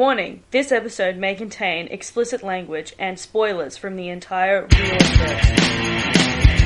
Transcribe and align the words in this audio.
Warning: 0.00 0.44
This 0.52 0.70
episode 0.70 1.16
may 1.16 1.34
contain 1.34 1.88
explicit 1.88 2.44
language 2.44 2.94
and 2.96 3.18
spoilers 3.18 3.76
from 3.76 3.96
the 3.96 4.08
entire 4.08 4.68
real 4.78 5.00
story. 5.00 6.60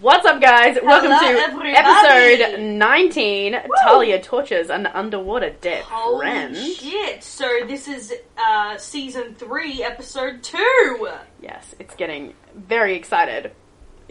What's 0.00 0.26
up, 0.26 0.40
guys? 0.40 0.76
Welcome 0.82 1.12
Hello, 1.12 1.32
to 1.36 1.40
everybody. 1.40 1.74
episode 1.76 2.60
19 2.60 3.56
Thalia 3.84 4.20
tortures 4.20 4.68
an 4.68 4.86
underwater 4.86 5.50
dead 5.60 5.84
Holy 5.84 6.18
friend. 6.18 6.56
shit! 6.56 7.22
So 7.22 7.48
this 7.68 7.86
is 7.86 8.12
uh, 8.36 8.76
season 8.78 9.34
three, 9.36 9.84
episode 9.84 10.42
two. 10.42 11.08
Yes, 11.40 11.76
it's 11.78 11.94
getting 11.94 12.34
very 12.56 12.96
excited. 12.96 13.52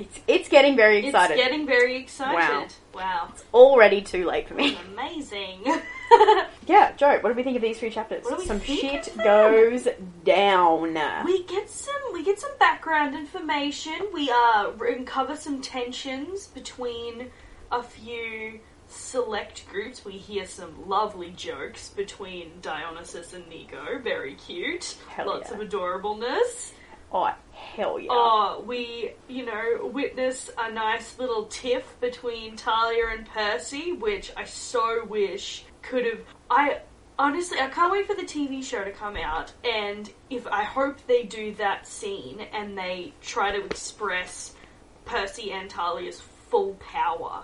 It's, 0.02 0.20
it's 0.28 0.50
getting 0.50 0.76
very 0.76 1.06
excited. 1.06 1.38
It's 1.38 1.44
getting 1.44 1.66
very 1.66 1.98
excited. 1.98 2.36
Wow, 2.36 2.68
Wow. 2.94 3.30
It's 3.34 3.44
Already 3.54 4.02
too 4.02 4.26
late 4.26 4.48
for 4.48 4.56
me. 4.56 4.78
amazing. 4.94 5.64
Yeah, 6.68 6.92
Jo, 6.94 7.18
what 7.20 7.30
do 7.30 7.34
we 7.36 7.44
think 7.44 7.56
of 7.56 7.62
these 7.62 7.80
three 7.80 7.90
chapters? 7.90 8.24
What 8.24 8.36
do 8.36 8.38
we 8.38 8.46
some 8.46 8.60
think 8.60 8.80
shit 8.80 9.08
of 9.08 9.16
them? 9.16 9.26
goes 9.26 9.88
down. 10.24 10.94
we 11.26 11.44
get 11.44 11.70
some, 11.70 11.96
we 12.14 12.24
get 12.24 12.40
some 12.40 12.52
background 12.60 13.16
information. 13.16 13.94
We 14.14 14.30
uh 14.30 14.72
uncover 14.80 15.36
some 15.36 15.62
tensions 15.62 16.48
between 16.48 17.32
a 17.72 17.82
few 17.84 18.60
select 18.88 19.68
groups. 19.70 20.06
We 20.06 20.14
hear 20.14 20.46
some 20.46 20.88
lovely 20.88 21.32
jokes 21.32 21.90
between 21.90 22.52
Dionysus 22.62 23.34
and 23.34 23.48
Nico. 23.50 24.00
Very 24.00 24.36
cute. 24.36 24.96
Hell 25.10 25.28
Lots 25.28 25.50
yeah. 25.52 25.58
of 25.60 25.68
adorableness. 25.70 26.72
Oh, 27.14 27.34
hell 27.52 28.00
yeah. 28.00 28.08
Oh, 28.10 28.64
we, 28.66 29.14
you 29.28 29.46
know, 29.46 29.86
witness 29.94 30.50
a 30.58 30.72
nice 30.72 31.20
little 31.20 31.46
tiff 31.46 32.00
between 32.00 32.56
Thalia 32.56 33.08
and 33.12 33.26
Percy, 33.26 33.92
which 33.92 34.32
I 34.38 34.46
so 34.46 35.06
wish 35.06 35.66
could 35.82 36.06
have. 36.06 36.22
I 36.50 36.80
honestly, 37.20 37.60
I 37.60 37.68
can't 37.68 37.92
wait 37.92 38.08
for 38.08 38.16
the 38.16 38.24
TV 38.24 38.64
show 38.64 38.84
to 38.84 38.92
come 38.92 39.18
out, 39.18 39.52
and 39.66 40.10
if 40.30 40.48
I 40.48 40.64
hope 40.64 41.06
they 41.06 41.24
do 41.24 41.54
that 41.56 41.86
scene 41.86 42.48
and 42.54 42.78
they 42.78 43.14
try 43.22 43.52
to 43.52 43.66
express 43.66 44.54
Percy 45.04 45.52
and 45.52 45.70
Thalia's 45.70 46.22
full 46.22 46.76
power 46.76 47.44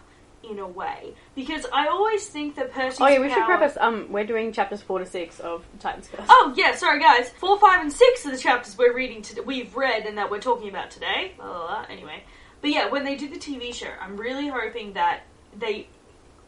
in 0.50 0.59
a 0.59 0.67
way, 0.67 1.14
because 1.36 1.66
I 1.73 1.88
always 1.88 2.28
think 2.28 2.56
that 2.56 2.72
Percy's 2.72 3.02
Oh 3.02 3.08
yeah, 3.08 3.20
we 3.20 3.28
should 3.30 3.38
power- 3.38 3.58
preface. 3.58 3.78
Um, 3.80 4.12
we're 4.12 4.26
doing 4.26 4.52
chapters 4.52 4.81
four 4.81 5.00
to 5.00 5.06
six 5.06 5.40
of 5.40 5.66
Titans 5.80 6.08
Curse. 6.12 6.26
Oh 6.30 6.53
yeah, 6.56 6.76
sorry 6.76 7.00
guys. 7.00 7.30
Four, 7.30 7.59
five, 7.59 7.81
and 7.81 7.92
six 7.92 8.26
are 8.26 8.31
the 8.31 8.38
chapters 8.38 8.78
we're 8.78 8.94
reading 8.95 9.22
today. 9.22 9.42
We've 9.42 9.75
read 9.75 10.06
and 10.06 10.18
that 10.18 10.30
we're 10.31 10.40
talking 10.42 10.70
about 10.70 10.92
today. 10.92 11.34
Blah, 11.38 11.45
blah, 11.45 11.68
blah. 11.68 11.86
Anyway, 11.90 12.23
but 12.62 12.70
yeah, 12.72 12.90
when 12.90 13.03
they 13.03 13.16
do 13.16 13.28
the 13.30 13.38
TV 13.40 13.73
show, 13.73 13.92
I'm 14.02 14.18
really 14.18 14.48
hoping 14.48 14.94
that 14.94 15.22
they, 15.58 15.88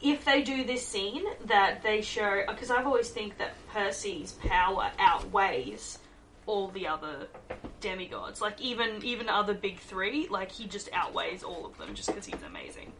if 0.01 0.25
they 0.25 0.41
do 0.41 0.63
this 0.63 0.85
scene, 0.87 1.23
that 1.45 1.83
they 1.83 2.01
show 2.01 2.43
because 2.47 2.71
I've 2.71 2.85
always 2.87 3.09
think 3.09 3.37
that 3.37 3.53
Percy's 3.73 4.33
power 4.33 4.91
outweighs 4.99 5.99
all 6.45 6.69
the 6.69 6.87
other 6.87 7.27
demigods. 7.79 8.41
Like 8.41 8.59
even 8.59 9.03
even 9.03 9.29
other 9.29 9.53
big 9.53 9.79
three, 9.79 10.27
like 10.29 10.51
he 10.51 10.65
just 10.67 10.89
outweighs 10.93 11.43
all 11.43 11.65
of 11.65 11.77
them 11.77 11.93
just 11.95 12.07
because 12.07 12.25
he's 12.25 12.41
amazing. 12.45 12.91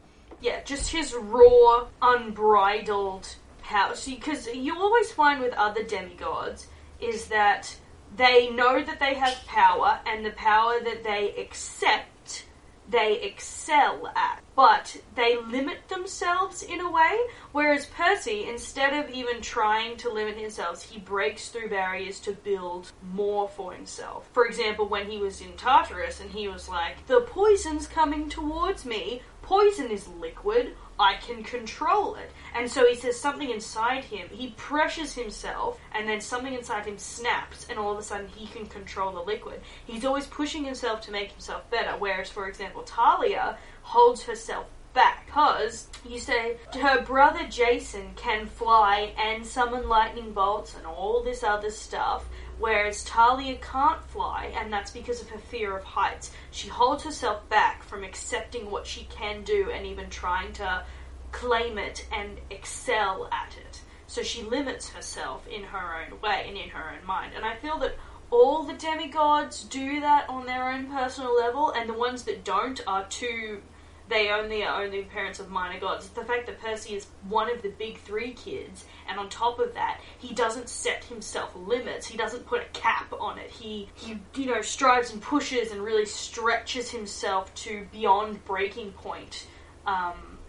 Yeah, 0.41 0.61
just 0.63 0.91
his 0.91 1.13
raw, 1.13 1.87
unbridled 2.01 3.27
power. 3.61 3.93
Because 4.05 4.47
you 4.47 4.77
always 4.77 5.11
find 5.11 5.41
with 5.41 5.53
other 5.53 5.83
demigods 5.83 6.67
is 6.99 7.27
that 7.27 7.75
they 8.15 8.49
know 8.49 8.83
that 8.83 8.99
they 8.99 9.13
have 9.15 9.45
power, 9.45 9.99
and 10.05 10.25
the 10.25 10.31
power 10.31 10.79
that 10.83 11.03
they 11.03 11.35
accept, 11.37 12.45
they 12.89 13.21
excel 13.21 14.11
at. 14.15 14.41
But 14.55 14.97
they 15.15 15.37
limit 15.37 15.87
themselves 15.87 16.63
in 16.63 16.81
a 16.81 16.91
way, 16.91 17.19
whereas 17.51 17.85
Percy, 17.85 18.47
instead 18.49 18.93
of 18.93 19.13
even 19.13 19.41
trying 19.41 19.95
to 19.97 20.11
limit 20.11 20.37
himself, 20.37 20.83
he 20.83 20.99
breaks 20.99 21.49
through 21.49 21.69
barriers 21.69 22.19
to 22.21 22.31
build 22.31 22.91
more 23.13 23.47
for 23.47 23.73
himself. 23.73 24.27
For 24.33 24.45
example, 24.45 24.87
when 24.87 25.09
he 25.09 25.19
was 25.19 25.39
in 25.39 25.53
Tartarus 25.53 26.19
and 26.19 26.31
he 26.31 26.47
was 26.47 26.67
like, 26.67 27.05
The 27.05 27.21
poison's 27.21 27.87
coming 27.87 28.27
towards 28.27 28.85
me. 28.85 29.21
Poison 29.49 29.89
is 29.89 30.07
liquid. 30.07 30.75
I 30.99 31.15
can 31.15 31.41
control 31.41 32.13
it. 32.13 32.29
And 32.53 32.69
so 32.69 32.85
he 32.85 32.93
says 32.93 33.19
something 33.19 33.49
inside 33.49 34.03
him, 34.03 34.27
he 34.31 34.51
pressures 34.51 35.15
himself, 35.15 35.79
and 35.91 36.07
then 36.07 36.21
something 36.21 36.53
inside 36.53 36.85
him 36.85 36.99
snaps, 36.99 37.65
and 37.67 37.79
all 37.79 37.91
of 37.93 37.97
a 37.97 38.03
sudden 38.03 38.27
he 38.27 38.45
can 38.45 38.67
control 38.67 39.11
the 39.11 39.21
liquid. 39.21 39.61
He's 39.87 40.05
always 40.05 40.27
pushing 40.27 40.65
himself 40.65 41.01
to 41.01 41.11
make 41.11 41.31
himself 41.31 41.67
better, 41.71 41.93
whereas, 41.97 42.29
for 42.29 42.47
example, 42.47 42.83
Thalia 42.83 43.57
holds 43.81 44.21
herself 44.21 44.67
back 44.93 45.25
because 45.25 45.87
you 46.07 46.19
say 46.19 46.57
her 46.79 47.01
brother 47.01 47.47
Jason 47.47 48.11
can 48.15 48.45
fly 48.45 49.13
and 49.17 49.43
summon 49.43 49.89
lightning 49.89 50.31
bolts 50.31 50.75
and 50.75 50.85
all 50.85 51.23
this 51.23 51.43
other 51.43 51.71
stuff. 51.71 52.25
Whereas 52.59 53.03
Thalia 53.03 53.55
can't 53.55 54.03
fly, 54.03 54.53
and 54.59 54.71
that's 54.71 54.91
because 54.91 55.21
of 55.21 55.29
her 55.29 55.39
fear 55.39 55.77
of 55.77 55.83
heights. 55.83 56.31
She 56.51 56.67
holds 56.67 57.05
herself 57.05 57.47
back 57.47 57.83
from 57.83 58.03
accepting 58.03 58.69
what 58.69 58.85
she 58.85 59.05
can 59.05 59.43
do 59.43 59.71
and 59.71 59.85
even 59.85 60.09
trying 60.09 60.51
to 60.53 60.83
claim 61.31 61.77
it 61.77 62.05
and 62.11 62.37
excel 62.49 63.29
at 63.31 63.55
it. 63.57 63.81
So 64.07 64.23
she 64.23 64.43
limits 64.43 64.89
herself 64.89 65.47
in 65.47 65.63
her 65.63 66.01
own 66.01 66.19
way 66.19 66.45
and 66.47 66.57
in 66.57 66.69
her 66.69 66.89
own 66.89 67.05
mind. 67.05 67.33
And 67.35 67.45
I 67.45 67.55
feel 67.55 67.77
that 67.79 67.95
all 68.31 68.63
the 68.63 68.73
demigods 68.73 69.63
do 69.63 70.01
that 70.01 70.27
on 70.29 70.45
their 70.45 70.69
own 70.69 70.87
personal 70.87 71.35
level, 71.35 71.71
and 71.71 71.89
the 71.89 71.93
ones 71.93 72.23
that 72.23 72.43
don't 72.43 72.81
are 72.85 73.05
too. 73.05 73.61
They 74.09 74.29
only 74.31 74.63
are 74.63 74.83
only 74.83 75.03
parents 75.03 75.39
of 75.39 75.51
minor 75.51 75.79
gods. 75.79 76.09
The 76.09 76.25
fact 76.25 76.47
that 76.47 76.59
Percy 76.59 76.95
is 76.95 77.05
one 77.27 77.49
of 77.49 77.61
the 77.61 77.69
big 77.69 77.99
three 77.99 78.33
kids, 78.33 78.85
and 79.07 79.19
on 79.19 79.29
top 79.29 79.59
of 79.59 79.75
that, 79.75 80.01
he 80.17 80.33
doesn't 80.33 80.67
set 80.67 81.03
himself 81.03 81.55
limits. 81.55 82.07
He 82.07 82.17
doesn't 82.17 82.47
put 82.47 82.61
a 82.61 82.65
cap 82.73 83.13
on 83.19 83.37
it. 83.37 83.51
He, 83.51 83.87
he, 83.93 84.19
you 84.33 84.47
know, 84.47 84.61
strives 84.61 85.13
and 85.13 85.21
pushes 85.21 85.71
and 85.71 85.81
really 85.81 86.07
stretches 86.07 86.89
himself 86.89 87.53
to 87.55 87.85
beyond 87.91 88.43
breaking 88.45 88.93
point 88.93 89.45
um, 89.85 90.39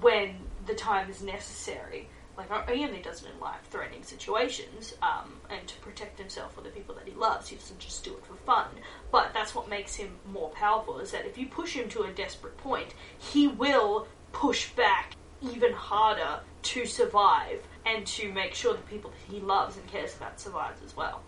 when 0.00 0.36
the 0.66 0.74
time 0.74 1.10
is 1.10 1.22
necessary. 1.22 2.08
Like 2.48 2.70
he 2.70 2.84
only 2.84 3.02
does 3.02 3.22
it 3.22 3.28
in 3.34 3.40
life-threatening 3.40 4.02
situations, 4.02 4.94
um, 5.02 5.34
and 5.50 5.66
to 5.66 5.76
protect 5.80 6.18
himself 6.18 6.56
or 6.56 6.62
the 6.62 6.70
people 6.70 6.94
that 6.94 7.06
he 7.06 7.14
loves. 7.14 7.48
He 7.48 7.56
doesn't 7.56 7.78
just 7.78 8.04
do 8.04 8.12
it 8.14 8.24
for 8.24 8.34
fun. 8.34 8.68
But 9.12 9.32
that's 9.34 9.54
what 9.54 9.68
makes 9.68 9.94
him 9.94 10.16
more 10.26 10.50
powerful. 10.50 10.98
Is 10.98 11.10
that 11.12 11.26
if 11.26 11.36
you 11.36 11.46
push 11.46 11.74
him 11.74 11.88
to 11.90 12.02
a 12.02 12.12
desperate 12.12 12.56
point, 12.56 12.94
he 13.18 13.48
will 13.48 14.06
push 14.32 14.70
back 14.70 15.12
even 15.42 15.72
harder 15.72 16.40
to 16.62 16.86
survive 16.86 17.62
and 17.86 18.06
to 18.06 18.32
make 18.32 18.54
sure 18.54 18.74
the 18.74 18.82
people 18.82 19.10
that 19.10 19.34
he 19.34 19.40
loves 19.40 19.76
and 19.76 19.86
cares 19.86 20.14
about 20.16 20.38
survives 20.40 20.80
as 20.84 20.96
well. 20.96 21.22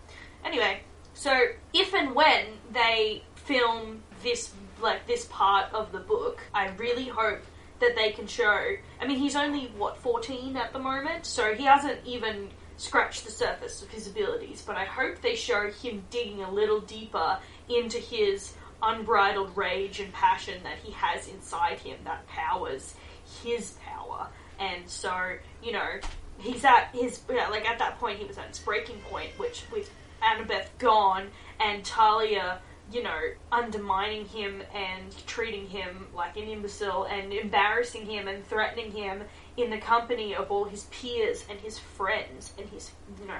Anyway, 0.45 0.81
so 1.13 1.47
if 1.73 1.93
and 1.93 2.13
when 2.13 2.45
they 2.71 3.23
film 3.35 4.03
this 4.23 4.51
like 4.81 5.05
this 5.07 5.25
part 5.25 5.73
of 5.73 5.91
the 5.91 5.99
book, 5.99 6.41
I 6.53 6.69
really 6.77 7.07
hope 7.07 7.41
that 7.83 7.95
they 7.95 8.11
can 8.11 8.27
show. 8.27 8.75
I 8.99 9.07
mean, 9.07 9.19
he's 9.19 9.35
only 9.35 9.71
what 9.77 9.97
14 9.97 10.55
at 10.57 10.73
the 10.73 10.79
moment, 10.79 11.25
so 11.25 11.53
he 11.53 11.65
hasn't 11.65 11.99
even 12.05 12.49
scratched 12.77 13.25
the 13.25 13.31
surface 13.31 13.81
of 13.81 13.89
his 13.89 14.07
abilities. 14.07 14.63
But 14.65 14.77
I 14.77 14.85
hope 14.85 15.21
they 15.21 15.35
show 15.35 15.69
him 15.69 16.03
digging 16.09 16.41
a 16.41 16.51
little 16.51 16.79
deeper 16.81 17.37
into 17.69 17.97
his 17.97 18.53
unbridled 18.81 19.55
rage 19.55 19.99
and 19.99 20.11
passion 20.13 20.61
that 20.63 20.77
he 20.79 20.91
has 20.93 21.27
inside 21.27 21.79
him 21.79 21.97
that 22.05 22.25
powers 22.27 22.95
his 23.43 23.77
power. 23.85 24.27
And 24.59 24.89
so, 24.89 25.35
you 25.61 25.73
know, 25.73 25.99
he's 26.37 26.63
at 26.63 26.89
his 26.93 27.21
yeah, 27.29 27.47
like 27.49 27.69
at 27.69 27.79
that 27.79 27.99
point 27.99 28.19
he 28.19 28.25
was 28.25 28.37
at 28.37 28.47
his 28.47 28.59
breaking 28.59 28.99
point, 29.09 29.31
which 29.37 29.63
with 29.71 29.89
Annabeth 30.21 30.67
gone 30.79 31.27
and 31.59 31.85
Thalia 31.85 32.59
you 32.93 33.01
know, 33.01 33.19
undermining 33.51 34.25
him 34.25 34.61
and 34.73 35.15
treating 35.25 35.67
him 35.67 36.07
like 36.13 36.37
an 36.37 36.47
imbecile 36.47 37.05
and 37.05 37.33
embarrassing 37.33 38.05
him 38.05 38.27
and 38.27 38.45
threatening 38.45 38.91
him 38.91 39.23
in 39.57 39.71
the 39.71 39.79
company 39.79 40.35
of 40.35 40.51
all 40.51 40.65
his 40.65 40.83
peers 40.85 41.43
and 41.49 41.59
his 41.59 41.79
friends 41.79 42.53
and 42.57 42.69
his, 42.69 42.91
you 43.19 43.27
know, 43.27 43.39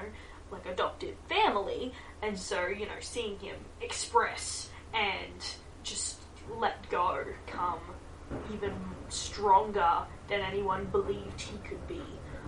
like 0.50 0.66
adopted 0.66 1.14
family. 1.28 1.92
And 2.20 2.36
so, 2.36 2.66
you 2.66 2.86
know, 2.86 2.98
seeing 3.00 3.38
him 3.38 3.56
express 3.80 4.70
and 4.92 5.44
just 5.84 6.20
let 6.58 6.88
go 6.90 7.24
come 7.46 7.80
even 8.52 8.72
stronger 9.08 9.98
than 10.28 10.40
anyone 10.40 10.86
believed 10.86 11.40
he 11.40 11.56
could 11.58 11.86
be. 11.86 12.02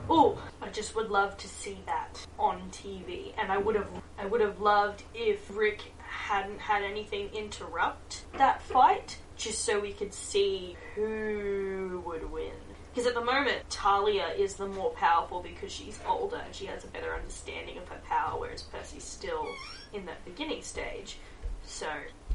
Oh, 0.08 0.40
I 0.62 0.68
just 0.70 0.94
would 0.96 1.10
love 1.10 1.36
to 1.38 1.48
see 1.48 1.78
that 1.86 2.24
on 2.38 2.70
TV, 2.70 3.32
and 3.38 3.50
I 3.50 3.58
would 3.58 3.74
have, 3.74 3.88
I 4.18 4.26
would 4.26 4.40
have 4.40 4.60
loved 4.60 5.02
if 5.14 5.56
Rick 5.56 5.82
hadn't 6.26 6.58
had 6.58 6.82
anything 6.82 7.28
interrupt 7.32 8.24
that 8.36 8.60
fight, 8.62 9.18
just 9.36 9.64
so 9.64 9.78
we 9.78 9.92
could 9.92 10.12
see 10.12 10.76
who 10.94 12.02
would 12.04 12.30
win. 12.32 12.52
Because 12.92 13.06
at 13.06 13.14
the 13.14 13.24
moment, 13.24 13.58
Thalia 13.70 14.28
is 14.36 14.56
the 14.56 14.66
more 14.66 14.90
powerful 14.90 15.40
because 15.40 15.70
she's 15.70 16.00
older 16.08 16.38
and 16.44 16.54
she 16.54 16.66
has 16.66 16.82
a 16.82 16.88
better 16.88 17.14
understanding 17.14 17.78
of 17.78 17.86
her 17.88 18.00
power, 18.08 18.40
whereas 18.40 18.62
Percy's 18.62 19.04
still 19.04 19.46
in 19.92 20.04
that 20.06 20.24
beginning 20.24 20.62
stage. 20.62 21.18
So 21.64 21.86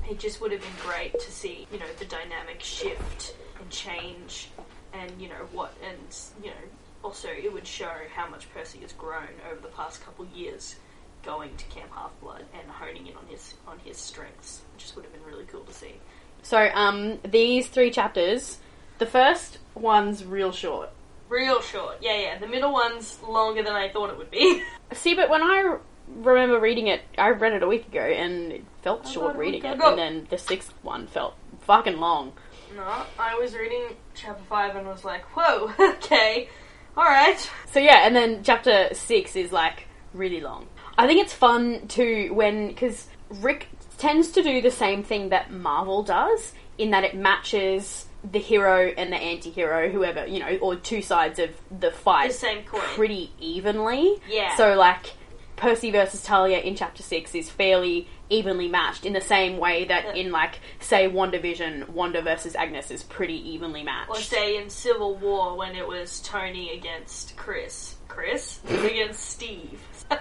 it 0.09 0.19
just 0.19 0.39
would 0.39 0.51
have 0.51 0.61
been 0.61 0.69
great 0.85 1.19
to 1.19 1.31
see, 1.31 1.67
you 1.71 1.79
know, 1.79 1.91
the 1.99 2.05
dynamic 2.05 2.61
shift 2.61 3.35
and 3.59 3.69
change, 3.69 4.49
and 4.93 5.11
you 5.19 5.27
know 5.27 5.47
what, 5.51 5.73
and 5.83 6.15
you 6.43 6.49
know 6.51 6.63
also 7.03 7.29
it 7.29 7.51
would 7.51 7.65
show 7.65 7.91
how 8.13 8.29
much 8.29 8.51
Percy 8.53 8.79
has 8.79 8.93
grown 8.93 9.29
over 9.51 9.59
the 9.59 9.69
past 9.69 10.03
couple 10.05 10.25
years, 10.33 10.75
going 11.23 11.55
to 11.55 11.65
Camp 11.65 11.91
Half 11.93 12.11
Blood 12.21 12.45
and 12.53 12.69
honing 12.69 13.07
in 13.07 13.15
on 13.15 13.25
his 13.27 13.53
on 13.67 13.79
his 13.79 13.97
strengths, 13.97 14.61
which 14.73 14.83
just 14.83 14.95
would 14.95 15.05
have 15.05 15.13
been 15.13 15.23
really 15.23 15.45
cool 15.45 15.61
to 15.61 15.73
see. 15.73 15.95
So, 16.43 16.69
um, 16.73 17.19
these 17.23 17.67
three 17.67 17.91
chapters, 17.91 18.57
the 18.97 19.05
first 19.05 19.59
one's 19.75 20.25
real 20.25 20.51
short. 20.51 20.89
Real 21.29 21.61
short, 21.61 21.97
yeah, 22.01 22.17
yeah. 22.17 22.37
The 22.39 22.47
middle 22.47 22.73
one's 22.73 23.21
longer 23.21 23.63
than 23.63 23.73
I 23.73 23.89
thought 23.89 24.09
it 24.09 24.17
would 24.17 24.31
be. 24.31 24.63
See, 24.93 25.13
but 25.13 25.29
when 25.29 25.41
I 25.41 25.77
remember 26.07 26.59
reading 26.59 26.87
it, 26.87 27.01
I 27.17 27.29
read 27.29 27.53
it 27.53 27.63
a 27.63 27.67
week 27.67 27.87
ago 27.87 28.01
and 28.01 28.51
it 28.51 28.65
felt 28.81 29.05
I 29.05 29.11
short 29.11 29.35
read 29.35 29.55
it 29.55 29.63
a 29.63 29.69
reading 29.69 29.81
it, 29.81 29.83
and 29.83 29.97
then 29.97 30.27
the 30.29 30.37
sixth 30.37 30.73
one 30.81 31.07
felt 31.07 31.35
fucking 31.61 31.97
long. 31.97 32.33
no, 32.75 32.83
I 33.19 33.35
was 33.35 33.55
reading 33.55 33.95
chapter 34.13 34.43
five 34.49 34.75
and 34.75 34.87
was 34.87 35.05
like, 35.05 35.23
whoa, 35.37 35.71
okay, 35.79 36.49
all 36.97 37.05
right. 37.05 37.49
So 37.71 37.79
yeah, 37.79 38.05
and 38.05 38.15
then 38.15 38.43
chapter 38.43 38.89
six 38.93 39.35
is 39.35 39.51
like 39.51 39.87
really 40.13 40.41
long. 40.41 40.67
I 41.01 41.07
think 41.07 41.19
it's 41.21 41.33
fun 41.33 41.87
to 41.89 42.29
when 42.29 42.67
because 42.67 43.07
Rick 43.29 43.67
tends 43.97 44.29
to 44.33 44.43
do 44.43 44.61
the 44.61 44.71
same 44.71 45.03
thing 45.03 45.29
that 45.29 45.51
Marvel 45.51 46.03
does 46.03 46.53
in 46.77 46.91
that 46.91 47.03
it 47.03 47.15
matches 47.15 48.05
the 48.29 48.37
hero 48.39 48.93
and 48.97 49.11
the 49.11 49.17
anti-hero, 49.17 49.89
whoever 49.89 50.27
you 50.27 50.39
know, 50.39 50.57
or 50.57 50.75
two 50.75 51.01
sides 51.01 51.39
of 51.39 51.49
the 51.79 51.89
fight 51.91 52.27
The 52.29 52.33
same 52.35 52.63
coin. 52.65 52.81
pretty 52.81 53.31
evenly. 53.39 54.17
Yeah. 54.29 54.55
So 54.57 54.75
like 54.75 55.13
Percy 55.55 55.89
versus 55.91 56.21
Thalia 56.21 56.59
in 56.59 56.75
chapter 56.75 57.01
six 57.01 57.33
is 57.33 57.49
fairly 57.49 58.07
evenly 58.29 58.67
matched 58.67 59.05
in 59.05 59.13
the 59.13 59.21
same 59.21 59.57
way 59.57 59.85
that 59.85 60.03
Yeah. 60.15 60.21
in 60.23 60.31
like 60.31 60.59
say 60.79 61.07
WandaVision, 61.09 61.89
Wanda 61.89 62.21
versus 62.21 62.55
Agnes 62.55 62.91
is 62.91 63.01
pretty 63.03 63.37
evenly 63.53 63.81
matched. 63.83 64.09
Or 64.11 64.17
say 64.17 64.57
in 64.57 64.69
Civil 64.69 65.15
War 65.15 65.57
when 65.57 65.75
it 65.75 65.87
was 65.87 66.19
Tony 66.21 66.71
against 66.77 67.35
Chris. 67.37 67.95
Chris 68.07 68.59
against 68.69 69.21
Steve. 69.29 69.81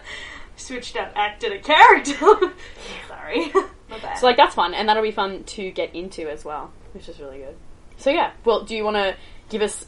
Switched 0.61 0.97
up 0.97 1.13
acted 1.17 1.53
a 1.53 1.59
character. 1.59 2.13
Sorry. 3.09 3.51
My 3.89 3.99
bad. 4.01 4.19
So 4.19 4.27
like 4.27 4.37
that's 4.37 4.55
fun, 4.55 4.75
and 4.75 4.89
that'll 4.89 5.03
be 5.03 5.11
fun 5.11 5.45
to 5.45 5.71
get 5.71 5.95
into 5.95 6.31
as 6.31 6.45
well, 6.45 6.71
which 6.93 7.09
is 7.09 7.19
really 7.19 7.39
good. 7.39 7.57
So 7.97 8.11
yeah, 8.11 8.33
well, 8.45 8.65
do 8.65 8.77
you 8.77 8.85
want 8.85 8.97
to 8.97 9.17
give 9.49 9.63
us 9.63 9.87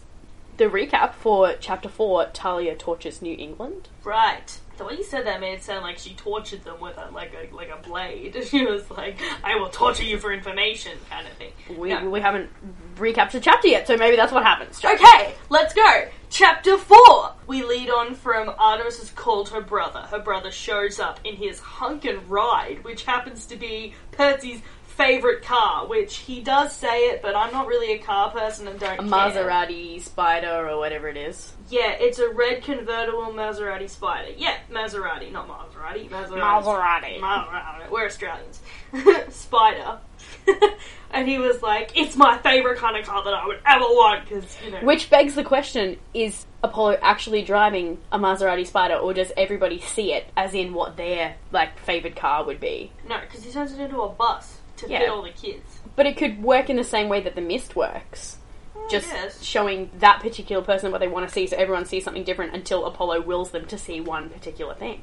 the 0.56 0.64
recap 0.64 1.14
for 1.14 1.54
chapter 1.60 1.88
four? 1.88 2.26
Thalia 2.34 2.74
tortures 2.74 3.22
New 3.22 3.36
England. 3.38 3.88
right. 4.04 4.58
The 4.82 4.88
way 4.88 4.94
you 4.96 5.04
said 5.04 5.26
that 5.26 5.40
made 5.40 5.52
it 5.54 5.62
sound 5.62 5.84
like 5.84 5.96
she 5.96 6.12
tortured 6.14 6.64
them 6.64 6.80
with 6.80 6.98
a 6.98 7.08
like 7.12 7.32
a 7.34 7.54
like 7.54 7.68
a 7.68 7.80
blade. 7.80 8.36
She 8.52 8.66
was 8.66 8.90
like, 8.90 9.16
"I 9.44 9.54
will 9.54 9.68
torture 9.68 10.02
you 10.02 10.18
for 10.18 10.32
information," 10.32 10.98
kind 11.08 11.24
of 11.24 11.32
thing. 11.34 11.52
We 11.78 11.90
No. 11.90 12.10
we 12.10 12.20
haven't 12.20 12.50
recapped 12.96 13.30
the 13.30 13.38
chapter 13.38 13.68
yet, 13.68 13.86
so 13.86 13.96
maybe 13.96 14.16
that's 14.16 14.32
what 14.32 14.42
happens. 14.42 14.84
Okay, 14.84 15.34
let's 15.50 15.72
go. 15.72 16.08
Chapter 16.30 16.76
4. 16.76 17.32
We 17.46 17.62
lead 17.62 17.90
on 17.90 18.16
from 18.16 18.52
Artemis 18.58 18.98
has 18.98 19.10
called 19.10 19.50
her 19.50 19.60
brother. 19.60 20.00
Her 20.00 20.18
brother 20.18 20.50
shows 20.50 20.98
up 20.98 21.20
in 21.22 21.36
his 21.36 21.60
hunk 21.60 22.04
and 22.04 22.28
ride, 22.28 22.82
which 22.82 23.04
happens 23.04 23.46
to 23.46 23.56
be 23.56 23.94
Percy's 24.10 24.62
favorite 24.92 25.42
car, 25.42 25.86
which 25.86 26.18
he 26.18 26.40
does 26.40 26.74
say 26.74 27.08
it, 27.08 27.22
but 27.22 27.34
I'm 27.34 27.52
not 27.52 27.66
really 27.66 27.92
a 27.92 27.98
car 27.98 28.30
person 28.30 28.68
and 28.68 28.78
don't 28.78 28.94
A 28.94 28.96
care. 28.98 29.06
Maserati 29.06 30.02
Spyder 30.02 30.70
or 30.70 30.78
whatever 30.78 31.08
it 31.08 31.16
is. 31.16 31.52
Yeah, 31.70 31.92
it's 31.92 32.18
a 32.18 32.28
red 32.28 32.62
convertible 32.62 33.32
Maserati 33.32 33.84
Spyder. 33.84 34.34
Yeah, 34.36 34.56
Maserati, 34.70 35.32
not 35.32 35.48
Maserati. 35.48 36.08
Maserati. 36.08 36.40
Maserati. 36.40 37.20
Maserati. 37.20 37.90
We're 37.90 38.06
Australians. 38.06 38.60
Spyder. 38.92 39.98
and 41.10 41.26
he 41.26 41.38
was 41.38 41.62
like, 41.62 41.96
it's 41.96 42.16
my 42.16 42.38
favourite 42.38 42.78
kind 42.78 42.96
of 42.96 43.06
car 43.06 43.24
that 43.24 43.34
I 43.34 43.46
would 43.46 43.60
ever 43.66 43.84
want, 43.84 44.28
because, 44.28 44.56
you 44.64 44.70
know. 44.70 44.80
Which 44.82 45.10
begs 45.10 45.34
the 45.34 45.44
question: 45.44 45.98
Is 46.14 46.46
Apollo 46.62 46.98
actually 47.02 47.42
driving 47.42 47.98
a 48.12 48.18
Maserati 48.18 48.70
Spyder, 48.70 49.02
or 49.02 49.14
does 49.14 49.32
everybody 49.36 49.80
see 49.80 50.12
it 50.12 50.26
as 50.36 50.54
in 50.54 50.74
what 50.74 50.96
their 50.96 51.36
like 51.50 51.78
favorite 51.80 52.16
car 52.16 52.44
would 52.44 52.60
be? 52.60 52.92
No, 53.08 53.18
because 53.20 53.44
he 53.44 53.50
turns 53.50 53.72
it 53.72 53.80
into 53.80 54.00
a 54.00 54.08
bus 54.08 54.58
to 54.82 54.88
Yeah. 54.90 54.98
fit 55.00 55.08
all 55.08 55.22
the 55.22 55.30
kids. 55.30 55.80
But 55.96 56.06
it 56.06 56.16
could 56.16 56.42
work 56.42 56.70
in 56.70 56.76
the 56.76 56.84
same 56.84 57.08
way 57.08 57.20
that 57.20 57.34
the 57.34 57.40
mist 57.40 57.74
works. 57.76 58.38
Just 58.90 59.08
Yes. 59.12 59.42
showing 59.42 59.90
that 59.98 60.20
particular 60.20 60.62
person 60.62 60.90
what 60.92 61.00
they 61.00 61.08
want 61.08 61.26
to 61.26 61.32
see, 61.32 61.46
so 61.46 61.56
everyone 61.56 61.84
sees 61.84 62.04
something 62.04 62.24
different 62.24 62.54
until 62.54 62.84
Apollo 62.84 63.22
wills 63.22 63.50
them 63.50 63.66
to 63.66 63.78
see 63.78 64.00
one 64.00 64.28
particular 64.28 64.74
thing. 64.74 65.02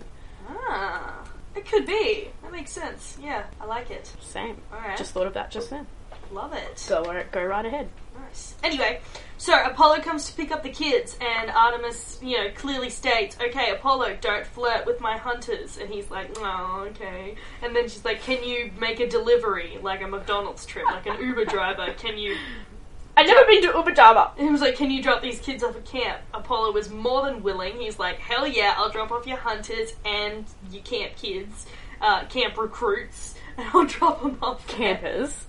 Ah, 0.50 1.24
it 1.56 1.66
could 1.70 1.86
be. 1.86 2.30
That 2.44 2.52
makes 2.52 2.72
sense. 2.72 3.18
Yeah, 3.22 3.44
I 3.62 3.66
like 3.66 3.90
it. 3.90 4.12
Same. 4.20 4.62
Alright. 4.74 4.98
Just 4.98 5.14
thought 5.14 5.28
of 5.28 5.34
that 5.34 5.50
just 5.52 5.70
then. 5.70 5.88
Love 6.32 6.54
it. 6.54 6.86
Go, 6.90 7.24
go 7.32 7.44
right 7.44 7.66
ahead. 7.66 7.90
Nice. 8.30 8.56
Anyway, 8.64 9.02
so 9.38 9.54
Apollo 9.64 10.02
comes 10.02 10.30
to 10.30 10.34
pick 10.34 10.52
up 10.52 10.64
the 10.64 10.70
kids, 10.70 11.18
and 11.22 11.50
Artemis, 11.50 12.20
you 12.22 12.38
know, 12.38 12.52
clearly 12.56 12.90
states, 12.90 13.38
"Okay, 13.42 13.72
Apollo, 13.72 14.18
don't 14.22 14.46
flirt 14.46 14.86
with 14.86 15.00
my 15.02 15.18
hunters." 15.18 15.78
And 15.78 15.90
he's 15.90 16.12
like, 16.12 16.30
"Oh, 16.38 16.86
okay." 16.90 17.36
And 17.62 17.76
then 17.76 17.84
she's 17.90 18.06
like, 18.06 18.22
"Can 18.22 18.44
you 18.44 18.72
make 18.80 19.00
a 19.00 19.08
delivery, 19.08 19.80
like 19.82 20.02
a 20.02 20.08
McDonald's 20.08 20.66
trip, 20.66 20.86
like 20.86 21.08
an 21.08 21.20
Uber 21.20 21.46
driver? 21.46 21.94
Can 21.94 22.18
you?" 22.18 22.36
I've 23.18 23.28
never 23.28 23.46
been 23.48 23.62
to 23.64 23.70
Ubadama. 23.70 24.38
He 24.38 24.50
was 24.50 24.62
like, 24.62 24.76
"Can 24.76 24.92
you 24.92 25.02
drop 25.02 25.22
these 25.22 25.40
kids 25.40 25.64
off 25.64 25.76
at 25.76 25.86
camp?" 25.86 26.20
Apollo 26.34 26.74
was 26.74 26.90
more 26.90 27.24
than 27.26 27.42
willing. 27.42 27.80
He's 27.80 27.98
like, 27.98 28.20
"Hell 28.20 28.46
yeah, 28.46 28.76
I'll 28.78 28.90
drop 28.90 29.12
off 29.12 29.26
your 29.26 29.38
hunters 29.38 29.94
and 30.06 30.46
your 30.72 30.84
camp 30.84 31.16
kids, 31.16 31.66
uh, 32.02 32.26
camp 32.26 32.58
recruits, 32.58 33.36
and 33.58 33.68
I'll 33.74 33.86
drop 33.86 34.22
them 34.22 34.38
off 34.42 34.68
there." 34.68 34.96
Campers. 34.96 35.46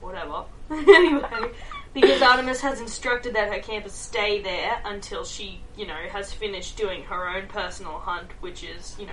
whatever. 0.00 0.44
anyway, 0.88 1.50
because 1.94 2.22
Artemis 2.22 2.60
has 2.60 2.80
instructed 2.80 3.34
that 3.34 3.52
her 3.52 3.60
campers 3.60 3.92
stay 3.92 4.40
there 4.42 4.80
until 4.84 5.24
she, 5.24 5.60
you 5.76 5.86
know, 5.86 5.94
has 6.10 6.32
finished 6.32 6.76
doing 6.76 7.04
her 7.04 7.28
own 7.28 7.46
personal 7.48 7.98
hunt, 7.98 8.30
which 8.40 8.64
is, 8.64 8.96
you 8.98 9.06
know, 9.06 9.12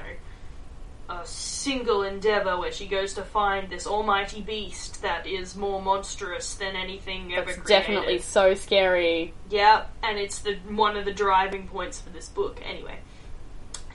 a 1.10 1.26
single 1.26 2.04
endeavor 2.04 2.58
where 2.58 2.72
she 2.72 2.86
goes 2.86 3.16
to 3.16 3.24
find 3.24 3.70
this 3.70 3.88
almighty 3.88 4.42
beast 4.42 5.02
that 5.02 5.26
is 5.26 5.56
more 5.56 5.82
monstrous 5.82 6.54
than 6.54 6.76
anything 6.76 7.34
ever 7.34 7.50
It's 7.50 7.60
created. 7.60 7.68
definitely 7.82 8.20
so 8.20 8.54
scary. 8.54 9.34
Yeah, 9.50 9.86
and 10.04 10.20
it's 10.20 10.40
the 10.40 10.56
one 10.68 10.96
of 10.96 11.06
the 11.06 11.14
driving 11.14 11.68
points 11.68 12.00
for 12.00 12.12
this 12.12 12.30
book. 12.30 12.62
Anyway, 12.64 13.00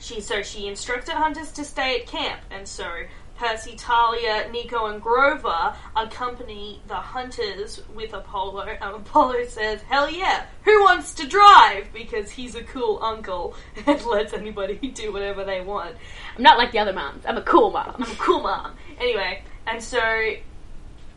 she 0.00 0.20
so 0.20 0.43
she 0.43 0.66
instructed 0.66 1.14
hunters 1.14 1.52
to 1.52 1.64
stay 1.64 2.00
at 2.00 2.06
camp, 2.08 2.40
and 2.50 2.66
so 2.66 3.05
Percy, 3.37 3.77
Thalia, 3.77 4.49
Nico, 4.51 4.87
and 4.87 5.03
Grover 5.03 5.75
accompany 5.97 6.81
the 6.87 6.95
hunters 6.95 7.83
with 7.95 8.13
Apollo. 8.13 8.77
And 8.81 8.95
Apollo 8.95 9.47
says, 9.47 9.83
"Hell 9.83 10.11
yeah, 10.11 10.47
who 10.65 10.83
wants 10.85 11.15
to 11.15 11.27
drive?" 11.27 11.88
Because 11.93 12.31
he's 12.31 12.55
a 12.55 12.62
cool 12.62 13.00
uncle 13.03 13.55
and 13.87 14.05
lets 14.07 14.33
anybody 14.33 14.76
do 14.95 15.12
whatever 15.12 15.45
they 15.45 15.61
want. 15.61 15.97
I'm 16.37 16.43
not 16.43 16.59
like 16.59 16.73
the 16.73 16.79
other 16.79 16.93
moms. 16.93 17.25
I'm 17.26 17.37
a 17.37 17.43
cool 17.43 17.71
mom. 17.71 17.95
I'm 17.97 18.03
a 18.03 18.17
cool 18.17 18.41
mom. 18.41 18.76
Anyway, 19.00 19.43
and 19.67 19.83
so, 19.83 20.35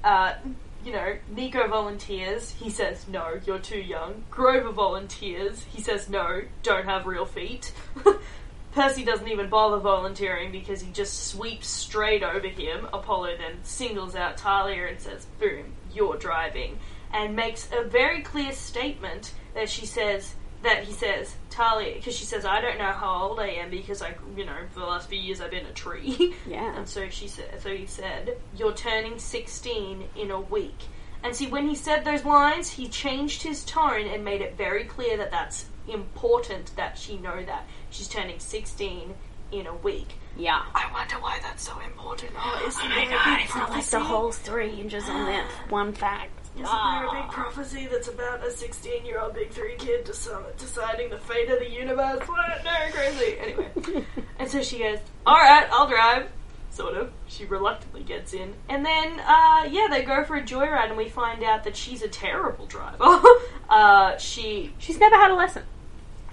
uh, 0.03 0.33
you 0.83 0.93
know, 0.93 1.17
Nico 1.35 1.67
volunteers. 1.67 2.51
He 2.51 2.69
says, 2.69 3.07
no, 3.07 3.39
you're 3.45 3.59
too 3.59 3.79
young. 3.79 4.23
Grover 4.31 4.71
volunteers. 4.71 5.63
He 5.63 5.81
says, 5.81 6.09
no, 6.09 6.43
don't 6.63 6.85
have 6.85 7.05
real 7.05 7.25
feet. 7.25 7.73
Percy 8.73 9.03
doesn't 9.03 9.27
even 9.27 9.49
bother 9.49 9.77
volunteering 9.77 10.51
because 10.51 10.81
he 10.81 10.91
just 10.91 11.27
sweeps 11.27 11.67
straight 11.67 12.23
over 12.23 12.47
him. 12.47 12.87
Apollo 12.93 13.37
then 13.37 13.63
singles 13.63 14.15
out 14.15 14.39
Thalia 14.39 14.87
and 14.87 14.99
says, 14.99 15.25
boom, 15.39 15.73
you're 15.93 16.17
driving. 16.17 16.79
And 17.11 17.35
makes 17.35 17.69
a 17.71 17.83
very 17.83 18.21
clear 18.21 18.51
statement 18.51 19.33
that 19.53 19.69
she 19.69 19.85
says, 19.85 20.35
that 20.63 20.83
he 20.83 20.93
says, 20.93 21.35
Thalia, 21.49 21.95
because 21.95 22.15
she 22.15 22.25
says, 22.25 22.45
I 22.45 22.61
don't 22.61 22.77
know 22.77 22.91
how 22.91 23.23
old 23.23 23.39
I 23.39 23.47
am 23.47 23.69
because 23.69 24.01
I, 24.01 24.15
you 24.35 24.45
know, 24.45 24.57
for 24.71 24.81
the 24.81 24.85
last 24.85 25.09
few 25.09 25.19
years 25.19 25.41
I've 25.41 25.51
been 25.51 25.65
a 25.65 25.73
tree. 25.73 26.35
Yeah. 26.47 26.77
And 26.77 26.87
so 26.87 27.09
she 27.09 27.27
said, 27.27 27.61
so 27.61 27.75
he 27.75 27.85
said, 27.85 28.37
you're 28.55 28.73
turning 28.73 29.19
16 29.19 30.03
in 30.15 30.31
a 30.31 30.39
week. 30.39 30.77
And 31.23 31.35
see, 31.35 31.47
when 31.47 31.67
he 31.67 31.75
said 31.75 32.05
those 32.05 32.25
lines, 32.25 32.69
he 32.69 32.87
changed 32.87 33.43
his 33.43 33.65
tone 33.65 34.07
and 34.07 34.23
made 34.23 34.41
it 34.41 34.55
very 34.55 34.83
clear 34.83 35.17
that 35.17 35.31
that's 35.31 35.65
important 35.87 36.75
that 36.75 36.97
she 36.97 37.17
know 37.17 37.43
that 37.45 37.65
she's 37.89 38.07
turning 38.07 38.39
16 38.39 39.13
in 39.51 39.65
a 39.67 39.73
week. 39.75 40.13
Yeah. 40.37 40.61
I 40.75 40.91
wonder 40.93 41.15
why 41.15 41.39
that's 41.41 41.63
so 41.67 41.79
important. 41.79 42.31
Oh, 42.37 42.63
isn't 42.67 42.81
Oh 42.83 42.89
there 42.89 43.05
a 43.07 43.09
god, 43.09 43.35
big 43.37 43.45
it's 43.45 43.55
not 43.55 43.61
like 43.61 43.71
prophecy? 43.71 43.97
the 43.97 44.03
whole 44.03 44.31
story 44.31 44.69
hinges 44.75 45.03
on 45.09 45.25
that 45.25 45.45
one 45.69 45.93
fact. 45.93 46.31
Isn't 46.55 46.65
there 46.65 47.05
a 47.07 47.11
big 47.11 47.31
prophecy 47.31 47.87
that's 47.91 48.07
about 48.07 48.43
a 48.45 48.49
16 48.51 49.05
year 49.05 49.19
old 49.19 49.33
big 49.35 49.51
three 49.51 49.75
kid 49.77 50.05
deci- 50.05 50.57
deciding 50.57 51.09
the 51.11 51.17
fate 51.19 51.49
of 51.49 51.59
the 51.59 51.69
universe? 51.69 52.27
What? 52.27 52.63
No, 52.63 52.71
crazy. 52.91 53.37
Anyway. 53.39 54.05
and 54.39 54.49
so 54.49 54.61
she 54.63 54.79
goes, 54.79 54.97
Alright, 55.25 55.67
I'll 55.71 55.87
drive. 55.87 56.29
Sort 56.71 56.95
of. 56.95 57.11
She 57.27 57.45
reluctantly 57.45 58.03
gets 58.03 58.33
in. 58.33 58.53
And 58.69 58.85
then, 58.85 59.19
uh, 59.19 59.67
yeah, 59.71 59.87
they 59.89 60.03
go 60.03 60.23
for 60.23 60.35
a 60.35 60.41
joyride 60.43 60.89
and 60.89 60.97
we 60.97 61.09
find 61.09 61.43
out 61.43 61.63
that 61.63 61.75
she's 61.75 62.01
a 62.03 62.07
terrible 62.07 62.65
driver. 62.67 62.97
uh, 63.69 64.17
she. 64.17 64.73
She's 64.77 64.99
never 64.99 65.15
had 65.15 65.31
a 65.31 65.35
lesson. 65.35 65.63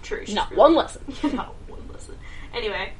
True. 0.04 0.24
Not 0.28 0.50
really- 0.50 0.60
one 0.60 0.74
lesson. 0.76 1.02
not 1.34 1.54
one 1.66 1.80
lesson. 1.92 2.16
Anyway, 2.54 2.92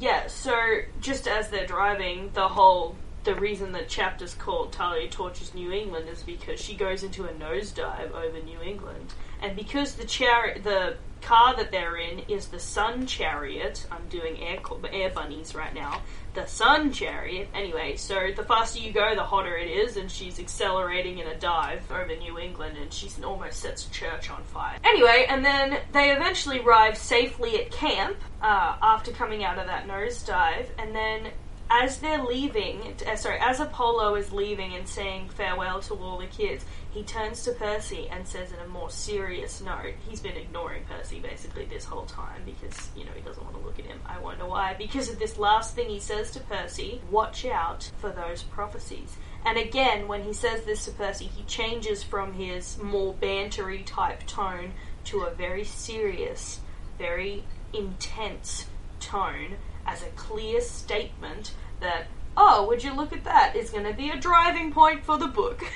yeah, 0.00 0.26
so 0.28 0.54
just 1.00 1.28
as 1.28 1.50
they're 1.50 1.66
driving, 1.66 2.30
the 2.34 2.48
whole 2.48 2.96
the 3.24 3.34
reason 3.34 3.72
the 3.72 3.82
chapter's 3.84 4.34
called 4.34 4.74
Thalia 4.74 5.08
Torches 5.08 5.54
New 5.54 5.72
England 5.72 6.08
is 6.10 6.22
because 6.22 6.60
she 6.60 6.74
goes 6.74 7.02
into 7.02 7.24
a 7.24 7.32
nosedive 7.32 8.12
over 8.12 8.38
New 8.42 8.60
England, 8.60 9.14
and 9.42 9.56
because 9.56 9.94
the 9.94 10.04
chariot, 10.04 10.62
the 10.62 10.96
car 11.22 11.56
that 11.56 11.70
they're 11.70 11.96
in 11.96 12.18
is 12.28 12.48
the 12.48 12.58
Sun 12.58 13.06
Chariot. 13.06 13.86
I'm 13.90 14.06
doing 14.10 14.38
air 14.42 14.58
co- 14.62 14.80
air 14.92 15.08
bunnies 15.10 15.54
right 15.54 15.72
now. 15.74 16.02
The 16.34 16.46
Sun 16.46 16.92
Chariot. 16.92 17.48
Anyway, 17.54 17.94
so 17.96 18.32
the 18.34 18.42
faster 18.42 18.80
you 18.80 18.90
go, 18.92 19.14
the 19.14 19.22
hotter 19.22 19.56
it 19.56 19.70
is, 19.70 19.96
and 19.96 20.10
she's 20.10 20.40
accelerating 20.40 21.18
in 21.18 21.28
a 21.28 21.36
dive 21.36 21.90
over 21.92 22.14
New 22.16 22.38
England, 22.40 22.76
and 22.76 22.92
she 22.92 23.08
almost 23.22 23.60
sets 23.60 23.86
a 23.86 23.90
church 23.90 24.30
on 24.30 24.42
fire. 24.44 24.76
Anyway, 24.82 25.26
and 25.28 25.44
then 25.44 25.78
they 25.92 26.10
eventually 26.10 26.58
arrive 26.58 26.98
safely 26.98 27.60
at 27.60 27.70
camp 27.70 28.16
uh, 28.42 28.76
after 28.82 29.12
coming 29.12 29.44
out 29.44 29.58
of 29.58 29.66
that 29.66 29.86
nosedive, 29.86 30.66
and 30.78 30.94
then 30.94 31.28
as 31.70 31.98
they're 31.98 32.22
leaving, 32.22 32.96
uh, 33.06 33.16
sorry, 33.16 33.38
as 33.40 33.60
Apollo 33.60 34.16
is 34.16 34.32
leaving 34.32 34.74
and 34.74 34.86
saying 34.86 35.28
farewell 35.30 35.80
to 35.80 35.94
all 35.94 36.18
the 36.18 36.26
kids, 36.26 36.64
he 36.94 37.02
turns 37.02 37.42
to 37.42 37.50
Percy 37.50 38.08
and 38.08 38.24
says 38.26 38.52
in 38.52 38.60
a 38.60 38.68
more 38.68 38.88
serious 38.88 39.60
note, 39.60 39.94
he's 40.08 40.20
been 40.20 40.36
ignoring 40.36 40.84
Percy 40.84 41.18
basically 41.18 41.64
this 41.64 41.84
whole 41.84 42.06
time 42.06 42.42
because, 42.46 42.88
you 42.96 43.04
know, 43.04 43.10
he 43.16 43.20
doesn't 43.20 43.42
want 43.42 43.56
to 43.56 43.62
look 43.62 43.80
at 43.80 43.84
him. 43.84 43.98
I 44.06 44.20
wonder 44.20 44.46
why. 44.46 44.74
Because 44.78 45.08
of 45.08 45.18
this 45.18 45.36
last 45.36 45.74
thing 45.74 45.88
he 45.88 45.98
says 45.98 46.30
to 46.30 46.40
Percy, 46.40 47.00
watch 47.10 47.44
out 47.44 47.90
for 47.98 48.10
those 48.10 48.44
prophecies. 48.44 49.16
And 49.44 49.58
again, 49.58 50.06
when 50.06 50.22
he 50.22 50.32
says 50.32 50.62
this 50.64 50.84
to 50.84 50.92
Percy, 50.92 51.24
he 51.24 51.42
changes 51.42 52.04
from 52.04 52.34
his 52.34 52.78
more 52.78 53.12
bantery 53.12 53.84
type 53.84 54.24
tone 54.28 54.72
to 55.06 55.22
a 55.22 55.34
very 55.34 55.64
serious, 55.64 56.60
very 56.96 57.42
intense 57.72 58.66
tone 59.00 59.56
as 59.84 60.04
a 60.04 60.10
clear 60.10 60.60
statement 60.60 61.54
that, 61.80 62.06
oh, 62.36 62.68
would 62.68 62.84
you 62.84 62.94
look 62.94 63.12
at 63.12 63.24
that? 63.24 63.56
It's 63.56 63.70
going 63.70 63.84
to 63.84 63.92
be 63.92 64.10
a 64.10 64.16
driving 64.16 64.72
point 64.72 65.04
for 65.04 65.18
the 65.18 65.26
book. 65.26 65.64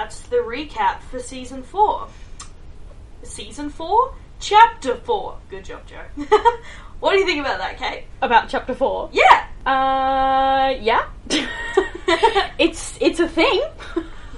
that's 0.00 0.20
the 0.28 0.36
recap 0.36 1.02
for 1.02 1.18
season 1.18 1.62
four. 1.62 2.08
Season 3.22 3.68
four? 3.68 4.14
Chapter 4.40 4.94
four. 4.94 5.36
Good 5.50 5.66
job, 5.66 5.86
Jo. 5.86 6.00
what 7.00 7.12
do 7.12 7.18
you 7.18 7.26
think 7.26 7.40
about 7.40 7.58
that, 7.58 7.76
Kate? 7.76 8.04
About 8.22 8.48
chapter 8.48 8.74
four. 8.74 9.10
Yeah! 9.12 9.46
Uh, 9.66 10.74
yeah. 10.80 11.06
it's 12.58 12.96
it's 12.98 13.20
a 13.20 13.28
thing. 13.28 13.62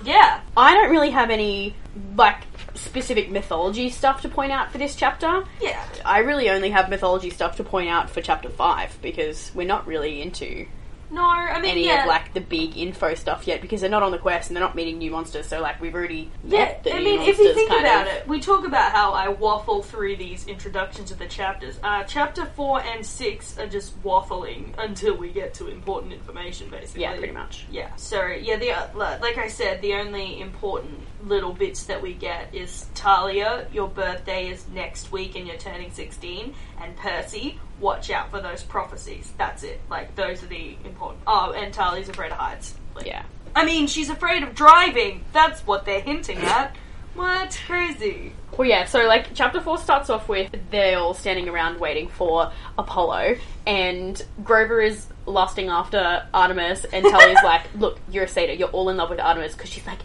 Yeah. 0.04 0.40
I 0.56 0.74
don't 0.74 0.90
really 0.90 1.10
have 1.10 1.30
any 1.30 1.76
like 2.16 2.42
specific 2.74 3.30
mythology 3.30 3.88
stuff 3.88 4.22
to 4.22 4.28
point 4.28 4.50
out 4.50 4.72
for 4.72 4.78
this 4.78 4.96
chapter. 4.96 5.44
Yeah. 5.60 5.80
I 6.04 6.18
really 6.18 6.50
only 6.50 6.70
have 6.70 6.90
mythology 6.90 7.30
stuff 7.30 7.58
to 7.58 7.64
point 7.64 7.88
out 7.88 8.10
for 8.10 8.20
chapter 8.20 8.48
five 8.48 8.98
because 9.00 9.52
we're 9.54 9.68
not 9.68 9.86
really 9.86 10.22
into 10.22 10.66
No, 11.12 11.22
I 11.24 11.60
mean, 11.60 11.72
any 11.72 11.86
yeah. 11.86 12.02
of 12.02 12.08
like 12.08 12.32
the 12.32 12.40
big 12.40 12.76
info 12.76 13.14
stuff 13.14 13.46
yet 13.46 13.60
because 13.60 13.80
they're 13.82 13.90
not 13.90 14.02
on 14.02 14.12
the 14.12 14.18
quest 14.18 14.48
and 14.48 14.56
they're 14.56 14.64
not 14.64 14.74
meeting 14.74 14.98
new 14.98 15.10
monsters. 15.10 15.46
So 15.46 15.60
like 15.60 15.80
we've 15.80 15.94
already 15.94 16.30
Yeah, 16.44 16.60
met 16.60 16.84
the 16.84 16.94
I 16.94 16.98
new 16.98 17.04
mean, 17.04 17.16
monsters. 17.16 17.38
if 17.38 17.44
you 17.44 17.54
think 17.54 17.70
about 17.70 18.06
of. 18.06 18.12
it, 18.14 18.26
we 18.28 18.40
talk 18.40 18.66
about 18.66 18.92
how 18.92 19.12
I 19.12 19.28
waffle 19.28 19.82
through 19.82 20.16
these 20.16 20.46
introductions 20.46 21.10
of 21.10 21.18
the 21.18 21.26
chapters. 21.26 21.78
Uh, 21.82 22.02
chapter 22.04 22.46
four 22.46 22.80
and 22.80 23.04
six 23.04 23.58
are 23.58 23.66
just 23.68 24.02
waffling 24.02 24.72
until 24.78 25.14
we 25.16 25.30
get 25.30 25.54
to 25.54 25.68
important 25.68 26.12
information, 26.12 26.70
basically. 26.70 27.02
yeah, 27.02 27.16
pretty 27.16 27.32
much. 27.32 27.66
Yeah. 27.70 27.94
So 27.96 28.26
yeah, 28.26 28.56
the 28.56 28.72
uh, 28.72 29.18
like 29.20 29.38
I 29.38 29.48
said, 29.48 29.82
the 29.82 29.94
only 29.94 30.40
important 30.40 30.98
little 31.24 31.52
bits 31.52 31.84
that 31.84 32.02
we 32.02 32.14
get 32.14 32.54
is 32.54 32.86
Thalia, 32.94 33.66
your 33.72 33.88
birthday 33.88 34.48
is 34.48 34.66
next 34.68 35.12
week 35.12 35.36
and 35.36 35.46
you're 35.46 35.56
turning 35.58 35.90
sixteen, 35.92 36.54
and 36.80 36.96
Percy, 36.96 37.60
watch 37.80 38.10
out 38.10 38.30
for 38.30 38.40
those 38.40 38.62
prophecies. 38.62 39.32
That's 39.38 39.62
it. 39.62 39.80
Like 39.90 40.14
those 40.14 40.42
are 40.42 40.46
the 40.46 40.76
important. 40.84 41.22
Oh, 41.26 41.52
and 41.52 41.72
Thalia's 41.72 42.08
afraid 42.08 42.32
of 42.32 42.38
heights. 42.38 42.74
Like, 42.94 43.06
Yeah. 43.06 43.22
I 43.54 43.64
mean, 43.66 43.86
she's 43.86 44.08
afraid 44.08 44.42
of 44.42 44.54
driving. 44.54 45.24
That's 45.32 45.60
what 45.66 45.84
they're 45.84 46.00
hinting 46.00 46.38
at. 46.38 46.74
What? 47.14 47.60
Crazy. 47.66 48.32
Well, 48.56 48.66
yeah, 48.68 48.84
so 48.86 49.06
like 49.06 49.34
chapter 49.34 49.60
four 49.60 49.76
starts 49.78 50.08
off 50.10 50.28
with 50.28 50.50
they're 50.70 50.98
all 50.98 51.14
standing 51.14 51.48
around 51.48 51.78
waiting 51.80 52.08
for 52.08 52.52
Apollo, 52.78 53.36
and 53.66 54.22
Grover 54.44 54.80
is 54.80 55.06
lusting 55.24 55.68
after 55.68 56.26
Artemis, 56.34 56.84
and 56.86 57.04
Thalia's 57.04 57.38
like, 57.44 57.62
"Look, 57.76 57.98
you're 58.10 58.24
a 58.24 58.28
satyr. 58.28 58.52
You're 58.54 58.68
all 58.68 58.88
in 58.90 58.96
love 58.98 59.08
with 59.10 59.20
Artemis 59.20 59.54
because 59.54 59.70
she's 59.70 59.86
like 59.86 60.00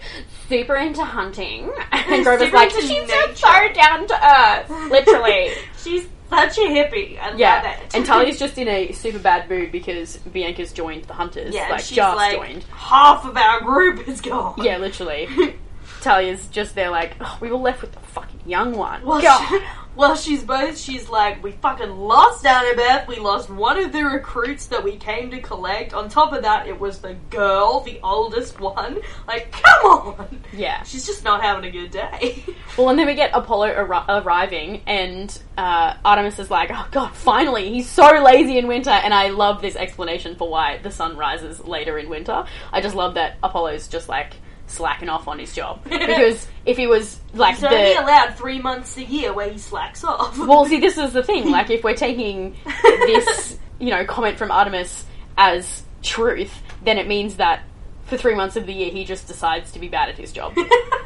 super 0.50 0.76
into 0.76 1.04
hunting." 1.04 1.72
And 1.92 2.24
Grover's 2.24 2.46
Super 2.48 2.56
like, 2.58 2.72
"She's 2.72 2.90
nature." 2.90 3.36
so 3.36 3.68
down 3.74 4.08
to 4.08 4.36
earth, 4.40 4.70
literally." 4.92 5.52
She's 5.84 6.08
such 6.30 6.58
a 6.58 6.62
hippie. 6.62 7.20
I 7.20 7.32
love 7.32 7.66
it. 7.66 7.96
and 7.96 8.06
Thalia's 8.06 8.40
just 8.40 8.58
in 8.58 8.68
a 8.68 8.92
super 8.92 9.20
bad 9.20 9.50
mood 9.50 9.72
because 9.72 10.18
Bianca's 10.18 10.74
joined 10.74 11.06
the 11.06 11.14
hunters. 11.14 11.54
yeah, 11.54 11.70
like 11.70 11.80
she's 11.82 11.96
just 11.96 12.16
like, 12.16 12.38
joined. 12.38 12.64
half 12.66 13.26
of 13.26 13.38
our 13.38 13.62
group 13.62 14.08
is 14.08 14.22
gone. 14.22 14.56
Yeah, 14.62 14.78
literally. 14.78 15.28
Thalia's 16.02 16.48
just 16.48 16.76
there, 16.76 16.90
like, 16.90 17.16
oh, 17.22 17.38
we 17.42 17.50
were 17.50 17.58
left 17.58 17.82
with 17.82 17.92
the 17.92 18.00
fucking 18.00 18.42
young 18.46 18.74
one. 18.74 19.04
Well, 19.06 19.22
God. 19.22 19.48
she, 19.50 19.60
well, 19.98 20.16
she's 20.16 20.44
both. 20.44 20.78
She's 20.78 21.10
like, 21.10 21.44
we 21.44 21.52
fucking 21.54 21.90
lost 21.90 22.46
Annabeth. 22.46 23.08
We 23.08 23.16
lost 23.18 23.50
one 23.50 23.80
of 23.80 23.92
the 23.92 24.04
recruits 24.04 24.68
that 24.68 24.84
we 24.84 24.96
came 24.96 25.32
to 25.32 25.42
collect. 25.42 25.94
On 25.94 26.08
top 26.08 26.34
of 26.34 26.44
that, 26.44 26.68
it 26.68 26.80
was 26.80 27.00
the 27.00 27.16
girl, 27.32 27.80
the 27.82 28.00
oldest 28.04 28.60
one. 28.60 29.00
Like, 29.28 29.52
come 29.52 29.86
on. 29.86 30.42
yeah. 30.54 30.84
She's 30.84 31.06
just 31.08 31.24
not 31.24 31.42
having 31.42 31.66
a 31.66 31.72
good 31.72 31.92
day. 31.92 32.44
Well, 32.78 32.90
and 32.90 33.00
then 33.00 33.08
we 33.08 33.16
get 33.16 33.32
Apollo 33.34 33.74
arri- 33.74 34.24
arriving, 34.24 34.84
and 34.86 35.36
uh, 35.58 35.96
Artemis 36.06 36.38
is 36.38 36.52
like, 36.52 36.70
"Oh 36.72 36.88
God, 36.92 37.16
finally! 37.16 37.72
He's 37.72 37.90
so 37.90 38.22
lazy 38.24 38.60
in 38.60 38.68
winter." 38.68 38.92
And 38.92 39.16
I 39.16 39.30
love 39.30 39.64
this 39.64 39.76
explanation 39.76 40.36
for 40.36 40.48
why 40.48 40.78
the 40.78 40.92
sun 40.92 41.18
rises 41.18 41.60
later 41.66 41.98
in 41.98 42.08
winter. 42.08 42.46
I 42.72 42.82
just 42.82 42.94
love 42.96 43.16
that 43.16 43.38
Apollo's 43.42 43.88
just 43.88 44.08
like 44.08 44.36
slacking 44.68 45.10
off 45.10 45.28
on 45.28 45.40
his 45.40 45.54
job 45.56 45.84
because 45.90 46.46
if 46.66 46.78
he 46.78 46.88
was 46.88 47.20
like 47.34 47.56
He's 47.56 47.64
only 47.64 47.94
the 47.94 48.04
allowed 48.04 48.36
three 48.36 48.60
months 48.60 48.98
a 48.98 49.04
year 49.04 49.34
where 49.34 49.50
he 49.50 49.58
slacks 49.58 50.04
off. 50.04 50.38
well, 50.48 50.66
see, 50.66 50.80
this 50.80 50.98
is 50.98 51.14
the 51.14 51.24
thing. 51.24 51.50
Like, 51.50 51.70
if 51.70 51.84
we're 51.84 51.96
taking 51.96 52.56
this, 52.84 53.58
you 53.80 53.90
know, 53.90 54.06
comment 54.06 54.38
from 54.38 54.52
Artemis 54.52 55.06
as 55.38 55.84
truth, 56.04 56.62
then 56.84 56.98
it 56.98 57.08
means 57.08 57.38
that 57.38 57.64
for 58.06 58.18
three 58.18 58.36
months 58.36 58.56
of 58.56 58.66
the 58.66 58.74
year 58.74 58.90
he 58.92 59.04
just 59.04 59.28
decides 59.28 59.72
to 59.74 59.80
be 59.80 59.88
bad 59.90 60.10
at 60.10 60.18
his 60.18 60.32
job. 60.32 60.56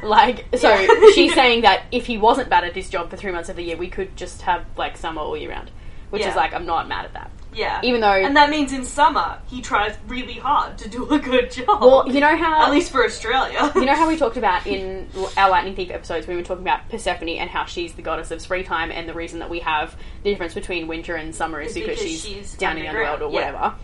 like, 0.04 0.46
so 0.58 0.70
Yeah. 0.74 1.12
she's 1.14 1.34
saying 1.34 1.62
that 1.62 1.84
if 1.92 2.06
he 2.06 2.18
wasn't 2.18 2.50
bad 2.50 2.64
at 2.64 2.76
his 2.76 2.90
job 2.90 3.10
for 3.10 3.18
three 3.18 3.32
months 3.32 3.50
of 3.50 3.56
the 3.56 3.64
year, 3.64 3.78
we 3.78 3.88
could 3.90 4.16
just 4.16 4.42
have 4.44 4.66
like 4.78 4.98
summer 4.98 5.22
all 5.22 5.36
year 5.38 5.50
round. 5.50 5.72
Which 6.12 6.22
Yeah. 6.24 6.30
is 6.30 6.36
like, 6.36 6.54
I'm 6.54 6.66
not 6.66 6.88
mad 6.88 7.06
at 7.06 7.14
that. 7.14 7.32
Yeah. 7.54 7.80
Even 7.84 8.02
though, 8.02 8.08
and 8.12 8.36
that 8.38 8.50
means 8.50 8.72
in 8.72 8.86
summer 8.86 9.40
he 9.48 9.62
tries 9.62 9.96
really 10.08 10.34
hard 10.36 10.78
to 10.80 10.90
do 10.90 11.10
a 11.10 11.20
good 11.20 11.52
job. 11.52 11.82
well, 11.82 12.08
you 12.08 12.20
know 12.20 12.36
how 12.38 12.66
at 12.66 12.72
least 12.72 12.92
for 12.92 13.04
Australia. 13.06 13.72
You 13.76 13.86
know 13.86 13.96
how 13.96 14.08
we 14.08 14.18
talked 14.24 14.38
about 14.38 14.66
in 14.68 15.08
our 15.38 15.50
Lightning 15.50 15.76
Thief 15.76 15.92
episodes 15.92 16.28
we 16.28 16.36
were 16.36 16.44
talking 16.44 16.64
about 16.64 16.88
Persephone 16.90 17.30
and 17.30 17.50
how 17.50 17.66
she's 17.66 17.94
the 17.94 18.02
goddess 18.02 18.32
of 18.32 18.42
springtime, 18.42 18.92
and 18.92 19.08
the 19.08 19.14
reason 19.14 19.40
that 19.40 19.50
we 19.50 19.60
have 19.60 19.96
the 20.24 20.30
difference 20.32 20.54
between 20.54 20.88
winter 20.88 21.16
and 21.16 21.34
summer 21.36 21.60
is 21.62 21.74
because, 21.74 22.00
because 22.00 22.02
she's, 22.02 22.22
she's 22.26 22.54
down 22.56 22.78
in 22.78 22.84
the 22.84 22.90
underworld 22.90 23.22
or 23.22 23.30
yeah. 23.32 23.52
whatever. 23.52 23.76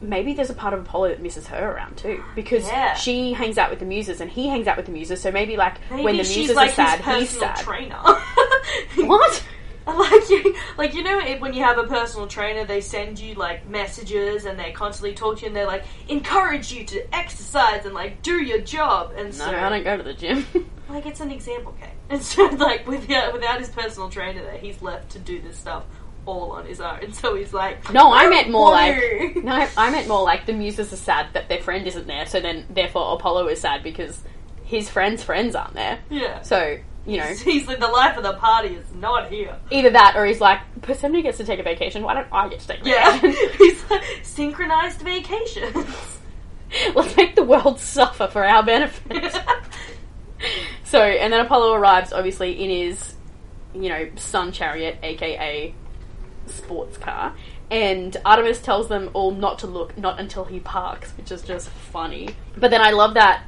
Maybe 0.00 0.34
there's 0.34 0.50
a 0.50 0.54
part 0.54 0.74
of 0.74 0.80
Apollo 0.80 1.08
that 1.10 1.22
misses 1.22 1.46
her 1.46 1.72
around 1.72 1.96
too, 1.96 2.22
because 2.34 2.66
Yeah. 2.66 2.94
she 2.94 3.32
hangs 3.32 3.56
out 3.56 3.70
with 3.70 3.78
the 3.78 3.86
muses 3.86 4.20
and 4.20 4.30
he 4.30 4.48
hangs 4.48 4.66
out 4.66 4.76
with 4.76 4.86
the 4.86 4.92
muses. 4.92 5.22
So 5.22 5.30
maybe 5.30 5.56
like 5.56 5.76
Maybe 5.90 6.02
when 6.02 6.16
the 6.16 6.24
muses 6.24 6.54
like 6.56 6.70
are 6.72 6.98
sad, 6.98 7.20
he's 7.20 7.30
sad. 7.30 7.56
trainer. 7.56 8.00
What? 8.96 9.44
Like 9.94 10.30
you, 10.30 10.54
like 10.78 10.94
you 10.94 11.02
know, 11.02 11.18
it- 11.20 11.40
when 11.40 11.52
you 11.52 11.62
have 11.62 11.76
a 11.78 11.84
personal 11.84 12.26
trainer, 12.26 12.64
they 12.64 12.80
send 12.80 13.18
you 13.18 13.34
like 13.34 13.68
messages 13.68 14.44
and 14.46 14.58
they 14.58 14.72
constantly 14.72 15.14
talk 15.14 15.36
to 15.36 15.42
you 15.42 15.48
and 15.48 15.56
they 15.56 15.66
like 15.66 15.84
encourage 16.08 16.72
you 16.72 16.84
to 16.86 17.14
exercise 17.14 17.84
and 17.84 17.94
like 17.94 18.22
do 18.22 18.42
your 18.42 18.60
job. 18.60 19.12
And 19.16 19.26
No, 19.28 19.44
so, 19.44 19.50
I 19.54 19.68
don't 19.68 19.84
go 19.84 19.96
to 19.96 20.02
the 20.02 20.14
gym. 20.14 20.46
like, 20.88 21.04
it's 21.06 21.20
an 21.20 21.30
example, 21.30 21.74
okay? 21.78 21.90
And 22.10 22.22
so, 22.22 22.44
like, 22.46 22.86
without 22.86 23.32
without 23.32 23.58
his 23.58 23.68
personal 23.70 24.08
trainer, 24.10 24.42
there, 24.42 24.58
he's 24.58 24.80
left 24.82 25.10
to 25.12 25.18
do 25.18 25.40
this 25.40 25.56
stuff 25.58 25.84
all 26.26 26.52
on 26.52 26.64
his 26.66 26.80
own. 26.80 27.12
So 27.12 27.34
he's 27.34 27.52
like, 27.52 27.92
no, 27.92 28.10
I 28.12 28.28
meant 28.28 28.50
more 28.50 28.70
like 28.70 29.36
no, 29.36 29.68
I 29.76 29.90
meant 29.90 30.08
more 30.08 30.22
like 30.22 30.46
the 30.46 30.52
muses 30.54 30.92
are 30.92 30.96
sad 30.96 31.26
that 31.34 31.48
their 31.50 31.60
friend 31.60 31.86
isn't 31.86 32.06
there. 32.06 32.24
So 32.26 32.40
then, 32.40 32.64
therefore, 32.70 33.14
Apollo 33.14 33.48
is 33.48 33.60
sad 33.60 33.82
because 33.82 34.22
his 34.64 34.88
friends' 34.88 35.22
friends 35.22 35.54
aren't 35.54 35.74
there. 35.74 35.98
yeah. 36.10 36.40
So 36.42 36.78
you 37.06 37.18
know, 37.18 37.24
he's 37.34 37.66
like 37.66 37.80
the 37.80 37.88
life 37.88 38.16
of 38.16 38.22
the 38.22 38.34
party 38.34 38.74
is 38.74 38.86
not 38.94 39.28
here. 39.30 39.56
either 39.70 39.90
that 39.90 40.14
or 40.16 40.24
he's 40.26 40.40
like 40.40 40.60
Persephone 40.82 41.22
gets 41.22 41.38
to 41.38 41.44
take 41.44 41.58
a 41.60 41.62
vacation. 41.62 42.02
Why 42.02 42.14
don't 42.14 42.28
I 42.32 42.48
get 42.48 42.60
to 42.60 42.66
take 42.66 42.84
a 42.84 42.88
Yeah, 42.88 43.18
vacation? 43.18 43.50
he's 43.58 43.90
like, 43.90 44.02
synchronized 44.22 45.00
vacations. 45.02 45.74
Let's 46.94 47.16
make 47.16 47.36
the 47.36 47.42
world 47.44 47.78
suffer 47.78 48.26
for 48.26 48.44
our 48.44 48.62
benefit. 48.64 49.36
so, 50.84 51.00
and 51.00 51.32
then 51.32 51.40
Apollo 51.44 51.74
arrives, 51.74 52.12
obviously, 52.12 52.52
in 52.62 52.70
his, 52.70 53.14
you 53.74 53.88
know, 53.88 54.08
sun 54.16 54.50
chariot, 54.52 54.98
aka 55.02 55.74
sports 56.46 56.98
car. 56.98 57.34
And 57.70 58.16
Artemis 58.24 58.60
tells 58.60 58.88
them 58.88 59.10
all 59.14 59.30
not 59.30 59.60
to 59.60 59.66
look, 59.66 59.96
not 59.96 60.20
until 60.20 60.44
he 60.44 60.60
parks, 60.60 61.12
which 61.12 61.30
is 61.32 61.42
just 61.42 61.68
funny. 61.68 62.30
But 62.56 62.70
then 62.70 62.80
I 62.80 62.90
love 62.90 63.14
that 63.14 63.44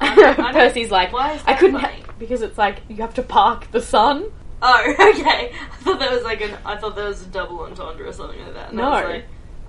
I 0.00 0.34
I 0.38 0.52
Percy's 0.52 0.90
like, 0.90 1.12
why 1.12 1.32
is 1.34 1.42
I 1.42 1.52
that 1.52 1.58
couldn't, 1.60 1.80
funny? 1.80 2.00
ha- 2.02 2.12
because 2.18 2.42
it's 2.42 2.58
like, 2.58 2.82
you 2.88 2.96
have 2.96 3.14
to 3.14 3.22
park 3.22 3.70
the 3.70 3.80
sun. 3.80 4.30
Oh, 4.60 4.84
okay. 4.92 5.52
I 5.54 5.76
thought 5.82 6.00
that 6.00 6.10
was 6.10 6.22
like 6.24 6.40
an. 6.40 6.56
I 6.64 6.76
thought 6.76 6.96
that 6.96 7.06
was 7.08 7.22
a 7.22 7.26
double 7.26 7.60
entendre 7.60 8.08
or 8.08 8.12
something 8.12 8.40
like 8.44 8.54
that. 8.54 8.70
And 8.72 8.80
I 8.80 8.90
was 8.90 9.04
No. 9.04 9.10
like, 9.10 9.24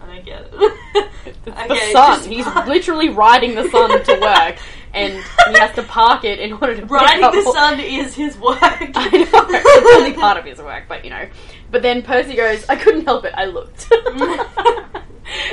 don't 0.07 0.25
get 0.25 0.49
it. 0.51 1.09
It's 1.25 1.37
Okay, 1.47 1.67
the 1.67 1.91
sun. 1.91 2.17
just 2.17 2.27
He's 2.29 2.45
park- 2.45 2.67
literally 2.67 3.09
riding 3.09 3.53
the 3.53 3.69
sun 3.69 4.03
to 4.03 4.19
work, 4.19 4.57
and 4.93 5.13
he 5.13 5.59
has 5.59 5.75
to 5.75 5.83
park 5.83 6.23
it 6.23 6.39
in 6.39 6.53
order 6.53 6.73
to 6.75 6.81
pick 6.81 6.89
Riding 6.89 7.23
up 7.23 7.33
the 7.33 7.43
all- 7.45 7.53
sun 7.53 7.79
is 7.79 8.15
his 8.15 8.35
work. 8.39 8.57
I 8.61 9.09
know 9.09 9.45
it's 9.49 9.95
only 9.95 10.13
part 10.13 10.37
of 10.37 10.45
his 10.45 10.57
work, 10.59 10.85
but 10.87 11.03
you 11.03 11.11
know. 11.11 11.27
But 11.69 11.83
then 11.83 12.01
Percy 12.01 12.35
goes, 12.35 12.65
"I 12.69 12.77
couldn't 12.77 13.05
help 13.05 13.25
it. 13.25 13.33
I 13.37 13.45
looked." 13.45 13.91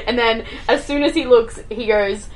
and 0.07 0.19
then 0.19 0.47
as 0.69 0.85
soon 0.87 1.03
as 1.03 1.15
he 1.15 1.27
looks, 1.27 1.61
he 1.71 1.87
goes. 1.87 2.29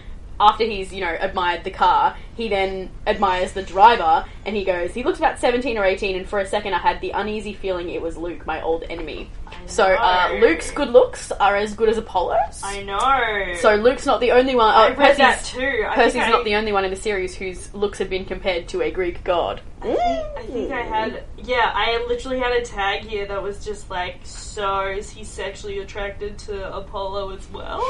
After 0.42 0.64
he's 0.64 0.90
you 0.90 1.02
know 1.02 1.14
admired 1.20 1.64
the 1.64 1.70
car, 1.70 2.16
he 2.36 2.48
then 2.48 2.90
admires 3.06 3.52
the 3.52 3.62
driver, 3.62 4.24
and 4.44 4.56
he 4.56 4.64
goes. 4.64 4.94
He 4.94 5.02
looks 5.02 5.18
about 5.18 5.38
seventeen 5.38 5.78
or 5.78 5.84
eighteen, 5.84 6.16
and 6.16 6.28
for 6.28 6.38
a 6.38 6.46
second 6.46 6.74
I 6.74 6.78
had 6.78 7.00
the 7.00 7.10
uneasy 7.10 7.52
feeling 7.52 7.90
it 7.90 8.00
was 8.00 8.16
Luke, 8.16 8.46
my 8.46 8.62
old 8.62 8.84
enemy. 8.88 9.30
So 9.66 9.84
uh. 9.84 10.38
Luke's 10.40 10.70
good 10.70 10.90
looks 10.90 11.32
are 11.32 11.56
as 11.56 11.74
good 11.74 11.88
as 11.88 11.98
Apollo's. 11.98 12.62
I 12.62 12.82
know. 12.82 13.54
So 13.60 13.74
Luke's 13.74 14.06
not 14.06 14.20
the 14.20 14.32
only 14.32 14.54
one. 14.54 14.74
Oh, 14.74 14.78
I 14.78 14.88
read 14.88 14.96
Percy's, 14.96 15.18
that 15.18 15.44
too. 15.44 15.84
I 15.88 15.94
Percy's 15.94 16.12
think 16.14 16.24
I, 16.24 16.30
not 16.30 16.44
the 16.44 16.54
only 16.54 16.72
one 16.72 16.84
in 16.84 16.90
the 16.90 16.96
series 16.96 17.34
whose 17.34 17.72
looks 17.74 17.98
have 17.98 18.10
been 18.10 18.24
compared 18.24 18.68
to 18.68 18.82
a 18.82 18.90
Greek 18.90 19.22
god. 19.24 19.60
I 19.82 19.86
think, 19.86 20.00
I 20.36 20.42
think 20.46 20.72
I 20.72 20.82
had. 20.82 21.24
Yeah, 21.38 21.70
I 21.74 22.04
literally 22.06 22.38
had 22.38 22.52
a 22.52 22.62
tag 22.62 23.02
here 23.02 23.26
that 23.26 23.42
was 23.42 23.64
just 23.64 23.88
like, 23.88 24.20
so 24.24 24.86
is 24.86 25.10
he 25.10 25.24
sexually 25.24 25.78
attracted 25.78 26.38
to 26.40 26.74
Apollo 26.74 27.30
as 27.30 27.50
well? 27.50 27.80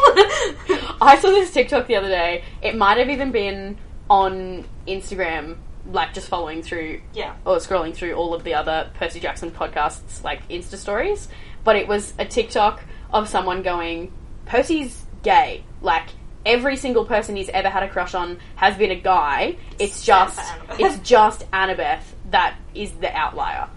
I 1.01 1.19
saw 1.21 1.31
this 1.31 1.53
TikTok 1.53 1.87
the 1.87 1.97
other 1.97 2.09
day. 2.09 2.45
It 2.63 2.77
might 2.77 2.99
have 2.99 3.11
even 3.11 3.33
been 3.33 3.77
on 4.11 4.67
Instagram, 4.87 5.57
like 5.91 6.13
just 6.13 6.29
following 6.29 6.63
through 6.63 7.01
yeah. 7.15 7.37
or 7.47 7.57
scrolling 7.57 7.95
through 7.95 8.15
all 8.15 8.35
of 8.35 8.45
the 8.45 8.55
other 8.55 8.91
Percy 8.95 9.21
Jackson 9.21 9.51
podcasts, 9.51 10.23
like 10.23 10.47
Insta 10.49 10.77
stories. 10.77 11.29
But 11.65 11.77
it 11.77 11.89
was 11.89 12.13
a 12.19 12.27
TikTok 12.27 12.83
of 13.13 13.29
someone 13.29 13.63
going, 13.63 14.13
Percy's 14.47 15.07
gay. 15.23 15.65
Like, 15.81 16.09
every 16.45 16.77
single 16.77 17.05
person 17.05 17.37
he's 17.37 17.49
ever 17.51 17.69
had 17.69 17.83
a 17.83 17.89
crush 17.89 18.15
on 18.15 18.39
has 18.57 18.77
been 18.77 18.91
a 18.91 19.01
guy. 19.01 19.57
It's 19.79 20.05
just, 20.05 20.41
it's 20.79 20.99
just 21.09 21.51
Annabeth 21.53 22.03
that 22.31 22.57
is 22.75 22.93
the 22.93 23.15
outlier. 23.15 23.69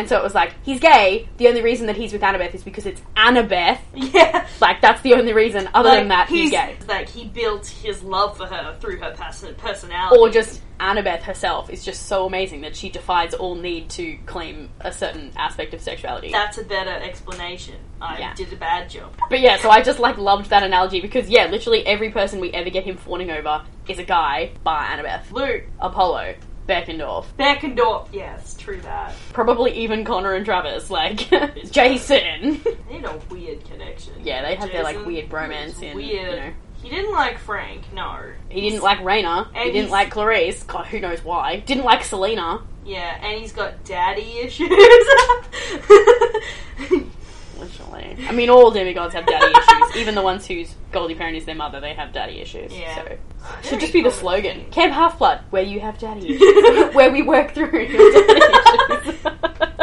And 0.00 0.08
so 0.08 0.16
it 0.16 0.22
was 0.24 0.34
like, 0.34 0.54
he's 0.62 0.80
gay. 0.80 1.28
The 1.36 1.46
only 1.48 1.60
reason 1.60 1.86
that 1.88 1.94
he's 1.96 2.10
with 2.10 2.22
Annabeth 2.22 2.54
is 2.54 2.62
because 2.62 2.86
it's 2.86 3.02
Annabeth. 3.18 3.78
Yeah. 3.94 4.46
Like, 4.62 4.80
that's 4.80 5.02
the 5.02 5.12
only 5.12 5.34
reason. 5.34 5.68
Other 5.74 5.90
than 5.90 6.08
that, 6.08 6.28
he's, 6.30 6.50
gay. 6.50 6.74
Like 6.88 7.08
he 7.10 7.26
built 7.26 7.66
his 7.66 8.02
love 8.02 8.36
for 8.38 8.46
her 8.46 8.76
through 8.80 8.96
her 9.00 9.12
person- 9.14 9.54
personality. 9.56 10.18
or 10.18 10.30
just 10.30 10.62
Annabeth 10.80 11.20
herself 11.20 11.68
is 11.68 11.84
just 11.84 12.06
so 12.06 12.24
amazing 12.26 12.62
that 12.62 12.74
she 12.74 12.88
defies 12.88 13.34
all 13.34 13.54
need 13.54 13.90
to 13.90 14.16
claim 14.24 14.70
a 14.80 14.90
certain 14.90 15.32
aspect 15.36 15.74
of 15.74 15.82
sexuality. 15.82 16.30
that's 16.32 16.56
a 16.56 16.64
better 16.64 16.90
explanation. 16.92 17.74
I 18.00 18.18
Yeah. 18.20 18.34
did 18.34 18.50
a 18.54 18.56
bad 18.56 18.88
job. 18.88 19.14
But 19.28 19.40
yeah, 19.40 19.58
so 19.58 19.68
I 19.68 19.82
just 19.82 19.98
like 19.98 20.16
loved 20.16 20.48
that 20.48 20.62
analogy 20.62 21.02
because 21.02 21.28
yeah, 21.28 21.46
literally 21.50 21.86
every 21.86 22.10
person 22.10 22.40
we 22.40 22.50
ever 22.52 22.70
get 22.70 22.84
him 22.84 22.96
fawning 22.96 23.30
over 23.30 23.62
is 23.86 23.98
a 23.98 24.04
guy, 24.04 24.52
bar 24.64 24.82
Annabeth, 24.84 25.30
Luke 25.30 25.64
Apollo, 25.78 26.36
Beckendorf, 26.68 27.24
Beckendorf. 27.38 28.08
Yes, 28.12 28.54
true 28.56 28.80
that. 28.82 29.14
probably 29.32 29.72
even 29.78 30.04
Connor 30.04 30.34
and 30.34 30.44
Travis, 30.44 30.90
like 30.90 31.28
Jason. 31.70 32.60
They 32.88 32.98
had 32.98 33.04
a 33.06 33.20
weird 33.30 33.64
connection. 33.64 34.12
yeah, 34.22 34.42
they 34.42 34.54
had 34.54 34.70
their 34.70 34.82
like 34.84 34.96
Jason 34.96 35.12
weird 35.12 35.32
was 35.32 35.40
bromance 35.40 35.82
in. 35.82 35.96
Weird. 35.96 36.10
You 36.34 36.40
know, 36.40 36.52
He 36.82 36.88
didn't 36.90 37.12
like 37.12 37.38
Frank. 37.38 37.92
No. 37.92 38.20
he 38.48 38.60
didn't 38.60 38.82
like 38.82 39.02
Reyna. 39.02 39.50
He 39.52 39.58
didn't 39.64 39.74
he's- 39.74 39.90
like 39.90 40.12
Clarisse. 40.12 40.66
God, 40.66 40.86
who 40.86 41.00
knows 41.00 41.24
why? 41.24 41.56
Didn't 41.60 41.84
like 41.84 42.00
Silena. 42.02 42.62
Yeah, 42.84 43.18
and 43.24 43.40
he's 43.40 43.52
got 43.52 43.82
daddy 43.84 44.38
issues. 44.38 44.70
Literally. 47.60 48.16
I 48.26 48.32
mean, 48.32 48.50
all 48.50 48.70
demigods 48.70 49.14
have 49.14 49.26
daddy 49.26 49.46
issues. 49.58 49.96
Even 49.96 50.14
the 50.14 50.22
ones 50.22 50.46
whose 50.46 50.74
godly 50.92 51.14
parent 51.14 51.36
is 51.36 51.44
their 51.44 51.54
mother, 51.54 51.80
they 51.80 51.94
have 51.94 52.12
daddy 52.12 52.40
issues. 52.40 52.72
Yeah. 52.72 52.94
So. 52.94 53.18
Should 53.62 53.80
just 53.80 53.92
be 53.92 54.02
the 54.02 54.10
slogan. 54.10 54.70
Camp 54.70 54.92
Half 54.92 55.18
Blood, 55.18 55.40
where 55.50 55.62
you 55.62 55.80
have 55.80 55.98
daddy 55.98 56.36
issues. 56.36 56.94
where 56.94 57.10
we 57.10 57.22
work 57.22 57.52
through 57.52 57.80
your 57.80 58.12
daddy 58.12 59.08
issues. 59.08 59.26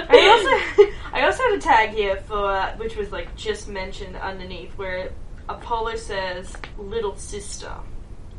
I 0.09 0.27
also, 0.29 0.91
I 1.13 1.25
also 1.25 1.43
had 1.43 1.53
a 1.53 1.61
tag 1.61 1.89
here 1.91 2.17
for 2.27 2.51
uh, 2.51 2.75
which 2.77 2.95
was 2.95 3.11
like 3.11 3.35
just 3.35 3.67
mentioned 3.67 4.15
underneath 4.15 4.71
where 4.77 5.11
Apollo 5.49 5.97
says 5.97 6.55
"little 6.77 7.15
sister," 7.15 7.71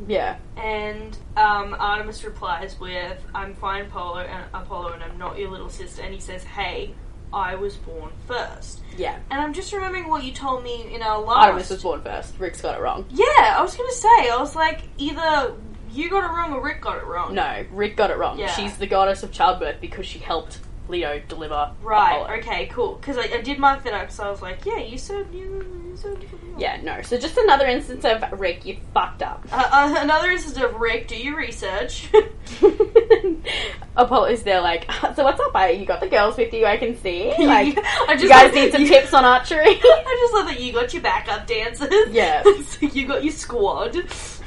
yeah. 0.06 0.36
and 0.56 1.16
um, 1.36 1.74
Artemis 1.78 2.24
replies 2.24 2.78
with 2.80 3.18
"I'm 3.34 3.54
fine, 3.54 3.86
Apollo, 3.86 4.20
and 4.20 4.44
Apollo, 4.54 4.92
and 4.92 5.02
I'm 5.02 5.18
not 5.18 5.38
your 5.38 5.50
little 5.50 5.70
sister," 5.70 6.02
and 6.02 6.12
he 6.12 6.20
says, 6.20 6.44
"Hey." 6.44 6.94
I 7.32 7.54
was 7.56 7.76
born 7.76 8.10
first, 8.26 8.80
Yeah. 8.96 9.16
and 9.30 9.40
I'm 9.40 9.52
just 9.52 9.72
remembering 9.72 10.08
what 10.08 10.24
you 10.24 10.32
told 10.32 10.62
me 10.62 10.92
in 10.94 11.02
our 11.02 11.20
last. 11.20 11.44
Artemis 11.46 11.70
was 11.70 11.82
born 11.82 12.02
first. 12.02 12.34
Rick's 12.38 12.60
got 12.60 12.76
it 12.78 12.80
wrong. 12.80 13.04
Yeah, 13.10 13.56
I 13.58 13.62
was 13.62 13.74
gonna 13.76 13.92
say. 13.92 14.30
I 14.30 14.36
was 14.38 14.54
like, 14.56 14.82
either 14.98 15.54
you 15.90 16.08
got 16.10 16.24
it 16.24 16.34
wrong 16.34 16.52
or 16.52 16.62
Rick 16.62 16.80
got 16.80 16.96
it 16.98 17.04
wrong. 17.06 17.34
No, 17.34 17.64
Rick 17.72 17.96
got 17.96 18.10
it 18.10 18.16
wrong. 18.18 18.38
Yeah. 18.38 18.48
She's 18.54 18.76
the 18.78 18.86
goddess 18.86 19.22
of 19.22 19.32
childbirth 19.32 19.80
because 19.80 20.06
she 20.06 20.18
helped 20.18 20.58
Leto 20.88 21.20
deliver 21.28 21.72
Right. 21.82 22.38
Okay. 22.38 22.66
Cool. 22.66 22.94
Because 22.94 23.18
I, 23.18 23.24
I 23.24 23.40
did 23.40 23.58
mark 23.58 23.84
that 23.84 23.94
up. 23.94 24.10
So 24.10 24.24
I 24.24 24.30
was 24.30 24.42
like, 24.42 24.64
yeah, 24.64 24.78
you 24.78 24.98
said 24.98 25.26
you, 25.32 25.84
you 25.90 25.96
said. 25.96 26.24
Yeah, 26.56 26.80
no. 26.82 27.02
So 27.02 27.18
just 27.18 27.36
another 27.36 27.66
instance 27.66 28.04
of 28.04 28.40
Rick, 28.40 28.66
you 28.66 28.78
fucked 28.92 29.22
up. 29.22 29.46
Uh, 29.52 29.68
uh, 29.70 29.94
another 29.98 30.30
instance 30.30 30.56
of 30.56 30.74
Rick. 30.74 31.08
Do 31.08 31.16
your 31.16 31.36
research. 31.36 32.08
Apollo's 33.96 34.42
there 34.42 34.60
like, 34.60 34.90
so 35.16 35.24
what's 35.24 35.40
up? 35.40 35.54
I, 35.54 35.70
you 35.70 35.86
got 35.86 36.00
the 36.00 36.08
girls 36.08 36.36
with 36.36 36.52
you, 36.52 36.66
I 36.66 36.76
can 36.76 36.96
see. 36.96 37.32
Like, 37.38 37.78
I 37.78 38.14
just 38.14 38.22
you 38.22 38.28
guys 38.28 38.54
need 38.54 38.72
some 38.72 38.84
tips 38.86 39.12
on 39.14 39.24
archery? 39.24 39.66
I 39.66 40.18
just 40.20 40.34
love 40.34 40.46
that 40.46 40.60
you 40.60 40.72
got 40.72 40.92
your 40.92 41.02
backup 41.02 41.46
dancers. 41.46 42.10
Yeah. 42.10 42.42
So 42.42 42.86
you 42.86 43.06
got 43.06 43.24
your 43.24 43.32
squad. 43.32 43.96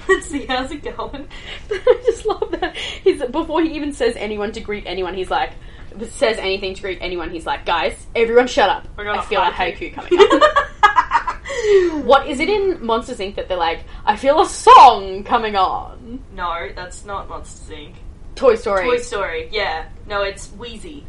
Let's 0.08 0.26
see 0.26 0.46
how's 0.46 0.72
it 0.72 0.84
going. 0.84 1.28
I 1.70 2.02
just 2.06 2.26
love 2.26 2.52
that. 2.52 2.76
He's 2.76 3.24
before 3.24 3.62
he 3.62 3.76
even 3.76 3.94
says 3.94 4.16
anyone 4.16 4.52
to 4.54 4.60
greet 4.60 4.86
anyone, 4.86 5.14
he's 5.14 5.30
like 5.30 5.52
says 6.12 6.38
anything 6.38 6.74
to 6.76 6.82
greet 6.82 7.00
anyone. 7.02 7.30
He's 7.30 7.46
like, 7.46 7.66
guys, 7.66 8.06
everyone, 8.16 8.48
shut 8.48 8.70
up. 8.70 8.88
I 8.98 9.04
got 9.04 9.18
I 9.18 9.20
a 9.20 9.24
feel 9.24 9.42
a 9.42 9.52
haiku." 9.52 9.94
haiku 9.94 9.94
coming 9.94 10.42
up. 10.42 12.06
what 12.06 12.28
is 12.28 12.40
it 12.40 12.50
in 12.50 12.84
Monsters 12.86 13.20
Inc. 13.20 13.36
that 13.36 13.48
they're 13.48 13.58
like, 13.58 13.84
I 14.06 14.16
feel 14.16 14.42
a 14.42 14.46
song 14.48 15.24
coming 15.24 15.56
on? 15.56 16.24
no, 16.36 16.70
that's 16.76 17.06
not 17.06 17.28
Monsters 17.30 17.76
Inc. 17.78 17.94
Toy 18.36 18.56
Story. 18.56 18.86
Toy 18.86 18.98
Story. 18.98 19.50
Yeah. 19.52 19.86
No, 20.08 20.24
it's 20.24 20.52
Wheezy. 20.54 21.06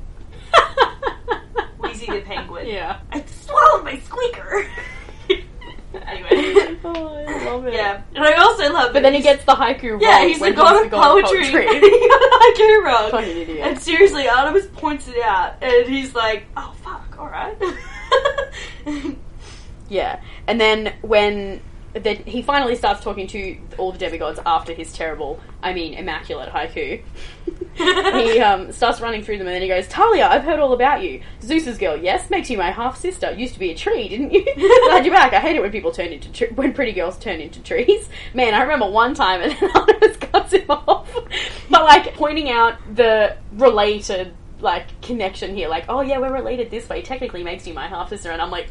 Wheezy 1.78 2.06
the 2.06 2.20
penguin. 2.22 2.66
yeah. 2.66 2.98
I 3.10 3.24
swallowed 3.24 3.84
my 3.84 3.98
squeaker. 3.98 4.66
anyway. 5.94 6.68
Oh, 6.84 7.14
I 7.16 7.44
love 7.44 7.64
it. 7.66 7.74
Yeah. 7.74 8.02
And 8.14 8.24
I 8.24 8.32
also 8.34 8.72
love 8.72 8.92
But 8.92 9.02
then 9.02 9.14
he 9.14 9.20
gets 9.20 9.44
the 9.44 9.52
haiku 9.52 9.92
wrong. 9.92 10.00
Yeah, 10.00 10.24
he's 10.24 10.38
the 10.38 10.46
when 10.46 10.58
oh, 10.58 10.88
god 10.88 11.18
of 11.18 11.24
poetry. 11.24 11.46
he 11.50 12.08
got 12.08 12.20
the 12.20 12.54
haiku 12.58 12.84
wrong. 12.84 13.10
Fucking 13.12 13.36
idiot. 13.36 13.66
And 13.68 13.78
seriously, 13.78 14.28
Artemis 14.28 14.66
points 14.72 15.06
it 15.06 15.22
out, 15.22 15.62
and 15.62 15.88
he's 15.88 16.12
like, 16.12 16.44
"Oh 16.56 16.74
fuck, 16.82 17.16
all 17.18 17.28
right." 17.28 17.56
Yeah, 19.92 20.20
and 20.46 20.58
then 20.58 20.94
when 21.02 21.60
the, 21.92 22.14
he 22.14 22.40
finally 22.40 22.76
starts 22.76 23.02
talking 23.02 23.26
to 23.28 23.58
all 23.76 23.92
the 23.92 23.98
demigods 23.98 24.40
after 24.46 24.72
his 24.72 24.90
terrible, 24.90 25.38
I 25.62 25.74
mean, 25.74 25.92
immaculate 25.92 26.48
haiku, 26.48 27.02
he 27.76 28.38
um, 28.40 28.70
starts 28.72 29.00
running 29.00 29.22
through 29.22 29.38
them, 29.38 29.46
and 29.46 29.54
then 29.54 29.62
he 29.62 29.68
goes, 29.68 29.86
"Thalia, 29.86 30.26
I've 30.26 30.44
heard 30.44 30.60
all 30.60 30.72
about 30.72 31.02
you. 31.02 31.22
Zeus's 31.42 31.78
girl, 31.78 31.96
yes, 31.96 32.28
makes 32.30 32.50
you 32.50 32.58
my 32.58 32.70
half 32.70 32.98
sister. 32.98 33.32
Used 33.32 33.54
to 33.54 33.60
be 33.60 33.70
a 33.70 33.74
tree, 33.74 34.08
didn't 34.08 34.32
you? 34.32 34.44
Glad 34.88 35.04
you're 35.04 35.14
back. 35.14 35.32
I 35.32 35.40
hate 35.40 35.56
it 35.56 35.62
when 35.62 35.72
people 35.72 35.90
turn 35.90 36.08
into 36.08 36.30
tre- 36.32 36.50
when 36.50 36.72
pretty 36.74 36.92
girls 36.92 37.18
turn 37.18 37.40
into 37.40 37.60
trees. 37.62 38.08
Man, 38.34 38.54
I 38.54 38.62
remember 38.62 38.88
one 38.90 39.14
time, 39.14 39.40
and 39.42 39.52
then 39.52 39.70
Artemis 39.74 40.16
cuts 40.18 40.52
him 40.52 40.70
off, 40.70 41.10
but 41.70 41.84
like 41.84 42.14
pointing 42.14 42.50
out 42.50 42.76
the 42.94 43.36
related." 43.52 44.34
Like 44.60 45.00
connection 45.02 45.56
here, 45.56 45.68
like 45.68 45.86
oh 45.88 46.02
yeah, 46.02 46.18
we're 46.20 46.32
related 46.32 46.70
this 46.70 46.88
way. 46.88 47.02
Technically, 47.02 47.42
makes 47.42 47.66
you 47.66 47.74
my 47.74 47.88
half 47.88 48.10
sister, 48.10 48.30
and 48.30 48.40
I'm 48.40 48.52
like, 48.52 48.70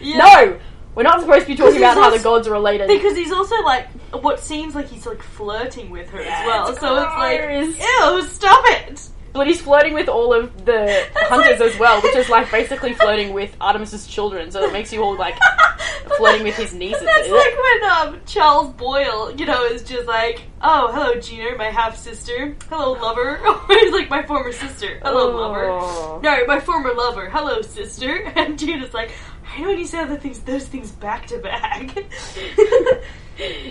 Yeah. 0.00 0.16
no, 0.16 0.58
we're 0.96 1.02
not 1.04 1.20
supposed 1.20 1.42
to 1.42 1.46
be 1.46 1.54
talking 1.56 1.76
about 1.76 1.94
how 1.96 2.10
the 2.10 2.18
gods 2.18 2.48
are 2.48 2.52
related. 2.52 2.88
because 2.88 3.16
he's 3.16 3.30
also 3.30 3.62
like, 3.62 3.86
what 4.12 4.40
seems 4.40 4.74
like 4.74 4.88
he's 4.88 5.06
like 5.06 5.22
flirting 5.22 5.90
with 5.90 6.08
her 6.10 6.20
as 6.20 6.46
well. 6.46 6.66
so 6.74 6.96
it's 6.96 7.14
like, 7.16 7.78
ew, 7.78 8.22
stop 8.26 8.64
it. 8.66 9.08
but 9.32 9.46
he's 9.46 9.60
flirting 9.60 9.92
with 9.94 10.08
all 10.08 10.32
of 10.32 10.64
the 10.64 11.06
hunters 11.14 11.60
as 11.60 11.78
well, 11.78 12.00
which 12.02 12.16
is 12.16 12.28
like 12.30 12.50
basically 12.50 12.94
flirting 12.94 13.32
with 13.34 13.54
Artemis's 13.60 14.06
children. 14.06 14.50
So 14.50 14.64
it 14.64 14.72
makes 14.72 14.92
you 14.92 15.02
all 15.02 15.16
like 15.16 15.36
flirting 16.16 16.44
with 16.44 16.56
his 16.56 16.72
nieces. 16.72 17.02
That's 17.04 17.28
like 17.28 17.54
when 17.58 17.90
um, 17.90 18.20
Charles 18.26 18.70
Boyle, 18.74 19.32
you 19.36 19.44
know, 19.44 19.64
is 19.66 19.82
just 19.82 20.06
like, 20.06 20.42
"Oh, 20.62 20.90
hello, 20.92 21.20
Gina, 21.20 21.56
my 21.56 21.70
half 21.70 21.98
sister. 21.98 22.56
Hello, 22.70 22.92
lover." 22.92 23.38
Or 23.46 23.60
he's 23.68 23.92
like, 23.92 24.08
"My 24.08 24.22
former 24.24 24.52
sister. 24.52 24.98
Hello, 25.02 25.32
Oh. 25.32 25.36
lover." 25.36 26.20
No, 26.22 26.46
my 26.46 26.60
former 26.60 26.94
lover. 26.94 27.28
Hello, 27.28 27.60
sister. 27.62 28.32
And 28.36 28.58
Gina's 28.58 28.94
like, 28.94 29.10
"I 29.56 29.60
know 29.60 29.68
when 29.68 29.78
you 29.78 29.86
say 29.86 29.98
other 30.00 30.16
things, 30.16 30.40
those 30.40 30.66
things 30.66 30.90
back 30.92 31.26
to 31.28 31.38
back." 31.38 31.96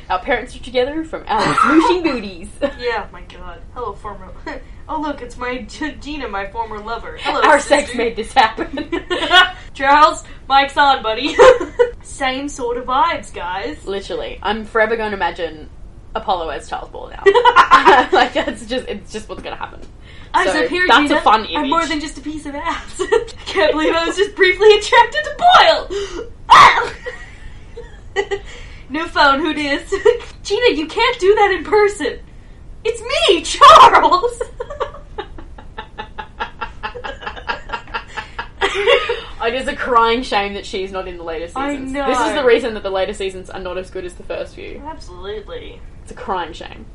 Our 0.09 0.19
parents 0.19 0.55
are 0.55 0.59
together 0.59 1.03
from 1.03 1.23
our 1.27 1.41
smooshing 1.41 2.03
booties. 2.03 2.49
yeah, 2.79 3.07
my 3.11 3.21
god. 3.21 3.61
Hello, 3.73 3.93
former. 3.93 4.31
oh, 4.89 5.01
look, 5.01 5.23
it's 5.23 5.37
my 5.37 5.63
Gina, 5.63 6.27
my 6.27 6.45
former 6.51 6.77
lover. 6.79 7.17
Hello, 7.19 7.41
Our 7.41 7.59
sister. 7.59 7.87
sex 7.87 7.95
made 7.95 8.15
this 8.15 8.31
happen. 8.31 8.91
Charles, 9.73 10.23
Mike's 10.47 10.77
on, 10.77 11.01
buddy. 11.01 11.35
Same 12.03 12.47
sort 12.47 12.77
of 12.77 12.85
vibes, 12.85 13.33
guys. 13.33 13.83
Literally, 13.87 14.37
I'm 14.43 14.65
forever 14.65 14.95
going 14.95 15.09
to 15.11 15.17
imagine 15.17 15.67
Apollo 16.13 16.49
as 16.49 16.69
Charles 16.69 16.89
Boyle 16.89 17.09
now. 17.09 17.23
like 18.11 18.33
that's 18.33 18.67
just 18.67 18.87
it's 18.87 19.11
just 19.11 19.27
what's 19.27 19.41
going 19.41 19.55
to 19.55 19.59
happen. 19.59 19.81
I'm 20.35 20.47
So, 20.47 20.63
superior. 20.63 20.87
that's 20.87 21.05
a 21.05 21.07
Gina. 21.09 21.21
fun 21.21 21.47
I'm 21.55 21.69
more 21.69 21.85
than 21.85 21.99
just 21.99 22.17
a 22.17 22.21
piece 22.21 22.45
of 22.45 22.55
ass. 22.55 22.95
I 22.99 23.25
Can't 23.45 23.71
believe 23.71 23.93
I 23.93 24.05
was 24.05 24.15
just 24.17 24.35
briefly 24.35 24.69
attracted 24.77 25.23
to 25.23 25.35
Boyle. 25.37 25.89
Ah! 26.49 26.93
New 28.89 29.07
phone. 29.07 29.39
Who 29.39 29.53
dis? 29.53 29.89
Gina, 30.43 30.75
you 30.77 30.87
can't 30.87 31.19
do 31.19 31.33
that 31.35 31.51
in 31.57 31.63
person. 31.63 32.19
It's 32.83 33.01
me, 33.01 33.41
Charles. 33.41 34.41
it 38.61 39.53
is 39.53 39.67
a 39.67 39.75
crying 39.75 40.23
shame 40.23 40.53
that 40.55 40.65
she's 40.65 40.91
not 40.91 41.07
in 41.07 41.17
the 41.17 41.23
later 41.23 41.47
I 41.55 41.71
seasons. 41.73 41.91
know. 41.91 42.07
This 42.07 42.19
is 42.19 42.33
the 42.33 42.43
reason 42.45 42.73
that 42.73 42.83
the 42.83 42.89
later 42.89 43.13
seasons 43.13 43.49
are 43.49 43.59
not 43.59 43.77
as 43.77 43.89
good 43.91 44.05
as 44.05 44.13
the 44.15 44.23
first 44.23 44.55
few. 44.55 44.81
Absolutely. 44.85 45.79
It's 46.03 46.11
a 46.11 46.15
crying 46.15 46.53
shame. 46.53 46.85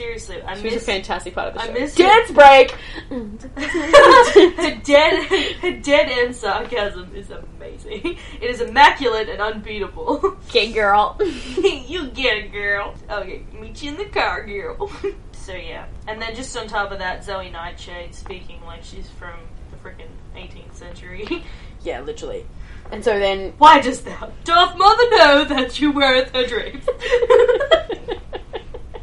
Seriously, 0.00 0.40
I 0.40 0.56
She 0.56 0.64
was 0.64 0.76
a 0.76 0.80
fantastic 0.80 1.34
part 1.34 1.48
of 1.48 1.54
the 1.54 1.60
I 1.60 1.66
show. 1.66 1.72
miss 1.74 1.94
Dance 1.94 2.30
break. 2.30 2.70
her 3.10 4.80
dead, 4.82 5.24
her 5.24 5.72
dead 5.72 6.08
end 6.08 6.34
sarcasm 6.34 7.14
is 7.14 7.30
amazing. 7.30 8.16
It 8.40 8.50
is 8.50 8.62
immaculate 8.62 9.28
and 9.28 9.42
unbeatable. 9.42 10.38
Okay, 10.48 10.72
girl. 10.72 11.18
you 11.22 12.06
get 12.12 12.38
it, 12.38 12.50
girl. 12.50 12.94
Okay, 13.10 13.44
meet 13.60 13.82
you 13.82 13.90
in 13.90 13.98
the 13.98 14.06
car, 14.06 14.46
girl. 14.46 14.90
so 15.32 15.52
yeah, 15.52 15.84
and 16.08 16.20
then 16.22 16.34
just 16.34 16.56
on 16.56 16.66
top 16.66 16.92
of 16.92 16.98
that, 17.00 17.22
Zoe 17.22 17.50
Nightshade 17.50 18.14
speaking 18.14 18.64
like 18.64 18.82
she's 18.82 19.10
from 19.10 19.38
the 19.70 19.76
freaking 19.86 20.08
18th 20.34 20.76
century. 20.76 21.44
yeah, 21.82 22.00
literally. 22.00 22.46
And 22.90 23.04
so 23.04 23.18
then 23.18 23.52
Why 23.58 23.82
does 23.82 24.00
thou, 24.00 24.32
doth 24.44 24.78
mother 24.78 25.10
know 25.10 25.44
that 25.44 25.78
you 25.78 25.92
weareth 25.92 26.34
her 26.34 26.46
drapes? 26.46 26.88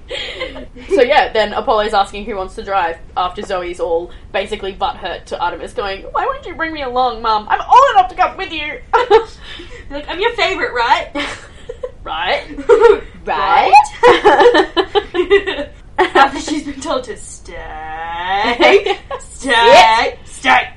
so 0.90 1.02
yeah, 1.02 1.32
then 1.34 1.54
Apollo's 1.54 1.94
asking 1.94 2.26
who 2.26 2.36
wants 2.36 2.56
to 2.56 2.64
drive 2.64 2.98
after 3.16 3.42
Zoe's 3.42 3.80
all 3.80 4.12
basically 4.32 4.74
butthurt 4.74 5.26
to 5.26 5.40
Artemis, 5.40 5.74
going, 5.74 6.04
"Why 6.04 6.26
won't 6.26 6.46
you 6.46 6.56
bring 6.56 6.74
me 6.74 6.82
along, 6.84 7.22
Mum? 7.22 7.48
I'm 7.50 7.62
old 7.62 7.92
enough 7.92 8.10
to 8.10 8.16
come 8.16 8.38
with 8.38 8.52
you." 8.52 8.80
like, 9.90 10.08
I'm 10.08 10.20
your 10.20 10.34
favorite, 10.34 10.74
right? 10.74 11.12
right, 12.04 12.46
right? 13.26 13.74
right. 15.14 15.70
After 16.00 16.40
she's 16.40 16.64
been 16.64 16.80
told 16.80 17.04
to 17.06 17.18
stay, 17.18 18.98
stay, 19.20 20.20
stay. 20.26 20.74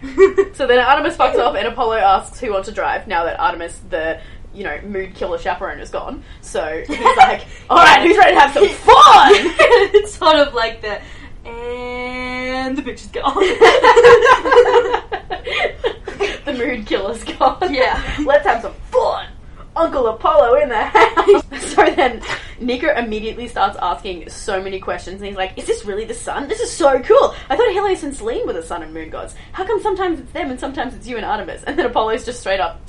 so 0.54 0.66
then 0.66 0.78
Artemis 0.78 1.16
fucks 1.16 1.38
off, 1.38 1.54
and 1.54 1.68
Apollo 1.68 1.98
asks 1.98 2.40
who 2.40 2.52
wants 2.52 2.68
to 2.68 2.74
drive. 2.74 3.06
Now 3.06 3.24
that 3.24 3.38
Artemis, 3.38 3.80
the 3.90 4.20
you 4.54 4.64
know 4.64 4.80
mood 4.82 5.14
killer 5.14 5.38
chaperone, 5.38 5.80
is 5.80 5.90
gone, 5.90 6.22
so 6.40 6.82
he's 6.86 7.16
like, 7.16 7.46
"All 7.70 7.78
right, 7.78 8.02
who's 8.02 8.16
ready 8.16 8.34
to 8.34 8.40
have 8.40 8.52
some 8.52 8.68
fun?" 8.68 9.32
it's 9.94 10.14
sort 10.14 10.36
of 10.36 10.54
like 10.54 10.82
the 10.82 11.00
and 11.44 12.76
the 12.76 12.82
bitch 12.82 12.94
is 12.94 13.06
gone. 13.06 13.34
the 16.44 16.52
mood 16.52 16.86
killer's 16.86 17.24
gone. 17.24 17.74
Yeah. 17.74 18.02
Let's 18.24 18.46
have 18.46 18.62
some 18.62 18.74
fun. 18.90 19.28
Uncle 19.76 20.08
Apollo 20.08 20.60
in 20.60 20.68
the 20.68 20.82
house. 20.82 21.44
so 21.72 21.84
then 21.84 22.22
Nico 22.58 22.92
immediately 22.94 23.48
starts 23.48 23.78
asking 23.80 24.28
so 24.28 24.62
many 24.62 24.80
questions 24.80 25.20
and 25.20 25.28
he's 25.28 25.36
like, 25.36 25.56
Is 25.56 25.66
this 25.66 25.84
really 25.84 26.04
the 26.04 26.14
sun? 26.14 26.48
This 26.48 26.60
is 26.60 26.70
so 26.70 27.00
cool. 27.00 27.34
I 27.48 27.56
thought 27.56 27.70
Helios 27.70 28.02
and 28.02 28.14
Selene 28.14 28.46
were 28.46 28.52
the 28.52 28.62
sun 28.62 28.82
and 28.82 28.92
moon 28.92 29.10
gods. 29.10 29.34
How 29.52 29.64
come 29.64 29.80
sometimes 29.80 30.20
it's 30.20 30.32
them 30.32 30.50
and 30.50 30.60
sometimes 30.60 30.94
it's 30.94 31.06
you 31.06 31.16
and 31.16 31.24
Artemis? 31.24 31.62
And 31.64 31.78
then 31.78 31.86
Apollo's 31.86 32.24
just 32.24 32.40
straight 32.40 32.60
up 32.60 32.80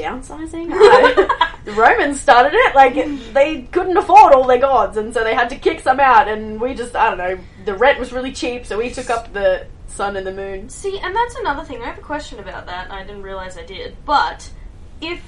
downsizing. 0.00 0.70
The 1.64 1.72
Romans 1.72 2.18
started 2.18 2.54
it. 2.54 2.74
Like 2.74 2.94
they 3.34 3.62
couldn't 3.70 3.96
afford 3.96 4.32
all 4.32 4.46
their 4.46 4.58
gods, 4.58 4.96
and 4.96 5.12
so 5.12 5.22
they 5.22 5.34
had 5.34 5.50
to 5.50 5.56
kick 5.56 5.80
some 5.80 6.00
out. 6.00 6.26
And 6.26 6.60
we 6.60 6.74
just, 6.74 6.96
I 6.96 7.10
don't 7.10 7.18
know, 7.18 7.38
the 7.64 7.74
rent 7.74 7.98
was 7.98 8.12
really 8.12 8.32
cheap, 8.32 8.64
so 8.64 8.78
we 8.78 8.90
took 8.90 9.10
up 9.10 9.32
the 9.32 9.66
sun 9.86 10.16
and 10.16 10.26
the 10.26 10.32
moon. 10.32 10.68
See, 10.68 10.98
and 10.98 11.14
that's 11.14 11.36
another 11.36 11.64
thing. 11.64 11.82
I 11.82 11.86
have 11.86 11.98
a 11.98 12.02
question 12.02 12.38
about 12.38 12.66
that, 12.66 12.84
and 12.84 12.92
I 12.94 13.04
didn't 13.04 13.22
realize 13.22 13.58
I 13.58 13.64
did. 13.64 13.94
But 14.06 14.50
if 15.02 15.22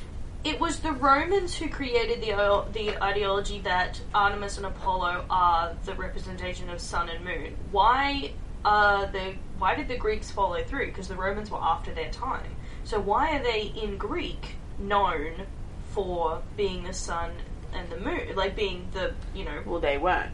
it 0.45 0.59
was 0.59 0.81
the 0.81 0.93
Romans 0.93 1.55
who 1.55 1.69
created 1.69 2.23
the 2.23 2.65
the 2.73 3.03
ideology 3.03 3.61
that 3.61 4.01
Artemis 4.15 4.57
and 4.57 4.67
Apollo 4.67 5.27
are 5.29 5.77
the 5.85 5.95
representation 5.95 6.71
of 6.71 6.81
sun 6.81 7.11
and 7.11 7.25
moon, 7.25 7.57
why 7.71 8.33
uh, 8.65 9.07
the 9.07 9.35
why 9.59 9.75
did 9.75 9.89
the 9.89 9.99
Greeks 9.99 10.31
follow 10.31 10.63
through? 10.65 10.87
Because 10.87 11.09
the 11.09 11.15
Romans 11.15 11.51
were 11.51 11.63
after 11.63 11.93
their 11.93 12.11
time. 12.11 12.57
So 12.85 12.99
why 12.99 13.37
are 13.37 13.43
they 13.43 13.73
in 13.81 13.97
Greek 13.97 14.57
known 14.79 15.47
for 15.91 16.43
being 16.57 16.85
the 16.85 16.93
sun 16.93 17.33
and 17.75 17.89
the 17.91 17.99
moon, 17.99 18.35
like 18.35 18.57
being 18.57 18.89
the 18.93 19.15
you 19.35 19.45
know 19.45 19.63
Well, 19.65 19.81
they 19.81 19.99
weren't. 19.99 20.33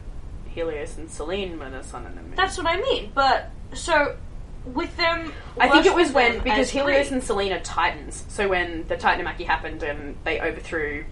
Helios 0.49 0.97
and 0.97 1.09
Selene 1.09 1.59
were 1.59 1.69
the 1.69 1.83
sun 1.83 2.05
and 2.05 2.17
the 2.17 2.21
moon. 2.21 2.33
That's 2.35 2.57
what 2.57 2.67
I 2.67 2.77
mean. 2.77 3.11
But 3.13 3.51
so 3.73 4.17
with 4.65 4.95
them, 4.97 5.31
I 5.59 5.69
think 5.69 5.85
it 5.85 5.93
was 5.93 6.11
when 6.11 6.39
because 6.39 6.69
Helios 6.69 7.11
and 7.11 7.23
Selene 7.23 7.53
are 7.53 7.59
titans. 7.59 8.25
So 8.29 8.47
when 8.47 8.87
the 8.87 8.95
Titanomachy 8.95 9.45
happened 9.45 9.83
and 9.83 10.15
they 10.23 10.39
overthrew 10.39 11.05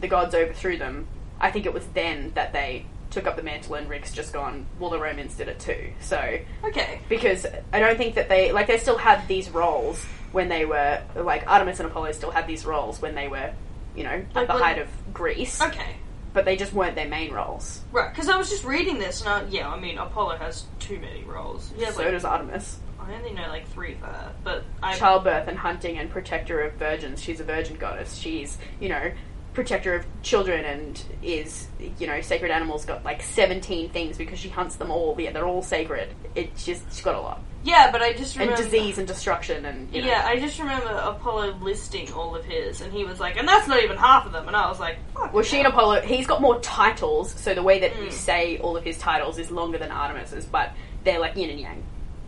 the 0.00 0.08
gods, 0.08 0.34
overthrew 0.34 0.78
them. 0.78 1.06
I 1.40 1.50
think 1.50 1.66
it 1.66 1.72
was 1.72 1.86
then 1.88 2.32
that 2.34 2.52
they 2.52 2.86
took 3.10 3.26
up 3.26 3.36
the 3.36 3.42
mantle, 3.42 3.74
and 3.74 3.88
Rick's 3.88 4.12
just 4.12 4.32
gone. 4.32 4.66
Well, 4.78 4.90
the 4.90 4.98
Romans 4.98 5.34
did 5.36 5.48
it 5.48 5.60
too. 5.60 5.92
So 6.00 6.38
okay, 6.64 7.00
because 7.08 7.46
I 7.72 7.78
don't 7.78 7.96
think 7.96 8.14
that 8.16 8.28
they 8.28 8.52
like 8.52 8.66
they 8.66 8.78
still 8.78 8.98
had 8.98 9.26
these 9.28 9.50
roles 9.50 10.04
when 10.32 10.48
they 10.48 10.64
were 10.64 11.02
like 11.14 11.44
Artemis 11.46 11.78
and 11.80 11.88
Apollo 11.88 12.12
still 12.12 12.30
had 12.30 12.46
these 12.46 12.64
roles 12.64 13.00
when 13.00 13.14
they 13.14 13.28
were, 13.28 13.52
you 13.94 14.04
know, 14.04 14.10
at 14.10 14.34
Like 14.34 14.46
the 14.48 14.54
when- 14.54 14.62
height 14.62 14.78
of 14.78 14.88
Greece. 15.12 15.60
okay, 15.60 15.96
But 16.32 16.44
they 16.44 16.56
just 16.56 16.72
weren't 16.72 16.94
their 16.94 17.08
main 17.08 17.32
roles. 17.32 17.80
right. 17.92 18.10
Because 18.12 18.28
I 18.28 18.36
was 18.36 18.48
just 18.50 18.64
reading 18.64 18.98
this, 18.98 19.20
and 19.20 19.28
I, 19.28 19.44
yeah, 19.50 19.68
I 19.68 19.78
mean 19.78 19.98
Apollo 19.98 20.38
has 20.38 20.64
too 20.78 20.98
many 20.98 21.22
roles. 21.24 21.72
Yeah, 21.76 21.90
so 21.90 22.02
like, 22.02 22.10
does 22.12 22.24
Artemis. 22.24 22.78
I 22.98 23.14
only 23.14 23.32
know 23.32 23.48
like 23.48 23.66
three 23.68 23.94
for 23.94 24.06
her, 24.06 24.32
but 24.44 24.62
I 24.82 24.94
childbirth 24.96 25.48
and 25.48 25.58
hunting 25.58 25.98
and 25.98 26.08
protector 26.08 26.60
of 26.60 26.74
virgins. 26.74 27.20
She's 27.22 27.40
a 27.40 27.44
virgin 27.44 27.76
goddess. 27.76 28.16
She's, 28.16 28.56
you 28.80 28.88
know, 28.88 29.10
protector 29.54 29.94
of 29.96 30.06
children 30.22 30.64
and 30.64 31.02
is, 31.20 31.66
you 31.98 32.06
know, 32.06 32.20
sacred 32.20 32.50
animals 32.52 32.84
got 32.84 33.04
like 33.04 33.20
17 33.22 33.90
things 33.90 34.16
because 34.16 34.38
she 34.38 34.48
hunts 34.48 34.76
them 34.76 34.90
all. 34.92 35.16
Yeah, 35.20 35.32
they're 35.32 35.44
all 35.46 35.62
sacred. 35.62 36.14
It's 36.36 36.64
just, 36.64 36.84
she's 36.92 37.02
got 37.02 37.16
a 37.16 37.20
lot. 37.20 37.42
Yeah, 37.64 37.90
but 37.92 38.02
I 38.02 38.12
just 38.12 38.36
And 38.36 38.48
remember 38.50 38.62
disease 38.64 38.98
and 38.98 39.06
destruction 39.06 39.64
and, 39.64 39.92
you 39.94 40.02
know. 40.02 40.08
Yeah, 40.08 40.24
I 40.26 40.38
just 40.40 40.58
remember 40.58 40.88
Apollo 40.90 41.58
listing 41.60 42.12
all 42.12 42.34
of 42.34 42.44
his, 42.44 42.80
and 42.80 42.92
he 42.92 43.04
was 43.04 43.20
like, 43.20 43.36
and 43.36 43.46
that's 43.46 43.68
not 43.68 43.82
even 43.82 43.96
half 43.96 44.26
of 44.26 44.32
them, 44.32 44.46
and 44.48 44.56
I 44.56 44.68
was 44.68 44.80
like, 44.80 44.98
fuck 45.14 45.32
Well, 45.32 45.44
she 45.44 45.58
and 45.58 45.66
Apollo, 45.68 46.00
he's 46.02 46.26
got 46.26 46.40
more 46.40 46.58
titles, 46.60 47.32
so 47.40 47.54
the 47.54 47.62
way 47.62 47.80
that 47.80 47.96
you 47.96 48.06
Mm. 48.08 48.12
say 48.12 48.58
all 48.58 48.76
of 48.76 48.84
his 48.84 48.98
titles 48.98 49.38
is 49.38 49.50
longer 49.50 49.78
than 49.78 49.90
Artemis's, 49.90 50.44
but 50.44 50.72
they're 51.04 51.20
like 51.20 51.36
yin 51.36 51.50
and 51.50 51.60
yang. 51.60 51.82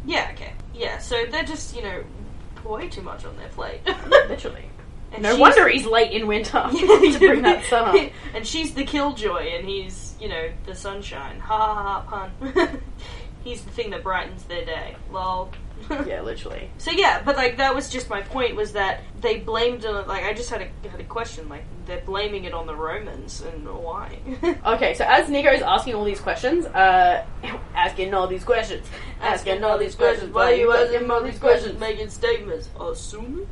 Yeah, 0.07 0.31
okay, 0.35 0.53
yeah. 0.75 0.99
So 0.99 1.25
they're 1.31 1.45
just 1.45 1.75
you 1.75 1.83
know 1.83 2.05
way 2.65 2.89
too 2.89 3.03
much 3.03 3.25
on 3.25 3.37
their 3.37 3.49
plate. 3.49 3.81
Literally. 4.09 4.65
And 5.13 5.23
No 5.23 5.37
wonder 5.37 5.69
he's 5.69 5.87
late 5.87 6.11
in 6.13 6.27
winter 6.27 6.69
to 6.73 7.19
bring 7.19 7.43
that 7.43 7.65
sun 7.67 7.97
up. 7.97 8.11
and 8.35 8.47
she's 8.47 8.75
the 8.75 8.85
killjoy, 8.85 9.47
and 9.57 9.65
he's, 9.69 10.15
you 10.21 10.29
know, 10.29 10.51
the 10.67 10.75
sunshine. 10.75 11.39
Ha 11.41 11.57
ha 11.57 12.03
ha, 12.07 12.31
pun. 12.41 12.81
He's 13.45 13.63
the 13.63 13.71
thing 13.71 13.91
that 13.91 14.03
brightens 14.03 14.45
their 14.45 14.65
day. 14.65 14.97
Lol. 15.13 15.51
Yeah, 16.07 16.23
literally. 16.23 16.71
So 16.79 16.91
yeah, 16.91 17.23
but 17.25 17.37
like 17.37 17.59
that 17.59 17.75
was 17.75 17.91
just 17.91 18.09
my 18.09 18.23
point 18.23 18.57
was 18.57 18.73
that 18.73 19.03
they 19.21 19.39
blamed 19.39 19.85
it. 19.85 19.93
Like 19.93 20.25
I 20.25 20.33
just 20.33 20.51
had 20.51 20.63
a 20.63 20.89
had 20.89 21.01
a 21.01 21.05
question. 21.05 21.49
Like 21.49 21.65
they're 21.87 22.01
blaming 22.01 22.45
it 22.45 22.55
on 22.55 22.67
the 22.67 22.75
Romans, 22.75 23.43
and 23.43 23.67
why? 23.67 24.19
Okay, 24.65 24.95
so 24.95 25.05
as 25.05 25.29
Nico 25.29 25.51
is 25.51 25.63
asking 25.63 25.95
all 25.95 26.05
these 26.05 26.21
questions, 26.21 26.67
uh, 26.67 27.25
asking 27.75 28.15
all 28.15 28.27
these 28.27 28.45
questions, 28.45 28.87
asking 29.21 29.63
all 29.63 29.79
these 29.79 29.95
questions, 29.95 30.33
Why 30.33 30.53
are 30.53 30.55
you 30.55 30.73
asking 30.73 31.11
all 31.11 31.23
these 31.23 31.39
questions? 31.39 31.79
Making 31.79 32.09
statements. 32.09 32.71
Assuming. 32.81 33.47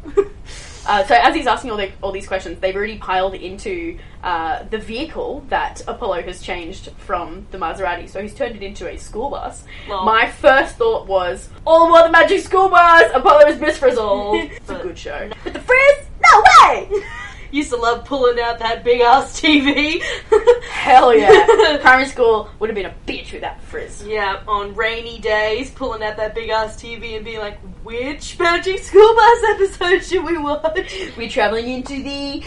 Uh, 0.84 1.04
so 1.04 1.14
as 1.14 1.34
he's 1.34 1.46
asking 1.46 1.70
all, 1.70 1.76
the, 1.76 1.90
all 2.02 2.10
these 2.10 2.26
questions, 2.26 2.58
they've 2.58 2.74
already 2.74 2.98
piled 2.98 3.34
into 3.34 3.98
uh, 4.24 4.64
the 4.64 4.78
vehicle 4.78 5.44
that 5.48 5.80
Apollo 5.86 6.22
has 6.22 6.42
changed 6.42 6.90
from 6.98 7.46
the 7.52 7.58
Maserati. 7.58 8.08
So 8.08 8.20
he's 8.20 8.34
turned 8.34 8.56
it 8.56 8.62
into 8.62 8.88
a 8.88 8.96
school 8.96 9.30
bus. 9.30 9.64
Lol. 9.88 10.04
My 10.04 10.28
first 10.28 10.76
thought 10.76 11.06
was, 11.06 11.48
all 11.64 11.86
aboard 11.86 12.11
the 12.11 12.11
magic 12.12 12.42
school 12.42 12.68
bus! 12.68 13.10
Apollo 13.14 13.46
is 13.48 13.58
Miss 13.58 13.78
Frizzle. 13.78 14.34
it's 14.36 14.70
a 14.70 14.74
good 14.74 14.98
show. 14.98 15.30
But 15.42 15.54
the 15.54 15.60
Frizz? 15.60 16.06
No 16.22 16.44
way! 16.68 17.02
Used 17.50 17.70
to 17.70 17.76
love 17.76 18.04
pulling 18.04 18.38
out 18.38 18.58
that 18.60 18.84
big 18.84 19.00
ass 19.00 19.38
TV. 19.38 20.02
Hell 20.70 21.14
yeah. 21.14 21.78
Primary 21.82 22.06
school 22.06 22.48
would 22.58 22.70
have 22.70 22.74
been 22.74 22.86
a 22.86 22.94
bitch 23.06 23.32
without 23.32 23.60
Frizz. 23.62 24.06
Yeah, 24.06 24.40
on 24.48 24.74
rainy 24.74 25.18
days, 25.18 25.70
pulling 25.70 26.02
out 26.02 26.16
that 26.16 26.34
big 26.34 26.48
ass 26.48 26.80
TV 26.80 27.16
and 27.16 27.24
being 27.24 27.40
like, 27.40 27.58
which 27.82 28.38
Magic 28.38 28.78
School 28.78 29.14
Bus 29.14 29.42
episode 29.50 30.02
should 30.02 30.24
we 30.24 30.38
watch? 30.38 30.94
We're 31.16 31.28
traveling 31.28 31.68
into 31.68 32.02
the, 32.02 32.42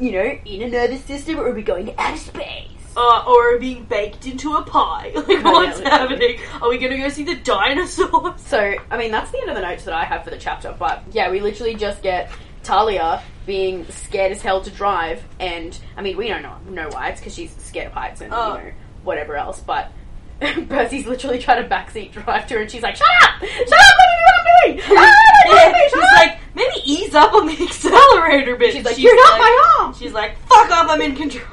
you 0.00 0.12
know, 0.12 0.38
inner 0.44 0.68
nervous 0.70 1.04
system, 1.04 1.38
or 1.38 1.48
are 1.48 1.54
we 1.54 1.62
going 1.62 1.86
to 1.86 2.00
outer 2.00 2.18
space? 2.18 2.75
Uh, 2.96 3.24
or 3.26 3.58
being 3.58 3.84
baked 3.84 4.26
into 4.26 4.54
a 4.54 4.62
pie. 4.62 5.12
Like, 5.14 5.28
yeah, 5.28 5.42
what's 5.42 5.78
literally. 5.78 5.90
happening? 5.90 6.38
Are 6.62 6.68
we 6.70 6.78
gonna 6.78 6.96
go 6.96 7.08
see 7.10 7.24
the 7.24 7.34
dinosaurs? 7.36 8.40
So, 8.46 8.74
I 8.90 8.96
mean, 8.96 9.10
that's 9.10 9.30
the 9.30 9.38
end 9.40 9.50
of 9.50 9.54
the 9.56 9.62
notes 9.62 9.84
that 9.84 9.94
I 9.94 10.04
have 10.04 10.24
for 10.24 10.30
the 10.30 10.38
chapter. 10.38 10.74
But 10.78 11.02
yeah, 11.12 11.30
we 11.30 11.40
literally 11.40 11.74
just 11.74 12.02
get 12.02 12.30
Thalia 12.62 13.22
being 13.44 13.84
scared 13.90 14.32
as 14.32 14.40
hell 14.42 14.60
to 14.62 14.70
drive, 14.70 15.22
and 15.38 15.78
I 15.96 16.02
mean 16.02 16.16
we 16.16 16.26
don't 16.28 16.42
know 16.42 16.56
know 16.68 16.88
why. 16.90 17.10
It's 17.10 17.20
because 17.20 17.34
she's 17.34 17.54
scared 17.58 17.88
of 17.88 17.92
heights 17.92 18.20
and 18.22 18.32
Oh. 18.34 18.56
you 18.56 18.62
know 18.64 18.72
whatever 19.04 19.36
else. 19.36 19.60
But 19.60 19.92
Percy's 20.40 21.06
literally 21.06 21.38
trying 21.38 21.62
to 21.62 21.68
backseat 21.68 22.12
drive 22.12 22.46
to 22.48 22.54
her, 22.54 22.60
and 22.62 22.70
she's 22.70 22.82
like, 22.82 22.96
"Shut 22.96 23.06
up! 23.22 23.40
Shut 23.40 23.48
up! 23.50 23.94
Let 23.98 24.08
me 24.08 24.16
do 24.16 24.24
what 24.24 24.34
I'm 24.40 24.46
doing! 24.74 24.80
Ah, 24.98 25.42
don't 25.44 25.56
Yeah, 25.56 25.72
me, 25.72 25.78
shut 25.78 25.90
she's 25.92 26.02
up!" 26.02 26.12
like, 26.16 26.38
maybe 26.54 26.76
ease 26.84 27.14
up 27.14 27.32
on 27.34 27.46
the 27.46 27.62
accelerator 27.62 28.56
bitch. 28.56 28.72
She's 28.72 28.84
like, 28.84 28.98
"You're 28.98 29.16
not 29.16 29.38
my 29.38 29.76
mom." 29.78 29.94
She's 29.94 30.12
like, 30.12 30.36
fuck 30.48 30.70
off, 30.70 30.88
I'm 30.90 31.00
in 31.02 31.14
control. 31.14 31.46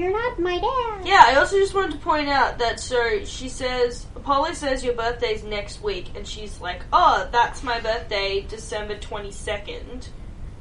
You're 0.00 0.12
not 0.12 0.38
my 0.38 0.54
dad. 0.58 1.06
Yeah, 1.06 1.24
I 1.26 1.34
also 1.34 1.58
just 1.58 1.74
wanted 1.74 1.92
to 1.92 1.98
point 1.98 2.26
out 2.28 2.58
that 2.58 2.80
so 2.80 3.22
she 3.24 3.50
says 3.50 4.06
Apollo 4.16 4.54
says 4.54 4.82
your 4.82 4.94
birthday's 4.94 5.44
next 5.44 5.82
week, 5.82 6.06
and 6.14 6.26
she's 6.26 6.58
like, 6.58 6.80
"Oh, 6.90 7.28
that's 7.30 7.62
my 7.62 7.80
birthday, 7.80 8.40
December 8.48 8.96
twenty 8.96 9.30
second, 9.30 10.08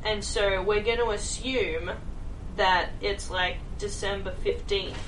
and 0.04 0.22
so 0.26 0.62
we're 0.62 0.84
going 0.84 0.98
to 0.98 1.12
assume 1.12 1.90
that 2.58 2.90
it's 3.00 3.30
like 3.32 3.56
December 3.78 4.32
fifteenth 4.44 5.00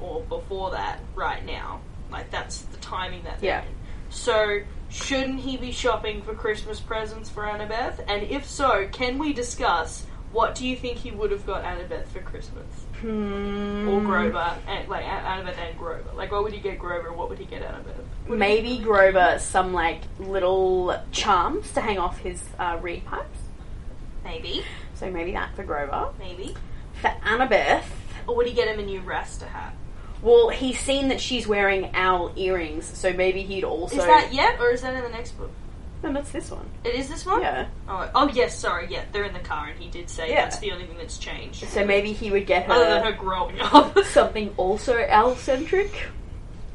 or 0.00 0.20
before 0.20 0.70
that 0.70 1.00
right 1.16 1.44
now. 1.44 1.80
Like 2.12 2.30
that's 2.30 2.62
the 2.62 2.76
timing 2.76 3.24
that 3.24 3.40
they're 3.40 3.50
Yeah. 3.50 3.62
in. 3.62 3.74
So 4.10 4.60
shouldn't 4.88 5.40
he 5.40 5.56
be 5.56 5.72
shopping 5.72 6.22
for 6.22 6.34
Christmas 6.34 6.78
presents 6.78 7.28
for 7.28 7.42
Annabeth? 7.42 8.04
And 8.06 8.22
if 8.22 8.48
so, 8.48 8.86
can 8.92 9.18
we 9.18 9.32
discuss 9.32 10.06
what 10.30 10.54
do 10.54 10.64
you 10.64 10.76
think 10.76 10.98
he 10.98 11.10
would 11.10 11.32
have 11.32 11.44
got 11.44 11.64
Annabeth 11.64 12.06
for 12.06 12.20
Christmas? 12.20 12.79
Hmm. 13.00 13.88
or 13.88 14.00
Grover, 14.02 14.56
and 14.66 14.88
like 14.88 15.04
A- 15.04 15.08
Annabeth 15.08 15.56
and 15.58 15.78
Grover. 15.78 16.10
Like, 16.14 16.30
what 16.32 16.42
would 16.44 16.52
he 16.52 16.60
get 16.60 16.78
Grover? 16.78 17.12
What 17.12 17.28
would 17.30 17.38
he 17.38 17.44
get 17.46 17.62
Annabeth? 17.62 17.96
Would 18.26 18.34
he- 18.34 18.36
Maybe 18.36 18.78
Grover 18.78 19.38
some 19.38 19.72
like 19.72 20.02
little 20.18 20.96
charms 21.12 21.70
to 21.72 21.80
hang 21.80 21.98
off 21.98 22.18
his 22.18 22.42
uh, 22.58 22.78
reed 22.80 23.04
pipes. 23.06 23.38
maybe, 24.24 24.64
So 24.94 25.10
maybe 25.10 25.32
that 25.32 25.54
for 25.56 25.64
Grover. 25.64 26.10
maybe, 26.18 26.54
For 27.00 27.08
Annabeth, 27.24 27.84
or 28.26 28.36
would 28.36 28.46
he 28.46 28.52
get 28.52 28.68
him 28.68 28.78
a 28.78 28.82
new 28.84 29.00
Rasta 29.00 29.46
hat? 29.46 29.74
well, 30.22 30.50
he's 30.50 30.78
seen 30.78 31.08
that 31.08 31.18
she's 31.20 31.46
wearing 31.46 31.90
owl 31.94 32.30
earrings, 32.36 32.84
so 32.84 33.10
maybe 33.12 33.42
he'd 33.42 33.64
also. 33.64 33.96
Is 33.96 34.04
that 34.04 34.34
yet, 34.34 34.60
or 34.60 34.70
is 34.70 34.82
that 34.82 34.94
in 34.94 35.02
the 35.02 35.08
next 35.08 35.32
book? 35.32 35.50
No, 36.02 36.12
that's 36.12 36.30
this 36.32 36.50
one. 36.50 36.66
It 36.84 36.94
is 36.94 37.08
this 37.08 37.26
one. 37.26 37.42
Yeah. 37.42 37.66
Oh, 37.88 38.10
oh 38.14 38.28
yes, 38.28 38.58
sorry. 38.58 38.86
Yeah, 38.90 39.04
they're 39.12 39.24
in 39.24 39.34
the 39.34 39.40
car, 39.40 39.66
and 39.66 39.78
he 39.78 39.90
did 39.90 40.08
say 40.08 40.30
Yeah. 40.30 40.42
that's 40.42 40.58
the 40.58 40.72
only 40.72 40.86
thing 40.86 40.96
that's 40.96 41.18
changed. 41.18 41.66
So 41.68 41.84
maybe 41.84 42.12
he 42.12 42.30
would 42.30 42.46
get 42.46 42.68
Other 42.70 42.84
than 42.86 43.04
her 43.04 43.12
her 43.12 43.18
growing 43.18 43.60
up. 43.60 43.98
something 44.06 44.52
also 44.56 45.06
owl 45.08 45.36
centric. 45.36 46.08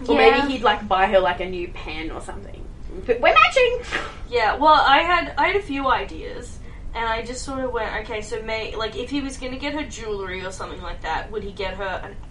Or 0.07 0.15
maybe 0.15 0.41
he'd 0.51 0.61
like 0.61 0.87
buy 0.87 1.07
her 1.07 1.19
like 1.19 1.39
a 1.39 1.49
new 1.49 1.67
pen 1.69 2.11
or 2.11 2.21
something. 2.21 2.63
But 3.05 3.19
we're 3.19 3.33
matching! 3.33 3.81
Yeah, 4.29 4.55
well, 4.55 4.73
I 4.73 4.99
had 4.99 5.33
I 5.37 5.47
had 5.47 5.55
a 5.55 5.61
few 5.61 5.87
ideas, 5.87 6.59
and 6.95 7.05
I 7.05 7.23
just 7.23 7.43
sort 7.43 7.59
of 7.59 7.71
went, 7.73 7.93
okay, 8.05 8.21
so 8.21 8.41
may 8.41 8.75
like 8.75 8.95
if 8.95 9.09
he 9.09 9.21
was 9.21 9.37
gonna 9.37 9.57
get 9.57 9.73
her 9.73 9.83
jewelry 9.83 10.43
or 10.45 10.51
something 10.51 10.81
like 10.81 11.01
that, 11.01 11.29
would 11.31 11.43
he 11.43 11.51
get 11.51 11.75
her 11.75 11.83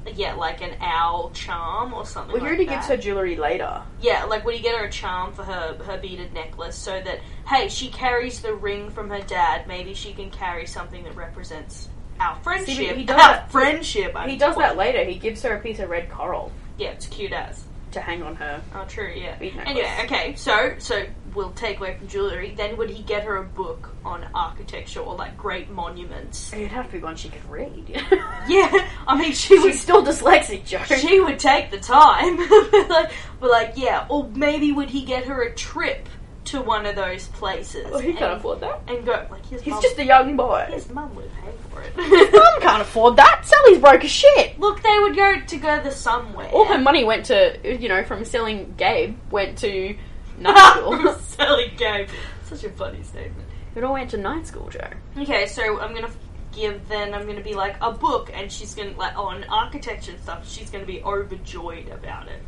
an, 0.06 0.14
yeah 0.16 0.34
like 0.34 0.62
an 0.62 0.74
owl 0.80 1.30
charm 1.34 1.92
or 1.94 2.06
something? 2.06 2.32
Well, 2.32 2.40
he 2.40 2.48
like 2.48 2.48
already 2.48 2.64
that? 2.66 2.74
gives 2.76 2.86
her 2.88 2.96
jewelry 2.96 3.36
later. 3.36 3.82
Yeah, 4.00 4.24
like 4.24 4.44
would 4.44 4.54
he 4.54 4.60
get 4.62 4.76
her 4.76 4.86
a 4.86 4.90
charm 4.90 5.32
for 5.34 5.44
her 5.44 5.76
her 5.84 5.98
beaded 5.98 6.32
necklace 6.32 6.76
so 6.76 7.00
that 7.00 7.20
hey, 7.46 7.68
she 7.68 7.88
carries 7.88 8.40
the 8.40 8.54
ring 8.54 8.90
from 8.90 9.10
her 9.10 9.20
dad. 9.22 9.68
Maybe 9.68 9.94
she 9.94 10.12
can 10.14 10.30
carry 10.30 10.66
something 10.66 11.04
that 11.04 11.14
represents 11.14 11.88
our 12.20 12.36
friendship. 12.42 12.96
he 12.96 13.04
does 13.04 13.20
our 13.20 13.32
that- 13.34 13.50
friendship. 13.52 14.16
I 14.16 14.28
He 14.28 14.36
does 14.36 14.56
that 14.56 14.76
later. 14.76 15.04
He 15.04 15.16
gives 15.16 15.42
her 15.42 15.56
a 15.56 15.60
piece 15.60 15.78
of 15.80 15.90
red 15.90 16.08
coral 16.10 16.50
Yeah, 16.78 16.90
it's 16.90 17.06
cute 17.06 17.32
as. 17.32 17.64
to 17.92 18.00
hang 18.00 18.22
on 18.22 18.34
her. 18.36 18.62
Oh, 18.74 18.84
true. 18.88 19.12
Yeah. 19.14 19.36
Anyway, 19.40 19.88
okay. 20.04 20.34
So, 20.36 20.74
so 20.78 21.04
we'll 21.34 21.52
take 21.52 21.78
away 21.80 21.96
from 21.96 22.08
jewelry. 22.08 22.54
Then 22.56 22.76
would 22.76 22.90
he 22.90 23.02
get 23.02 23.24
her 23.24 23.36
a 23.36 23.44
book 23.44 23.90
on 24.04 24.24
architecture 24.34 25.00
or 25.00 25.14
like 25.16 25.36
great 25.36 25.70
monuments? 25.70 26.52
It'd 26.52 26.68
have 26.68 26.86
to 26.86 26.92
be 26.92 26.98
one 26.98 27.16
she 27.16 27.28
could 27.28 27.48
read. 27.50 28.02
Yeah, 28.46 28.86
I 29.08 29.16
mean, 29.18 29.32
she 29.32 29.58
would 29.58 29.72
She's 29.72 29.80
still 29.80 30.04
dyslexic, 30.04 30.66
Jo. 30.66 30.82
she 30.96 31.18
would 31.18 31.38
take 31.38 31.70
the 31.70 31.78
time. 31.78 32.36
but 32.36 32.88
like, 32.90 33.12
but 33.40 33.50
like, 33.50 33.72
yeah. 33.76 34.06
Or 34.10 34.28
maybe 34.34 34.70
would 34.70 34.90
he 34.90 35.02
get 35.04 35.24
her 35.24 35.42
a 35.44 35.54
trip 35.54 36.08
to 36.46 36.60
one 36.60 36.84
of 36.84 36.94
those 36.94 37.26
places? 37.28 37.90
Well, 37.90 38.00
he 38.00 38.12
can't 38.12 38.34
afford 38.34 38.60
that. 38.60 38.82
and 38.86 39.02
go 39.06 39.26
like 39.30 39.46
his 39.46 39.62
He's 39.62 39.72
mum, 39.72 39.82
just 39.82 39.98
a 39.98 40.04
young 40.04 40.36
boy. 40.36 40.66
his 40.70 40.90
mum 40.90 41.14
would 41.14 41.30
pay 41.36 41.50
for 41.70 41.80
it. 41.80 41.96
Mum 42.32 42.60
can't 42.60 42.82
afford 42.82 43.16
that. 43.16 43.46
Sally's 43.46 43.78
broke 43.78 44.04
as 44.04 44.10
shit. 44.10 44.60
Look, 44.60 44.82
they 44.82 44.98
would 44.98 45.16
go 45.16 45.40
together 45.46 45.90
somewhere. 45.90 46.48
All 46.50 46.66
her 46.66 46.76
money 46.78 47.02
went 47.04 47.24
to, 47.26 47.58
you 47.80 47.88
know, 47.88 48.04
from 48.04 48.26
selling 48.26 48.74
Gabe, 48.76 49.16
went 49.30 49.56
to 49.58 49.96
night 50.38 50.72
school. 50.76 51.14
Sally 51.14 51.72
Gabe. 51.76 52.08
Such 52.44 52.64
a 52.64 52.70
funny 52.70 53.02
statement. 53.02 53.48
it 53.74 53.84
all 53.84 53.92
went 53.94 54.10
to 54.10 54.16
night 54.16 54.46
school, 54.46 54.68
Jo. 54.68 54.80
Okay, 55.18 55.46
so 55.46 55.80
I'm 55.80 55.94
gonna 55.94 56.10
give 56.54 56.88
then 56.88 57.14
I'm 57.14 57.26
gonna 57.26 57.40
be 57.42 57.54
like 57.54 57.76
a 57.80 57.90
book, 57.90 58.30
and 58.32 58.50
she's 58.50 58.74
gonna 58.74 58.96
like 58.96 59.16
on 59.18 59.44
architecture 59.44 60.12
and 60.12 60.20
stuff. 60.20 60.48
She's 60.48 60.70
gonna 60.70 60.86
be 60.86 61.02
overjoyed 61.02 61.88
about 61.88 62.28
it. 62.28 62.40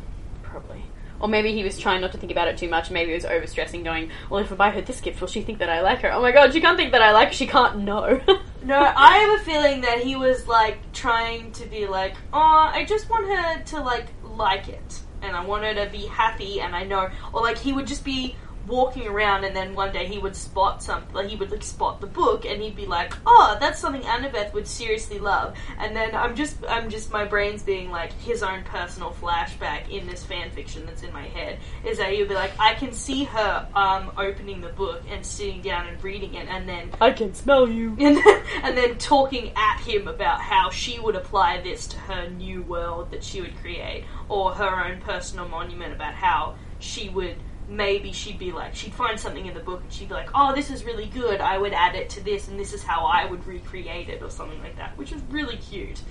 Probably. 0.43 0.83
Or 1.19 1.27
maybe 1.27 1.51
he 1.51 1.63
was 1.63 1.79
trying 1.79 2.01
not 2.01 2.11
to 2.11 2.17
think 2.19 2.31
about 2.31 2.47
it 2.47 2.59
too 2.59 2.69
much. 2.69 2.91
Maybe 2.91 3.09
he 3.09 3.15
was 3.15 3.23
overstressing, 3.25 3.83
going, 3.83 4.11
"Well, 4.29 4.39
if 4.39 4.51
I 4.51 4.55
buy 4.55 4.69
her 4.69 4.81
this 4.81 5.01
gift, 5.01 5.19
will 5.19 5.27
she 5.27 5.41
think 5.41 5.57
that 5.59 5.69
I 5.69 5.81
like 5.81 6.01
her?" 6.01 6.13
Oh 6.13 6.21
my 6.21 6.31
god, 6.31 6.53
she 6.53 6.61
can't 6.61 6.77
think 6.77 6.91
that 6.91 7.01
I 7.01 7.11
like 7.11 7.29
her. 7.29 7.33
She 7.33 7.47
can't 7.47 7.79
know. 7.79 8.21
No, 8.63 8.77
I 8.79 9.19
have 9.19 9.39
a 9.39 9.43
feeling 9.45 9.79
that 9.81 9.99
he 9.99 10.17
was 10.17 10.45
like 10.45 10.91
trying 10.91 11.53
to 11.53 11.65
be 11.67 11.87
like, 11.87 12.15
oh, 12.33 12.69
I 12.73 12.83
just 12.83 13.09
want 13.09 13.25
her 13.27 13.63
to 13.63 13.79
like 13.81 14.07
like 14.23 14.67
it, 14.67 14.99
and 15.21 15.35
I 15.35 15.45
want 15.45 15.63
her 15.63 15.73
to 15.73 15.91
be 15.91 16.05
happy, 16.07 16.61
and 16.61 16.75
I 16.75 16.83
know, 16.83 17.09
or 17.33 17.41
like 17.41 17.57
he 17.57 17.73
would 17.73 17.87
just 17.87 18.03
be 18.03 18.35
walking 18.67 19.07
around, 19.07 19.43
and 19.43 19.55
then 19.55 19.73
one 19.73 19.91
day 19.91 20.05
he 20.05 20.19
would 20.19 20.35
spot 20.35 20.83
something, 20.83 21.13
like 21.13 21.27
he 21.27 21.35
would 21.35 21.51
like 21.51 21.63
spot 21.63 22.01
the 22.01 22.07
book, 22.07 22.45
and 22.45 22.61
he'd 22.61 22.75
be 22.75 22.85
like, 22.85 23.13
oh, 23.25 23.57
that's 23.59 23.79
something 23.79 24.01
Annabeth 24.03 24.53
would 24.53 24.67
seriously 24.67 25.19
love, 25.19 25.55
and 25.79 25.95
then 25.95 26.13
I'm 26.15 26.35
just, 26.35 26.57
I'm 26.67 26.89
just, 26.89 27.11
my 27.11 27.25
brain's 27.25 27.63
being 27.63 27.89
like 27.89 28.13
his 28.13 28.43
own 28.43 28.63
personal 28.63 29.15
flashback 29.21 29.89
in 29.89 30.07
this 30.07 30.23
fan 30.23 30.51
fiction 30.51 30.85
that's 30.85 31.03
in 31.03 31.13
my 31.13 31.27
head 31.27 31.59
is 31.85 31.97
that 31.97 32.11
he'd 32.11 32.27
be 32.27 32.35
like, 32.35 32.51
I 32.59 32.73
can 32.75 32.91
see 32.91 33.23
her 33.25 33.67
um 33.73 34.11
opening 34.17 34.61
the 34.61 34.69
book 34.69 35.01
and 35.09 35.25
sitting 35.25 35.61
down 35.61 35.87
and 35.87 36.03
reading 36.03 36.35
it, 36.35 36.47
and 36.47 36.67
then 36.67 36.91
I 37.01 37.11
can 37.11 37.33
smell 37.33 37.67
you. 37.67 37.95
and 37.99 38.17
then, 38.17 38.43
and 38.63 38.77
then 38.77 38.97
talking 38.97 39.51
at 39.55 39.79
him 39.79 40.07
about 40.07 40.41
how 40.41 40.69
she 40.69 40.99
would 40.99 41.15
apply 41.15 41.61
this 41.61 41.87
to 41.87 41.97
her 41.97 42.29
new 42.29 42.63
world 42.63 43.11
that 43.11 43.23
she 43.23 43.41
would 43.41 43.55
create, 43.57 44.05
or 44.29 44.53
her 44.53 44.85
own 44.85 44.99
personal 45.01 45.47
monument 45.47 45.93
about 45.93 46.13
how 46.13 46.55
she 46.79 47.09
would 47.09 47.37
maybe 47.67 48.11
she'd 48.11 48.39
be 48.39 48.51
like 48.51 48.75
she'd 48.75 48.93
find 48.93 49.19
something 49.19 49.45
in 49.45 49.53
the 49.53 49.59
book 49.59 49.81
and 49.81 49.91
she'd 49.91 50.09
be 50.09 50.13
like, 50.13 50.29
oh, 50.33 50.55
this 50.55 50.69
is 50.69 50.83
really 50.83 51.07
good. 51.07 51.41
I 51.41 51.57
would 51.57 51.73
add 51.73 51.95
it 51.95 52.09
to 52.11 52.23
this, 52.23 52.47
and 52.47 52.59
this 52.59 52.73
is 52.73 52.83
how 52.83 53.05
I 53.05 53.25
would 53.25 53.45
recreate 53.45 54.09
it, 54.09 54.21
or 54.21 54.29
something 54.29 54.59
like 54.61 54.77
that, 54.77 54.97
which 54.97 55.11
is 55.11 55.21
really 55.29 55.57
cute. 55.57 56.01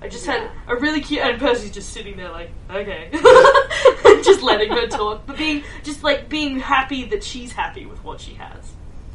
I 0.00 0.08
just 0.08 0.26
had 0.26 0.50
a 0.66 0.74
really 0.76 1.00
cute, 1.00 1.20
and 1.20 1.38
Percy's 1.40 1.70
just 1.70 1.90
sitting 1.90 2.16
there 2.16 2.30
like, 2.30 2.50
okay, 2.68 3.08
just 4.24 4.42
letting 4.42 4.70
her 4.70 4.88
talk, 4.88 5.26
but 5.26 5.38
being 5.38 5.62
just 5.84 6.02
like 6.02 6.28
being 6.28 6.58
happy 6.58 7.04
that 7.06 7.22
she's 7.22 7.52
happy 7.52 7.86
with 7.86 8.02
what 8.02 8.20
she 8.20 8.34
has. 8.34 8.72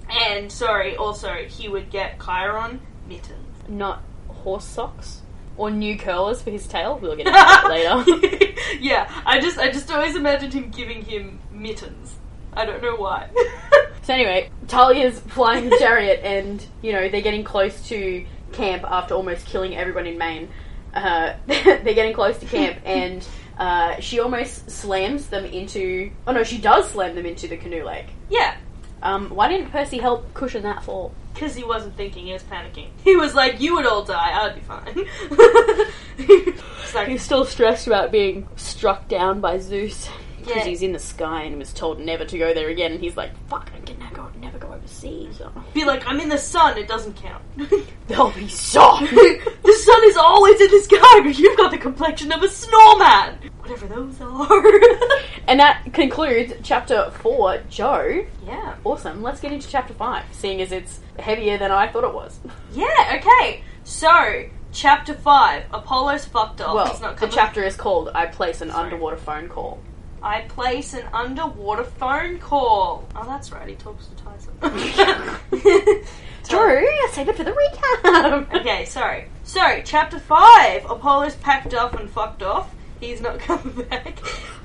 And 0.09 0.49
sorry, 0.51 0.95
also 0.95 1.33
he 1.33 1.67
would 1.67 1.89
get 1.89 2.21
Chiron 2.23 2.79
mittens. 3.07 3.67
Not 3.67 4.01
horse 4.29 4.63
socks 4.63 5.21
or 5.57 5.71
new 5.71 5.97
curlers 5.97 6.41
for 6.41 6.51
his 6.51 6.67
tail. 6.67 6.97
We'll 7.01 7.15
get 7.15 7.27
into 7.27 7.31
that 7.33 7.67
later. 7.69 8.53
yeah, 8.79 9.11
I 9.25 9.39
just 9.39 9.57
I 9.57 9.69
just 9.69 9.91
always 9.91 10.15
imagined 10.15 10.53
him 10.53 10.69
giving 10.69 11.03
him 11.03 11.39
mittens. 11.57 12.15
I 12.53 12.65
don't 12.65 12.81
know 12.81 12.95
why. 12.95 13.29
So 14.03 14.13
anyway, 14.13 14.49
Thalia's 14.67 15.19
flying 15.19 15.69
the 15.69 15.75
chariot, 15.79 16.21
and 16.23 16.65
you 16.81 16.93
know 16.93 17.09
they're 17.09 17.19
getting 17.19 17.43
close 17.43 17.85
to 17.89 18.25
camp 18.53 18.85
after 18.89 19.13
almost 19.15 19.45
killing 19.45 19.75
everyone 19.75 20.07
in 20.07 20.17
Maine. 20.17 20.47
Uh, 20.93 21.33
they're 21.45 21.81
getting 21.93 22.13
close 22.13 22.37
to 22.37 22.45
camp, 22.45 22.77
and 22.85 23.27
uh, 23.57 23.99
she 23.99 24.21
almost 24.21 24.71
slams 24.71 25.27
them 25.27 25.43
into. 25.43 26.09
Oh 26.25 26.31
no, 26.31 26.45
she 26.45 26.57
does 26.57 26.89
slam 26.89 27.15
them 27.15 27.25
into 27.25 27.49
the 27.49 27.57
canoe 27.57 27.83
lake. 27.83 28.05
yeah, 28.29 28.55
Um, 29.03 29.29
why 29.29 29.49
didn't 29.49 29.71
Percy 29.71 29.97
help 29.97 30.33
cushion 30.33 30.63
that 30.63 30.85
fall? 30.85 31.13
because 31.33 31.53
he 31.53 31.65
wasn't 31.65 31.95
thinking, 31.97 32.27
he 32.27 32.33
was 32.33 32.43
panicking. 32.43 32.87
He 33.03 33.17
was 33.17 33.35
like, 33.35 33.59
"You 33.59 33.75
would 33.75 33.85
all 33.85 34.05
die, 34.05 34.41
I'd 34.41 34.55
be 34.55 34.61
fine." 34.61 35.05
like, 36.95 37.07
He's 37.09 37.21
still 37.21 37.43
stressed 37.43 37.87
about 37.87 38.11
being 38.11 38.47
struck 38.55 39.07
down 39.09 39.41
by 39.41 39.57
Zeus 39.59 40.07
because 40.47 40.63
Yeah. 40.63 40.69
he's 40.69 40.81
in 40.81 40.93
the 40.93 40.99
sky 40.99 41.43
and 41.43 41.57
was 41.59 41.73
told 41.73 41.99
never 41.99 42.25
to 42.25 42.37
go 42.37 42.53
there 42.53 42.69
again. 42.69 42.91
And 42.93 43.01
he's 43.01 43.15
like, 43.17 43.31
"Fuck, 43.47 43.69
I 43.75 43.79
can 43.85 43.99
never 43.99 44.15
go, 44.15 44.27
never 44.41 44.57
go 44.57 44.67
overseas." 44.73 45.41
Be 45.73 45.85
like, 45.85 46.07
"I'm 46.07 46.19
in 46.19 46.29
the 46.29 46.37
sun, 46.37 46.77
it 46.77 46.87
doesn't 46.87 47.15
count." 47.17 47.43
They'll 48.07 48.31
be 48.31 48.47
soft. 48.47 49.09
the 49.11 49.73
sun 49.83 50.03
is 50.05 50.17
always 50.17 50.59
in 50.61 50.71
the 50.71 50.79
sky, 50.81 51.19
but 51.23 51.37
you've 51.37 51.57
got 51.57 51.71
the 51.71 51.77
complexion 51.77 52.31
of 52.31 52.41
a 52.41 52.49
snowman. 52.49 53.37
Whatever 53.61 53.87
those 53.87 54.21
are. 54.21 54.47
and 55.47 55.59
that 55.59 55.83
concludes 55.93 56.53
chapter 56.63 57.11
four. 57.11 57.61
Jo. 57.69 58.25
yeah. 58.45 58.75
Awesome. 58.85 59.21
Let's 59.21 59.39
get 59.41 59.51
into 59.51 59.67
chapter 59.67 59.93
five, 59.93 60.23
seeing 60.31 60.61
as 60.61 60.71
it's 60.71 61.01
heavier 61.19 61.57
than 61.57 61.71
I 61.71 61.87
thought 61.87 62.05
it 62.05 62.13
was. 62.13 62.39
Yeah, 62.73 63.19
okay. 63.19 63.63
So, 63.83 64.45
chapter 64.73 65.13
5, 65.13 65.63
Apollo's 65.73 66.25
fucked 66.25 66.59
off. 66.61 67.01
well, 67.01 67.15
the 67.15 67.27
chapter 67.27 67.63
is 67.63 67.75
called 67.77 68.09
"I 68.13 68.25
Place 68.25 68.61
an 68.61 68.69
Sorry. 68.69 68.83
Underwater 68.85 69.17
Phone 69.17 69.47
Call." 69.49 69.79
I 70.21 70.41
place 70.41 70.93
an 70.93 71.05
underwater 71.13 71.83
phone 71.83 72.39
call. 72.39 73.07
Oh, 73.15 73.25
that's 73.25 73.51
right, 73.51 73.67
he 73.67 73.75
talks 73.75 74.07
to 74.07 74.15
Tyson. 74.15 74.53
Drew, 76.49 76.87
save 77.11 77.29
it 77.29 77.35
for 77.35 77.43
the 77.43 77.51
recap. 77.51 78.53
Okay, 78.59 78.85
sorry. 78.85 79.27
So, 79.43 79.81
chapter 79.83 80.19
5. 80.19 80.85
Apollo's 80.89 81.35
packed 81.35 81.73
up 81.73 81.99
and 81.99 82.09
fucked 82.09 82.41
off. 82.43 82.73
He's 82.99 83.21
not 83.21 83.39
coming 83.39 83.83
back. 83.85 84.17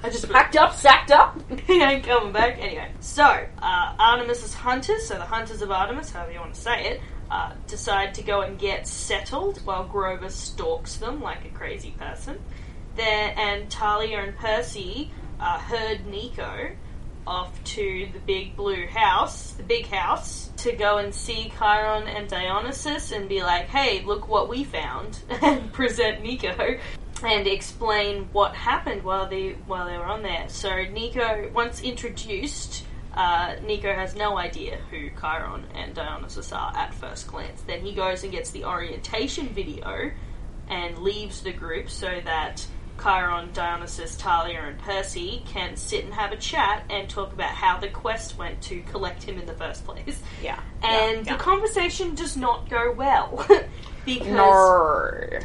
I 0.03 0.09
just 0.11 0.29
Packed 0.31 0.57
up, 0.57 0.75
sacked 0.75 1.11
up. 1.11 1.39
he 1.67 1.83
ain't 1.83 2.05
coming 2.05 2.33
back. 2.33 2.59
Anyway, 2.59 2.91
so, 3.01 3.25
uh, 3.25 3.95
Artemis's 3.99 4.55
hunters, 4.55 5.07
so 5.07 5.15
the 5.17 5.25
hunters 5.25 5.61
of 5.63 5.71
Artemis, 5.71 6.11
however 6.11 6.33
you 6.33 6.41
want 6.41 6.55
to 6.55 6.61
say 6.61 6.85
it, 6.93 7.01
uh, 7.31 7.53
decide 7.67 8.15
to 8.15 8.23
go 8.23 8.41
and 8.43 8.59
get 8.59 8.87
settled 8.87 9.59
while 9.65 9.85
Grover 9.85 10.29
stalks 10.29 10.97
them 10.97 11.21
like 11.21 11.45
a 11.45 11.49
crazy 11.51 11.93
person. 11.99 12.39
There, 12.97 13.35
and 13.37 13.71
Talia 13.71 14.19
and 14.19 14.37
Percy 14.37 15.11
uh, 15.43 15.59
herd 15.59 16.07
Nico 16.07 16.71
off 17.27 17.63
to 17.65 18.09
the 18.13 18.19
big 18.21 18.57
blue 18.57 18.87
house, 18.87 19.53
the 19.53 19.63
big 19.63 19.87
house, 19.87 20.51
to 20.59 20.73
go 20.73 20.99
and 20.99 21.15
see 21.15 21.53
Chiron 21.59 22.09
and 22.09 22.29
Dionysus 22.29 23.13
and 23.13 23.29
be 23.29 23.43
like, 23.43 23.67
hey, 23.67 24.03
look 24.05 24.29
what 24.29 24.49
we 24.49 24.65
found, 24.65 25.19
and 25.43 25.73
present 25.73 26.23
Nico 26.23 26.79
and 27.25 27.47
explain 27.47 28.29
what 28.33 28.55
happened 28.55 29.03
while 29.03 29.29
they 29.29 29.51
while 29.67 29.87
they 29.87 29.97
were 29.97 30.05
on 30.05 30.23
there. 30.23 30.49
So 30.49 30.85
Nico, 30.87 31.51
once 31.55 31.81
introduced, 31.81 32.85
uh, 33.15 33.57
Nico 33.65 33.93
has 33.95 34.15
no 34.17 34.39
idea 34.39 34.79
who 34.91 35.11
Chiron 35.21 35.65
and 35.75 35.95
Dionysus 35.95 36.53
are 36.53 36.73
at 36.77 36.93
first 36.95 37.29
glance. 37.29 37.63
Then 37.63 37.81
he 37.81 37.95
goes 37.95 38.25
and 38.25 38.33
gets 38.33 38.51
the 38.51 38.65
orientation 38.65 39.49
video 39.51 40.11
and 40.69 40.99
leaves 40.99 41.43
the 41.43 41.53
group 41.53 41.91
so 41.91 42.21
that 42.25 42.67
Chiron, 43.03 43.51
Dionysus, 43.53 44.15
Thalia, 44.15 44.63
and 44.63 44.79
Percy 44.79 45.43
can 45.47 45.77
sit 45.77 46.05
and 46.05 46.15
have 46.15 46.33
a 46.33 46.37
chat 46.37 46.85
and 46.89 47.09
talk 47.09 47.33
about 47.33 47.51
how 47.51 47.79
the 47.79 47.89
quest 47.89 48.39
went 48.39 48.61
to 48.63 48.81
collect 48.83 49.23
him 49.23 49.39
in 49.39 49.47
the 49.47 49.55
first 49.55 49.85
place. 49.85 50.21
Yeah. 50.43 50.61
And 50.83 51.27
yeah. 51.27 51.33
the 51.33 51.43
conversation 51.43 52.15
does 52.15 52.37
not 52.37 52.69
go 52.71 52.93
well 52.93 53.45
because 54.05 54.29
No. 54.29 55.41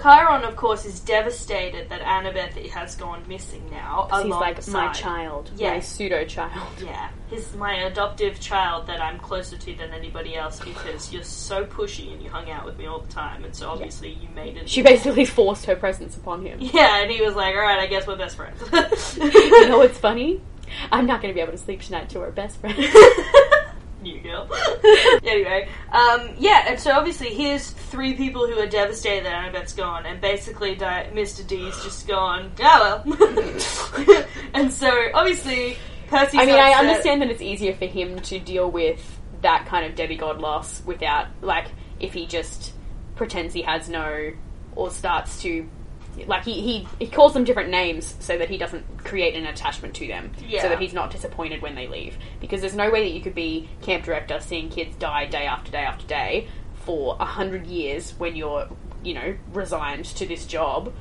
Chiron, 0.00 0.44
of 0.44 0.56
course, 0.56 0.86
is 0.86 1.00
devastated 1.00 1.88
that 1.90 2.00
Annabeth 2.00 2.56
has 2.70 2.96
gone 2.96 3.22
missing 3.28 3.68
now. 3.70 4.08
He's 4.22 4.26
like 4.26 4.66
my 4.68 4.92
child, 4.92 5.50
my 5.60 5.80
pseudo 5.80 6.24
child. 6.24 6.68
Yeah, 6.82 7.10
he's 7.28 7.54
my 7.56 7.74
adoptive 7.74 8.40
child 8.40 8.86
that 8.86 9.00
I'm 9.00 9.18
closer 9.18 9.56
to 9.56 9.74
than 9.74 9.90
anybody 9.90 10.36
else 10.36 10.60
because 10.60 11.12
you're 11.12 11.22
so 11.22 11.64
pushy 11.64 12.12
and 12.12 12.22
you 12.22 12.30
hung 12.30 12.50
out 12.50 12.64
with 12.64 12.78
me 12.78 12.86
all 12.86 13.00
the 13.00 13.12
time, 13.12 13.44
and 13.44 13.54
so 13.54 13.68
obviously 13.68 14.10
you 14.10 14.28
made 14.34 14.56
it. 14.56 14.68
She 14.68 14.82
basically 14.82 15.24
forced 15.26 15.66
her 15.66 15.76
presence 15.76 16.16
upon 16.16 16.44
him. 16.44 16.58
yeah, 16.60 17.02
and 17.02 17.10
he 17.10 17.20
was 17.20 17.34
like, 17.34 17.54
"All 17.54 17.60
right, 17.60 17.78
I 17.78 17.86
guess 17.86 18.06
we're 18.06 18.16
best 18.16 18.36
friends." 18.36 18.60
you 19.16 19.68
know 19.68 19.78
what's 19.78 19.98
funny? 19.98 20.40
I'm 20.92 21.06
not 21.06 21.20
going 21.20 21.34
to 21.34 21.36
be 21.36 21.40
able 21.40 21.52
to 21.52 21.58
sleep 21.58 21.82
tonight 21.82 22.08
till 22.08 22.20
we're 22.20 22.30
best 22.30 22.60
friends. 22.60 22.78
New 24.02 24.20
girl. 24.20 24.48
anyway, 25.24 25.68
um, 25.92 26.30
yeah, 26.38 26.64
and 26.68 26.80
so 26.80 26.92
obviously 26.92 27.34
here's 27.34 27.70
three 27.70 28.14
people 28.14 28.46
who 28.46 28.58
are 28.58 28.66
devastated 28.66 29.26
that 29.26 29.32
Annabeth's 29.32 29.74
gone, 29.74 30.06
and 30.06 30.20
basically 30.20 30.74
Di- 30.74 31.10
Mr. 31.12 31.46
D's 31.46 31.74
just 31.84 32.08
gone, 32.08 32.52
oh 32.60 33.02
well. 33.04 34.24
and 34.54 34.72
so 34.72 34.90
obviously 35.12 35.76
Percy's 36.10 36.40
I 36.40 36.44
mean, 36.44 36.56
I 36.56 36.72
understand 36.72 37.22
that 37.22 37.30
it's 37.30 37.40
easier 37.40 37.72
for 37.72 37.86
him 37.86 38.18
to 38.22 38.40
deal 38.40 38.68
with 38.68 39.20
that 39.42 39.66
kind 39.66 39.86
of 39.86 39.94
demigod 39.94 40.40
loss 40.40 40.82
without, 40.84 41.28
like, 41.40 41.68
if 42.00 42.12
he 42.12 42.26
just 42.26 42.72
pretends 43.14 43.54
he 43.54 43.62
has 43.62 43.88
no, 43.88 44.32
or 44.74 44.90
starts 44.90 45.40
to, 45.42 45.68
like, 46.26 46.44
he, 46.44 46.60
he, 46.60 46.88
he 46.98 47.06
calls 47.06 47.34
them 47.34 47.44
different 47.44 47.70
names 47.70 48.14
so 48.20 48.36
that 48.38 48.48
he 48.48 48.58
doesn't 48.58 49.04
create 49.04 49.34
an 49.34 49.46
attachment 49.46 49.94
to 49.94 50.06
them. 50.06 50.32
Yeah. 50.46 50.62
So 50.62 50.68
that 50.68 50.80
he's 50.80 50.92
not 50.92 51.10
disappointed 51.10 51.62
when 51.62 51.74
they 51.74 51.86
leave. 51.86 52.16
Because 52.40 52.60
there's 52.60 52.74
no 52.74 52.90
way 52.90 53.02
that 53.04 53.14
you 53.14 53.20
could 53.20 53.34
be 53.34 53.68
camp 53.82 54.04
director 54.04 54.40
seeing 54.40 54.68
kids 54.68 54.96
die 54.96 55.26
day 55.26 55.46
after 55.46 55.70
day 55.70 55.84
after 55.84 56.06
day 56.06 56.48
for 56.84 57.16
a 57.20 57.24
hundred 57.24 57.66
years 57.66 58.12
when 58.18 58.36
you're, 58.36 58.68
you 59.02 59.14
know, 59.14 59.36
resigned 59.52 60.04
to 60.06 60.26
this 60.26 60.46
job 60.46 60.92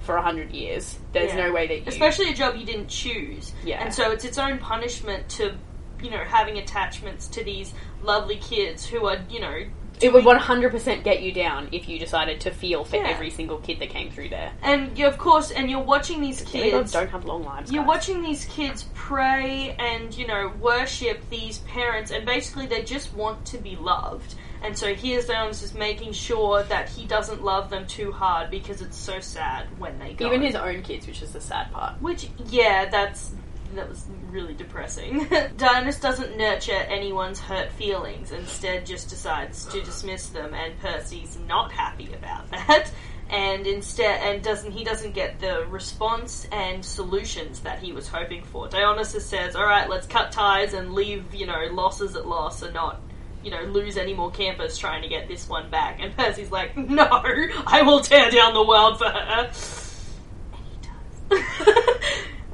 for 0.00 0.16
a 0.16 0.22
hundred 0.22 0.52
years. 0.52 0.98
There's 1.12 1.32
Yeah. 1.34 1.46
no 1.46 1.52
way 1.52 1.66
that 1.68 1.76
you. 1.78 1.84
especially 1.86 2.30
a 2.30 2.34
job 2.34 2.56
you 2.56 2.64
didn't 2.64 2.88
choose. 2.88 3.52
Yeah. 3.64 3.82
And 3.82 3.92
so 3.92 4.10
it's 4.10 4.24
its 4.24 4.38
own 4.38 4.58
punishment 4.58 5.28
to, 5.30 5.54
you 6.02 6.10
know, 6.10 6.24
having 6.24 6.58
attachments 6.58 7.26
to 7.28 7.44
these 7.44 7.72
lovely 8.02 8.36
kids 8.36 8.86
who 8.86 9.06
are, 9.06 9.18
you 9.28 9.40
know, 9.40 9.64
It 10.00 10.12
would 10.12 10.24
100% 10.24 11.02
get 11.04 11.22
you 11.22 11.32
down 11.32 11.68
if 11.72 11.88
you 11.88 11.98
decided 11.98 12.40
to 12.42 12.50
feel 12.50 12.84
for 12.84 12.96
Yeah. 12.96 13.08
every 13.08 13.30
single 13.30 13.58
kid 13.58 13.78
that 13.80 13.90
came 13.90 14.10
through 14.10 14.28
there. 14.30 14.52
and 14.62 14.96
you, 14.98 15.06
of 15.06 15.18
course, 15.18 15.50
and 15.50 15.70
you're 15.70 15.80
watching 15.80 16.20
these 16.20 16.42
kids. 16.42 16.92
don't 16.92 17.08
have 17.10 17.24
long 17.24 17.44
lives. 17.44 17.70
You're 17.72 17.82
guys. 17.84 17.88
watching 17.88 18.22
these 18.22 18.44
kids 18.46 18.86
pray 18.94 19.74
and, 19.78 20.16
you 20.16 20.26
know, 20.26 20.52
worship 20.60 21.20
these 21.30 21.58
parents, 21.58 22.10
and 22.10 22.24
basically 22.26 22.66
they 22.66 22.82
just 22.82 23.12
want 23.14 23.44
to 23.46 23.58
be 23.58 23.76
loved. 23.76 24.34
And 24.62 24.76
so 24.76 24.92
here's 24.92 25.26
Dionysus 25.26 25.72
making 25.74 26.12
sure 26.12 26.64
that 26.64 26.88
he 26.88 27.06
doesn't 27.06 27.44
love 27.44 27.70
them 27.70 27.86
too 27.86 28.10
hard 28.10 28.50
because 28.50 28.82
it's 28.82 28.96
so 28.96 29.20
sad 29.20 29.66
when 29.78 29.98
they 30.00 30.14
go. 30.14 30.26
Even 30.26 30.42
his 30.42 30.56
own 30.56 30.82
kids, 30.82 31.06
which 31.06 31.22
is 31.22 31.32
the 31.32 31.40
sad 31.40 31.70
part. 31.72 32.00
Which, 32.02 32.28
yeah, 32.50 32.86
that's 32.88 33.30
that 33.74 33.88
was 33.88 34.04
really 34.30 34.54
depressing. 34.54 35.28
Dionysus 35.56 36.00
doesn't 36.00 36.36
nurture 36.36 36.72
anyone's 36.72 37.40
hurt 37.40 37.70
feelings, 37.72 38.32
instead 38.32 38.86
just 38.86 39.08
decides 39.08 39.66
to 39.66 39.82
dismiss 39.82 40.28
them, 40.28 40.54
and 40.54 40.78
Percy's 40.80 41.38
not 41.46 41.72
happy 41.72 42.12
about 42.12 42.50
that. 42.50 42.90
And 43.30 43.66
instead, 43.66 44.22
and 44.22 44.42
doesn't 44.42 44.72
he 44.72 44.84
doesn't 44.84 45.12
get 45.12 45.38
the 45.38 45.66
response 45.66 46.46
and 46.50 46.82
solutions 46.82 47.60
that 47.60 47.78
he 47.78 47.92
was 47.92 48.08
hoping 48.08 48.42
for. 48.42 48.68
Dionysus 48.68 49.26
says, 49.26 49.54
"All 49.54 49.66
right, 49.66 49.88
let's 49.88 50.06
cut 50.06 50.32
ties 50.32 50.72
and 50.72 50.94
leave, 50.94 51.34
you 51.34 51.44
know, 51.46 51.68
losses 51.70 52.16
at 52.16 52.26
loss, 52.26 52.62
and 52.62 52.72
not." 52.72 53.00
You 53.44 53.52
know, 53.52 53.62
lose 53.62 53.96
any 53.96 54.14
more 54.14 54.32
campers 54.32 54.76
trying 54.76 55.02
to 55.02 55.08
get 55.08 55.28
this 55.28 55.48
one 55.48 55.70
back. 55.70 56.00
And 56.00 56.14
Percy's 56.16 56.50
like, 56.50 56.76
No, 56.76 57.04
I 57.04 57.82
will 57.82 58.00
tear 58.00 58.32
down 58.32 58.52
the 58.52 58.64
world 58.64 58.98
for 58.98 59.08
her. 59.08 59.52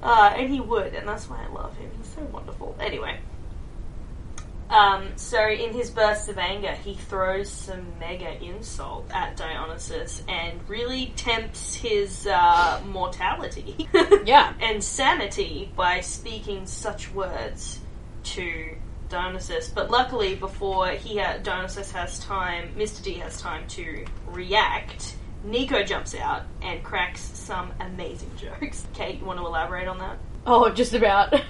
And 0.05 0.13
he 0.13 0.21
uh, 0.21 0.43
and 0.43 0.53
he 0.55 0.61
would, 0.61 0.95
and 0.95 1.09
that's 1.09 1.29
why 1.29 1.45
I 1.49 1.53
love 1.53 1.77
him. 1.77 1.91
He's 1.97 2.09
so 2.15 2.23
wonderful. 2.33 2.77
Anyway. 2.81 3.19
Um, 4.71 5.09
so 5.17 5.47
in 5.47 5.73
his 5.75 5.91
bursts 5.91 6.29
of 6.29 6.39
anger, 6.39 6.73
he 6.73 6.95
throws 6.95 7.51
some 7.51 7.99
mega 8.01 8.43
insult 8.43 9.07
at 9.13 9.37
Dionysus 9.37 10.23
and 10.27 10.59
really 10.69 11.13
tempts 11.17 11.75
his 11.75 12.27
uh, 12.27 12.81
mortality 12.87 13.89
Yeah. 14.25 14.55
and 14.61 14.83
sanity 14.83 15.71
by 15.77 16.01
speaking 16.01 16.67
such 16.67 17.13
words 17.13 17.79
to 18.25 18.75
Dionysus. 19.11 19.69
But 19.69 19.91
luckily, 19.91 20.35
before 20.35 20.89
he 20.89 21.19
ha- 21.19 21.37
Dionysus 21.43 21.93
has 21.93 22.19
time, 22.21 22.71
Mr. 22.77 23.03
D 23.03 23.15
has 23.15 23.41
time 23.41 23.69
to 23.69 24.05
react. 24.27 25.15
Nico 25.45 25.83
jumps 25.83 26.15
out 26.15 26.43
and 26.63 26.83
cracks 26.83 27.21
some 27.21 27.73
amazing 27.81 28.31
jokes. 28.37 28.87
Kate, 28.95 29.19
you 29.21 29.25
want 29.25 29.39
to 29.39 29.47
elaborate 29.47 29.89
on 29.89 29.99
that? 29.99 30.17
Oh, 30.47 30.69
just 30.71 30.93
about 30.93 31.35
him 31.39 31.45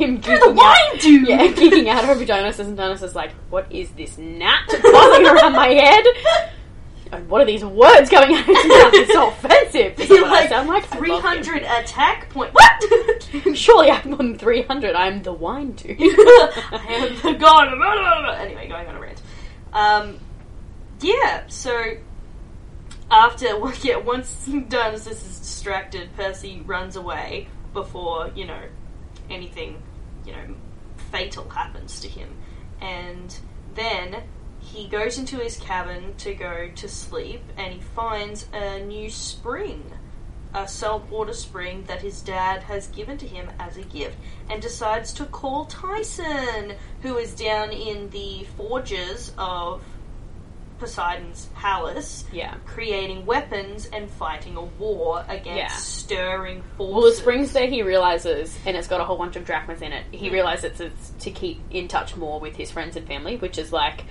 You're 0.00 0.18
the 0.18 0.20
geeking 0.20 0.54
wine 0.54 0.76
out. 0.94 1.00
dude! 1.00 1.28
Yeah, 1.28 1.46
geeking 1.46 1.88
out 1.88 2.04
over 2.08 2.24
Dionysus, 2.26 2.66
and 2.66 2.76
Dionysus 2.76 3.10
is 3.10 3.16
like, 3.16 3.32
"What 3.48 3.72
is 3.72 3.88
this 3.92 4.18
gnat 4.18 4.68
buzzing 4.68 5.26
around 5.26 5.52
my 5.54 5.68
head? 5.68 6.04
And 7.12 7.26
what 7.28 7.40
are 7.40 7.46
these 7.46 7.64
words 7.64 8.10
coming 8.10 8.36
out 8.36 8.40
of 8.42 8.46
his 8.46 8.66
mouth? 8.66 8.90
It's 8.92 9.12
so 9.14 9.28
offensive." 9.28 9.96
This 9.96 10.10
is 10.10 10.18
You're 10.18 10.22
what 10.22 10.30
I 10.32 10.40
like 10.40 10.48
sound 10.50 10.68
like. 10.68 10.92
I 10.92 10.98
love 10.98 11.24
him. 11.24 11.42
300 11.42 11.62
attack 11.62 12.28
point. 12.28 12.52
What? 12.52 13.56
Surely 13.56 13.90
I'm 13.90 14.12
on 14.12 14.36
300. 14.36 14.94
I'm 14.94 15.22
the 15.22 15.32
wine 15.32 15.72
dude. 15.72 15.96
I 15.98 16.84
am 16.90 17.32
the 17.32 17.38
god 17.38 17.72
of 17.72 18.40
Anyway, 18.40 18.68
going 18.68 18.86
on 18.88 18.96
a 18.96 19.00
rant. 19.00 19.22
Um, 19.72 20.18
yeah, 21.00 21.44
so 21.48 21.94
after 23.10 23.46
yeah, 23.82 23.96
once 23.96 24.46
Dionysus 24.68 25.26
is 25.26 25.38
distracted, 25.38 26.14
Percy 26.16 26.62
runs 26.64 26.96
away 26.96 27.48
before 27.72 28.30
you 28.34 28.46
know 28.46 28.62
anything 29.28 29.82
you 30.24 30.32
know 30.32 30.54
fatal 31.10 31.48
happens 31.48 32.00
to 32.00 32.08
him, 32.08 32.28
and 32.80 33.38
then 33.74 34.22
he 34.60 34.86
goes 34.86 35.18
into 35.18 35.36
his 35.38 35.56
cabin 35.56 36.14
to 36.18 36.34
go 36.34 36.70
to 36.74 36.88
sleep, 36.88 37.42
and 37.56 37.74
he 37.74 37.80
finds 37.80 38.46
a 38.52 38.80
new 38.80 39.10
spring. 39.10 39.92
A 40.52 40.66
saltwater 40.66 41.32
spring 41.32 41.84
that 41.86 42.02
his 42.02 42.22
dad 42.22 42.64
has 42.64 42.88
given 42.88 43.16
to 43.18 43.26
him 43.26 43.48
as 43.60 43.76
a 43.76 43.82
gift, 43.82 44.16
and 44.48 44.60
decides 44.60 45.12
to 45.12 45.24
call 45.26 45.66
Tyson, 45.66 46.74
who 47.02 47.16
is 47.18 47.36
down 47.36 47.70
in 47.70 48.10
the 48.10 48.44
forges 48.56 49.32
of 49.38 49.80
Poseidon's 50.80 51.48
palace, 51.54 52.24
yeah. 52.32 52.54
creating 52.64 53.26
weapons 53.26 53.86
and 53.92 54.10
fighting 54.10 54.56
a 54.56 54.62
war 54.62 55.24
against 55.28 55.56
Yeah. 55.56 55.68
stirring 55.68 56.62
forces. 56.76 56.94
Well, 56.94 57.02
the 57.02 57.12
springs 57.12 57.52
that 57.52 57.68
he 57.68 57.82
realizes, 57.82 58.58
and 58.66 58.76
it's 58.76 58.88
got 58.88 59.00
a 59.00 59.04
whole 59.04 59.18
bunch 59.18 59.36
of 59.36 59.44
drachmas 59.44 59.82
in 59.82 59.92
it. 59.92 60.04
He 60.10 60.28
mm. 60.28 60.32
realizes 60.32 60.80
it's 60.80 61.10
to 61.20 61.30
keep 61.30 61.60
in 61.70 61.86
touch 61.86 62.16
more 62.16 62.40
with 62.40 62.56
his 62.56 62.70
friends 62.70 62.96
and 62.96 63.06
family, 63.06 63.36
which 63.36 63.58
is 63.58 63.72
like 63.72 64.04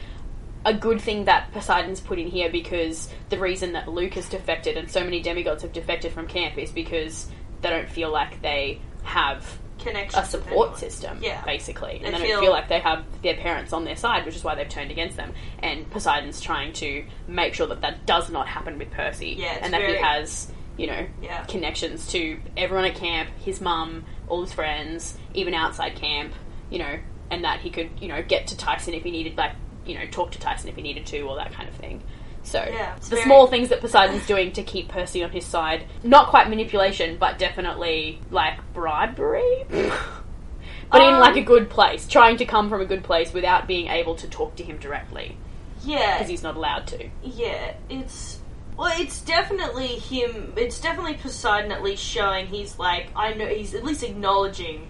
a 0.66 0.74
good 0.74 1.02
thing 1.02 1.26
that 1.26 1.52
Poseidon's 1.52 2.00
put 2.02 2.20
in 2.20 2.28
here 2.28 2.50
because 2.50 3.10
the 3.30 3.40
reason 3.40 3.74
that 3.74 3.88
Luke 3.88 4.14
has 4.14 4.30
defected 4.30 4.78
and 4.78 4.90
so 4.90 5.04
many 5.04 5.22
demigods 5.22 5.64
have 5.64 5.74
defected 5.74 6.12
from 6.12 6.28
camp 6.28 6.58
is 6.58 6.72
because 6.72 7.28
they 7.62 7.70
don't 7.70 7.90
feel 7.90 8.12
like 8.12 8.42
they 8.42 8.80
have 9.04 9.58
connection. 9.80 10.20
a 10.20 10.26
support 10.26 10.78
system, 10.78 11.20
Yeah. 11.22 11.42
basically. 11.46 12.00
They 12.00 12.06
And 12.06 12.16
they 12.16 12.20
feel- 12.20 12.38
don't 12.38 12.44
feel 12.44 12.52
like 12.52 12.68
they 12.70 12.80
have 12.80 13.04
their 13.22 13.36
parents 13.36 13.74
on 13.74 13.84
their 13.86 13.96
side, 13.96 14.26
which 14.26 14.36
is 14.36 14.44
why 14.44 14.56
they've 14.56 14.68
turned 14.70 14.92
against 14.92 15.18
them. 15.18 15.34
And 15.60 15.90
Poseidon's 15.90 16.42
trying 16.42 16.74
to 16.74 17.06
make 17.28 17.54
sure 17.54 17.68
that 17.68 17.82
that 17.82 18.06
does 18.06 18.30
not 18.30 18.48
happen 18.48 18.78
with 18.78 18.92
Percy, 18.92 19.36
Yeah, 19.40 19.58
and 19.62 19.74
that 19.74 19.82
very- 19.82 19.98
he 19.98 20.02
has, 20.04 20.52
you 20.78 20.88
know, 20.88 21.06
Yeah. 21.22 21.44
connections 21.46 22.08
to 22.12 22.40
everyone 22.58 22.86
at 22.86 22.96
camp, 22.96 23.30
his 23.44 23.62
mum, 23.62 24.06
all 24.28 24.42
his 24.42 24.54
friends, 24.54 25.18
even 25.34 25.54
outside 25.54 25.96
camp, 25.96 26.34
you 26.70 26.80
know, 26.80 27.00
and 27.32 27.44
that 27.44 27.60
he 27.62 27.70
could, 27.70 27.90
you 28.00 28.08
know, 28.08 28.22
get 28.22 28.48
to 28.48 28.58
Tyson 28.58 28.94
if 28.94 29.04
he 29.04 29.12
needed, 29.12 29.38
like, 29.38 29.54
you 29.86 29.96
know, 29.98 30.06
talk 30.08 30.32
to 30.32 30.40
Tyson 30.40 30.70
if 30.70 30.76
he 30.76 30.82
needed 30.82 31.06
to, 31.08 31.22
or 31.22 31.36
that 31.36 31.52
kind 31.54 31.68
of 31.68 31.76
thing. 31.76 32.02
So 32.50 32.66
Yeah, 32.68 32.96
the 33.00 33.06
very- 33.08 33.22
small 33.24 33.46
things 33.48 33.70
that 33.70 33.80
Poseidon's 33.80 34.26
doing 34.26 34.52
to 34.54 34.64
keep 34.64 34.88
Percy 34.90 35.24
on 35.24 35.30
his 35.30 35.46
side, 35.46 35.86
not 36.04 36.28
quite 36.30 36.50
manipulation, 36.50 37.18
but 37.20 37.38
definitely 37.38 38.20
like 38.32 38.56
bribery. 38.74 39.66
but 39.70 41.02
in 41.02 41.14
Um, 41.14 41.20
like 41.20 41.36
a 41.36 41.42
good 41.42 41.70
place, 41.70 42.08
trying 42.08 42.38
to 42.38 42.46
come 42.46 42.70
from 42.70 42.82
a 42.82 42.86
good 42.86 43.04
place 43.04 43.34
without 43.34 43.68
being 43.68 43.88
able 43.88 44.16
to 44.16 44.28
talk 44.28 44.56
to 44.56 44.64
him 44.64 44.78
directly 44.78 45.38
Yeah, 45.84 46.16
because 46.18 46.30
he's 46.30 46.44
not 46.44 46.56
allowed 46.56 46.88
to. 46.88 47.10
yeah. 47.24 47.74
It's 47.90 48.40
well, 48.76 48.94
it's 48.98 49.20
definitely 49.22 49.88
him. 49.88 50.54
It's 50.56 50.80
definitely 50.80 51.16
Poseidon 51.16 51.72
at 51.72 51.84
least 51.84 52.02
showing 52.04 52.48
he's 52.48 52.80
like 52.80 53.10
I 53.16 53.34
know 53.34 53.46
he's 53.46 53.76
at 53.76 53.84
least 53.84 54.04
acknowledging. 54.04 54.88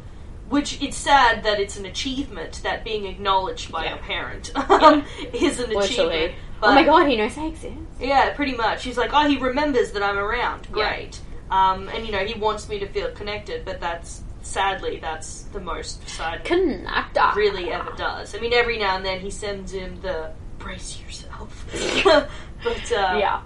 Which 0.49 0.81
it's 0.81 0.97
sad 0.97 1.43
that 1.43 1.59
it's 1.59 1.77
an 1.77 1.85
achievement 1.85 2.61
that 2.63 2.83
being 2.83 3.05
acknowledged 3.05 3.71
by 3.71 3.85
Yeah. 3.85 3.95
a 3.95 3.97
parent 3.97 4.51
um, 4.69 5.05
is 5.33 5.59
an 5.59 5.69
Literally. 5.69 6.25
achievement. 6.25 6.33
oh 6.63 6.73
my 6.73 6.83
god, 6.83 7.07
he 7.07 7.15
knows 7.15 7.37
I 7.37 7.45
exist. 7.45 7.75
Yeah, 7.99 8.31
pretty 8.33 8.55
much. 8.55 8.83
He's 8.83 8.97
like, 8.97 9.11
oh, 9.13 9.27
he 9.27 9.37
remembers 9.37 9.91
that 9.91 10.01
I'm 10.03 10.17
around. 10.17 10.67
Yeah. 10.75 10.89
Great. 10.89 11.21
Um, 11.51 11.87
and 11.89 12.05
you 12.05 12.11
know, 12.11 12.25
he 12.25 12.37
wants 12.39 12.67
me 12.69 12.79
to 12.79 12.87
feel 12.87 13.11
connected, 13.11 13.63
but 13.65 13.79
that's 13.79 14.23
sadly 14.41 14.99
that's 14.99 15.43
the 15.53 15.59
most 15.59 16.01
Poseidon 16.01 16.45
Connector. 16.45 17.35
really 17.35 17.71
ever 17.71 17.91
does. 17.97 18.33
I 18.35 18.39
mean, 18.39 18.53
every 18.53 18.77
now 18.79 18.95
and 18.95 19.05
then 19.05 19.19
he 19.19 19.29
sends 19.29 19.71
him 19.73 19.99
the 20.01 20.31
brace 20.57 20.99
yourself. 21.01 21.65
but 22.03 22.91
uh, 22.91 23.17
Yeah. 23.19 23.41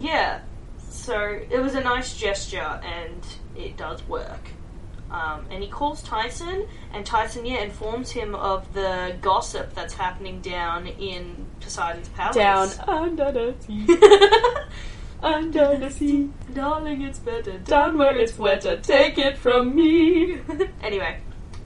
yeah. 0.00 0.40
So 0.90 1.20
it 1.50 1.60
was 1.60 1.74
a 1.74 1.80
nice 1.82 2.16
gesture, 2.16 2.80
and 2.84 3.24
it 3.56 3.76
does 3.76 4.02
work. 4.08 4.48
Um, 5.10 5.46
and 5.50 5.62
he 5.62 5.68
calls 5.70 6.02
Tyson, 6.02 6.66
and 6.92 7.04
Tyson, 7.04 7.46
yeah, 7.46 7.62
informs 7.62 8.10
him 8.10 8.34
of 8.34 8.72
the 8.74 9.16
gossip 9.22 9.74
that's 9.74 9.94
happening 9.94 10.40
down 10.40 10.86
in 10.86 11.46
Poseidon's 11.60 12.08
palace. 12.10 12.36
Down 12.36 12.68
under 12.88 13.32
the 13.32 13.54
sea, 13.66 13.86
under 15.22 15.76
the 15.78 15.90
sea, 15.90 16.30
Darling, 16.52 17.02
it's 17.02 17.18
better 17.18 17.58
down 17.58 17.96
where 17.98 18.16
it's 18.16 18.38
wetter. 18.38 18.76
Take 18.76 19.18
it 19.18 19.38
from 19.38 19.74
me. 19.74 20.38
anyway, 20.82 21.20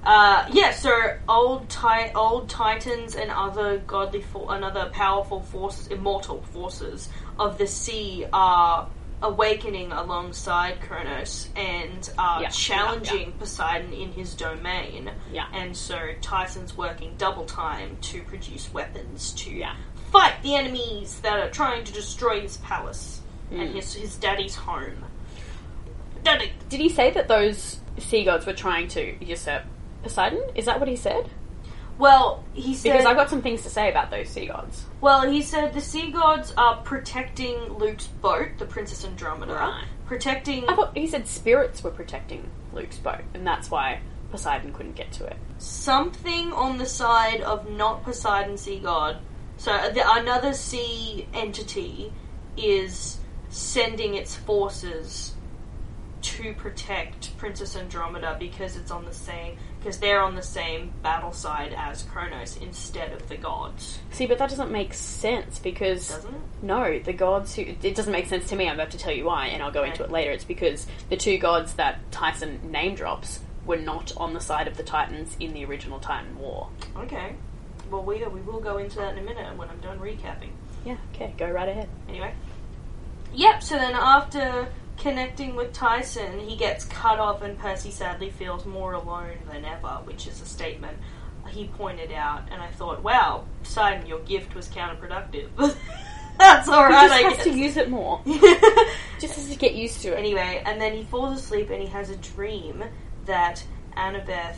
uh, 0.05 0.49
yeah. 0.53 0.70
So 0.70 1.18
old 1.28 1.68
ti- 1.68 2.12
old 2.14 2.49
titans 2.49 3.16
and 3.16 3.30
other 3.30 3.78
godly, 3.78 4.22
fo- 4.22 4.49
another 4.49 4.88
powerful 4.93 5.40
forces, 5.40 5.88
immortal 5.88 6.43
forces 6.53 7.09
of 7.38 7.59
the 7.59 7.66
sea 7.66 8.24
are 8.32 8.88
awakening 9.23 9.93
alongside 9.93 10.81
Kronos 10.81 11.49
and 11.57 12.11
are 12.18 12.43
Yeah, 12.43 12.49
challenging 12.51 13.29
yeah, 13.31 13.39
Poseidon 13.39 13.93
in 13.93 14.12
his 14.12 14.35
domain. 14.35 15.11
Yeah. 15.33 15.47
And 15.53 15.77
so 15.77 16.11
Tyson's 16.20 16.77
working 16.77 17.14
double 17.18 17.45
time 17.45 17.97
to 18.03 18.23
produce 18.23 18.73
weapons 18.73 19.33
to 19.33 19.51
Yeah. 19.51 19.75
fight 20.11 20.35
the 20.43 20.55
enemies 20.57 21.20
that 21.20 21.39
are 21.41 21.51
trying 21.51 21.85
to 21.85 21.93
destroy 21.93 22.41
his 22.41 22.57
palace 22.59 23.20
Mm. 23.51 23.61
and 23.61 23.75
his 23.75 23.95
his 23.95 24.16
daddy's 24.16 24.55
home. 24.57 25.05
Daddy. 26.23 26.53
Did 26.68 26.81
he 26.81 26.89
say 26.89 27.11
that 27.11 27.29
those 27.29 27.79
sea 27.99 28.25
gods 28.25 28.47
were 28.47 28.53
trying 28.53 28.89
to 28.89 29.16
usurp 29.25 29.64
Poseidon? 30.03 30.43
Is 30.55 30.64
that 30.66 30.79
what 30.81 30.89
he 30.89 30.97
said? 30.97 31.29
Well, 31.99 32.45
he 32.55 32.74
said. 32.74 32.93
Because 32.93 33.07
I've 33.07 33.16
got 33.16 33.30
some 33.30 33.43
things 33.43 33.62
to 33.62 33.70
say 33.70 33.90
about 33.90 34.11
those 34.11 34.28
sea 34.28 34.47
gods. 34.47 34.84
Well, 35.01 35.30
he 35.30 35.43
said 35.43 35.72
the 35.72 35.80
sea 35.80 36.11
gods 36.11 36.53
are 36.57 36.76
protecting 36.82 37.57
Luke's 37.78 38.07
boat, 38.07 38.49
the 38.59 38.66
Princess 38.66 39.05
Andromeda. 39.05 39.55
Right. 39.55 39.84
Protecting 40.07 40.68
I 40.68 40.74
thought 40.74 40.97
he 40.97 41.07
said 41.07 41.26
spirits 41.26 41.82
were 41.82 41.90
protecting 41.90 42.49
Luke's 42.72 42.99
boat, 42.99 43.22
and 43.34 43.47
that's 43.47 43.70
why 43.70 44.01
Poseidon 44.30 44.72
couldn't 44.72 44.97
get 44.97 45.12
to 45.12 45.26
it. 45.26 45.36
something 45.59 46.53
on 46.53 46.78
the 46.78 46.86
side 46.86 47.40
of 47.43 47.70
not 47.70 48.03
Poseidon 48.03 48.57
sea 48.57 48.78
god. 48.78 49.18
So 49.59 49.72
uh, 49.72 49.90
the, 49.90 50.03
another 50.05 50.55
sea 50.55 51.28
entity 51.34 52.12
is 52.57 53.18
sending 53.51 54.14
its 54.14 54.34
forces 54.34 55.34
to 56.22 56.55
protect 56.55 57.36
Princess 57.36 57.76
Andromeda 57.76 58.36
because 58.38 58.76
it's 58.76 58.90
on 58.90 59.05
the 59.05 59.12
same 59.12 59.59
because 59.83 59.99
they're 59.99 60.22
on 60.22 60.37
the 60.37 60.43
same 60.43 60.93
battle 61.03 61.33
side 61.33 61.74
as 61.76 62.05
Kronos 62.05 62.57
instead 62.59 63.12
of 63.12 63.28
the 63.28 63.37
gods. 63.37 63.99
See, 64.12 64.26
but 64.26 64.39
that 64.39 64.49
doesn't 64.49 64.70
make 64.70 64.95
sense 64.95 65.59
because 65.59 66.09
Doesn't 66.09 66.35
it? 66.35 66.41
no, 66.62 66.99
the 67.01 67.12
gods 67.12 67.57
who 67.57 67.62
it 67.62 67.95
doesn't 67.97 68.12
make 68.12 68.26
sense 68.26 68.49
to 68.51 68.57
me. 68.57 68.68
I'm 68.68 68.74
about 68.74 68.93
to 68.93 68.99
tell 68.99 69.12
you 69.12 69.24
why, 69.24 69.47
and 69.49 69.62
I'll 69.62 69.72
go 69.72 69.83
into 69.83 70.05
it 70.05 70.11
later. 70.11 70.30
It's 70.30 70.45
because 70.45 70.87
the 71.09 71.16
two 71.16 71.37
gods 71.39 71.74
that 71.74 71.99
Tyson 72.12 72.70
name 72.70 72.95
drops 72.95 73.41
were 73.66 73.76
not 73.76 74.12
on 74.16 74.35
the 74.35 74.41
side 74.41 74.68
of 74.68 74.76
the 74.76 74.83
Titans 74.83 75.37
in 75.41 75.53
the 75.53 75.64
original 75.64 75.99
Titan 75.99 76.39
War. 76.39 76.68
Okay. 76.97 77.35
Well, 77.91 78.05
we 78.05 78.24
we 78.26 78.41
will 78.41 78.61
go 78.61 78.78
into 78.78 78.97
that 78.97 79.12
in 79.12 79.18
a 79.18 79.22
minute 79.22 79.57
when 79.57 79.68
I'm 79.68 79.80
done 79.80 79.99
recapping. 79.99 80.51
Yeah, 80.85 80.97
okay, 81.14 81.35
go 81.37 81.51
right 81.51 81.68
ahead. 81.68 81.89
Anyway. 82.09 82.35
Yep, 83.35 83.62
so 83.62 83.76
then 83.76 83.95
after 83.95 84.68
connecting 85.03 85.57
with 85.57 85.73
Tyson, 85.73 86.39
he 86.39 86.57
gets 86.57 86.85
cut 86.85 87.19
off, 87.19 87.43
and 87.43 87.59
Percy 87.59 87.91
sadly 87.91 88.31
feels 88.31 88.65
more 88.65 88.93
alone 88.93 89.37
than 89.51 89.65
ever, 89.65 90.01
which 90.05 90.29
is 90.29 90.41
a 90.41 90.47
statement 90.47 90.97
he 91.49 91.67
pointed 91.67 92.13
out. 92.13 92.45
And 92.51 92.63
I 92.63 92.69
thought, 92.69 93.03
wow, 93.03 93.45
Poseidon, 93.65 94.07
your 94.07 94.21
gift 94.21 94.55
was 94.55 94.69
counterproductive. 94.69 95.49
That's 96.39 96.69
all 96.69 96.85
right. 96.85 97.03
He 97.03 97.09
just 97.09 97.13
I 97.13 97.29
has 97.29 97.37
guess. 97.37 97.45
to 97.45 97.51
use 97.53 97.77
it 97.77 97.91
more. 97.91 98.21
Just 99.21 99.35
has 99.37 99.49
to 99.51 99.57
get 99.57 99.75
used 99.75 100.01
to 100.03 100.13
it. 100.13 100.19
Anyway, 100.19 100.63
and 100.65 100.81
then 100.81 100.95
he 100.95 101.05
falls 101.05 101.39
asleep 101.39 101.71
and 101.71 101.81
he 101.81 101.87
has 101.89 102.11
a 102.11 102.17
dream 102.17 102.83
that 103.27 103.63
Annabeth 103.97 104.57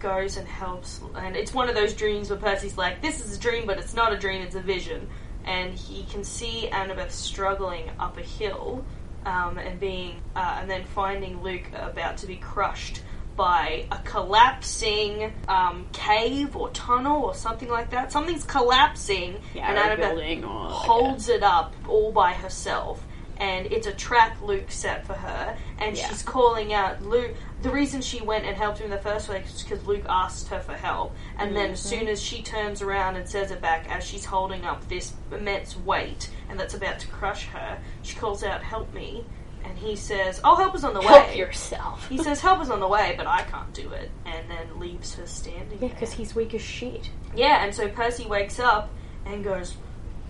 goes 0.00 0.38
and 0.38 0.48
helps. 0.48 1.00
And 1.14 1.36
it's 1.36 1.52
one 1.52 1.68
of 1.68 1.74
those 1.76 1.94
dreams 1.94 2.30
where 2.30 2.38
Percy's 2.38 2.76
like, 2.76 3.02
this 3.02 3.24
is 3.24 3.36
a 3.36 3.38
dream, 3.38 3.66
but 3.66 3.78
it's 3.78 3.94
not 3.94 4.12
a 4.12 4.16
dream, 4.16 4.42
it's 4.42 4.56
a 4.56 4.60
vision. 4.60 5.08
And 5.44 5.72
he 5.74 6.04
can 6.04 6.24
see 6.24 6.68
Annabeth 6.72 7.12
struggling 7.12 7.90
up 8.00 8.16
a 8.16 8.22
hill 8.22 8.84
um, 9.26 9.58
and 9.58 9.78
being, 9.80 10.20
uh, 10.36 10.58
and 10.60 10.70
then 10.70 10.84
finding 10.84 11.42
Luke 11.42 11.68
about 11.74 12.18
to 12.18 12.26
be 12.26 12.36
crushed 12.36 13.02
by 13.36 13.86
a 13.92 13.98
collapsing 13.98 15.32
um, 15.48 15.86
cave 15.92 16.56
or 16.56 16.70
tunnel 16.70 17.22
or 17.24 17.34
something 17.34 17.68
like 17.68 17.90
that. 17.90 18.10
Something's 18.12 18.44
collapsing, 18.44 19.36
Yeah, 19.54 19.68
and 19.70 19.78
Annabeth 19.78 20.10
building 20.10 20.44
or 20.44 20.70
holds 20.70 21.28
it 21.28 21.42
up 21.42 21.74
all 21.88 22.12
by 22.12 22.32
herself 22.32 23.04
and 23.40 23.66
it's 23.66 23.86
a 23.86 23.92
trap 23.92 24.36
Luke 24.42 24.68
set 24.68 25.06
for 25.06 25.12
her 25.12 25.56
and 25.78 25.96
Yeah. 25.96 26.08
she's 26.08 26.24
calling 26.24 26.72
out 26.72 27.00
Luke 27.04 27.36
the 27.62 27.70
reason 27.70 28.00
she 28.02 28.20
went 28.20 28.44
and 28.44 28.56
helped 28.56 28.78
him 28.78 28.86
in 28.86 28.90
the 28.90 28.98
first 28.98 29.28
place 29.28 29.54
is 29.54 29.62
because 29.62 29.84
Luke 29.86 30.02
asked 30.08 30.48
her 30.48 30.58
for 30.58 30.72
help 30.72 31.14
and 31.38 31.54
then 31.54 31.70
as 31.70 31.78
Mm-hmm. 31.86 31.98
soon 32.00 32.08
as 32.08 32.20
she 32.20 32.42
turns 32.42 32.82
around 32.82 33.14
and 33.14 33.28
says 33.28 33.52
it 33.52 33.60
back 33.60 33.86
as 33.88 34.02
she's 34.02 34.24
holding 34.24 34.64
up 34.64 34.88
this 34.88 35.12
immense 35.30 35.76
weight 35.76 36.28
and 36.48 36.58
that's 36.58 36.74
about 36.74 36.98
to 37.00 37.06
crush 37.08 37.46
her 37.46 37.78
she 38.02 38.16
calls 38.16 38.42
out 38.42 38.62
help 38.62 38.92
me 38.94 39.24
and 39.64 39.76
he 39.78 39.96
says 39.96 40.40
oh 40.44 40.54
help 40.56 40.74
is 40.74 40.84
on 40.84 40.94
the 40.94 41.00
way." 41.00 41.06
Help 41.06 41.36
yourself. 41.36 42.08
he 42.08 42.18
says 42.18 42.40
help 42.40 42.60
is 42.62 42.70
on 42.70 42.80
the 42.80 42.88
way 42.88 43.14
but 43.16 43.26
I 43.26 43.42
can't 43.42 43.72
do 43.74 43.90
it 43.92 44.10
and 44.24 44.48
then 44.50 44.78
leaves 44.78 45.14
her 45.16 45.26
standing 45.26 45.78
yeah, 45.80 45.88
because 45.88 46.12
he's 46.12 46.34
weak 46.34 46.54
as 46.54 46.62
shit. 46.62 47.10
Yeah, 47.34 47.64
and 47.64 47.74
so 47.74 47.88
Percy 47.88 48.26
wakes 48.26 48.58
up 48.58 48.88
and 49.26 49.44
goes, 49.44 49.76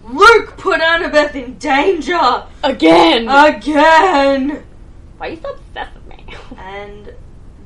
Luke 0.05 0.57
put 0.57 0.81
Annabeth 0.81 1.35
in 1.35 1.59
danger 1.59 2.45
Again! 2.65 3.29
again! 3.29 4.65
Why 5.19 5.29
are 5.29 5.31
you 5.31 5.41
so 5.41 5.51
obsessed 5.53 5.95
with 5.95 6.07
me? 6.09 6.25
And 6.57 7.13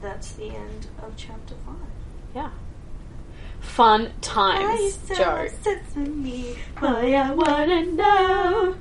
that's 0.01 0.33
the 0.33 0.47
end 0.47 0.87
of 1.03 1.13
chapter 1.17 1.55
5. 1.67 1.75
yeah. 2.35 2.51
Fun 3.75 4.13
times, 4.21 4.99
Jo. 5.17 5.49
Why 6.79 7.15
I 7.15 7.33
wanna 7.33 7.87
know. 7.87 8.77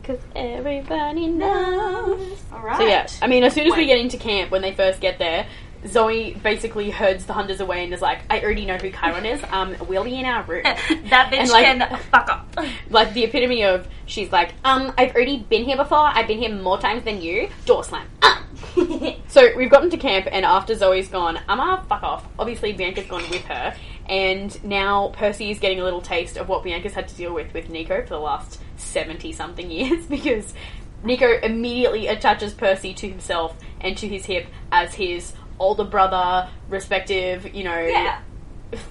Because 0.00 0.20
everybody 0.34 1.26
knows. 1.26 2.38
Alright. 2.50 2.78
So 2.78 2.86
yeah, 2.86 3.06
I 3.20 3.26
mean, 3.26 3.44
as 3.44 3.52
soon 3.52 3.66
as 3.66 3.76
we 3.76 3.84
get 3.84 3.98
into 3.98 4.16
camp, 4.16 4.50
when 4.50 4.62
they 4.62 4.72
first 4.72 5.02
get 5.02 5.18
there, 5.18 5.46
Zoe 5.86 6.34
basically 6.42 6.90
herds 6.90 7.26
the 7.26 7.32
hunters 7.32 7.60
away 7.60 7.84
and 7.84 7.92
is 7.92 8.00
like, 8.00 8.20
"I 8.30 8.40
already 8.40 8.64
know 8.66 8.76
who 8.76 8.90
Chiron 8.90 9.26
is. 9.26 9.40
Um, 9.50 9.76
we'll 9.88 10.04
be 10.04 10.18
in 10.18 10.24
our 10.24 10.42
room." 10.44 10.62
that 10.64 11.30
bitch 11.30 11.38
And, 11.38 11.50
like- 11.50 11.64
can 11.64 11.98
fuck 12.10 12.28
up. 12.30 12.56
like 12.90 13.12
the 13.14 13.24
epitome 13.24 13.64
of 13.64 13.86
she's 14.06 14.32
like, 14.32 14.54
"Um, 14.64 14.92
I've 14.96 15.14
already 15.14 15.38
been 15.38 15.64
here 15.64 15.76
before. 15.76 15.98
I've 15.98 16.26
been 16.26 16.38
here 16.38 16.54
more 16.54 16.78
times 16.78 17.04
than 17.04 17.20
you." 17.20 17.48
Door 17.66 17.84
slam. 17.84 18.06
Ah. 18.22 18.42
so 19.28 19.56
we've 19.56 19.70
gotten 19.70 19.90
to 19.90 19.96
camp, 19.96 20.26
and 20.30 20.44
after 20.44 20.74
Zoe's 20.74 21.08
gone, 21.08 21.38
Amma, 21.48 21.84
fuck 21.88 22.02
off. 22.02 22.26
Obviously, 22.38 22.72
Bianca's 22.72 23.06
gone 23.06 23.28
with 23.30 23.44
her, 23.44 23.74
and 24.08 24.62
now 24.64 25.08
Percy 25.14 25.50
is 25.50 25.58
getting 25.58 25.80
a 25.80 25.84
little 25.84 26.00
taste 26.00 26.36
of 26.36 26.48
what 26.48 26.62
Bianca's 26.64 26.94
had 26.94 27.08
to 27.08 27.14
deal 27.14 27.32
with 27.34 27.52
with 27.52 27.68
Nico 27.68 28.02
for 28.02 28.08
the 28.08 28.18
last 28.20 28.60
seventy 28.76 29.32
something 29.32 29.70
years 29.70 30.06
because 30.06 30.54
Nico 31.02 31.38
immediately 31.40 32.06
attaches 32.06 32.54
Percy 32.54 32.94
to 32.94 33.08
himself 33.08 33.56
and 33.80 33.96
to 33.98 34.08
his 34.08 34.24
hip 34.24 34.46
as 34.72 34.94
his 34.94 35.34
older 35.58 35.84
brother, 35.84 36.48
respective, 36.68 37.54
you 37.54 37.64
know, 37.64 37.78
Yeah. 37.80 38.18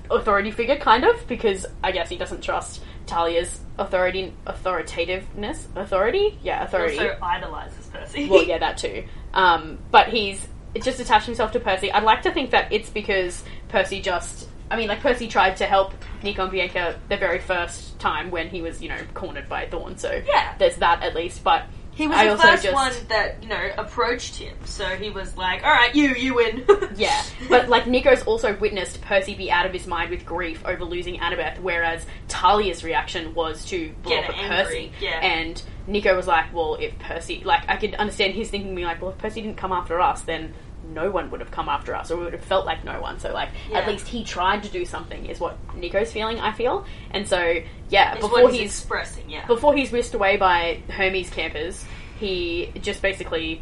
authority 0.09 0.51
figure, 0.51 0.77
kind 0.77 1.03
of, 1.03 1.27
because 1.27 1.65
I 1.83 1.91
guess 1.91 2.09
he 2.09 2.15
doesn't 2.17 2.41
trust 2.41 2.81
Thalia's 3.05 3.59
authority, 3.77 4.33
authoritativeness, 4.45 5.67
authority, 5.75 6.37
yeah, 6.41 6.59
He 6.59 6.65
authority. 6.65 6.99
also 6.99 7.17
idolizes 7.21 7.87
Percy. 7.87 8.29
well, 8.29 8.43
yeah, 8.43 8.57
that 8.59 8.77
too. 8.77 9.03
Um, 9.33 9.79
but 9.91 10.09
he's 10.09 10.47
just 10.81 10.99
attached 10.99 11.25
himself 11.25 11.51
to 11.53 11.59
Percy. 11.59 11.91
I'd 11.91 12.03
like 12.03 12.21
to 12.23 12.31
think 12.31 12.51
that 12.51 12.71
it's 12.71 12.89
because 12.89 13.43
Percy 13.69 14.01
just. 14.01 14.49
I 14.71 14.75
mean, 14.75 14.87
like 14.87 15.01
Percy 15.01 15.27
tried 15.27 15.57
to 15.57 15.65
help 15.65 15.93
Nico 16.23 16.43
and 16.43 16.51
Bianca 16.51 16.99
the 17.07 17.17
very 17.17 17.37
first 17.39 17.99
time 17.99 18.31
when 18.31 18.47
he 18.49 18.61
was, 18.61 18.81
you 18.81 18.89
know, 18.89 18.97
cornered 19.13 19.47
by 19.47 19.67
Thorn. 19.67 19.97
So 19.97 20.21
Yeah. 20.27 20.55
there's 20.57 20.77
that 20.77 21.03
at 21.03 21.13
least. 21.13 21.43
But 21.43 21.63
He 21.95 22.07
was 22.07 22.17
I 22.17 22.27
the 22.27 22.37
first 22.37 22.63
just- 22.63 22.73
one 22.73 22.91
that 23.09 23.43
you 23.43 23.49
know 23.49 23.69
approached 23.77 24.35
him, 24.37 24.55
so 24.65 24.85
he 24.85 25.09
was 25.09 25.37
like, 25.37 25.63
"All 25.63 25.71
right, 25.71 25.93
you, 25.93 26.09
you 26.15 26.33
win." 26.35 26.65
Yeah, 26.95 27.23
but 27.49 27.69
like 27.69 27.87
Nico's 27.87 28.23
also 28.23 28.55
witnessed 28.57 29.01
Percy 29.01 29.33
be 29.35 29.49
out 29.51 29.65
of 29.65 29.73
his 29.73 29.87
mind 29.87 30.11
with 30.11 30.25
grief 30.25 30.63
over 30.65 30.83
losing 30.85 31.19
Annabeth, 31.19 31.59
whereas 31.59 32.05
Thalia's 32.27 32.83
reaction 32.83 33.33
was 33.33 33.65
to 33.65 33.91
blow 34.03 34.11
Get 34.11 34.29
up 34.29 34.37
at 34.37 34.65
Percy. 34.65 34.91
yeah. 34.99 35.19
And 35.21 35.61
Nico 35.87 36.15
was 36.15 36.27
like, 36.27 36.53
well, 36.53 36.75
if 36.75 36.97
Percy, 36.99 37.41
like, 37.43 37.67
I 37.67 37.77
could 37.77 37.95
understand 37.95 38.35
his 38.35 38.49
thinking 38.49 38.75
being 38.75 38.87
like, 38.87 39.01
well, 39.01 39.11
if 39.11 39.17
Percy 39.17 39.41
didn't 39.41 39.57
come 39.57 39.71
after 39.71 39.99
us, 39.99 40.21
then 40.21 40.53
no 40.91 41.09
one 41.09 41.31
would 41.31 41.39
have 41.39 41.51
come 41.51 41.69
after 41.69 41.95
us, 41.95 42.11
or 42.11 42.17
we 42.17 42.23
would 42.25 42.33
have 42.33 42.43
felt 42.43 42.65
like 42.65 42.83
no 42.83 42.99
one. 43.01 43.19
So, 43.19 43.31
like, 43.33 43.49
Yeah. 43.69 43.79
at 43.79 43.87
least 43.87 44.07
he 44.07 44.23
tried 44.23 44.63
to 44.63 44.69
do 44.69 44.85
something, 44.85 45.25
is 45.27 45.39
what 45.39 45.57
Nico's 45.75 46.11
feeling, 46.11 46.39
I 46.39 46.51
feel. 46.51 46.85
And 47.11 47.27
so, 47.27 47.61
yeah, 47.89 48.15
Is 48.15 48.21
before 48.21 48.49
he's, 48.49 48.59
he's 48.59 48.69
expressing, 48.79 49.29
yeah. 49.29 49.45
before 49.45 49.73
he's 49.75 49.91
whisked 49.91 50.13
away 50.13 50.37
by 50.37 50.81
Hermes 50.89 51.29
campers, 51.29 51.83
he 52.19 52.71
just 52.81 53.01
basically 53.01 53.61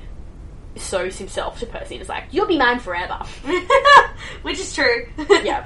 sews 0.76 1.18
himself 1.18 1.60
to 1.60 1.66
Percy 1.66 1.96
and 1.96 2.02
is 2.02 2.10
like, 2.10 2.26
"You'll 2.32 2.48
be 2.48 2.58
mine 2.58 2.80
forever." 2.80 3.20
Which 4.42 4.60
is 4.60 4.74
true. 4.74 5.08
yeah. 5.44 5.66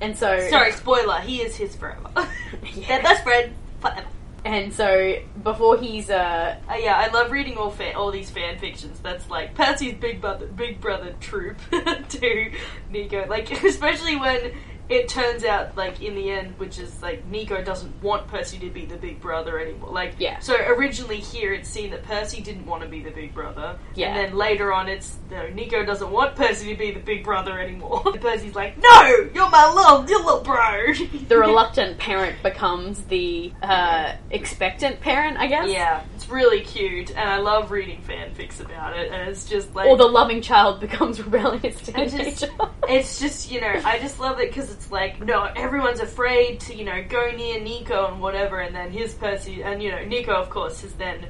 And 0.00 0.16
so 0.16 0.38
Sorry, 0.48 0.70
spoiler. 0.72 1.20
He 1.20 1.42
is 1.42 1.56
his 1.56 1.74
forever. 1.74 2.10
Yeah. 2.74 2.86
Their 2.88 3.02
best 3.02 3.22
friend 3.24 3.52
forever. 3.80 4.04
And 4.44 4.72
so 4.72 5.16
before 5.42 5.78
he's 5.78 6.10
uh 6.10 6.56
Uh, 6.68 6.74
yeah, 6.74 6.96
I 6.96 7.12
love 7.12 7.30
reading 7.30 7.56
all 7.56 7.70
fan, 7.70 7.94
all 7.96 8.10
these 8.10 8.30
fan 8.30 8.58
fictions. 8.58 8.98
That's 9.00 9.28
like 9.28 9.54
Percy's 9.54 9.94
big 9.94 10.20
brother, 10.20 10.46
big 10.46 10.80
brother 10.80 11.14
troop 11.20 11.58
to 11.70 12.52
Nico. 12.90 13.26
Like 13.26 13.50
especially 13.64 14.16
when 14.16 14.52
it 14.88 15.08
turns 15.08 15.44
out, 15.44 15.76
like 15.76 16.00
in 16.02 16.14
the 16.14 16.30
end, 16.30 16.58
which 16.58 16.78
is 16.78 17.02
like 17.02 17.24
Nico 17.26 17.62
doesn't 17.62 18.02
want 18.02 18.26
Percy 18.28 18.58
to 18.58 18.70
be 18.70 18.86
the 18.86 18.96
big 18.96 19.20
brother 19.20 19.58
anymore. 19.58 19.90
Like 19.90 20.14
Yeah. 20.18 20.38
So 20.38 20.54
originally 20.54 21.18
here 21.20 21.52
it's 21.52 21.68
seen 21.68 21.90
that 21.90 22.04
Percy 22.04 22.40
didn't 22.40 22.66
want 22.66 22.82
to 22.82 22.88
be 22.88 23.02
the 23.02 23.10
big 23.10 23.34
brother. 23.34 23.78
Yeah. 23.94 24.08
And 24.08 24.16
then 24.16 24.36
later 24.38 24.72
on 24.72 24.88
it's 24.88 25.16
no, 25.30 25.48
Nico 25.50 25.84
doesn't 25.84 26.10
want 26.10 26.36
Percy 26.36 26.72
to 26.72 26.78
be 26.78 26.90
the 26.90 27.00
big 27.00 27.24
brother 27.24 27.60
anymore. 27.60 28.02
And 28.06 28.20
Percy's 28.20 28.54
like, 28.54 28.78
no, 28.82 29.28
you're 29.34 29.50
my 29.50 29.70
little, 29.74 30.08
your 30.08 30.24
little 30.24 30.40
bro. 30.40 30.94
the 31.28 31.36
reluctant 31.38 31.98
parent 31.98 32.42
becomes 32.42 33.00
the 33.04 33.52
uh 33.62 34.14
expectant 34.30 35.00
parent, 35.00 35.36
I 35.38 35.46
guess. 35.48 35.68
Yeah, 35.70 36.02
it's 36.14 36.28
really 36.28 36.60
cute, 36.60 37.10
and 37.10 37.28
I 37.28 37.38
love 37.38 37.70
reading 37.70 38.00
fanfics 38.08 38.60
about 38.60 38.96
it. 38.96 39.12
And 39.12 39.28
it's 39.28 39.48
just 39.48 39.74
like, 39.74 39.86
Or 39.86 39.96
the 39.96 40.06
loving 40.06 40.40
child 40.40 40.80
becomes 40.88 41.20
rebellious 41.20 41.80
teenager. 41.82 42.18
just, 42.30 42.46
it's 42.88 43.20
just 43.20 43.50
you 43.50 43.60
know, 43.60 43.80
I 43.84 43.98
just 43.98 44.18
love 44.18 44.40
it 44.40 44.48
because 44.48 44.70
it's 44.78 44.92
like, 44.92 45.20
no, 45.20 45.42
everyone's 45.56 45.98
afraid 45.98 46.60
to 46.60 46.74
you 46.74 46.84
know 46.84 47.02
go 47.08 47.32
near 47.32 47.60
Nico 47.60 48.06
and 48.06 48.20
whatever, 48.20 48.60
and 48.60 48.74
then 48.74 48.92
his 48.92 49.12
Percy, 49.12 49.62
and 49.62 49.82
you 49.82 49.90
know, 49.90 50.04
Nico 50.04 50.32
of 50.32 50.50
course 50.50 50.84
is 50.84 50.92
then 50.92 51.26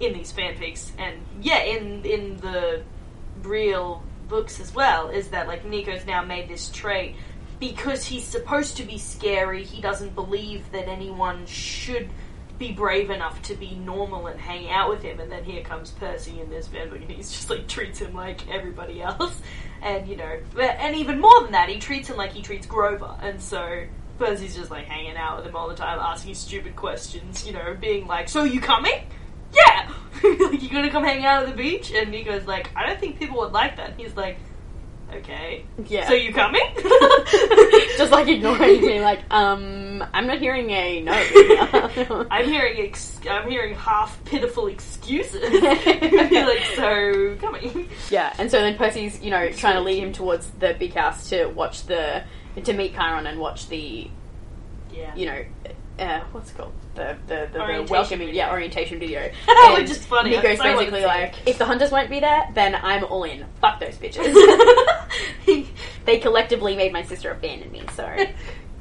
in 0.00 0.12
these 0.12 0.32
fanfics, 0.32 0.90
and 0.98 1.20
yeah, 1.40 1.62
in 1.62 2.04
in 2.04 2.38
the 2.38 2.82
real 3.42 4.02
books 4.28 4.58
as 4.58 4.74
well, 4.74 5.10
is 5.10 5.28
that 5.28 5.46
like 5.46 5.64
Nico's 5.64 6.06
now 6.06 6.24
made 6.24 6.48
this 6.48 6.70
trait 6.70 7.14
because 7.60 8.04
he's 8.04 8.24
supposed 8.24 8.76
to 8.78 8.82
be 8.82 8.98
scary. 8.98 9.62
He 9.62 9.80
doesn't 9.80 10.16
believe 10.16 10.70
that 10.72 10.88
anyone 10.88 11.46
should 11.46 12.08
be 12.58 12.72
brave 12.72 13.10
enough 13.10 13.40
to 13.42 13.54
be 13.54 13.74
normal 13.76 14.26
and 14.26 14.40
hang 14.40 14.68
out 14.68 14.90
with 14.90 15.02
him. 15.02 15.20
And 15.20 15.30
then 15.30 15.44
here 15.44 15.62
comes 15.62 15.92
Percy 15.92 16.40
in 16.40 16.50
this 16.50 16.68
fanbook, 16.68 17.02
and 17.02 17.10
he's 17.10 17.30
just 17.30 17.50
like 17.50 17.68
treats 17.68 18.00
him 18.00 18.14
like 18.14 18.48
everybody 18.48 19.00
else. 19.02 19.40
And 19.80 20.08
you 20.08 20.16
know, 20.16 20.40
and 20.58 20.96
even 20.96 21.20
more 21.20 21.40
than 21.42 21.52
that, 21.52 21.68
he 21.68 21.78
treats 21.78 22.10
him 22.10 22.16
like 22.16 22.32
he 22.32 22.42
treats 22.42 22.66
Grover. 22.66 23.14
And 23.22 23.40
so 23.40 23.84
Percy's 24.18 24.56
just 24.56 24.72
like 24.72 24.86
hanging 24.86 25.16
out 25.16 25.36
with 25.36 25.46
him 25.46 25.54
all 25.54 25.68
the 25.68 25.76
time, 25.76 26.00
asking 26.00 26.34
stupid 26.34 26.74
questions. 26.74 27.46
You 27.46 27.52
know, 27.52 27.76
being 27.80 28.08
like, 28.08 28.28
"So 28.28 28.42
you 28.42 28.60
coming?" 28.60 29.06
Yeah, 29.54 29.92
like 30.24 30.60
you 30.60 30.68
gonna 30.68 30.90
come 30.90 31.04
hang 31.04 31.24
out 31.24 31.44
at 31.44 31.50
the 31.50 31.54
beach? 31.54 31.92
And 31.92 32.10
Nico's 32.10 32.44
like, 32.44 32.70
"I 32.74 32.86
don't 32.86 32.98
think 32.98 33.20
people 33.20 33.38
would 33.38 33.52
like 33.52 33.76
that." 33.76 33.90
And 33.90 34.00
he's 34.00 34.16
like, 34.16 34.38
"Okay, 35.14 35.64
Yeah. 35.86 36.06
So 36.08 36.14
you 36.14 36.32
coming?" 36.32 36.62
just 37.96 38.12
like 38.12 38.28
ignoring 38.28 38.80
me, 38.82 39.00
like, 39.00 39.20
um, 39.32 40.04
I'm 40.14 40.26
not 40.26 40.38
hearing 40.38 40.70
a 40.70 41.00
no. 41.00 41.12
I'm 42.30 42.44
hearing 42.48 42.86
ex- 42.86 43.18
I'm 43.28 43.48
hearing 43.50 43.74
half 43.74 44.22
pitiful 44.24 44.66
excuses. 44.68 45.42
like 45.62 46.62
so 46.76 47.36
coming. 47.40 47.88
Yeah, 48.10 48.32
and 48.38 48.50
so 48.50 48.60
then 48.60 48.76
Percy's, 48.76 49.20
you 49.22 49.30
know, 49.30 49.50
trying 49.50 49.74
to 49.74 49.80
lead 49.80 50.02
him 50.02 50.12
towards 50.12 50.48
the 50.58 50.74
big 50.78 50.94
house 50.94 51.28
to 51.30 51.46
watch 51.46 51.84
the 51.86 52.22
to 52.64 52.72
meet 52.72 52.94
Chiron 52.94 53.26
and 53.26 53.38
watch 53.38 53.68
the, 53.68 54.08
Yeah. 54.92 55.14
you 55.14 55.26
know, 55.26 55.44
uh, 55.98 56.20
what's 56.32 56.50
it 56.50 56.56
called? 56.56 56.72
The 56.94 57.16
the, 57.26 57.48
the, 57.52 57.58
the 57.58 57.86
welcoming, 57.90 58.28
video. 58.28 58.44
yeah, 58.44 58.52
orientation 58.52 58.98
video. 58.98 59.22
Which 59.22 59.32
And 59.46 59.90
is 59.90 60.04
funny, 60.06 60.30
Nico's 60.30 60.58
so 60.58 60.64
basically 60.64 61.04
like, 61.04 61.34
if 61.46 61.58
the 61.58 61.64
hunters 61.64 61.90
won't 61.90 62.10
be 62.10 62.20
there, 62.20 62.48
then 62.54 62.74
I'm 62.74 63.04
all 63.04 63.24
in. 63.24 63.44
Fuck 63.60 63.80
those 63.80 63.96
bitches. 63.96 64.34
they 66.04 66.18
collectively 66.18 66.76
made 66.76 66.92
my 66.92 67.02
sister 67.02 67.30
abandon 67.30 67.70
me. 67.72 67.82
So 67.94 68.26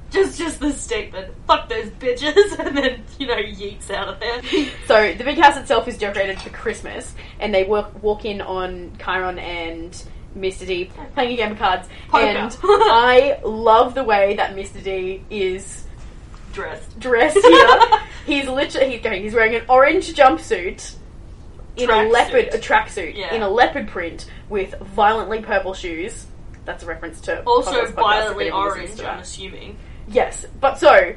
just 0.10 0.38
just 0.38 0.60
the 0.60 0.72
statement. 0.72 1.34
Fuck 1.48 1.70
those 1.70 1.90
bitches, 1.92 2.60
and 2.60 2.78
then 2.78 3.04
you 3.20 3.28
know 3.28 3.36
yeets 3.36 3.90
out 3.90 4.08
of 4.08 4.20
there. 4.20 4.42
So 4.88 5.14
the 5.14 5.24
big 5.24 5.38
house 5.38 5.58
itself 5.58 5.88
is 5.88 5.98
decorated 5.98 6.40
for 6.40 6.50
Christmas, 6.50 7.14
and 7.40 7.54
they 7.54 7.64
walk 7.64 8.02
walk 8.04 8.26
in 8.26 8.42
on 8.42 8.96
Chiron 9.04 9.40
and 9.40 9.92
Mr. 10.38 10.68
D 10.68 10.92
playing 11.14 11.34
a 11.34 11.36
game 11.36 11.52
of 11.54 11.58
cards. 11.58 11.88
Poker. 12.10 12.24
And 12.26 12.56
I 12.64 13.40
love 13.44 13.96
the 13.96 14.04
way 14.04 14.36
that 14.36 14.56
Mr. 14.56 14.84
D 14.84 15.24
is 15.30 15.87
Dressed. 16.58 17.00
dressed 17.00 17.38
here. 17.42 17.80
he's 18.26 18.48
literally 18.48 18.96
he's. 18.96 19.22
He's 19.24 19.34
wearing 19.34 19.56
an 19.56 19.64
orange 19.70 20.14
jumpsuit. 20.14 20.96
In 21.76 21.90
a 21.90 21.94
Tracksuit. 21.94 22.12
leopard, 22.12 22.46
a 22.54 22.58
tracksuit 22.58 23.16
Yeah. 23.16 23.36
in 23.36 23.44
a 23.44 23.50
leopard 23.50 23.88
print 23.88 24.26
with 24.50 24.74
violently 24.80 25.42
purple 25.42 25.76
shoes. 25.76 26.26
That's 26.66 26.82
a 26.84 26.88
reference 26.88 27.22
to 27.22 27.44
Also 27.44 27.72
Podcast 27.72 27.92
Podcast, 27.92 27.94
violently 27.94 28.46
listens 28.52 29.00
orange. 29.00 29.02
I'm 29.02 29.20
assuming. 29.20 29.78
Yes, 30.08 30.46
but 30.60 30.80
so 30.80 31.14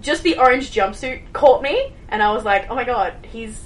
just 0.00 0.24
the 0.24 0.38
orange 0.38 0.72
jumpsuit 0.72 1.32
caught 1.32 1.62
me, 1.62 1.92
and 2.08 2.22
I 2.22 2.32
was 2.32 2.44
like, 2.44 2.68
"Oh 2.70 2.74
my 2.74 2.82
god, 2.84 3.14
he's 3.30 3.56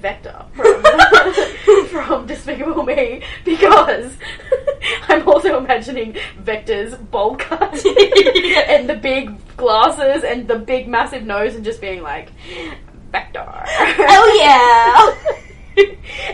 Vector 0.00 0.44
from, 0.54 0.82
from 1.88 2.26
Despicable 2.26 2.82
Me," 2.84 3.22
because 3.44 4.16
I'm 5.08 5.28
also 5.28 5.58
imagining 5.58 6.16
Vector's 6.38 6.94
bowl 6.94 7.36
cut 7.36 7.84
and 8.68 8.88
the 8.88 8.98
big 9.00 9.36
glasses 9.56 10.24
and 10.24 10.46
the 10.46 10.58
big 10.58 10.88
massive 10.88 11.24
nose, 11.24 11.54
and 11.54 11.64
just 11.64 11.80
being 11.80 12.02
like, 12.02 12.30
"Vector." 13.12 13.44
Oh 13.46 15.14
yeah. 15.76 15.84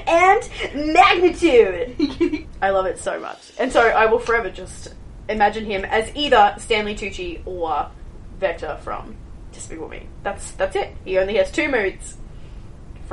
and 0.07 0.93
magnitude. 0.93 2.47
I 2.63 2.71
love 2.71 2.87
it 2.87 2.99
so 2.99 3.19
much, 3.19 3.53
and 3.59 3.73
so 3.73 3.81
I 3.81 4.07
will 4.07 4.19
forever 4.19 4.51
just 4.51 4.95
imagine 5.29 5.65
him 5.65 5.85
as 5.85 6.15
either 6.15 6.55
Stanley 6.59 6.95
Tucci 6.95 7.41
or 7.47 7.91
Vector 8.39 8.79
from 8.83 9.17
Despicable 9.53 9.89
Me. 9.89 10.07
That's 10.23 10.51
that's 10.53 10.77
it. 10.77 10.95
He 11.05 11.19
only 11.19 11.37
has 11.37 11.51
two 11.51 11.69
moods 11.69 12.17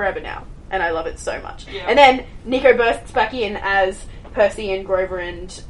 forever 0.01 0.19
now, 0.19 0.45
and 0.71 0.81
I 0.81 0.89
love 0.89 1.05
it 1.05 1.19
so 1.19 1.39
much. 1.41 1.67
Yeah. 1.67 1.85
And 1.87 1.95
then 1.95 2.25
Nico 2.43 2.75
bursts 2.75 3.11
back 3.11 3.35
in 3.35 3.55
as 3.61 4.03
Percy 4.33 4.71
and 4.73 4.83
Grover 4.83 5.19
and 5.19 5.61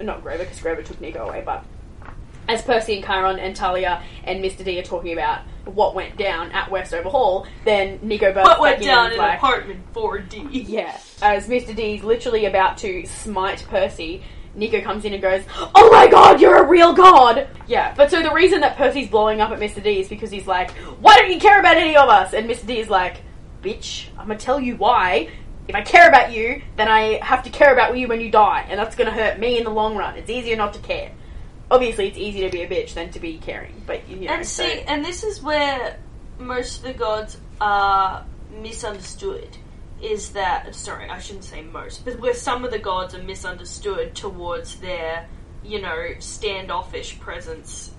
not 0.00 0.22
Grover 0.22 0.44
because 0.44 0.60
Grover 0.60 0.82
took 0.82 1.00
Nico 1.00 1.26
away, 1.26 1.42
but 1.44 1.64
as 2.48 2.62
Percy 2.62 2.96
and 2.96 3.04
Chiron 3.04 3.40
and 3.40 3.58
Thalia 3.58 4.00
and 4.22 4.44
Mr. 4.44 4.64
D 4.64 4.78
are 4.78 4.84
talking 4.84 5.12
about 5.12 5.40
what 5.64 5.96
went 5.96 6.16
down 6.16 6.52
at 6.52 6.70
Westover 6.70 7.08
Hall, 7.08 7.48
then 7.64 7.98
Nico 8.02 8.32
bursts 8.32 8.48
What 8.48 8.60
went 8.60 8.76
back 8.76 8.82
in 8.82 8.88
down 8.88 9.04
and 9.06 9.14
in 9.14 9.18
like, 9.18 9.38
apartment 9.38 9.92
4D? 9.92 10.48
yeah, 10.68 10.96
as 11.20 11.48
Mr. 11.48 11.74
D's 11.74 12.04
literally 12.04 12.44
about 12.44 12.78
to 12.78 13.04
smite 13.06 13.66
Percy, 13.68 14.22
Nico 14.54 14.80
comes 14.82 15.04
in 15.04 15.12
and 15.12 15.20
goes, 15.20 15.42
"Oh 15.74 15.90
my 15.90 16.06
god, 16.06 16.40
you're 16.40 16.62
a 16.62 16.66
real 16.68 16.92
god!" 16.92 17.48
Yeah, 17.66 17.92
but 17.96 18.08
so 18.08 18.22
the 18.22 18.32
reason 18.32 18.60
that 18.60 18.76
Percy's 18.76 19.08
blowing 19.10 19.40
up 19.40 19.50
at 19.50 19.58
Mr. 19.58 19.82
D 19.82 19.98
is 19.98 20.06
because 20.08 20.30
he's 20.30 20.46
like, 20.46 20.70
"Why 21.00 21.16
don't 21.16 21.32
you 21.32 21.40
care 21.40 21.58
about 21.58 21.76
any 21.76 21.96
of 21.96 22.08
us?" 22.08 22.34
And 22.34 22.48
Mr. 22.48 22.64
D 22.64 22.78
is 22.78 22.88
like, 22.88 23.16
"Bitch, 23.64 24.08
I'm 24.18 24.26
gonna 24.26 24.38
tell 24.38 24.60
you 24.60 24.76
why." 24.76 25.28
If 25.66 25.74
I 25.74 25.80
care 25.80 26.06
about 26.06 26.30
you, 26.32 26.60
then 26.76 26.88
I 26.88 27.18
have 27.22 27.42
to 27.44 27.50
care 27.50 27.72
about 27.72 27.96
you 27.96 28.06
when 28.06 28.20
you 28.20 28.30
die, 28.30 28.66
and 28.68 28.78
that's 28.78 28.94
gonna 28.94 29.10
hurt 29.10 29.38
me 29.38 29.56
in 29.56 29.64
the 29.64 29.70
long 29.70 29.96
run. 29.96 30.16
It's 30.16 30.28
easier 30.28 30.56
not 30.56 30.74
to 30.74 30.80
care. 30.80 31.10
Obviously, 31.70 32.08
it's 32.08 32.18
easier 32.18 32.50
to 32.50 32.52
be 32.52 32.62
a 32.62 32.68
bitch 32.68 32.92
than 32.92 33.10
to 33.12 33.18
be 33.18 33.38
caring, 33.38 33.82
but 33.86 34.06
you 34.06 34.16
know. 34.16 34.34
And 34.34 34.46
so- 34.46 34.62
see, 34.62 34.82
and 34.82 35.02
this 35.02 35.24
is 35.24 35.42
where 35.42 35.98
most 36.38 36.78
of 36.78 36.82
the 36.84 36.92
gods 36.92 37.38
are 37.60 38.24
misunderstood 38.50 39.56
is 40.02 40.30
that 40.30 40.74
sorry, 40.74 41.08
I 41.08 41.18
shouldn't 41.18 41.44
say 41.44 41.62
most, 41.62 42.04
but 42.04 42.18
where 42.20 42.34
some 42.34 42.64
of 42.64 42.70
the 42.70 42.78
gods 42.78 43.14
are 43.14 43.22
misunderstood 43.22 44.14
towards 44.14 44.76
their, 44.76 45.26
you 45.64 45.80
know, 45.80 46.14
standoffish 46.18 47.18
presence 47.20 47.90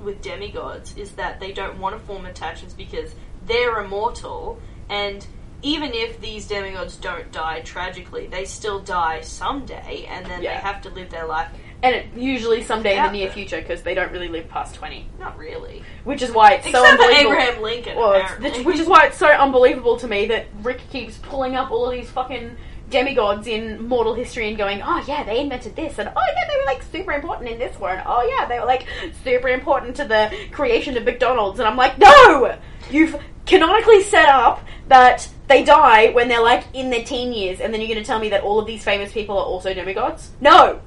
with 0.00 0.22
demigods 0.22 0.96
is 0.96 1.12
that 1.12 1.40
they 1.40 1.50
don't 1.50 1.78
want 1.80 1.98
to 1.98 2.06
form 2.06 2.26
attachments 2.26 2.74
because 2.74 3.14
they're 3.44 3.80
immortal 3.80 4.60
and 4.88 5.26
even 5.62 5.92
if 5.92 6.20
these 6.20 6.46
demigods 6.46 6.96
don't 6.96 7.30
die 7.32 7.60
tragically, 7.60 8.26
they 8.28 8.44
still 8.44 8.78
die 8.78 9.20
someday 9.22 10.06
and 10.08 10.24
then 10.26 10.40
Yeah. 10.42 10.54
they 10.54 10.60
have 10.60 10.82
to 10.82 10.90
live 10.90 11.10
their 11.10 11.26
life. 11.26 11.48
And 11.82 11.94
it, 11.94 12.06
usually 12.16 12.62
someday 12.62 12.92
in 12.94 12.98
Out 13.00 13.06
the 13.12 13.18
near 13.18 13.26
there. 13.26 13.34
future 13.34 13.60
because 13.60 13.82
they 13.82 13.94
don't 13.94 14.10
really 14.12 14.28
live 14.28 14.48
past 14.48 14.74
20. 14.76 15.08
Not 15.18 15.36
really. 15.38 15.82
Which 16.04 16.22
is 16.22 16.30
why 16.32 16.52
it's 16.54 16.70
so 16.70 16.80
Except 16.82 16.86
for 16.96 17.02
unbelievable. 17.02 17.32
Abraham 17.32 17.62
Lincoln, 17.62 17.96
Well, 17.96 18.12
it's, 18.14 18.32
apparently. 18.32 18.64
which 18.64 18.78
is 18.78 18.86
why 18.86 19.06
it's 19.06 19.18
so 19.18 19.26
unbelievable 19.28 19.96
to 19.98 20.06
me 20.08 20.26
that 20.26 20.46
Rick 20.62 20.80
keeps 20.90 21.18
pulling 21.18 21.54
up 21.56 21.70
all 21.72 21.86
of 21.86 21.92
these 21.92 22.08
fucking 22.10 22.56
demigods 22.90 23.46
in 23.46 23.86
mortal 23.86 24.14
history 24.14 24.48
and 24.48 24.56
going, 24.56 24.80
oh 24.82 25.04
yeah, 25.06 25.22
they 25.22 25.40
invented 25.40 25.76
this, 25.76 25.98
and 25.98 26.08
oh 26.16 26.22
yeah, 26.36 26.48
they 26.48 26.56
were 26.56 26.64
like 26.66 26.82
super 26.90 27.12
important 27.12 27.50
in 27.50 27.58
this 27.58 27.78
one. 27.78 28.00
Oh 28.06 28.22
yeah, 28.22 28.46
they 28.46 28.58
were 28.58 28.64
like 28.66 28.86
super 29.24 29.48
important 29.48 29.96
to 29.96 30.04
the 30.04 30.32
creation 30.52 30.96
of 30.96 31.04
McDonald's. 31.04 31.58
And 31.60 31.68
I'm 31.68 31.76
like, 31.76 31.98
no! 31.98 32.56
You've 32.90 33.16
canonically 33.48 34.02
set 34.02 34.28
up 34.28 34.64
that 34.88 35.28
they 35.48 35.64
die 35.64 36.10
when 36.10 36.28
they're 36.28 36.42
like 36.42 36.64
in 36.74 36.90
their 36.90 37.04
teen 37.04 37.32
years, 37.32 37.60
and 37.60 37.72
then 37.72 37.80
you're 37.80 37.88
going 37.88 38.00
to 38.00 38.06
tell 38.06 38.18
me 38.18 38.28
that 38.30 38.42
all 38.42 38.58
of 38.58 38.66
these 38.66 38.84
famous 38.84 39.12
people 39.12 39.36
are 39.36 39.44
also 39.44 39.74
demigods? 39.74 40.30
No! 40.40 40.80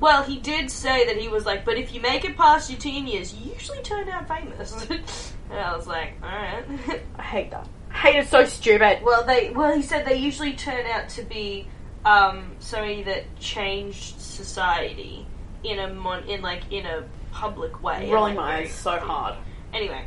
Well, 0.00 0.22
he 0.22 0.38
did 0.38 0.70
say 0.70 1.06
that 1.06 1.16
he 1.16 1.28
was 1.28 1.44
like, 1.44 1.64
but 1.64 1.76
if 1.76 1.92
you 1.92 2.00
make 2.00 2.24
it 2.24 2.36
past 2.36 2.70
your 2.70 2.78
teen 2.78 3.06
years, 3.06 3.34
you 3.34 3.52
usually 3.52 3.82
turn 3.82 4.08
out 4.08 4.28
famous. 4.28 4.72
and 4.90 5.58
I 5.58 5.76
was 5.76 5.86
like, 5.86 6.14
alright. 6.22 6.64
I 7.18 7.22
hate 7.22 7.50
that. 7.50 7.68
I 7.90 7.94
hate 7.94 8.16
it 8.16 8.28
so 8.28 8.44
stupid. 8.44 9.00
well, 9.02 9.24
they 9.24 9.50
well 9.50 9.74
he 9.74 9.82
said 9.82 10.06
they 10.06 10.16
usually 10.16 10.52
turn 10.52 10.86
out 10.86 11.08
to 11.10 11.22
be 11.22 11.66
um, 12.04 12.52
somebody 12.60 13.02
that 13.04 13.24
changed 13.40 14.20
society 14.20 15.26
in 15.64 15.78
a 15.78 15.92
mon- 15.92 16.28
in 16.28 16.42
like 16.42 16.70
in 16.70 16.86
a 16.86 17.04
public 17.32 17.82
way. 17.82 18.10
Rolling 18.10 18.36
my 18.36 18.58
eyes 18.58 18.72
so 18.72 18.98
hard. 18.98 19.36
Anyway, 19.72 20.06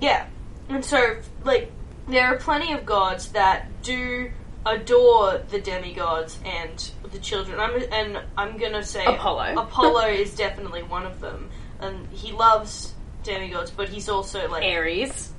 yeah, 0.00 0.26
and 0.68 0.84
so 0.84 1.16
like 1.44 1.72
there 2.08 2.26
are 2.26 2.36
plenty 2.36 2.72
of 2.72 2.86
gods 2.86 3.28
that 3.28 3.68
do 3.82 4.30
adore 4.66 5.42
the 5.50 5.60
demigods 5.60 6.38
and 6.44 6.90
the 7.10 7.18
children. 7.18 7.58
I'm 7.58 7.82
and 7.92 8.20
I'm 8.36 8.56
gonna 8.58 8.82
say 8.82 9.04
Apollo. 9.04 9.54
Apollo 9.58 10.08
is 10.08 10.34
definitely 10.34 10.82
one 10.82 11.06
of 11.06 11.20
them, 11.20 11.50
and 11.80 12.06
he 12.08 12.32
loves 12.32 12.94
demigods, 13.22 13.70
but 13.70 13.88
he's 13.88 14.08
also 14.08 14.48
like 14.48 14.64
Ares 14.64 15.32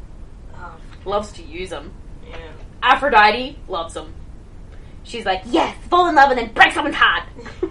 oh, 0.55 0.77
loves 1.05 1.31
to 1.33 1.43
use 1.43 1.69
them. 1.69 1.91
yeah. 2.27 2.37
Aphrodite 2.81 3.57
loves 3.67 3.93
them. 3.93 4.13
She's 5.03 5.25
like, 5.25 5.41
yes, 5.47 5.75
fall 5.89 6.07
in 6.07 6.15
love 6.15 6.29
and 6.29 6.39
then 6.39 6.53
break 6.53 6.71
someone's 6.71 6.95
heart. 6.95 7.23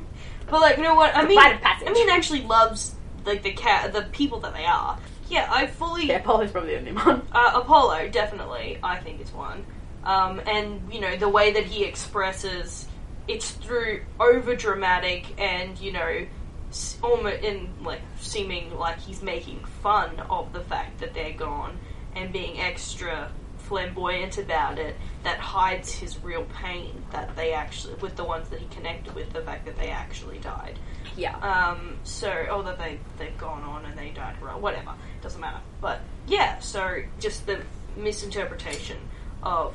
But 0.51 0.61
like, 0.61 0.77
you 0.79 0.83
know 0.83 0.95
what? 0.95 1.15
I 1.15 1.27
mean, 1.27 1.37
rite 1.37 1.57
of 1.57 1.61
passage. 1.61 1.89
I 1.89 1.93
mean, 1.93 2.09
actually 2.09 2.43
loves 2.43 2.95
like 3.25 3.43
the 3.43 3.53
cat, 3.53 3.93
the 3.93 4.03
people 4.03 4.41
that 4.41 4.55
they 4.55 4.65
are. 4.65 4.99
Yeah, 5.29 5.47
I 5.51 5.67
fully 5.67 6.07
yeah, 6.07 6.19
Apollo's 6.19 6.51
probably 6.51 6.75
the 6.75 6.79
only 6.79 6.93
one. 6.93 7.27
uh, 7.33 7.53
Apollo 7.55 8.09
definitely. 8.09 8.79
I 8.83 8.99
think 8.99 9.21
is 9.21 9.33
one. 9.33 9.65
Um, 10.05 10.41
and 10.47 10.93
you 10.93 11.01
know 11.01 11.17
the 11.17 11.29
way 11.29 11.53
that 11.53 11.65
he 11.65 11.85
expresses 11.85 12.87
it's 13.27 13.51
through 13.51 14.03
over 14.19 14.57
dramatic 14.57 15.39
and 15.39 15.79
you 15.79 15.93
know 15.93 16.27
almost 17.03 17.43
in 17.43 17.69
like 17.83 18.01
seeming 18.19 18.77
like 18.77 18.99
he's 19.01 19.23
making 19.23 19.65
fun 19.83 20.19
of 20.31 20.53
the 20.53 20.61
fact 20.61 21.01
that 21.01 21.15
they're 21.15 21.33
gone 21.33 21.79
and 22.15 22.33
being 22.33 22.59
extra 22.61 23.31
flamboyant 23.69 24.39
about 24.39 24.79
it 24.79 24.97
that 25.25 25.39
hides 25.39 25.93
his 25.93 26.23
real 26.25 26.45
pain 26.63 27.05
that 27.13 27.35
they 27.37 27.53
actually 27.53 27.95
with 27.95 28.17
the 28.17 28.25
ones 28.25 28.49
that 28.49 28.59
he 28.59 28.67
connected 28.69 29.15
with 29.15 29.31
the 29.33 29.41
fact 29.43 29.67
that 29.67 29.77
they 29.79 29.89
actually 29.91 30.39
died 30.39 30.79
Yeah. 31.17 31.37
um, 31.39 31.99
so, 32.05 32.31
or 32.51 32.63
that 32.65 32.79
they, 32.79 32.99
they've 33.19 33.37
gone 33.37 33.63
on 33.63 33.85
and 33.85 33.97
they 33.99 34.11
died, 34.11 34.41
right, 34.41 34.59
whatever, 34.59 34.91
it 34.91 35.23
doesn't 35.23 35.41
matter. 35.41 35.61
But, 35.81 36.01
yeah, 36.27 36.59
so 36.61 37.03
just 37.21 37.47
the 37.47 37.61
misinterpretation 37.97 38.99
of 39.43 39.75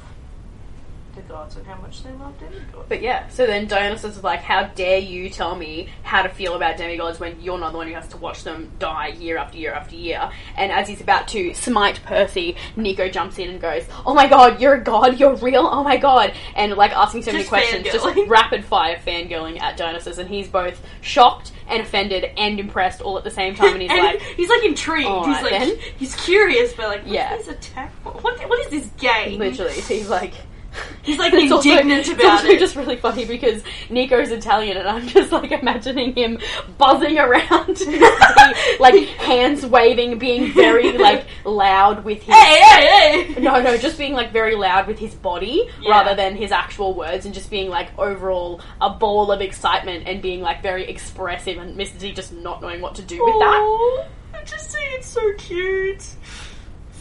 the 1.15 1.21
gods 1.21 1.55
and 1.55 1.65
how 1.65 1.75
much 1.81 2.03
they 2.03 2.11
love 2.13 2.37
demigods. 2.39 2.85
But 2.89 3.01
yeah, 3.01 3.27
so 3.29 3.45
then 3.45 3.67
Dionysus 3.67 4.17
is 4.17 4.23
like, 4.23 4.41
How 4.41 4.63
dare 4.63 4.99
you 4.99 5.29
tell 5.29 5.55
me 5.55 5.89
how 6.03 6.23
to 6.23 6.29
feel 6.29 6.55
about 6.55 6.77
demigods 6.77 7.19
when 7.19 7.39
you're 7.41 7.57
not 7.57 7.71
the 7.71 7.77
one 7.77 7.87
who 7.87 7.93
has 7.93 8.07
to 8.09 8.17
watch 8.17 8.43
them 8.43 8.71
die 8.79 9.07
year 9.07 9.37
after 9.37 9.57
year 9.57 9.73
after 9.73 9.95
year? 9.95 10.31
And 10.55 10.71
as 10.71 10.87
he's 10.87 11.01
about 11.01 11.27
to 11.29 11.53
smite 11.53 12.01
Percy, 12.03 12.55
Nico 12.75 13.09
jumps 13.09 13.37
in 13.39 13.49
and 13.49 13.61
goes, 13.61 13.83
Oh 14.05 14.13
my 14.13 14.27
god, 14.27 14.59
you're 14.61 14.75
a 14.75 14.83
god, 14.83 15.19
you're 15.19 15.35
real, 15.35 15.67
oh 15.71 15.83
my 15.83 15.97
god! 15.97 16.33
And 16.55 16.73
like 16.73 16.91
asking 16.91 17.23
so 17.23 17.31
many 17.31 17.43
Just 17.43 17.49
questions, 17.49 17.85
just 17.85 18.05
rapid 18.27 18.65
fire 18.65 18.97
fangirling 18.97 19.59
at 19.61 19.77
Dionysus, 19.77 20.17
and 20.17 20.29
he's 20.29 20.47
both 20.47 20.81
shocked 21.01 21.51
and 21.67 21.81
offended 21.81 22.25
and 22.37 22.59
impressed 22.59 23.01
all 23.01 23.17
at 23.17 23.23
the 23.23 23.31
same 23.31 23.55
time, 23.55 23.73
and 23.73 23.81
he's 23.81 23.91
and 23.91 23.99
like, 23.99 24.21
he's 24.21 24.49
like 24.49 24.63
intrigued. 24.63 25.07
He's 25.25 25.41
like 25.41 25.49
then. 25.51 25.77
he's 25.97 26.15
curious, 26.15 26.73
but 26.73 26.87
like, 26.87 27.01
Yeah. 27.05 27.35
attack? 27.35 27.91
What, 28.03 28.37
what 28.49 28.59
is 28.59 28.69
this 28.69 28.89
game? 28.99 29.39
Literally, 29.39 29.73
he's 29.73 30.09
like. 30.09 30.33
He's 31.03 31.19
like 31.19 31.33
It's 31.33 31.51
also- 31.51 31.69
indignant 31.69 31.99
it's 32.01 32.09
about 32.09 32.31
also 32.39 32.47
it. 32.47 32.59
just 32.59 32.75
really 32.75 32.95
funny 32.95 33.25
because 33.25 33.61
Nico's 33.89 34.31
Italian, 34.31 34.77
and 34.77 34.87
I'm 34.87 35.07
just 35.07 35.31
like 35.31 35.51
imagining 35.51 36.13
him 36.15 36.39
buzzing 36.77 37.17
around, 37.19 37.79
like 38.79 38.95
hands 39.19 39.65
waving, 39.65 40.17
being 40.19 40.51
very 40.53 40.93
like 40.97 41.25
loud 41.45 42.03
with 42.03 42.21
his. 42.23 42.33
Hey, 42.33 42.61
hey, 42.61 43.23
hey! 43.33 43.41
No, 43.41 43.61
no, 43.61 43.77
just 43.77 43.97
being 43.97 44.13
like 44.13 44.31
very 44.31 44.55
loud 44.55 44.87
with 44.87 44.99
his 44.99 45.13
body 45.13 45.69
Yeah. 45.81 45.91
rather 45.91 46.15
than 46.15 46.35
his 46.35 46.51
actual 46.51 46.93
words, 46.93 47.25
and 47.25 47.33
just 47.33 47.49
being 47.49 47.69
like 47.69 47.89
overall 47.99 48.61
a 48.81 48.89
ball 48.89 49.31
of 49.31 49.41
excitement 49.41 50.07
and 50.07 50.21
being 50.21 50.41
like 50.41 50.61
very 50.63 50.87
expressive, 50.89 51.57
and 51.57 51.77
Mr. 51.77 51.99
D 51.99 52.11
just 52.13 52.33
not 52.33 52.61
knowing 52.61 52.81
what 52.81 52.95
to 52.95 53.01
do 53.01 53.23
with 53.23 53.35
that. 53.39 54.05
I 54.35 54.43
just 54.45 54.71
think 54.71 54.85
it's 54.93 55.07
so 55.07 55.21
cute. 55.37 56.03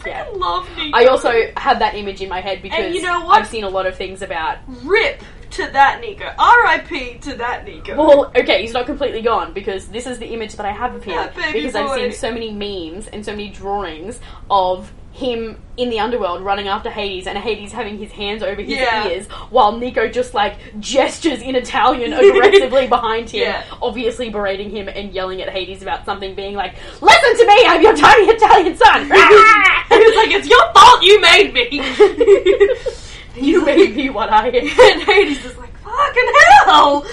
Yeah. 0.07 0.25
I 0.29 0.31
love 0.37 0.69
Nico. 0.77 0.97
I 0.97 1.07
also 1.07 1.33
had 1.57 1.79
that 1.81 1.95
image 1.95 2.21
in 2.21 2.29
my 2.29 2.41
head 2.41 2.63
because 2.63 2.95
you 2.95 3.03
know 3.03 3.25
what? 3.25 3.41
I've 3.41 3.49
seen 3.49 3.65
a 3.65 3.69
lot 3.69 3.87
of 3.87 3.97
things 3.97 4.23
about 4.23 4.59
rip 4.85 5.23
to 5.51 5.67
that 5.71 6.01
Nico. 6.01 6.33
R.I.P. 6.39 7.19
to 7.19 7.35
that 7.35 7.65
Nico. 7.67 7.97
Well, 7.97 8.33
okay, 8.35 8.63
he's 8.63 8.73
not 8.73 8.87
completely 8.87 9.21
gone 9.23 9.53
because 9.53 9.87
this 9.89 10.07
is 10.07 10.19
the 10.19 10.27
image 10.29 10.55
that 10.57 10.65
I 10.67 10.73
have 10.73 10.95
of 10.95 11.05
him 11.05 11.15
Yeah, 11.15 11.53
because 11.53 11.75
I've 11.75 11.95
seen 11.95 12.13
so 12.13 12.33
many 12.33 12.51
memes 12.53 13.07
and 13.09 13.25
so 13.25 13.33
many 13.33 13.51
drawings 13.51 14.19
of 14.51 14.91
him 15.13 15.61
in 15.77 15.91
the 15.91 16.01
underworld 16.01 16.41
running 16.41 16.69
after 16.69 16.89
Hades 16.89 17.27
and 17.27 17.37
Hades 17.37 17.71
having 17.71 17.99
his 17.99 18.11
hands 18.11 18.43
over 18.43 18.63
his 18.63 18.71
Yeah. 18.79 19.09
ears 19.09 19.27
while 19.51 19.77
Nico 19.77 20.09
just 20.09 20.33
like 20.33 20.57
gestures 20.81 21.43
in 21.43 21.55
Italian 21.55 22.13
aggressively 22.15 22.87
behind 22.87 23.29
him, 23.29 23.43
Yeah. 23.43 23.65
obviously 23.83 24.31
berating 24.31 24.71
him 24.71 24.89
and 24.89 25.13
yelling 25.13 25.43
at 25.43 25.51
Hades 25.51 25.83
about 25.83 26.07
something 26.07 26.35
being 26.35 26.55
like, 26.55 26.77
Listen 27.03 27.37
to 27.37 27.47
me, 27.47 27.63
I'm 27.67 27.83
your 27.83 27.95
tiny 27.95 28.25
Italian 28.31 28.75
son! 28.75 29.03
It's 30.05 30.17
like, 30.17 30.31
it's 30.31 30.49
your 30.49 30.73
fault 30.73 31.03
you 31.03 31.21
made 31.21 31.53
me! 31.55 31.69
you 33.49 33.65
made 33.65 33.97
me 33.97 34.11
what 34.11 34.31
I 34.33 34.49
am. 34.49 34.55
and 34.55 35.03
Hades 35.03 35.45
is 35.45 35.57
like, 35.59 35.77
fucking 35.79 36.33
hell! 36.65 37.07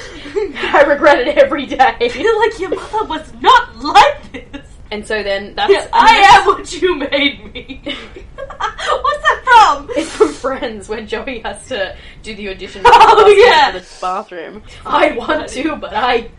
I 0.73 0.83
regret 0.87 1.19
it 1.27 1.37
every 1.37 1.65
day. 1.65 1.95
You're 2.15 2.39
like, 2.39 2.59
your 2.59 2.69
mother 2.69 3.05
was 3.05 3.33
not 3.41 3.77
like 3.77 4.31
this. 4.31 4.65
And 4.91 5.05
so 5.05 5.21
then 5.21 5.53
that's 5.55 5.87
I 5.93 6.15
am 6.17 6.45
what 6.47 6.81
you 6.81 6.95
made 6.95 7.53
me. 7.53 7.81
What's 7.85 9.23
that 9.23 9.41
from? 9.43 9.89
It's 9.95 10.09
from 10.15 10.33
Friends 10.33 10.89
when 10.89 11.05
Joey 11.07 11.39
has 11.41 11.67
to 11.67 11.95
do 12.23 12.33
the 12.35 12.49
audition 12.49 12.81
Oh, 12.85 13.17
for 13.23 13.29
the 13.29 13.35
yeah. 13.39 13.71
for 13.71 13.79
the 13.79 13.97
bathroom. 14.01 14.63
I 14.85 15.11
want 15.11 15.47
to, 15.49 15.75
but 15.75 15.93
I 15.93 16.31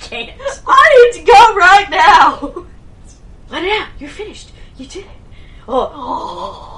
can't. 0.00 0.32
I 0.66 1.10
need 1.14 1.20
to 1.20 1.26
go 1.32 1.54
right 1.54 1.88
now. 1.90 2.66
Let 3.50 3.62
it 3.62 3.80
out. 3.80 3.88
You're 4.00 4.10
finished. 4.10 4.50
You 4.76 4.86
did 4.86 5.04
it. 5.04 5.10
Oh. 5.66 6.70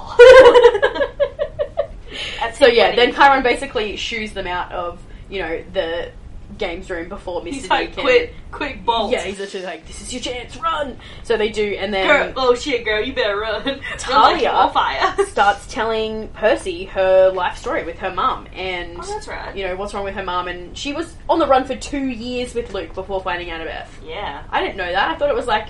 So 2.57 2.65
yeah, 2.65 2.95
then 2.95 3.13
Chiron 3.13 3.43
basically 3.43 3.95
shoos 3.97 4.33
them 4.33 4.47
out 4.47 4.71
of 4.71 4.99
you 5.29 5.39
know 5.39 5.63
the 5.73 6.11
games 6.57 6.89
room 6.89 7.07
before 7.09 7.41
Mr. 7.41 7.53
He's 7.53 7.69
like, 7.69 7.93
can. 7.93 8.03
quit, 8.03 8.33
quick 8.51 8.83
bolt. 8.83 9.11
Yeah, 9.11 9.21
he's 9.21 9.37
literally 9.39 9.65
like, 9.65 9.85
"This 9.85 10.01
is 10.01 10.11
your 10.11 10.21
chance, 10.21 10.57
run!" 10.57 10.97
So 11.23 11.37
they 11.37 11.49
do, 11.49 11.75
and 11.77 11.93
then 11.93 12.07
Girl, 12.07 12.33
oh 12.35 12.55
shit, 12.55 12.83
girl, 12.83 13.03
you 13.03 13.13
better 13.13 13.37
run. 13.37 13.63
Like 13.79 13.99
Thalia 13.99 14.69
fire. 14.73 15.25
starts 15.27 15.71
telling 15.71 16.29
Percy 16.29 16.85
her 16.85 17.29
life 17.29 17.57
story 17.57 17.83
with 17.83 17.99
her 17.99 18.11
mum, 18.11 18.47
and 18.53 18.97
Oh, 18.99 19.01
that's 19.05 19.27
right. 19.27 19.55
you 19.55 19.63
know 19.67 19.75
what's 19.75 19.93
wrong 19.93 20.03
with 20.05 20.15
her 20.15 20.23
mum, 20.23 20.47
and 20.47 20.75
she 20.75 20.93
was 20.93 21.13
on 21.29 21.37
the 21.39 21.47
run 21.47 21.65
for 21.65 21.75
two 21.75 22.07
years 22.07 22.55
with 22.55 22.73
Luke 22.73 22.93
before 22.95 23.21
finding 23.21 23.51
out 23.51 23.61
about. 23.61 23.85
Yeah. 24.03 24.43
I 24.49 24.61
didn't 24.61 24.77
know 24.77 24.91
that. 24.91 25.11
I 25.11 25.15
thought 25.17 25.29
it 25.29 25.35
was 25.35 25.47
like 25.47 25.67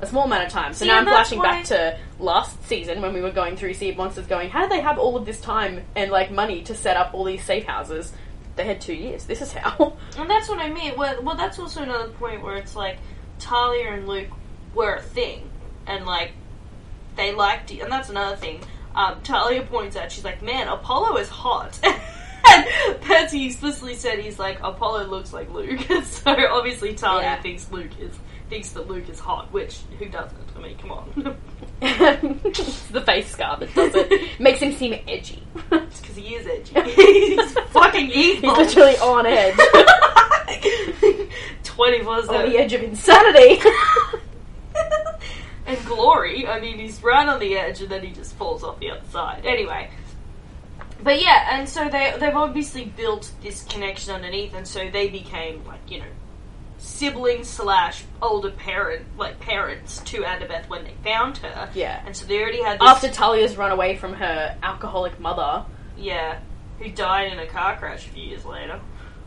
a 0.00 0.06
small 0.06 0.24
amount 0.24 0.44
of 0.44 0.50
time. 0.52 0.72
So 0.74 0.80
See, 0.84 0.88
now 0.88 0.98
I'm 0.98 1.04
flashing 1.06 1.38
why- 1.38 1.44
back 1.44 1.64
to 1.66 1.98
last 2.18 2.62
season 2.64 3.00
when 3.00 3.14
we 3.14 3.20
were 3.20 3.30
going 3.30 3.56
through 3.56 3.74
Sea 3.74 3.90
of 3.90 3.96
Monsters, 3.96 4.26
going, 4.26 4.50
how 4.50 4.60
did 4.62 4.70
they 4.70 4.80
have 4.80 4.98
all 4.98 5.16
of 5.16 5.24
this 5.26 5.40
time 5.40 5.82
and 5.94 6.10
like 6.10 6.30
money 6.30 6.62
to 6.64 6.74
set 6.74 6.96
up 6.96 7.14
all 7.14 7.24
these 7.24 7.42
safe 7.44 7.64
houses? 7.64 8.12
They 8.56 8.64
had 8.64 8.80
two 8.80 8.94
years. 8.94 9.24
This 9.26 9.42
is 9.42 9.52
how. 9.52 9.96
And 10.18 10.30
that's 10.30 10.48
what 10.48 10.58
I 10.60 10.70
mean. 10.70 10.94
Well, 10.96 11.22
well, 11.22 11.36
that's 11.36 11.58
also 11.58 11.82
another 11.82 12.08
point 12.08 12.42
where 12.42 12.56
it's 12.56 12.74
like 12.74 12.96
Thalia 13.38 13.92
and 13.92 14.08
Luke 14.08 14.28
were 14.74 14.94
a 14.96 15.02
thing, 15.02 15.50
and 15.86 16.06
like 16.06 16.32
they 17.16 17.32
liked, 17.34 17.70
it. 17.70 17.80
and 17.80 17.92
that's 17.92 18.08
another 18.10 18.36
thing. 18.36 18.60
um, 18.94 19.20
Thalia 19.22 19.62
points 19.62 19.94
out, 19.96 20.10
she's 20.12 20.24
like, 20.24 20.42
man, 20.42 20.68
Apollo 20.68 21.16
is 21.18 21.28
hot. 21.28 21.78
and 22.48 22.66
Percy 23.02 23.44
explicitly 23.46 23.94
said 23.94 24.18
he's 24.20 24.38
like, 24.38 24.58
Apollo 24.62 25.06
looks 25.08 25.32
like 25.34 25.50
Luke. 25.52 25.80
so 26.04 26.30
obviously 26.50 26.94
Thalia 26.94 27.22
Yeah. 27.22 27.42
thinks 27.42 27.70
Luke 27.70 27.90
is 28.00 28.14
thinks 28.48 28.70
that 28.70 28.88
Luke 28.88 29.08
is 29.08 29.18
hot, 29.18 29.52
which 29.52 29.80
who 29.98 30.06
doesn't? 30.06 30.38
I 30.56 30.60
mean, 30.60 30.76
come 30.78 30.92
on. 30.92 31.36
it's 31.82 32.82
the 32.88 33.00
face 33.02 33.28
scar 33.30 33.58
that 33.58 33.74
does 33.74 33.92
it. 33.94 34.40
Makes 34.40 34.60
him 34.60 34.72
seem 34.72 34.94
edgy. 35.06 35.42
Just 35.70 36.02
because 36.02 36.16
he 36.16 36.34
is 36.34 36.46
edgy. 36.46 36.90
he's 36.92 37.52
fucking 37.70 38.10
evil. 38.10 38.54
He's 38.54 38.74
literally 38.74 38.96
on 38.98 39.26
edge. 39.26 39.56
24 41.64 42.14
on 42.14 42.26
the 42.26 42.58
edge 42.58 42.72
of 42.72 42.82
insanity. 42.82 43.60
and 45.66 45.84
glory, 45.84 46.46
I 46.46 46.60
mean, 46.60 46.78
he's 46.78 47.02
right 47.02 47.28
on 47.28 47.38
the 47.40 47.56
edge 47.58 47.82
and 47.82 47.90
then 47.90 48.02
he 48.04 48.12
just 48.12 48.34
falls 48.36 48.62
off 48.64 48.78
the 48.80 48.90
other 48.90 49.06
side. 49.10 49.44
Anyway. 49.44 49.90
But 51.02 51.20
yeah, 51.20 51.58
and 51.58 51.68
so 51.68 51.88
they, 51.88 52.14
they've 52.18 52.34
obviously 52.34 52.86
built 52.86 53.30
this 53.42 53.64
connection 53.64 54.14
underneath, 54.14 54.54
and 54.54 54.66
so 54.66 54.90
they 54.90 55.08
became, 55.08 55.64
like, 55.66 55.90
you 55.90 55.98
know, 55.98 56.06
siblings 56.78 57.48
slash 57.48 58.04
older 58.22 58.50
parent, 58.50 59.06
like, 59.18 59.40
parents 59.40 59.98
to 60.06 60.22
Annabeth 60.22 60.68
when 60.68 60.84
they 60.84 60.94
found 61.04 61.38
her. 61.38 61.70
yeah. 61.74 62.02
And 62.06 62.16
so 62.16 62.26
they 62.26 62.40
already 62.40 62.62
had 62.62 62.78
this. 62.80 62.88
After 62.88 63.08
Thalia's 63.08 63.56
run 63.56 63.72
away 63.72 63.96
from 63.96 64.14
her 64.14 64.56
alcoholic 64.62 65.18
mother. 65.20 65.64
Yeah. 65.96 66.38
Who 66.78 66.90
died 66.90 67.32
in 67.32 67.38
a 67.38 67.46
car 67.46 67.76
crash 67.76 68.06
a 68.06 68.10
few 68.10 68.22
years 68.24 68.44
later. 68.44 68.80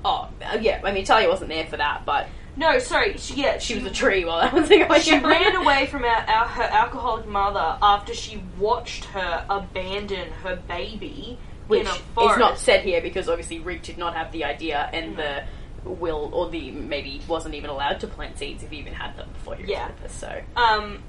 Oh, 0.06 0.30
uh, 0.42 0.58
yeah. 0.62 0.82
I 0.84 0.92
mean, 0.92 1.06
Thalia 1.06 1.28
wasn't 1.28 1.50
there 1.50 1.66
for 1.66 1.78
that, 1.78 2.04
but 2.06 2.28
No, 2.56 2.78
sorry, 2.80 3.18
she, 3.18 3.34
yeah, 3.42 3.58
she 3.58 3.76
was 3.76 3.84
a 3.86 3.92
tree 3.92 4.24
while 4.24 4.40
that 4.42 4.54
was 4.54 4.70
going 4.70 5.02
She 5.02 5.16
on. 5.16 5.24
ran 5.24 5.56
away 5.56 5.88
from 5.88 6.04
our, 6.06 6.22
our, 6.30 6.46
her 6.48 6.64
alcoholic 6.64 7.26
mother 7.28 7.78
after 7.82 8.14
she 8.14 8.42
watched 8.60 9.06
her 9.06 9.46
abandon 9.50 10.32
her 10.44 10.56
baby 10.68 11.38
which 11.68 11.82
in 11.82 11.88
a 11.88 11.92
is 11.92 11.98
forest. 12.16 12.40
not 12.40 12.58
said 12.60 12.84
here 12.84 13.02
because 13.02 13.28
obviously 13.30 13.60
Rick 13.60 13.84
did 13.84 13.98
not 13.98 14.16
have 14.16 14.32
the 14.32 14.44
idea 14.46 14.90
and 14.94 15.16
the 15.18 15.44
will 15.84 16.30
or 16.34 16.50
the 16.50 16.72
maybe 16.72 17.22
wasn't 17.28 17.56
even 17.56 17.70
allowed 17.70 18.00
to 18.02 18.08
plant 18.08 18.38
seeds 18.38 18.64
if 18.64 18.70
he 18.70 18.78
even 18.78 18.94
had 18.94 19.16
them 19.18 19.30
before 19.34 19.56
he 19.56 19.64
was 19.64 19.70
Yeah. 19.72 19.86
Oedipus, 19.86 20.12
So 20.14 20.42
Um, 20.56 21.04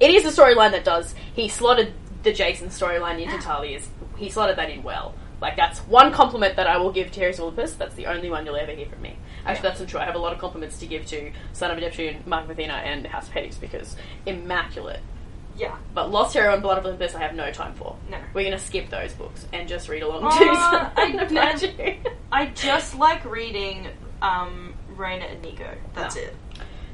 it 0.00 0.10
is 0.10 0.24
a 0.24 0.40
storyline 0.42 0.72
that 0.72 0.84
does 0.84 1.14
he 1.34 1.48
slotted 1.48 1.92
the 2.22 2.32
Jason 2.32 2.68
storyline 2.68 3.20
into 3.22 3.36
Thalia's. 3.46 3.88
He 4.16 4.30
slotted 4.30 4.56
that 4.56 4.70
in 4.70 4.82
well. 4.82 5.14
Like 5.40 5.56
that's 5.56 5.80
one 5.80 6.12
compliment 6.12 6.56
that 6.56 6.66
I 6.66 6.78
will 6.78 6.90
give 6.92 7.10
to 7.12 7.20
Heroes. 7.20 7.74
That's 7.76 7.94
the 7.94 8.06
only 8.06 8.30
one 8.30 8.46
you'll 8.46 8.56
ever 8.56 8.72
hear 8.72 8.86
from 8.86 9.02
me. 9.02 9.16
Actually, 9.44 9.54
Yeah. 9.54 9.62
that's 9.70 9.80
not 9.80 9.88
true. 9.90 10.00
I 10.00 10.04
have 10.04 10.14
a 10.14 10.18
lot 10.18 10.32
of 10.32 10.38
compliments 10.38 10.78
to 10.78 10.86
give 10.86 11.04
to 11.06 11.30
Son 11.52 11.70
of 11.70 11.78
Neptune, 11.78 12.22
Mark 12.26 12.44
of 12.44 12.50
Athena, 12.50 12.72
and 12.72 13.06
House 13.06 13.28
of 13.28 13.34
Hades 13.34 13.58
because 13.58 13.96
immaculate. 14.24 15.00
Yeah. 15.56 15.76
But 15.94 16.10
Lost 16.10 16.34
Hero 16.34 16.52
and 16.52 16.62
Blood 16.62 16.78
of 16.78 16.84
Olympus, 16.86 17.14
I 17.14 17.20
have 17.20 17.34
no 17.34 17.50
time 17.50 17.74
for. 17.74 17.96
No. 18.10 18.18
We're 18.34 18.44
gonna 18.44 18.58
skip 18.58 18.90
those 18.90 19.12
books 19.12 19.46
and 19.52 19.68
just 19.68 19.88
read 19.88 20.02
along 20.02 20.24
Uh, 20.24 20.30
to 20.30 20.44
I- 20.44 20.92
Son 21.10 21.18
of 21.20 21.30
Neptune. 21.30 21.96
I 22.30 22.46
just 22.46 22.94
like 22.96 23.24
reading 23.24 23.88
um, 24.22 24.74
Reyna 24.96 25.24
and 25.26 25.42
Nico. 25.42 25.68
That's 25.94 26.16
No. 26.16 26.22
it. 26.22 26.36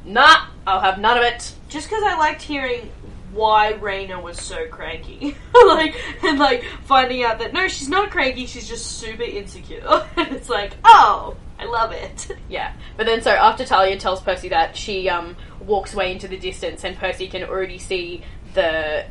Nah, 0.05 0.47
I'll 0.67 0.81
have 0.81 0.99
none 0.99 1.17
of 1.19 1.25
it. 1.25 1.53
Just 1.69 1.89
because 1.89 2.03
I 2.05 2.17
liked 2.19 2.43
hearing 2.43 2.91
why 3.33 3.71
Reyna 3.75 4.21
was 4.21 4.41
so 4.41 4.67
cranky. 4.69 5.37
like, 5.67 5.95
and 6.23 6.39
like 6.39 6.65
finding 6.85 7.23
out 7.23 7.39
that 7.39 7.53
no, 7.53 7.67
she's 7.69 7.89
not 7.89 8.11
cranky, 8.11 8.47
she's 8.47 8.69
just 8.69 8.99
super 8.99 9.23
insecure. 9.23 9.83
and 10.17 10.33
it's 10.37 10.49
like, 10.49 10.73
oh, 10.85 11.37
I 11.59 11.65
love 11.67 11.93
it. 11.93 12.29
Yeah, 12.49 12.75
but 12.99 13.07
then 13.07 13.23
so 13.23 13.31
after 13.31 13.65
Thalia 13.65 13.97
tells 13.97 14.21
Percy 14.21 14.51
that, 14.51 14.77
she 14.77 15.09
um, 15.09 15.37
walks 15.61 15.95
away 15.95 16.13
into 16.13 16.29
the 16.29 16.37
distance, 16.37 16.85
and 16.85 16.95
Percy 16.99 17.29
can 17.29 17.45
already 17.45 17.79
see 17.79 18.23
the 18.55 19.05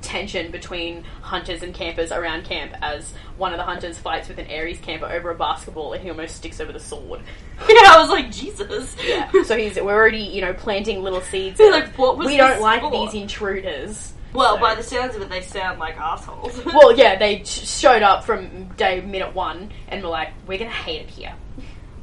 tension 0.00 0.50
between 0.50 1.04
hunters 1.20 1.62
and 1.62 1.74
campers 1.74 2.10
around 2.10 2.44
camp 2.44 2.72
as 2.82 3.12
one 3.36 3.52
of 3.52 3.58
the 3.58 3.64
hunters 3.64 3.98
fights 3.98 4.28
with 4.28 4.38
an 4.38 4.46
Ares 4.50 4.78
camper 4.78 5.06
over 5.06 5.30
a 5.30 5.34
basketball, 5.34 5.92
and 5.92 6.02
he 6.02 6.10
almost 6.10 6.36
sticks 6.36 6.60
over 6.60 6.72
the 6.72 6.80
sword. 6.80 7.20
yeah, 7.68 7.92
I 7.92 7.98
was 8.00 8.08
like, 8.10 8.30
Jesus. 8.30 8.96
Yeah, 9.04 9.30
so 9.44 9.56
he's 9.56 9.76
we're 9.76 9.92
already 9.94 10.18
you 10.18 10.40
know 10.40 10.54
planting 10.54 11.02
little 11.02 11.20
seeds. 11.20 11.60
Of, 11.60 11.68
like, 11.70 11.98
what 11.98 12.16
was 12.16 12.26
we 12.26 12.36
don't 12.36 12.60
like 12.60 12.82
these 12.90 13.14
intruders. 13.14 14.12
Well, 14.32 14.56
So- 14.56 14.60
by 14.60 14.74
the 14.74 14.82
sounds 14.82 15.14
of 15.14 15.22
it, 15.22 15.28
they 15.28 15.42
sound 15.42 15.78
like 15.78 15.96
assholes. 15.96 16.64
well, 16.64 16.96
yeah, 16.96 17.16
they 17.16 17.44
sh- 17.44 17.68
showed 17.68 18.02
up 18.02 18.24
from 18.24 18.68
day 18.76 19.00
minute 19.00 19.34
one 19.34 19.70
and 19.88 20.02
were 20.02 20.08
like, 20.08 20.30
"We're 20.46 20.58
gonna 20.58 20.70
hate 20.70 21.02
it 21.02 21.10
here." 21.10 21.34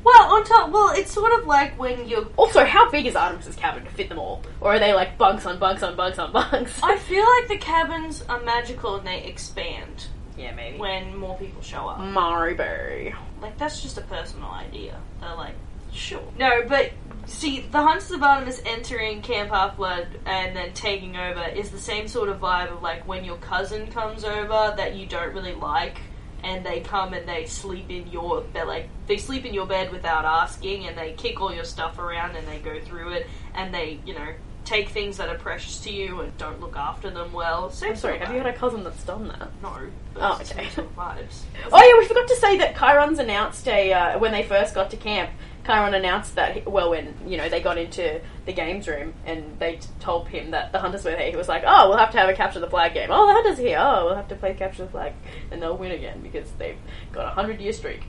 Well, 0.03 0.35
on 0.35 0.43
top, 0.43 0.71
well, 0.71 0.89
it's 0.95 1.11
sort 1.11 1.31
of 1.39 1.45
like 1.45 1.77
when 1.79 2.07
you're. 2.07 2.25
Also, 2.37 2.65
how 2.65 2.89
big 2.89 3.05
is 3.05 3.15
Artemis's 3.15 3.55
cabin 3.55 3.83
to 3.85 3.91
fit 3.91 4.09
them 4.09 4.19
all, 4.19 4.41
or 4.59 4.73
are 4.73 4.79
they 4.79 4.93
like 4.93 5.17
bunks 5.17 5.45
on 5.45 5.59
bunks 5.59 5.83
on 5.83 5.95
bunks 5.95 6.19
on 6.19 6.31
bunks? 6.31 6.79
I 6.81 6.97
feel 7.09 7.25
like 7.37 7.47
the 7.47 7.57
cabins 7.57 8.23
are 8.27 8.41
magical 8.41 8.95
and 8.95 9.05
they 9.05 9.23
expand 9.23 10.07
yeah, 10.37 10.53
maybe. 10.53 10.77
when 10.77 11.15
more 11.15 11.37
people 11.37 11.61
show 11.61 11.87
up. 11.87 11.99
Marbury. 11.99 13.13
Like 13.41 13.57
that's 13.57 13.81
just 13.81 13.97
a 13.97 14.01
personal 14.01 14.49
idea. 14.49 14.99
They're 15.19 15.35
like, 15.35 15.55
sure. 15.91 16.23
No, 16.37 16.63
but 16.67 16.91
see, 17.25 17.61
the 17.61 17.81
Hunters 17.81 18.11
of 18.11 18.23
Artemis 18.23 18.61
entering 18.65 19.21
Camp 19.21 19.49
Half 19.49 19.77
Blood 19.77 20.07
and 20.25 20.55
then 20.55 20.73
taking 20.73 21.15
over 21.15 21.43
is 21.43 21.69
the 21.69 21.79
same 21.79 22.07
sort 22.07 22.29
of 22.29 22.39
vibe 22.39 22.71
of 22.71 22.81
like 22.81 23.07
when 23.07 23.23
your 23.23 23.37
cousin 23.37 23.87
comes 23.87 24.23
over 24.23 24.73
that 24.77 24.95
you 24.95 25.05
don't 25.05 25.33
really 25.33 25.53
like. 25.53 25.97
And 26.43 26.65
they 26.65 26.79
come 26.79 27.13
and 27.13 27.27
they 27.27 27.45
sleep 27.45 27.89
in 27.89 28.07
your 28.07 28.41
bed, 28.41 28.67
like 28.67 28.89
they 29.07 29.17
sleep 29.17 29.45
in 29.45 29.53
your 29.53 29.67
bed 29.67 29.91
without 29.91 30.25
asking, 30.25 30.87
and 30.87 30.97
they 30.97 31.13
kick 31.13 31.39
all 31.39 31.53
your 31.53 31.65
stuff 31.65 31.99
around 31.99 32.35
and 32.35 32.47
they 32.47 32.57
go 32.57 32.79
through 32.81 33.13
it, 33.13 33.27
and 33.53 33.73
they, 33.73 33.99
you 34.05 34.15
know, 34.15 34.33
take 34.65 34.89
things 34.89 35.17
that 35.17 35.29
are 35.29 35.37
precious 35.37 35.79
to 35.81 35.91
you 35.91 36.21
and 36.21 36.37
don't 36.37 36.59
look 36.59 36.75
after 36.75 37.09
them 37.09 37.31
well. 37.33 37.69
Same 37.69 37.91
I'm 37.91 37.95
sorry, 37.95 38.19
have 38.19 38.31
you 38.31 38.37
had 38.37 38.47
a 38.47 38.53
cousin 38.53 38.83
that's 38.83 39.03
done 39.03 39.27
that? 39.27 39.49
No. 39.61 39.75
Oh, 40.17 40.39
okay. 40.41 40.65
vibes. 40.65 41.41
Oh 41.71 41.83
yeah, 41.83 41.99
we 41.99 42.07
forgot 42.07 42.27
to 42.27 42.35
say 42.35 42.57
that 42.57 42.75
Chiron's 42.75 43.19
announced 43.19 43.67
a 43.67 43.93
uh, 43.93 44.19
when 44.19 44.31
they 44.31 44.43
first 44.43 44.75
got 44.75 44.89
to 44.91 44.97
camp. 44.97 45.31
Chiron 45.65 45.93
announced 45.93 46.35
that 46.35 46.53
he- 46.55 46.61
well, 46.61 46.89
when 46.89 47.13
you 47.27 47.37
know 47.37 47.47
they 47.49 47.61
got 47.61 47.77
into 47.77 48.19
the 48.45 48.53
games 48.53 48.87
room 48.87 49.13
and 49.25 49.57
they 49.59 49.75
t- 49.75 49.87
told 49.99 50.27
him 50.27 50.51
that 50.51 50.71
the 50.71 50.79
hunters 50.79 51.05
were 51.05 51.11
there, 51.11 51.29
he 51.29 51.35
was 51.37 51.47
like, 51.47 51.63
"Oh, 51.65 51.89
we'll 51.89 51.97
have 51.97 52.11
to 52.11 52.17
have 52.17 52.29
a 52.29 52.33
capture 52.33 52.59
the 52.59 52.69
flag 52.69 52.93
game. 52.93 53.09
Oh, 53.11 53.27
the 53.27 53.33
hunters 53.33 53.59
are 53.59 53.61
here. 53.61 53.77
Oh, 53.79 54.05
we'll 54.05 54.15
have 54.15 54.27
to 54.29 54.35
play 54.35 54.53
capture 54.53 54.85
the 54.85 54.91
flag, 54.91 55.13
and 55.51 55.61
they'll 55.61 55.77
win 55.77 55.91
again 55.91 56.21
because 56.21 56.49
they've 56.57 56.77
got 57.11 57.25
a 57.27 57.29
hundred 57.29 57.59
year 57.61 57.73
streak." 57.73 58.01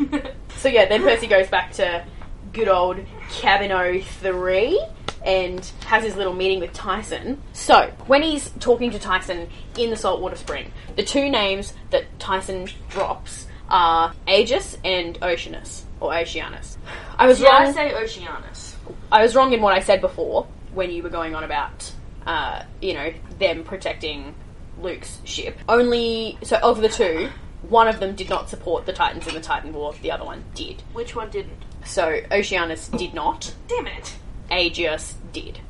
so 0.56 0.68
yeah, 0.68 0.86
then 0.86 1.02
Percy 1.02 1.26
goes 1.26 1.48
back 1.48 1.72
to 1.74 2.04
good 2.52 2.68
old 2.68 2.98
Cabin 3.30 3.70
03 4.02 4.80
and 5.24 5.64
has 5.86 6.04
his 6.04 6.16
little 6.16 6.32
meeting 6.32 6.60
with 6.60 6.72
Tyson. 6.72 7.42
So, 7.52 7.92
when 8.06 8.22
he's 8.22 8.50
talking 8.60 8.90
to 8.92 8.98
Tyson 8.98 9.48
in 9.76 9.90
the 9.90 9.96
saltwater 9.96 10.36
spring, 10.36 10.72
the 10.94 11.02
two 11.02 11.28
names 11.28 11.74
that 11.90 12.04
Tyson 12.18 12.68
drops 12.88 13.46
are 13.68 14.14
Aegis 14.28 14.78
and 14.84 15.18
Oceanus, 15.22 15.84
or 16.00 16.14
Oceanus. 16.14 16.78
I 17.18 17.26
was 17.26 17.40
wrong. 17.40 17.52
I 17.52 17.72
say 17.72 17.94
Oceanus. 17.94 18.76
I 19.10 19.22
was 19.22 19.34
wrong 19.34 19.52
in 19.52 19.60
what 19.60 19.74
I 19.74 19.80
said 19.80 20.00
before 20.00 20.46
when 20.72 20.90
you 20.90 21.02
were 21.02 21.10
going 21.10 21.34
on 21.34 21.44
about, 21.44 21.92
uh, 22.26 22.62
you 22.80 22.94
know, 22.94 23.12
them 23.38 23.64
protecting 23.64 24.34
Luke's 24.80 25.20
ship. 25.24 25.58
Only 25.68 26.38
so 26.42 26.58
of 26.62 26.80
the 26.80 26.88
two, 26.88 27.30
one 27.68 27.88
of 27.88 28.00
them 28.00 28.14
did 28.14 28.28
not 28.28 28.48
support 28.50 28.86
the 28.86 28.92
Titans 28.92 29.26
in 29.26 29.34
the 29.34 29.40
Titan 29.40 29.72
War. 29.72 29.94
The 30.02 30.12
other 30.12 30.24
one 30.24 30.44
did. 30.54 30.82
Which 30.92 31.14
one 31.14 31.30
didn't? 31.30 31.64
So 31.84 32.20
Oceanus 32.30 32.88
did 32.88 33.14
not. 33.14 33.54
Damn 33.68 33.86
it. 33.86 34.16
Aegeus 34.50 35.14
did. 35.32 35.60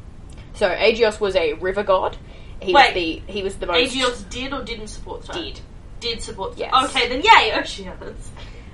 So 0.54 0.68
Aegeus 0.68 1.20
was 1.20 1.36
a 1.36 1.54
river 1.54 1.82
god. 1.82 2.16
He 2.60 2.72
Wait. 2.72 2.86
was 2.86 2.94
the 2.94 3.32
he 3.32 3.42
was 3.42 3.56
the 3.56 3.66
most 3.66 3.94
Aegeus 3.94 4.22
did 4.22 4.52
or 4.52 4.62
didn't 4.62 4.88
support 4.88 5.22
the 5.26 5.32
did. 5.32 5.60
Did 6.00 6.22
support 6.22 6.54
the 6.54 6.60
Yes. 6.60 6.90
Okay, 6.90 7.08
then 7.08 7.22
yay, 7.22 7.52
Oceanus. 7.58 8.30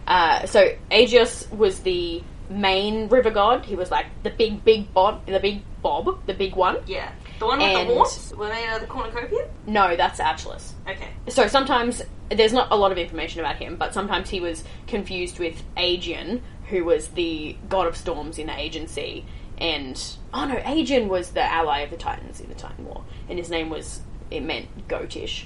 Uh, 0.06 0.46
so 0.46 0.74
Aegeus 0.90 1.50
was 1.50 1.80
the 1.80 2.22
main 2.50 3.08
river 3.08 3.30
god. 3.30 3.64
He 3.64 3.76
was 3.76 3.90
like 3.90 4.06
the 4.22 4.30
big 4.30 4.64
big 4.64 4.92
bob, 4.92 5.24
the 5.26 5.40
big 5.40 5.62
bob, 5.82 6.26
the 6.26 6.34
big 6.34 6.54
one. 6.54 6.78
Yeah. 6.86 7.12
The 7.38 7.46
one 7.46 7.58
with 7.58 7.68
And- 7.68 7.90
the 7.90 7.94
horse? 7.94 8.32
Were 8.36 8.48
they 8.48 8.66
uh, 8.68 8.78
the 8.78 8.86
cornucopia? 8.86 9.48
No, 9.66 9.96
that's 9.96 10.20
Atlas. 10.20 10.74
Okay. 10.88 11.08
So 11.28 11.48
sometimes 11.48 12.02
there's 12.30 12.52
not 12.52 12.68
a 12.70 12.76
lot 12.76 12.92
of 12.92 12.98
information 12.98 13.40
about 13.40 13.56
him, 13.56 13.76
but 13.76 13.92
sometimes 13.94 14.30
he 14.30 14.40
was 14.40 14.64
confused 14.86 15.38
with 15.38 15.62
Aegaeon, 15.76 16.40
who 16.68 16.84
was 16.84 17.08
the 17.08 17.56
god 17.68 17.86
of 17.86 17.96
storms 17.96 18.38
in 18.38 18.46
the 18.46 18.86
Sea. 18.86 19.24
And 19.58 20.02
oh 20.34 20.46
no, 20.46 20.56
Aegaeon 20.56 21.08
was 21.08 21.30
the 21.30 21.42
ally 21.42 21.80
of 21.80 21.90
the 21.90 21.96
Titans 21.96 22.40
in 22.40 22.48
the 22.48 22.54
Titan 22.54 22.84
War, 22.86 23.04
and 23.28 23.38
his 23.38 23.50
name 23.50 23.70
was 23.70 24.00
it 24.30 24.40
meant 24.42 24.88
goatish. 24.88 25.44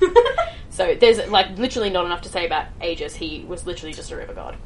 So 0.78 0.94
there's 0.94 1.18
like 1.28 1.58
literally 1.58 1.90
not 1.90 2.06
enough 2.06 2.20
to 2.20 2.28
say 2.28 2.46
about 2.46 2.66
Aegis. 2.80 3.16
He 3.16 3.44
was 3.48 3.66
literally 3.66 3.92
just 3.92 4.12
a 4.12 4.16
river 4.16 4.32
god. 4.32 4.56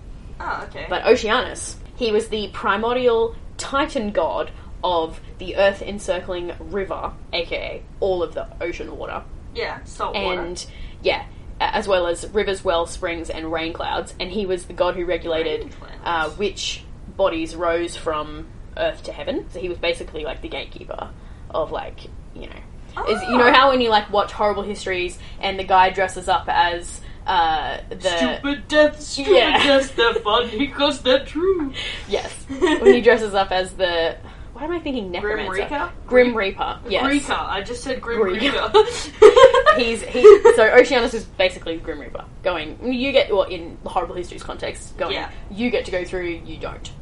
oh, 0.40 0.66
okay. 0.68 0.84
But 0.86 1.07
Oceanus, 1.07 1.76
he 1.96 2.12
was 2.12 2.28
the 2.28 2.50
primordial 2.53 3.34
Titan 3.57 4.12
god 4.12 4.50
of 4.84 5.22
the 5.38 5.57
earth 5.57 5.80
encircling 5.80 6.53
river, 6.61 7.14
aka 7.32 7.82
all 8.00 8.22
of 8.22 8.34
the 8.34 8.46
ocean 8.61 8.94
water 8.94 9.22
yeah, 9.55 9.82
salt 9.84 10.14
water. 10.14 10.40
and 10.40 10.66
yeah, 11.03 11.24
as 11.61 11.88
well 11.88 12.07
as 12.07 12.28
rivers, 12.28 12.62
wells, 12.62 12.90
springs, 12.90 13.30
and 13.30 13.50
rain 13.50 13.72
clouds. 13.72 14.14
And 14.20 14.30
he 14.30 14.44
was 14.44 14.66
the 14.66 14.72
god 14.72 14.96
who 14.96 15.07
regulated 15.07 15.74
uh, 16.05 16.30
which 16.30 16.84
bodies 17.16 17.57
rose 17.57 17.96
from 17.96 18.48
earth 18.76 19.03
to 19.05 19.12
heaven. 19.12 19.46
So 19.50 19.61
he 19.61 19.68
was 19.68 19.78
basically 19.78 20.24
like 20.24 20.42
the 20.42 20.48
gatekeeper 20.48 21.11
of 21.50 21.70
like 21.70 22.00
you 22.34 22.48
know 22.48 22.61
Is 23.09 23.22
you 23.22 23.36
know 23.38 23.53
how 23.53 23.70
when 23.70 23.80
you 23.80 23.88
like 23.90 24.11
watch 24.11 24.32
horrible 24.32 24.62
histories 24.62 25.18
and 25.40 25.59
the 25.59 25.64
guy 25.64 25.90
dresses 25.90 26.28
up 26.28 26.45
as 26.49 27.01
uh, 27.26 27.78
the 27.88 28.16
Stupid 28.16 28.68
death, 28.68 29.01
stupid 29.01 29.32
Yeah. 29.36 29.62
deaths, 29.64 29.90
they're 29.93 30.14
funny 30.14 30.59
because 30.59 31.01
they're 31.03 31.24
true. 31.24 31.72
yes 32.09 32.32
when 32.49 32.86
he 32.95 33.01
dresses 33.01 33.34
up 33.34 33.51
as 33.53 33.72
the 33.74 34.16
what 34.53 34.64
am 34.64 34.72
I 34.72 34.80
thinking 34.80 35.11
Grim 35.12 35.49
Reaper? 35.49 35.90
Grim 36.07 36.36
Reaper 36.36 36.78
yes 36.88 37.07
Reaper. 37.07 37.32
I 37.32 37.62
just 37.62 37.82
said 37.82 38.01
Grim. 38.03 38.20
Reaper. 38.22 38.70
he's 39.76 40.03
he 40.03 40.22
so 40.55 40.68
Oceanus 40.72 41.14
is 41.14 41.24
basically 41.24 41.78
Grim 41.78 41.99
Reaper 42.01 42.24
going 42.43 42.93
you 42.93 43.12
get 43.12 43.30
well 43.30 43.45
in 43.45 43.78
the 43.82 43.88
horrible 43.88 44.14
histories 44.14 44.43
context 44.43 44.97
going 44.99 45.14
Yeah. 45.14 45.30
you 45.51 45.70
get 45.70 45.84
to 45.86 45.90
go 45.90 46.05
through 46.05 46.40
you 46.45 46.59
don't 46.59 46.93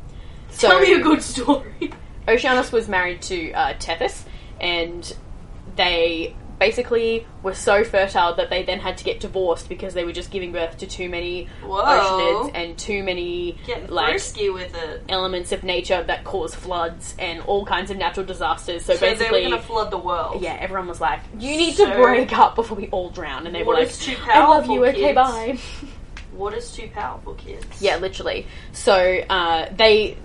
so 0.51 0.69
Tell 0.69 0.81
me 0.81 0.93
a 0.95 1.01
good 1.01 1.23
story. 1.23 1.93
Oceanus 2.29 2.71
was 2.73 2.89
married 2.89 3.23
to 3.23 3.53
uh, 3.53 3.75
Tethys, 3.75 4.25
and 4.61 5.17
they 5.77 6.35
basically 6.59 7.27
were 7.43 7.55
so 7.55 7.83
fertile 7.83 8.35
that 8.35 8.51
they 8.51 8.63
then 8.63 8.79
had 8.81 8.99
to 8.99 9.03
get 9.03 9.19
divorced 9.19 9.67
because 9.67 9.95
they 9.95 10.05
were 10.05 10.13
just 10.13 10.31
giving 10.31 10.53
birth 10.53 10.77
to 10.77 10.87
too 10.87 11.09
many 11.09 11.49
Whoa. 11.65 11.83
oceanids 11.83 12.51
and 12.55 12.77
too 12.77 13.03
many 13.03 13.57
Getting 13.67 13.89
like 13.89 14.11
frisky 14.11 14.51
with 14.51 14.75
it. 14.75 15.03
elements 15.09 15.53
of 15.53 15.65
nature 15.65 16.03
that 16.03 16.23
cause 16.25 16.55
floods 16.55 17.15
and 17.19 17.41
all 17.45 17.65
kinds 17.65 17.91
of 17.91 17.97
natural 17.97 18.27
disasters. 18.27 18.85
So, 18.85 18.95
So 18.95 19.15
they 19.15 19.25
were 19.31 19.39
going 19.39 19.51
to 19.53 19.59
flood 19.59 19.91
the 19.91 19.97
world. 19.97 20.43
yeah, 20.43 20.59
everyone 20.61 20.87
was 20.87 21.01
like, 21.01 21.21
"You 21.39 21.57
need 21.57 21.77
to 21.77 21.95
break 21.95 22.37
up 22.39 22.57
before 22.57 22.77
we 22.77 22.89
all 22.89 23.09
drown," 23.09 23.47
and 23.47 23.55
they 23.55 23.63
were 23.63 23.73
like, 23.73 23.91
too 23.95 24.15
"I 24.29 24.47
love 24.47 24.67
you, 24.67 24.85
okay, 24.85 25.15
bye." 25.15 25.59
Water's 26.35 26.73
too 26.73 26.89
powerful, 26.95 27.35
kids? 27.35 27.65
Yeah, 27.81 27.97
literally. 27.97 28.47
So 28.73 28.95
uh, 29.31 29.69
they, 29.75 30.17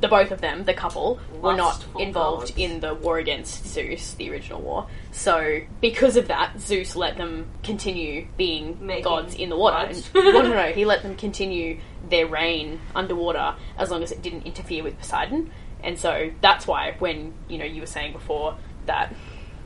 the 0.00 0.08
both 0.08 0.30
of 0.30 0.40
them, 0.40 0.64
the 0.64 0.74
couple, 0.74 1.18
were 1.40 1.54
not 1.56 1.74
Lustful 1.76 2.00
involved 2.00 2.48
gods. 2.48 2.58
in 2.58 2.80
the 2.80 2.94
war 2.94 3.18
against 3.18 3.66
Zeus, 3.66 4.14
the 4.14 4.30
original 4.30 4.60
war. 4.60 4.86
So 5.12 5.60
because 5.80 6.16
of 6.16 6.28
that, 6.28 6.60
Zeus 6.60 6.94
let 6.96 7.16
them 7.16 7.46
continue 7.62 8.26
being 8.36 8.84
Making 8.84 9.04
gods 9.04 9.34
in 9.34 9.48
the 9.48 9.56
water. 9.56 9.86
gods. 9.86 10.10
no, 10.14 10.22
no, 10.30 10.42
no. 10.42 10.72
He 10.74 10.84
let 10.84 11.02
them 11.02 11.16
continue 11.16 11.80
their 12.10 12.26
reign 12.26 12.80
underwater 12.94 13.54
as 13.78 13.90
long 13.90 14.02
as 14.02 14.12
it 14.12 14.20
didn't 14.20 14.44
interfere 14.46 14.82
with 14.82 14.98
Poseidon. 14.98 15.50
And 15.82 15.98
so 15.98 16.30
that's 16.40 16.66
why 16.66 16.96
when 16.98 17.32
you 17.48 17.58
know 17.58 17.64
you 17.64 17.80
were 17.80 17.86
saying 17.86 18.12
before 18.12 18.56
that 18.86 19.14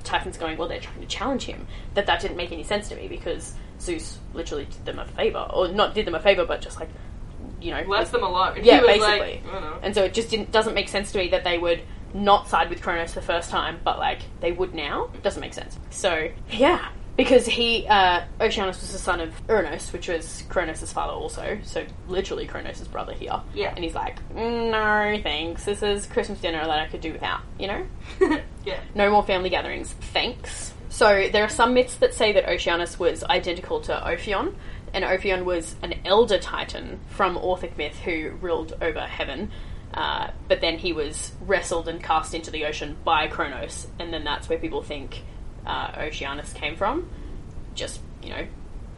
Titans 0.04 0.36
going, 0.38 0.56
well, 0.56 0.68
they're 0.68 0.80
trying 0.80 1.00
to 1.00 1.06
challenge 1.06 1.44
him. 1.44 1.66
That 1.94 2.06
that 2.06 2.20
didn't 2.20 2.36
make 2.36 2.52
any 2.52 2.62
sense 2.64 2.88
to 2.90 2.96
me 2.96 3.08
because 3.08 3.54
Zeus 3.80 4.18
literally 4.34 4.64
did 4.66 4.84
them 4.84 4.98
a 4.98 5.06
favor, 5.06 5.46
or 5.52 5.68
not 5.68 5.94
did 5.94 6.06
them 6.06 6.14
a 6.14 6.20
favor, 6.20 6.44
but 6.44 6.60
just 6.60 6.78
like 6.80 6.88
you 7.60 7.70
know, 7.72 7.82
Left 7.88 8.12
them 8.12 8.22
alone. 8.22 8.60
Yeah, 8.62 8.76
he 8.76 8.80
was 8.80 8.86
basically. 8.98 9.18
Like, 9.18 9.46
I 9.48 9.52
don't 9.52 9.62
know. 9.62 9.78
and 9.82 9.94
so 9.94 10.04
it 10.04 10.14
just 10.14 10.30
didn't 10.30 10.50
doesn't 10.52 10.74
make 10.74 10.88
sense 10.88 11.12
to 11.12 11.18
me 11.18 11.28
that 11.30 11.44
they 11.44 11.58
would 11.58 11.80
not 12.14 12.48
side 12.48 12.70
with 12.70 12.80
Kronos 12.80 13.14
the 13.14 13.20
first 13.22 13.50
time, 13.50 13.80
but 13.84 13.98
like 13.98 14.20
they 14.40 14.52
would 14.52 14.74
now. 14.74 15.10
Doesn't 15.22 15.40
make 15.40 15.54
sense. 15.54 15.78
So 15.90 16.28
yeah, 16.50 16.88
because 17.16 17.46
he 17.46 17.86
uh, 17.86 18.24
Oceanus 18.40 18.80
was 18.80 18.92
the 18.92 18.98
son 18.98 19.20
of 19.20 19.34
Uranus, 19.48 19.92
which 19.92 20.08
was 20.08 20.44
Kronos' 20.48 20.92
father 20.92 21.12
also. 21.12 21.58
So 21.64 21.84
literally 22.06 22.46
Kronos' 22.46 22.86
brother 22.88 23.12
here. 23.12 23.40
Yeah. 23.54 23.72
and 23.74 23.84
he's 23.84 23.94
like, 23.94 24.16
"Mm, 24.30 24.70
no 24.70 25.22
thanks. 25.22 25.64
This 25.64 25.82
is 25.82 26.06
Christmas 26.06 26.40
dinner 26.40 26.64
that 26.64 26.78
I 26.78 26.86
could 26.86 27.00
do 27.00 27.12
without. 27.12 27.40
You 27.58 27.66
know, 27.66 27.86
yeah. 28.64 28.80
no 28.94 29.10
more 29.10 29.22
family 29.24 29.50
gatherings, 29.50 29.92
thanks. 29.92 30.72
So 30.90 31.28
there 31.30 31.44
are 31.44 31.50
some 31.50 31.74
myths 31.74 31.96
that 31.96 32.14
say 32.14 32.32
that 32.32 32.48
Oceanus 32.48 32.98
was 32.98 33.22
identical 33.24 33.80
to 33.82 33.92
Ophion, 33.92 34.54
and 34.92 35.04
Ophion 35.04 35.44
was 35.44 35.76
an 35.82 35.94
elder 36.04 36.38
titan 36.38 37.00
from 37.08 37.36
Orphic 37.36 37.76
myth 37.76 37.98
who 37.98 38.30
ruled 38.40 38.74
over 38.80 39.00
heaven. 39.00 39.50
Uh, 39.94 40.30
but 40.48 40.60
then 40.60 40.78
he 40.78 40.92
was 40.92 41.32
wrestled 41.40 41.88
and 41.88 42.02
cast 42.02 42.34
into 42.34 42.50
the 42.50 42.64
ocean 42.66 42.96
by 43.04 43.26
Kronos, 43.26 43.86
and 43.98 44.12
then 44.12 44.22
that's 44.22 44.48
where 44.48 44.58
people 44.58 44.82
think 44.82 45.22
uh, 45.66 45.92
Oceanus 45.96 46.52
came 46.52 46.76
from. 46.76 47.08
Just 47.74 48.00
you 48.22 48.30
know, 48.30 48.46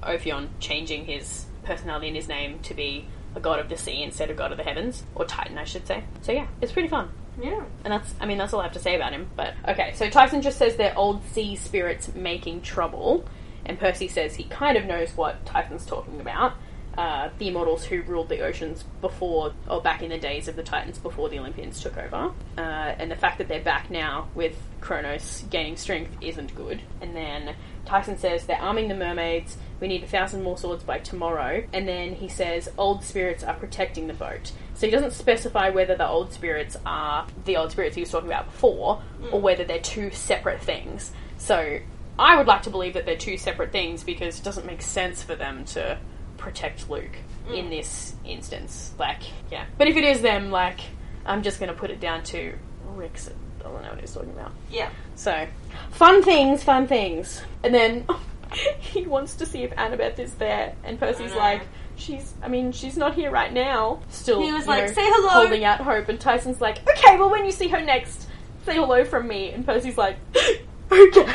Ophion 0.02 0.48
changing 0.58 1.06
his 1.06 1.46
personality 1.62 2.08
and 2.08 2.16
his 2.16 2.28
name 2.28 2.58
to 2.60 2.74
be 2.74 3.06
a 3.36 3.40
god 3.40 3.60
of 3.60 3.68
the 3.68 3.76
sea 3.76 4.02
instead 4.02 4.30
of 4.30 4.36
god 4.36 4.50
of 4.50 4.58
the 4.58 4.64
heavens, 4.64 5.04
or 5.14 5.24
titan, 5.24 5.58
I 5.58 5.64
should 5.64 5.86
say. 5.86 6.02
So 6.22 6.32
yeah, 6.32 6.48
it's 6.60 6.72
pretty 6.72 6.88
fun. 6.88 7.10
Yeah. 7.40 7.64
And 7.84 7.92
that's, 7.92 8.14
I 8.20 8.26
mean, 8.26 8.38
that's 8.38 8.52
all 8.52 8.60
I 8.60 8.64
have 8.64 8.72
to 8.72 8.80
say 8.80 8.96
about 8.96 9.12
him. 9.12 9.30
But 9.36 9.54
okay, 9.68 9.92
so 9.94 10.10
Tyson 10.10 10.42
just 10.42 10.58
says 10.58 10.76
they're 10.76 10.96
old 10.98 11.24
sea 11.28 11.56
spirits 11.56 12.14
making 12.14 12.62
trouble, 12.62 13.24
and 13.70 13.78
Percy 13.78 14.08
says 14.08 14.34
he 14.34 14.42
kind 14.44 14.76
of 14.76 14.84
knows 14.84 15.16
what 15.16 15.46
Tyson's 15.46 15.86
talking 15.86 16.20
about. 16.20 16.54
Uh, 16.98 17.30
the 17.38 17.46
immortals 17.46 17.84
who 17.84 18.02
ruled 18.02 18.28
the 18.28 18.40
oceans 18.40 18.82
before, 19.00 19.52
or 19.68 19.80
back 19.80 20.02
in 20.02 20.10
the 20.10 20.18
days 20.18 20.48
of 20.48 20.56
the 20.56 20.62
Titans 20.64 20.98
before 20.98 21.28
the 21.28 21.38
Olympians 21.38 21.80
took 21.80 21.96
over. 21.96 22.32
Uh, 22.58 22.60
and 22.60 23.08
the 23.08 23.16
fact 23.16 23.38
that 23.38 23.46
they're 23.46 23.62
back 23.62 23.88
now 23.88 24.26
with 24.34 24.56
Kronos 24.80 25.44
gaining 25.50 25.76
strength 25.76 26.16
isn't 26.20 26.52
good. 26.56 26.82
And 27.00 27.14
then 27.14 27.54
Tyson 27.86 28.18
says 28.18 28.44
they're 28.44 28.60
arming 28.60 28.88
the 28.88 28.96
mermaids. 28.96 29.56
We 29.80 29.86
need 29.86 30.02
a 30.02 30.08
thousand 30.08 30.42
more 30.42 30.58
swords 30.58 30.82
by 30.82 30.98
tomorrow. 30.98 31.62
And 31.72 31.86
then 31.86 32.16
he 32.16 32.28
says 32.28 32.68
old 32.76 33.04
spirits 33.04 33.44
are 33.44 33.54
protecting 33.54 34.08
the 34.08 34.14
boat. 34.14 34.50
So 34.74 34.86
he 34.86 34.90
doesn't 34.90 35.12
specify 35.12 35.70
whether 35.70 35.94
the 35.94 36.08
old 36.08 36.32
spirits 36.32 36.76
are 36.84 37.24
the 37.44 37.56
old 37.56 37.70
spirits 37.70 37.94
he 37.94 38.02
was 38.02 38.10
talking 38.10 38.28
about 38.28 38.46
before, 38.46 39.00
or 39.30 39.40
whether 39.40 39.62
they're 39.62 39.78
two 39.78 40.10
separate 40.10 40.60
things. 40.60 41.12
So 41.38 41.78
I 42.20 42.36
would 42.36 42.46
like 42.46 42.62
to 42.62 42.70
believe 42.70 42.94
that 42.94 43.06
they're 43.06 43.16
two 43.16 43.36
separate 43.36 43.72
things 43.72 44.04
because 44.04 44.38
it 44.38 44.44
doesn't 44.44 44.66
make 44.66 44.82
sense 44.82 45.22
for 45.22 45.34
them 45.34 45.64
to 45.66 45.98
protect 46.36 46.90
Luke 46.90 47.16
in 47.52 47.66
mm. 47.66 47.70
this 47.70 48.14
instance. 48.24 48.92
Like, 48.98 49.22
yeah. 49.50 49.66
But 49.78 49.88
if 49.88 49.96
it 49.96 50.04
is 50.04 50.20
them, 50.20 50.50
like, 50.50 50.80
I'm 51.24 51.42
just 51.42 51.58
going 51.58 51.72
to 51.72 51.78
put 51.78 51.90
it 51.90 52.00
down 52.00 52.22
to 52.24 52.54
Rick's 52.94 53.30
doesn't 53.62 53.82
know 53.82 53.90
what 53.90 54.00
he's 54.00 54.12
talking 54.12 54.30
about. 54.30 54.52
Yeah. 54.70 54.90
So, 55.14 55.46
fun 55.90 56.22
things, 56.22 56.62
fun 56.62 56.86
things. 56.86 57.42
And 57.62 57.74
then 57.74 58.06
he 58.80 59.06
wants 59.06 59.36
to 59.36 59.46
see 59.46 59.62
if 59.62 59.70
Annabeth 59.72 60.18
is 60.18 60.34
there, 60.34 60.74
and 60.84 60.98
Percy's 60.98 61.34
like, 61.34 61.62
she's, 61.96 62.34
I 62.42 62.48
mean, 62.48 62.72
she's 62.72 62.96
not 62.96 63.14
here 63.14 63.30
right 63.30 63.52
now. 63.52 64.00
Still, 64.10 64.42
He 64.42 64.52
was 64.52 64.66
like, 64.66 64.86
know, 64.88 64.92
"Say 64.92 65.04
hello." 65.04 65.28
holding 65.28 65.64
out 65.64 65.80
hope, 65.80 66.08
and 66.08 66.20
Tyson's 66.20 66.60
like, 66.60 66.78
okay, 66.88 67.16
well, 67.18 67.30
when 67.30 67.44
you 67.44 67.52
see 67.52 67.68
her 67.68 67.80
next, 67.80 68.28
say 68.64 68.74
hello 68.74 69.04
from 69.04 69.28
me. 69.28 69.50
And 69.52 69.64
Percy's 69.64 69.98
like, 69.98 70.16
okay. 70.92 71.34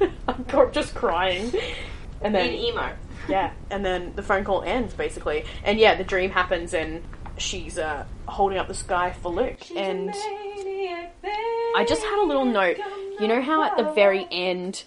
I'm 0.28 0.44
just 0.72 0.94
crying. 0.94 1.52
And 2.22 2.34
then 2.34 2.48
In 2.48 2.54
emo. 2.54 2.92
yeah, 3.28 3.52
and 3.70 3.84
then 3.84 4.12
the 4.16 4.22
phone 4.22 4.44
call 4.44 4.62
ends 4.62 4.94
basically, 4.94 5.44
and 5.62 5.78
yeah, 5.78 5.94
the 5.94 6.04
dream 6.04 6.30
happens, 6.30 6.72
and 6.74 7.02
she's 7.36 7.78
uh, 7.78 8.04
holding 8.26 8.58
up 8.58 8.68
the 8.68 8.74
sky 8.74 9.12
for 9.20 9.30
Luke, 9.30 9.60
and 9.76 10.10
I 11.76 11.84
just 11.86 12.02
had 12.02 12.18
a 12.22 12.26
little 12.26 12.44
note. 12.44 12.78
You 13.20 13.28
know 13.28 13.42
how 13.42 13.62
at 13.64 13.76
the 13.76 13.92
very 13.92 14.26
end, 14.30 14.84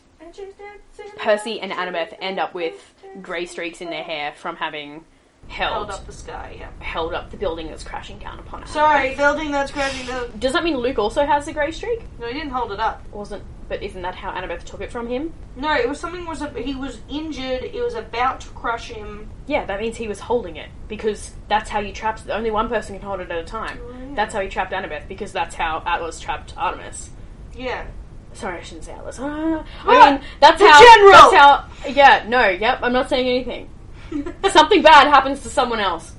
Percy 1.17 1.59
and 1.59 1.71
Annabeth 1.71 2.15
end 2.19 2.39
up 2.39 2.53
with 2.53 2.93
grey 3.21 3.45
streaks 3.45 3.81
in 3.81 3.89
their 3.89 4.03
hair 4.03 4.33
from 4.35 4.55
having 4.55 5.05
held 5.47 5.73
Held 5.73 5.91
up 5.91 6.05
the 6.05 6.11
sky, 6.11 6.57
yeah. 6.59 6.69
held 6.79 7.13
up 7.13 7.31
the 7.31 7.37
building 7.37 7.67
that's 7.67 7.83
crashing 7.83 8.19
down 8.19 8.39
upon 8.39 8.63
us. 8.63 8.71
Sorry, 8.71 9.15
building 9.15 9.51
that's 9.51 9.71
crashing 9.71 10.07
down. 10.07 10.31
Does 10.39 10.53
that 10.53 10.63
mean 10.63 10.77
Luke 10.77 10.99
also 10.99 11.25
has 11.25 11.45
the 11.45 11.53
grey 11.53 11.71
streak? 11.71 12.01
No, 12.19 12.27
he 12.27 12.33
didn't 12.33 12.51
hold 12.51 12.71
it 12.71 12.79
up. 12.79 13.03
Wasn't, 13.11 13.43
but 13.69 13.81
isn't 13.81 14.01
that 14.01 14.15
how 14.15 14.31
Annabeth 14.31 14.63
took 14.63 14.81
it 14.81 14.91
from 14.91 15.07
him? 15.07 15.33
No, 15.55 15.73
it 15.73 15.87
was 15.87 15.99
something 15.99 16.25
was 16.25 16.41
a, 16.41 16.49
he 16.51 16.75
was 16.75 16.99
injured. 17.09 17.63
It 17.63 17.81
was 17.81 17.93
about 17.93 18.41
to 18.41 18.49
crush 18.49 18.89
him. 18.89 19.29
Yeah, 19.47 19.65
that 19.65 19.79
means 19.79 19.97
he 19.97 20.07
was 20.07 20.19
holding 20.19 20.57
it 20.57 20.69
because 20.87 21.31
that's 21.47 21.69
how 21.69 21.79
you 21.79 21.93
trap. 21.93 22.19
Only 22.29 22.51
one 22.51 22.69
person 22.69 22.97
can 22.97 23.07
hold 23.07 23.21
it 23.21 23.31
at 23.31 23.37
a 23.37 23.43
time. 23.43 23.79
Oh, 23.81 23.91
yeah. 23.91 24.15
That's 24.15 24.33
how 24.33 24.41
he 24.41 24.49
trapped 24.49 24.73
Annabeth 24.73 25.07
because 25.07 25.31
that's 25.31 25.55
how 25.55 25.83
Atlas 25.85 26.19
trapped 26.19 26.53
Artemis. 26.57 27.09
Yeah. 27.55 27.85
Sorry, 28.33 28.59
I 28.59 28.61
shouldn't 28.61 28.85
say 28.85 28.91
Atlas. 28.91 29.19
Uh, 29.19 29.63
I 29.85 30.11
mean, 30.11 30.21
that's 30.39 30.61
how. 30.61 30.79
general! 30.79 31.11
That's 31.11 31.33
how. 31.33 31.89
Yeah, 31.89 32.25
no, 32.27 32.47
yep. 32.49 32.79
I'm 32.83 32.93
not 32.93 33.09
saying 33.09 33.27
anything. 33.27 33.69
Something 34.51 34.81
bad 34.81 35.07
happens 35.07 35.41
to 35.43 35.49
someone 35.49 35.79
else 35.79 36.13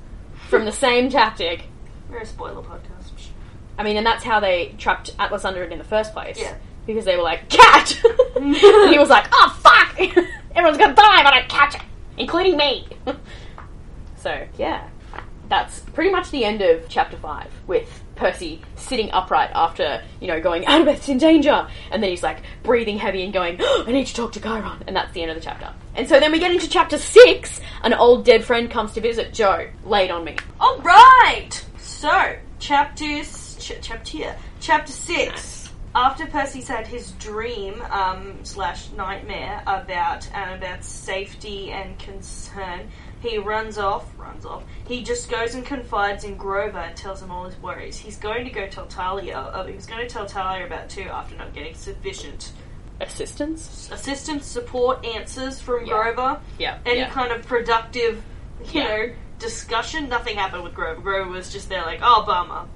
from 0.49 0.65
the 0.65 0.71
same 0.71 1.09
tactic. 1.09 1.65
We're 2.09 2.19
a 2.19 2.25
spoiler 2.25 2.61
podcast. 2.61 3.09
I 3.79 3.83
mean, 3.83 3.95
and 3.95 4.05
that's 4.05 4.25
how 4.25 4.41
they 4.41 4.75
trapped 4.77 5.15
Atlas 5.17 5.45
under 5.45 5.63
it 5.63 5.71
in 5.71 5.77
the 5.77 5.85
first 5.85 6.11
place. 6.11 6.37
Yeah. 6.37 6.55
Because 6.85 7.05
they 7.05 7.15
were 7.15 7.23
like, 7.23 7.47
cat! 7.47 7.97
and 8.35 8.55
he 8.55 8.99
was 8.99 9.09
like, 9.09 9.27
oh 9.31 9.57
fuck! 9.61 9.99
Everyone's 10.55 10.77
gonna 10.77 10.93
die 10.93 11.21
if 11.21 11.25
I 11.25 11.39
don't 11.39 11.49
catch 11.49 11.75
it! 11.75 11.81
Including 12.17 12.57
me! 12.57 12.87
so, 14.17 14.45
yeah. 14.57 14.89
That's 15.47 15.79
pretty 15.79 16.11
much 16.11 16.29
the 16.29 16.43
end 16.43 16.61
of 16.61 16.89
chapter 16.89 17.15
5, 17.15 17.47
with 17.67 18.03
Percy 18.15 18.61
sitting 18.75 19.09
upright 19.11 19.49
after, 19.55 20.03
you 20.19 20.27
know, 20.27 20.41
going, 20.41 20.65
Annabeth's 20.65 21.07
in 21.07 21.17
danger! 21.17 21.65
And 21.89 22.03
then 22.03 22.09
he's 22.09 22.21
like 22.21 22.39
breathing 22.63 22.97
heavy 22.97 23.23
and 23.23 23.31
going, 23.31 23.57
"Oh, 23.61 23.83
I 23.87 23.93
need 23.93 24.07
to 24.07 24.13
talk 24.13 24.33
to 24.33 24.41
Chiron! 24.41 24.83
And 24.87 24.95
that's 24.95 25.13
the 25.13 25.21
end 25.21 25.31
of 25.31 25.37
the 25.37 25.43
chapter. 25.43 25.73
And 25.95 26.07
so 26.07 26.19
then 26.19 26.31
we 26.31 26.39
get 26.39 26.51
into 26.51 26.69
chapter 26.69 26.97
6, 26.97 27.61
an 27.83 27.93
old 27.93 28.25
dead 28.25 28.43
friend 28.43 28.69
comes 28.69 28.93
to 28.93 29.01
visit 29.01 29.33
Jo. 29.33 29.69
Laid 29.83 30.11
on 30.11 30.23
me. 30.23 30.37
All 30.59 30.77
right. 30.79 31.49
So, 31.77 32.35
chapter 32.59 33.23
ch- 33.23 33.79
chapter, 33.81 34.35
chapter 34.59 34.91
six. 34.91 35.69
After 35.95 36.27
Percy's 36.27 36.67
had 36.67 36.85
his 36.85 37.11
dream 37.13 37.81
um, 37.89 38.37
slash 38.43 38.91
nightmare 38.91 39.63
about 39.65 40.31
Annabeth's 40.33 40.87
safety 40.87 41.71
and 41.71 41.97
concern, 41.97 42.89
he 43.21 43.39
runs 43.39 43.79
off. 43.79 44.05
Runs 44.17 44.45
off. 44.45 44.63
He 44.87 45.03
just 45.03 45.29
goes 45.31 45.55
and 45.55 45.65
confides 45.65 46.23
in 46.23 46.37
Grover 46.37 46.77
and 46.77 46.95
tells 46.95 47.21
him 47.21 47.31
all 47.31 47.45
his 47.45 47.57
worries. 47.57 47.97
He's 47.97 48.17
going 48.17 48.45
to 48.45 48.51
go 48.51 48.67
tell 48.67 48.85
Thalia. 48.85 49.39
Uh, 49.39 49.65
he 49.65 49.73
was 49.73 49.87
going 49.87 50.01
to 50.01 50.07
tell 50.07 50.27
Thalia 50.27 50.67
about 50.67 50.89
too 50.89 51.09
after 51.09 51.35
not 51.35 51.53
getting 51.53 51.73
sufficient 51.73 52.51
assistance. 53.01 53.89
assistance, 53.91 54.45
support, 54.45 55.05
answers 55.05 55.59
from 55.61 55.85
Yeah. 55.85 55.93
Grover. 56.13 56.39
Yeah, 56.57 56.77
Any 56.85 56.99
yeah. 56.99 57.09
kind 57.09 57.31
of 57.31 57.45
productive, 57.45 58.21
you 58.71 58.81
Yeah. 58.81 58.87
know, 58.87 59.09
discussion. 59.39 60.09
Nothing 60.09 60.35
happened 60.35 60.63
with 60.63 60.73
Grover. 60.73 60.99
Grover 61.01 61.29
was 61.29 61.51
just 61.51 61.69
there 61.69 61.81
like, 61.83 61.99
oh, 62.03 62.23
bummer. 62.25 62.65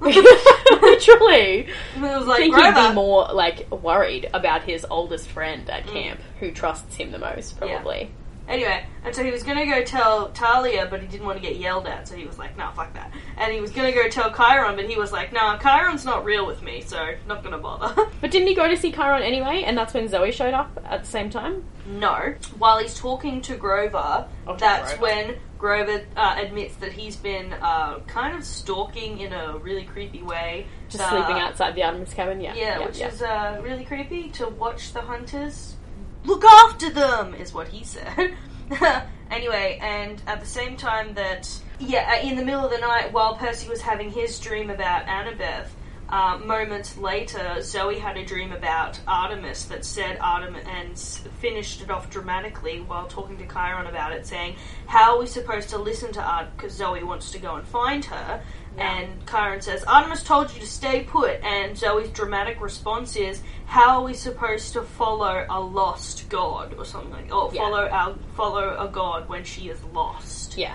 Literally, 0.80 1.66
it 1.66 2.00
was 2.00 2.04
I 2.24 2.26
like, 2.26 2.38
think 2.38 2.54
he'd 2.56 2.60
Grover. 2.72 2.88
be 2.88 2.94
more 2.94 3.28
like 3.32 3.70
worried 3.70 4.30
about 4.34 4.62
his 4.62 4.86
oldest 4.90 5.28
friend 5.28 5.66
Mm. 5.66 5.72
at 5.74 5.86
camp, 5.86 6.20
who 6.40 6.50
trusts 6.52 6.96
him 6.96 7.10
the 7.12 7.18
most, 7.18 7.58
probably. 7.58 8.10
Anyway, 8.46 8.84
and 9.04 9.14
so 9.14 9.24
he 9.24 9.30
was 9.30 9.42
gonna 9.42 9.64
go 9.64 9.82
tell 9.82 10.28
Thalia, 10.32 10.86
but 10.90 11.00
he 11.00 11.06
didn't 11.06 11.24
want 11.26 11.40
to 11.40 11.42
get 11.42 11.56
yelled 11.56 11.86
at, 11.86 12.06
so 12.06 12.14
he 12.14 12.26
was 12.26 12.38
like, 12.38 12.56
nah, 12.58 12.70
fuck 12.72 12.92
that. 12.94 13.10
And 13.38 13.52
he 13.52 13.60
was 13.60 13.70
gonna 13.70 13.92
go 13.92 14.06
tell 14.08 14.30
Chiron, 14.34 14.76
but 14.76 14.84
he 14.88 14.96
was 14.96 15.12
like, 15.12 15.32
nah, 15.32 15.56
Chiron's 15.58 16.04
not 16.04 16.24
real 16.26 16.46
with 16.46 16.62
me, 16.62 16.82
so 16.82 17.14
not 17.26 17.42
gonna 17.42 17.58
bother. 17.58 17.94
But 18.20 18.30
didn't 18.30 18.48
he 18.48 18.54
go 18.54 18.68
to 18.68 18.76
see 18.76 18.92
Chiron 18.92 19.22
anyway? 19.22 19.64
And 19.66 19.76
that's 19.78 19.94
when 19.94 20.08
Zoe 20.08 20.30
showed 20.32 20.54
up 20.54 20.78
at 20.84 21.04
the 21.04 21.08
same 21.10 21.30
time. 21.30 21.64
no. 21.86 22.34
While 22.58 22.78
he's 22.78 22.94
talking 22.98 23.40
to 23.42 23.56
Grover, 23.56 24.26
Oh, 24.46 24.52
to 24.54 24.58
that's 24.60 24.94
Grover. 24.94 25.02
when 25.02 25.36
Grover 25.58 26.02
uh, 26.16 26.34
admits 26.38 26.76
that 26.76 26.92
he's 26.92 27.16
been 27.16 27.52
uh, 27.54 28.00
kind 28.00 28.36
of 28.36 28.44
stalking 28.44 29.20
in 29.20 29.32
a 29.32 29.56
really 29.58 29.84
creepy 29.84 30.22
way. 30.22 30.66
Just 30.90 30.98
the- 30.98 31.08
sleeping 31.08 31.40
outside 31.42 31.74
the 31.74 31.82
Artemis 31.82 32.12
cabin. 32.12 32.40
Yeah, 32.42 32.54
Yeah, 32.54 32.84
which 32.86 32.98
yeah. 32.98 33.08
is 33.08 33.22
uh, 33.22 33.60
really 33.62 33.84
creepy 33.86 34.28
to 34.32 34.48
watch 34.48 34.92
the 34.92 35.00
hunters 35.00 35.76
look 36.24 36.44
after 36.44 36.90
them, 36.90 37.34
is 37.34 37.52
what 37.52 37.68
he 37.68 37.84
said. 37.84 38.34
anyway, 39.30 39.78
and 39.80 40.22
at 40.26 40.40
the 40.40 40.46
same 40.46 40.76
time 40.76 41.14
that, 41.14 41.48
yeah, 41.78 42.18
uh, 42.18 42.26
in 42.26 42.36
the 42.36 42.44
middle 42.44 42.64
of 42.64 42.70
the 42.70 42.78
night, 42.78 43.12
while 43.12 43.36
Percy 43.36 43.68
was 43.68 43.80
having 43.80 44.10
his 44.10 44.38
dream 44.38 44.70
about 44.70 45.06
Annabeth, 45.06 45.68
uh, 46.08 46.38
moments 46.38 46.96
later, 46.98 47.60
Zoe 47.62 47.98
had 47.98 48.16
a 48.16 48.24
dream 48.24 48.52
about 48.52 49.00
Artemis 49.08 49.64
that 49.64 49.84
said 49.84 50.18
Artemis 50.20 50.64
and 50.66 50.98
finished 51.40 51.80
it 51.80 51.90
off 51.90 52.10
dramatically 52.10 52.80
while 52.80 53.06
talking 53.06 53.38
to 53.38 53.46
Chiron 53.46 53.86
about 53.86 54.12
it, 54.12 54.26
saying, 54.26 54.56
How 54.86 55.14
are 55.14 55.20
we 55.20 55.26
supposed 55.26 55.70
to 55.70 55.78
listen 55.78 56.12
to 56.12 56.22
Art? 56.22 56.54
Because 56.56 56.72
Zoe 56.72 57.02
wants 57.02 57.30
to 57.32 57.38
go 57.38 57.56
and 57.56 57.66
find 57.66 58.04
her. 58.04 58.42
And 58.76 59.08
Chiron 59.28 59.60
says, 59.60 59.84
Artemis 59.84 60.22
told 60.24 60.52
you 60.52 60.60
to 60.60 60.66
stay 60.66 61.04
put. 61.04 61.40
And 61.44 61.76
Zoe's 61.78 62.08
dramatic 62.10 62.60
response 62.60 63.14
is, 63.16 63.40
How 63.66 63.98
are 64.00 64.04
we 64.04 64.14
supposed 64.14 64.72
to 64.72 64.82
follow 64.82 65.46
a 65.48 65.60
lost 65.60 66.28
god? 66.28 66.74
Or 66.76 66.84
something 66.84 67.10
like 67.12 67.32
Or 67.34 67.50
Yeah. 67.52 67.60
follow, 67.62 67.88
our, 67.88 68.14
follow 68.36 68.76
a 68.78 68.88
god 68.88 69.28
when 69.28 69.44
she 69.44 69.68
is 69.68 69.82
lost. 69.92 70.56
yeah. 70.58 70.74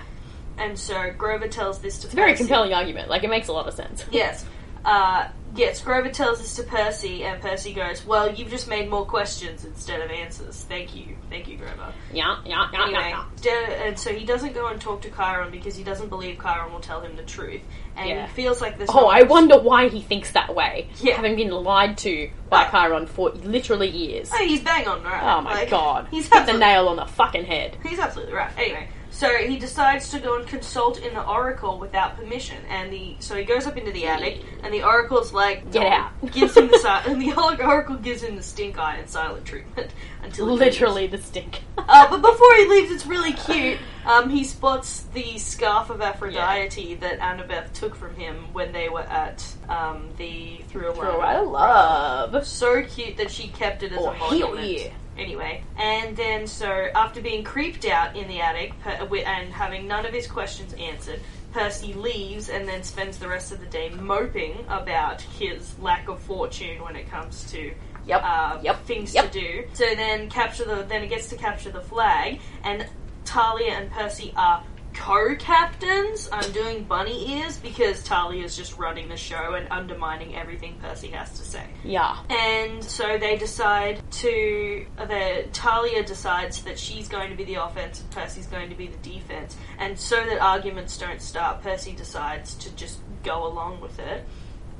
And 0.58 0.78
so 0.78 1.14
Grover 1.18 1.48
tells 1.48 1.80
this 1.80 2.00
to 2.00 2.08
It's 2.08 2.14
a 2.14 2.16
very 2.18 2.36
compelling 2.36 2.74
argument. 2.74 3.10
Like 3.10 3.24
it 3.24 3.30
makes 3.30 3.48
a 3.48 3.54
lot 3.54 3.68
of 3.68 3.74
sense. 3.74 4.04
Yes. 4.12 4.46
Uh, 4.86 5.28
yes, 5.56 5.82
Grover 5.82 6.10
tells 6.10 6.40
this 6.40 6.56
to 6.56 6.64
Percy, 6.64 7.24
and 7.24 7.42
Percy 7.42 7.74
goes, 7.74 8.06
Well, 8.06 8.34
you've 8.34 8.50
just 8.50 8.68
made 8.68 8.90
more 8.90 9.06
questions 9.06 9.66
instead 9.66 10.02
of 10.02 10.10
answers. 10.12 10.64
Thank 10.70 10.96
you. 10.96 11.16
Thank 11.30 11.48
you, 11.48 11.58
Grover. 11.58 11.94
Yeah, 12.14 12.38
yeah, 12.46 12.70
yeah, 12.74 12.84
Anyway, 12.84 13.10
yeah. 13.10 13.24
d- 13.42 13.50
and 13.86 14.00
so 14.00 14.12
he 14.14 14.26
doesn't 14.26 14.54
go 14.54 14.68
and 14.68 14.80
talk 14.82 15.02
to 15.04 15.10
Chiron 15.12 15.52
because 15.52 15.76
he 15.76 15.84
doesn't 15.84 16.10
believe 16.10 16.40
Chiron 16.42 16.72
will 16.72 16.80
tell 16.80 17.02
him 17.02 17.16
the 17.16 17.24
truth. 17.24 17.62
And 17.96 18.10
Yeah. 18.10 18.28
he 18.28 18.34
feels 18.34 18.62
like 18.62 18.78
this. 18.80 18.90
Oh, 18.94 19.08
I 19.08 19.24
wonder 19.24 19.60
why 19.60 19.90
he 19.90 20.02
thinks 20.02 20.32
that 20.32 20.56
way. 20.56 20.90
Yeah. 21.02 21.16
Having 21.16 21.36
been 21.36 21.52
lied 21.52 21.98
to 22.00 22.30
by 22.50 22.66
Oh. 22.66 22.72
Chiron 22.72 23.06
for 23.08 23.30
literally 23.32 23.90
years. 23.90 24.32
Oh, 24.34 24.38
he's 24.38 24.62
bang 24.62 24.88
on 24.88 25.04
right. 25.04 25.22
Oh 25.22 25.42
my 25.42 25.54
Like, 25.54 25.70
god. 25.70 26.08
He's 26.10 26.28
Hit 26.32 26.46
the 26.46 26.54
nail 26.58 26.88
on 26.88 26.96
the 26.96 27.06
fucking 27.06 27.46
head. 27.46 27.76
he's 27.86 28.00
absolutely 28.00 28.34
right. 28.34 28.52
Anyway, 28.58 28.88
so 29.20 29.28
he 29.36 29.60
decides 29.60 30.10
to 30.12 30.20
go 30.20 30.38
and 30.38 30.48
consult 30.48 30.98
in 31.02 31.14
the 31.14 31.26
oracle 31.28 31.78
without 31.78 32.16
permission, 32.16 32.56
and 32.70 32.90
the 32.92 33.18
so 33.20 33.36
he 33.36 33.44
goes 33.44 33.68
up 33.68 33.76
into 33.76 33.92
the 33.92 34.06
attic, 34.08 34.42
and 34.64 34.74
the 34.74 34.82
oracle's 34.84 35.34
like, 35.34 35.70
Get 35.74 35.88
out. 35.88 36.12
gives 36.32 36.56
him 36.56 36.68
the 36.70 36.78
si- 36.78 36.88
and 37.12 37.22
the 37.22 37.34
oracle 37.66 37.98
gives 37.98 38.24
him 38.24 38.38
the 38.38 38.42
stink 38.42 38.80
eye 38.80 38.96
and 38.96 39.10
silent 39.10 39.44
treatment 39.46 39.92
until 40.24 40.46
he 40.46 40.52
leaves. 40.54 40.62
Literally 40.80 41.08
the 41.08 41.18
stink. 41.18 41.60
Uh, 41.78 42.10
but 42.10 42.22
before 42.22 42.56
he 42.56 42.66
leaves, 42.70 42.92
it's 42.92 43.06
really 43.06 43.34
cute. 43.34 43.78
Um, 44.06 44.30
he 44.30 44.46
spots 44.46 45.02
the 45.14 45.38
scarf 45.38 45.90
of 45.90 46.02
Aphrodite 46.02 46.96
that 46.96 47.20
Annabeth 47.20 47.74
took 47.74 47.96
from 47.96 48.16
him 48.16 48.46
when 48.54 48.72
they 48.72 48.88
were 48.88 49.02
at 49.02 49.46
um, 49.68 50.08
the 50.18 50.62
Through 50.70 50.92
a. 50.94 51.42
Love. 51.44 52.48
So 52.48 52.82
cute 52.84 53.18
that 53.18 53.30
she 53.32 53.50
kept 53.50 53.84
it 53.84 53.92
as 53.92 53.98
Oh, 54.00 54.10
a 54.12 54.14
hell 54.14 54.30
monument. 54.32 54.68
yeah. 54.68 54.92
Anyway, 55.20 55.64
and 55.78 56.16
then 56.16 56.48
so 56.48 56.88
after 56.96 57.22
being 57.22 57.44
creeped 57.44 57.86
out 57.86 58.16
in 58.16 58.28
the 58.28 58.40
attic 58.40 58.74
per- 58.80 58.92
and 59.26 59.52
having 59.52 59.88
none 59.88 60.06
of 60.06 60.14
his 60.14 60.28
questions 60.28 60.74
answered, 60.74 61.20
Percy 61.52 61.94
leaves 61.94 62.50
and 62.50 62.68
then 62.68 62.84
spends 62.84 63.18
the 63.18 63.28
rest 63.28 63.52
of 63.52 63.60
the 63.60 63.66
day 63.66 63.90
moping 63.90 64.64
about 64.70 65.22
his 65.22 65.78
lack 65.80 66.08
of 66.08 66.20
fortune 66.22 66.82
when 66.84 66.96
it 66.96 67.10
comes 67.10 67.50
to 67.52 67.74
Yep. 68.06 68.22
uh, 68.24 68.58
Yep. 68.64 68.86
things 68.86 69.14
Yep. 69.14 69.32
to 69.32 69.40
do. 69.40 69.68
So 69.74 69.84
then 69.96 70.30
capture 70.30 70.64
the 70.66 70.84
then 70.84 71.04
it 71.04 71.08
gets 71.10 71.28
to 71.30 71.36
capture 71.36 71.70
the 71.72 71.82
flag, 71.82 72.40
and 72.64 72.88
Thalia 73.26 73.74
and 73.74 73.92
Percy 73.92 74.34
are 74.36 74.64
co-captains. 74.94 76.30
I'm 76.32 76.52
doing 76.52 76.84
bunny 76.84 77.38
ears 77.38 77.58
because 77.58 78.04
Thalia's 78.04 78.56
just 78.56 78.78
running 78.78 79.10
the 79.10 79.18
show 79.18 79.54
and 79.54 79.68
undermining 79.72 80.36
everything 80.36 80.78
Percy 80.82 81.08
has 81.10 81.32
to 81.40 81.46
say. 81.46 81.66
Yeah. 81.84 82.18
And 82.30 82.84
so 82.84 83.18
they 83.18 83.38
decide 83.38 84.02
to. 84.12 84.86
Uh, 84.98 85.06
the 85.06 85.46
Thalia 85.54 86.04
decides 86.04 86.64
that 86.64 86.78
she's 86.78 87.08
going 87.08 87.30
to 87.30 87.36
be 87.36 87.44
the 87.44 87.56
offense 87.56 88.02
and 88.02 88.12
Percy's 88.12 88.48
going 88.48 88.70
to 88.70 88.76
be 88.76 88.88
the 88.88 88.98
defense. 88.98 89.56
And 89.78 89.98
so 90.00 90.16
that 90.16 90.40
arguments 90.40 90.98
don't 90.98 91.22
start, 91.22 91.62
Percy 91.62 91.94
decides 91.94 92.56
to 92.56 92.76
just 92.76 93.00
go 93.24 93.48
along 93.48 93.82
with 93.82 94.00
it. 94.00 94.26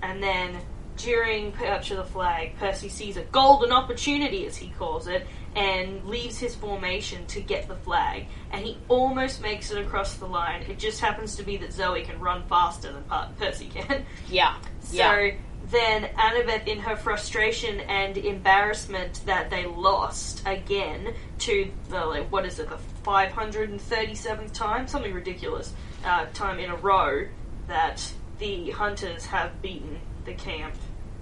And 0.02 0.24
then 0.24 0.58
during 1.00 1.54
Capture 1.54 1.96
the 1.96 2.04
Flag, 2.04 2.58
Percy 2.60 2.90
sees 2.90 3.16
a 3.16 3.24
golden 3.24 3.72
opportunity, 3.72 4.46
as 4.46 4.58
he 4.58 4.68
calls 4.78 5.08
it, 5.08 5.26
and 5.56 6.04
leaves 6.06 6.38
his 6.38 6.56
formation 6.56 7.26
to 7.28 7.42
get 7.42 7.68
the 7.68 7.76
flag. 7.76 8.26
And 8.52 8.66
he 8.66 8.78
almost 8.90 9.42
makes 9.42 9.72
it 9.72 9.78
across 9.78 10.16
the 10.16 10.28
line. 10.28 10.64
It 10.64 10.78
just 10.78 11.00
happens 11.00 11.38
to 11.38 11.44
be 11.44 11.58
that 11.58 11.74
Zoe 11.74 12.04
can 12.04 12.20
run 12.20 12.44
faster 12.48 12.92
than 12.92 13.04
Percy 13.38 13.68
can. 13.68 14.06
Yeah. 14.30 14.58
So 14.82 14.98
yeah. 14.98 15.32
then 15.72 16.04
Annabeth, 16.18 16.68
in 16.68 16.80
her 16.80 16.96
frustration 16.96 17.80
and 17.82 18.18
embarrassment 18.18 19.22
that 19.26 19.50
they 19.50 19.66
lost 19.66 20.44
again 20.46 21.14
to 21.40 21.72
the 21.90 22.06
like, 22.06 22.32
what 22.32 22.46
is 22.46 22.60
it, 22.60 22.70
the 22.70 22.78
five 23.04 23.32
hundred 23.32 23.70
and 23.70 23.82
thirty-seventh 23.82 24.54
time, 24.54 24.88
something 24.88 25.14
ridiculous, 25.14 25.74
uh, 26.06 26.26
time 26.34 26.60
in 26.60 26.70
a 26.70 26.76
row 26.76 27.26
that 27.68 28.12
the 28.40 28.72
hunters 28.72 29.26
have 29.26 29.62
beaten 29.62 30.00
the 30.26 30.34
camp 30.34 30.76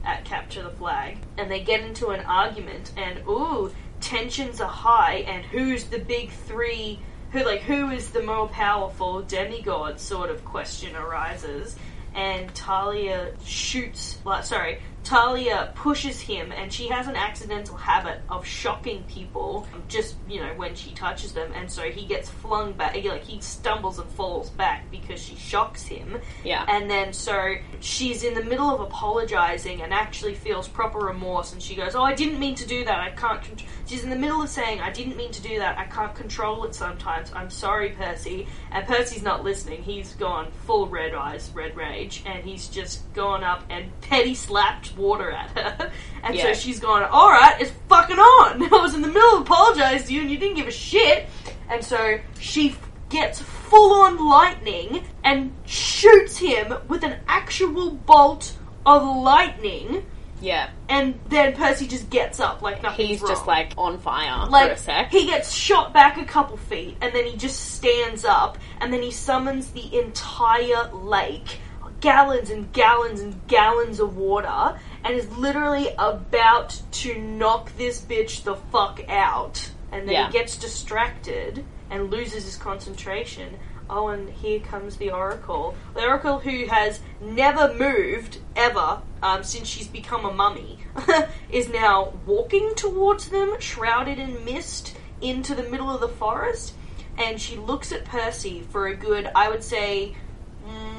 at 0.04 0.26
Capture 0.26 0.64
the 0.64 0.70
Flag, 0.70 1.18
and 1.38 1.50
they 1.50 1.62
get 1.62 1.82
into 1.82 2.10
an 2.10 2.26
argument, 2.26 2.92
and 2.98 3.20
ooh, 3.28 3.72
tensions 4.02 4.62
are 4.62 4.70
high, 4.70 5.26
and 5.28 5.46
who's 5.46 5.86
the 5.86 6.00
big 6.00 6.32
three? 6.32 7.00
Who 7.32 7.44
like 7.44 7.62
who 7.62 7.90
is 7.90 8.12
the 8.12 8.24
more 8.24 8.48
powerful 8.48 9.22
demigod? 9.22 10.00
Sort 10.00 10.30
of 10.30 10.46
question 10.46 10.96
arises, 10.96 11.76
and 12.16 12.50
Thalia 12.52 13.34
shoots. 13.44 14.18
Like, 14.24 14.46
sorry, 14.46 14.80
Thalia 15.08 15.72
pushes 15.74 16.20
him, 16.20 16.52
and 16.52 16.72
she 16.72 16.90
has 16.90 17.08
an 17.08 17.16
accidental 17.16 17.78
habit 17.78 18.20
of 18.30 18.46
shocking 18.46 19.04
people 19.04 19.66
just 19.88 20.16
you 20.28 20.42
know 20.42 20.54
when 20.58 20.76
she 20.76 20.92
touches 20.92 21.32
them, 21.32 21.50
and 21.56 21.72
so 21.72 21.84
he 21.84 22.06
gets 22.06 22.30
flung 22.30 22.74
back. 22.74 22.96
Like 22.96 23.24
he 23.24 23.40
stumbles 23.40 24.00
and 24.00 24.10
falls 24.12 24.50
back 24.50 24.92
because 24.92 25.22
she 25.22 25.36
shocks 25.36 25.86
him. 25.86 26.20
Yeah. 26.44 26.66
And 26.68 26.90
then 26.90 27.14
so 27.14 27.56
she's 27.80 28.24
in 28.24 28.34
the 28.34 28.44
middle 28.44 28.70
of 28.70 28.82
apologizing 28.82 29.82
and 29.82 29.94
actually 29.94 30.36
feels 30.36 30.68
proper 30.68 31.00
remorse, 31.00 31.54
and 31.54 31.62
she 31.62 31.76
goes, 31.76 31.96
"Oh, 31.96 32.04
I 32.04 32.14
didn't 32.14 32.40
mean 32.40 32.56
to 32.56 32.68
do 32.68 32.84
that. 32.84 33.00
I 33.00 33.12
can't." 33.12 33.42
Con-. 33.42 33.66
She's 33.86 34.04
in 34.04 34.10
the 34.10 34.18
middle 34.18 34.42
of 34.42 34.50
saying, 34.50 34.82
"I 34.82 34.92
didn't 34.92 35.16
mean 35.16 35.32
to 35.32 35.42
do 35.42 35.60
that. 35.60 35.78
I 35.78 35.86
can't 35.86 36.14
control 36.16 36.66
it 36.66 36.76
sometimes. 36.76 37.32
I'm 37.34 37.50
sorry, 37.50 37.90
Percy." 37.92 38.48
And 38.72 38.86
Percy's 38.86 39.24
not 39.24 39.44
listening. 39.44 39.84
He's 39.84 40.14
gone 40.16 40.52
full 40.66 40.88
red 40.88 41.14
eyes, 41.14 41.50
red 41.54 41.78
rage, 41.78 42.24
and 42.26 42.44
he's 42.44 42.68
just 42.68 43.12
gone 43.14 43.44
up 43.44 43.64
and 43.70 43.90
petty 44.02 44.36
slapped 44.36 44.97
water 44.98 45.32
at 45.32 45.50
her. 45.52 45.92
And 46.24 46.38
so 46.38 46.48
Yeah. 46.48 46.54
she's 46.54 46.80
gone, 46.80 47.04
"All 47.04 47.30
right, 47.30 47.56
it's 47.62 47.72
fucking 47.88 48.18
on." 48.18 48.64
I 48.74 48.82
was 48.82 48.94
in 48.96 49.02
the 49.02 49.08
middle 49.08 49.36
of 49.38 49.42
apologizing 49.44 50.08
to 50.08 50.14
you, 50.14 50.22
and 50.22 50.32
you 50.32 50.38
didn't 50.38 50.56
give 50.58 50.68
a 50.68 50.72
shit. 50.72 51.28
And 51.70 51.84
so 51.84 52.20
she 52.40 52.76
gets 53.10 53.42
full 53.42 53.94
on 54.02 54.28
lightning 54.28 55.06
and 55.24 55.54
shoots 55.66 56.38
him 56.38 56.74
with 56.90 57.04
an 57.04 57.16
actual 57.28 57.92
bolt 57.92 58.54
of 58.86 59.04
lightning. 59.04 60.06
Yeah. 60.42 60.70
And 60.90 61.18
then 61.30 61.54
Percy 61.54 61.88
just 61.88 62.10
gets 62.10 62.40
up 62.40 62.62
like 62.62 62.84
nothing's 62.84 63.10
He's 63.10 63.22
wrong. 63.22 63.32
just 63.32 63.48
like 63.48 63.74
on 63.78 63.98
fire 63.98 64.46
like 64.50 64.68
for 64.68 64.74
a 64.74 64.78
sec. 64.78 65.10
he 65.12 65.26
gets 65.26 65.52
shot 65.52 65.94
back 65.94 66.18
a 66.18 66.26
couple 66.26 66.58
feet, 66.58 66.98
and 67.02 67.14
then 67.14 67.26
he 67.26 67.38
just 67.38 67.76
stands 67.76 68.26
up, 68.26 68.58
and 68.82 68.92
then 68.92 69.02
he 69.02 69.12
summons 69.12 69.68
the 69.72 69.98
entire 70.00 70.90
lake, 70.94 71.60
gallons 72.02 72.50
and 72.50 72.72
gallons 72.74 73.22
and 73.22 73.46
gallons 73.48 74.00
of 74.00 74.18
water, 74.18 74.80
and 75.04 75.16
is 75.16 75.30
literally 75.38 75.90
about 75.98 76.82
to 76.92 77.18
knock 77.20 77.76
this 77.78 78.02
bitch 78.02 78.44
the 78.44 78.56
fuck 78.56 79.02
out. 79.10 79.72
And 79.92 80.08
then 80.08 80.14
Yeah. 80.14 80.28
he 80.28 80.34
gets 80.34 80.58
distracted 80.58 81.64
and 81.90 82.12
loses 82.12 82.44
his 82.46 82.56
concentration. 82.58 83.58
oh, 83.90 84.10
and 84.10 84.30
here 84.30 84.60
comes 84.60 84.98
the 84.98 85.10
Oracle. 85.10 85.74
The 85.94 86.06
Oracle, 86.06 86.40
who 86.40 86.66
has 86.66 87.00
never 87.22 87.74
moved 87.74 88.38
ever 88.54 89.00
um, 89.24 89.44
since 89.46 89.66
she's 89.70 89.88
become 89.88 90.26
a 90.26 90.34
mummy, 90.34 90.80
is 91.50 91.70
now 91.70 92.12
walking 92.26 92.74
towards 92.76 93.30
them, 93.30 93.56
shrouded 93.62 94.20
in 94.20 94.44
mist, 94.44 94.94
into 95.22 95.56
the 95.56 95.64
middle 95.64 95.90
of 95.90 96.02
the 96.02 96.10
forest. 96.10 96.74
And 97.18 97.40
she 97.40 97.56
looks 97.56 97.94
at 97.94 98.04
Percy 98.04 98.62
for 98.70 98.88
a 98.88 98.94
good, 98.94 99.32
I 99.34 99.48
would 99.50 99.64
say, 99.64 100.18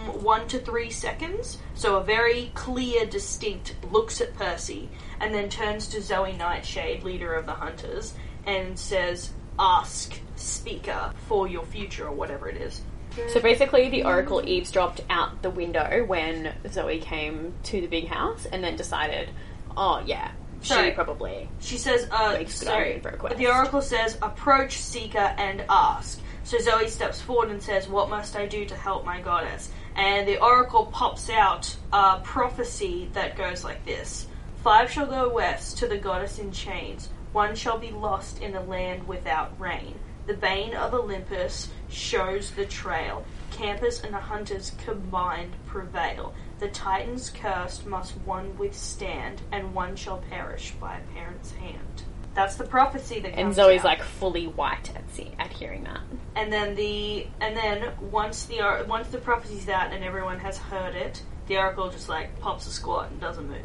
one 0.09 0.48
to 0.48 0.59
three 0.59 0.90
seconds. 0.90 1.59
So 1.74 1.96
a 1.96 2.02
very 2.04 2.50
clear, 2.54 3.06
distinct 3.06 3.74
looks 3.90 4.20
at 4.20 4.34
Percy, 4.34 4.88
and 5.20 5.34
then 5.34 5.48
turns 5.48 5.88
to 5.88 6.02
Zoe 6.02 6.32
Nightshade, 6.32 7.02
leader 7.02 7.34
of 7.34 7.46
the 7.46 7.54
Hunters, 7.54 8.14
and 8.46 8.78
says, 8.78 9.30
"Ask 9.59 10.20
Speaker 10.36 11.12
for 11.26 11.48
your 11.48 11.64
future, 11.64 12.06
or 12.06 12.12
whatever 12.12 12.48
it 12.48 12.56
is." 12.56 12.80
So 13.32 13.40
basically, 13.40 13.88
the 13.88 14.04
Oracle 14.04 14.46
eavesdropped 14.46 15.00
out 15.11 15.42
the 15.42 15.50
window 15.50 16.04
when 16.06 16.54
Zoe 16.70 17.00
came 17.00 17.52
to 17.64 17.80
the 17.80 17.88
big 17.88 18.06
house 18.06 18.46
and 18.46 18.62
then 18.62 18.76
decided, 18.76 19.30
oh, 19.76 20.02
yeah, 20.06 20.30
she 20.62 20.90
probably. 20.92 21.48
She 21.61 21.78
says, 21.78 22.09
uh, 22.11 22.44
sorry, 22.46 22.76
argument 22.76 23.02
for 23.02 23.09
a 23.11 23.16
quest. 23.16 23.36
the 23.36 23.48
Oracle 23.48 23.82
says, 23.82 24.18
approach 24.22 24.78
Seeker 24.78 25.34
and 25.36 25.64
ask. 25.68 26.20
So 26.44 26.59
Zoe 26.59 26.88
steps 26.88 27.20
forward 27.20 27.50
and 27.50 27.62
says, 27.62 27.88
what 27.88 28.09
must 28.09 28.36
I 28.36 28.46
do 28.46 28.64
to 28.66 28.74
help 28.76 29.04
my 29.04 29.20
goddess? 29.20 29.70
And 29.99 30.28
the 30.28 30.40
Oracle 30.40 30.86
pops 30.86 31.28
out 31.28 31.74
a 31.92 32.20
prophecy 32.20 33.11
that 33.14 33.36
goes 33.36 33.64
like 33.64 33.84
this. 33.84 34.28
Five 34.62 34.92
shall 34.92 35.07
go 35.07 35.28
west 35.28 35.76
to 35.78 35.88
the 35.88 35.99
goddess 35.99 36.38
in 36.38 36.53
chains. 36.53 37.09
One 37.32 37.57
shall 37.57 37.78
be 37.78 37.90
lost 37.90 38.40
in 38.40 38.55
a 38.55 38.62
land 38.62 39.09
without 39.09 39.59
rain. 39.61 39.96
The 40.28 40.34
bane 40.34 40.74
of 40.74 40.94
Olympus 40.94 41.70
shows 41.88 42.53
the 42.53 42.66
trail. 42.66 43.24
Campers 43.51 44.01
and 44.05 44.14
hunters 44.14 44.72
combined 44.84 45.55
prevail. 45.66 46.32
The 46.61 46.68
Titans 46.68 47.30
cursed 47.30 47.84
must 47.84 48.12
one 48.18 48.57
withstand, 48.57 49.42
and 49.51 49.74
one 49.74 49.96
shall 49.96 50.18
perish 50.18 50.74
by 50.80 50.99
a 50.99 51.12
parent's 51.12 51.51
hand. 51.53 52.05
That's 52.39 52.55
the 52.55 52.62
prophecy 52.64 53.18
that 53.18 53.36
And 53.36 53.53
Zoe's 53.53 53.80
out. 53.80 53.84
like 53.84 54.03
fully 54.03 54.47
white 54.47 54.95
at, 54.95 55.03
see, 55.12 55.32
at 55.41 55.53
hearing 55.53 55.82
that. 55.84 55.99
and 56.36 56.53
then 56.53 56.76
the 56.76 57.26
and 57.41 57.57
then 57.57 57.91
once 58.12 58.45
the 58.45 58.61
or- 58.64 58.84
once 58.84 59.09
the 59.09 59.18
prophecy's 59.18 59.68
out 59.68 59.93
and 59.93 60.05
everyone 60.05 60.39
has 60.39 60.57
heard 60.57 60.95
it, 60.95 61.20
the 61.49 61.57
oracle 61.59 61.91
just 61.91 62.09
like 62.09 62.39
pops 62.39 62.64
a 62.68 62.70
squat 62.70 63.11
and 63.11 63.20
doesn't 63.20 63.49
move, 63.49 63.59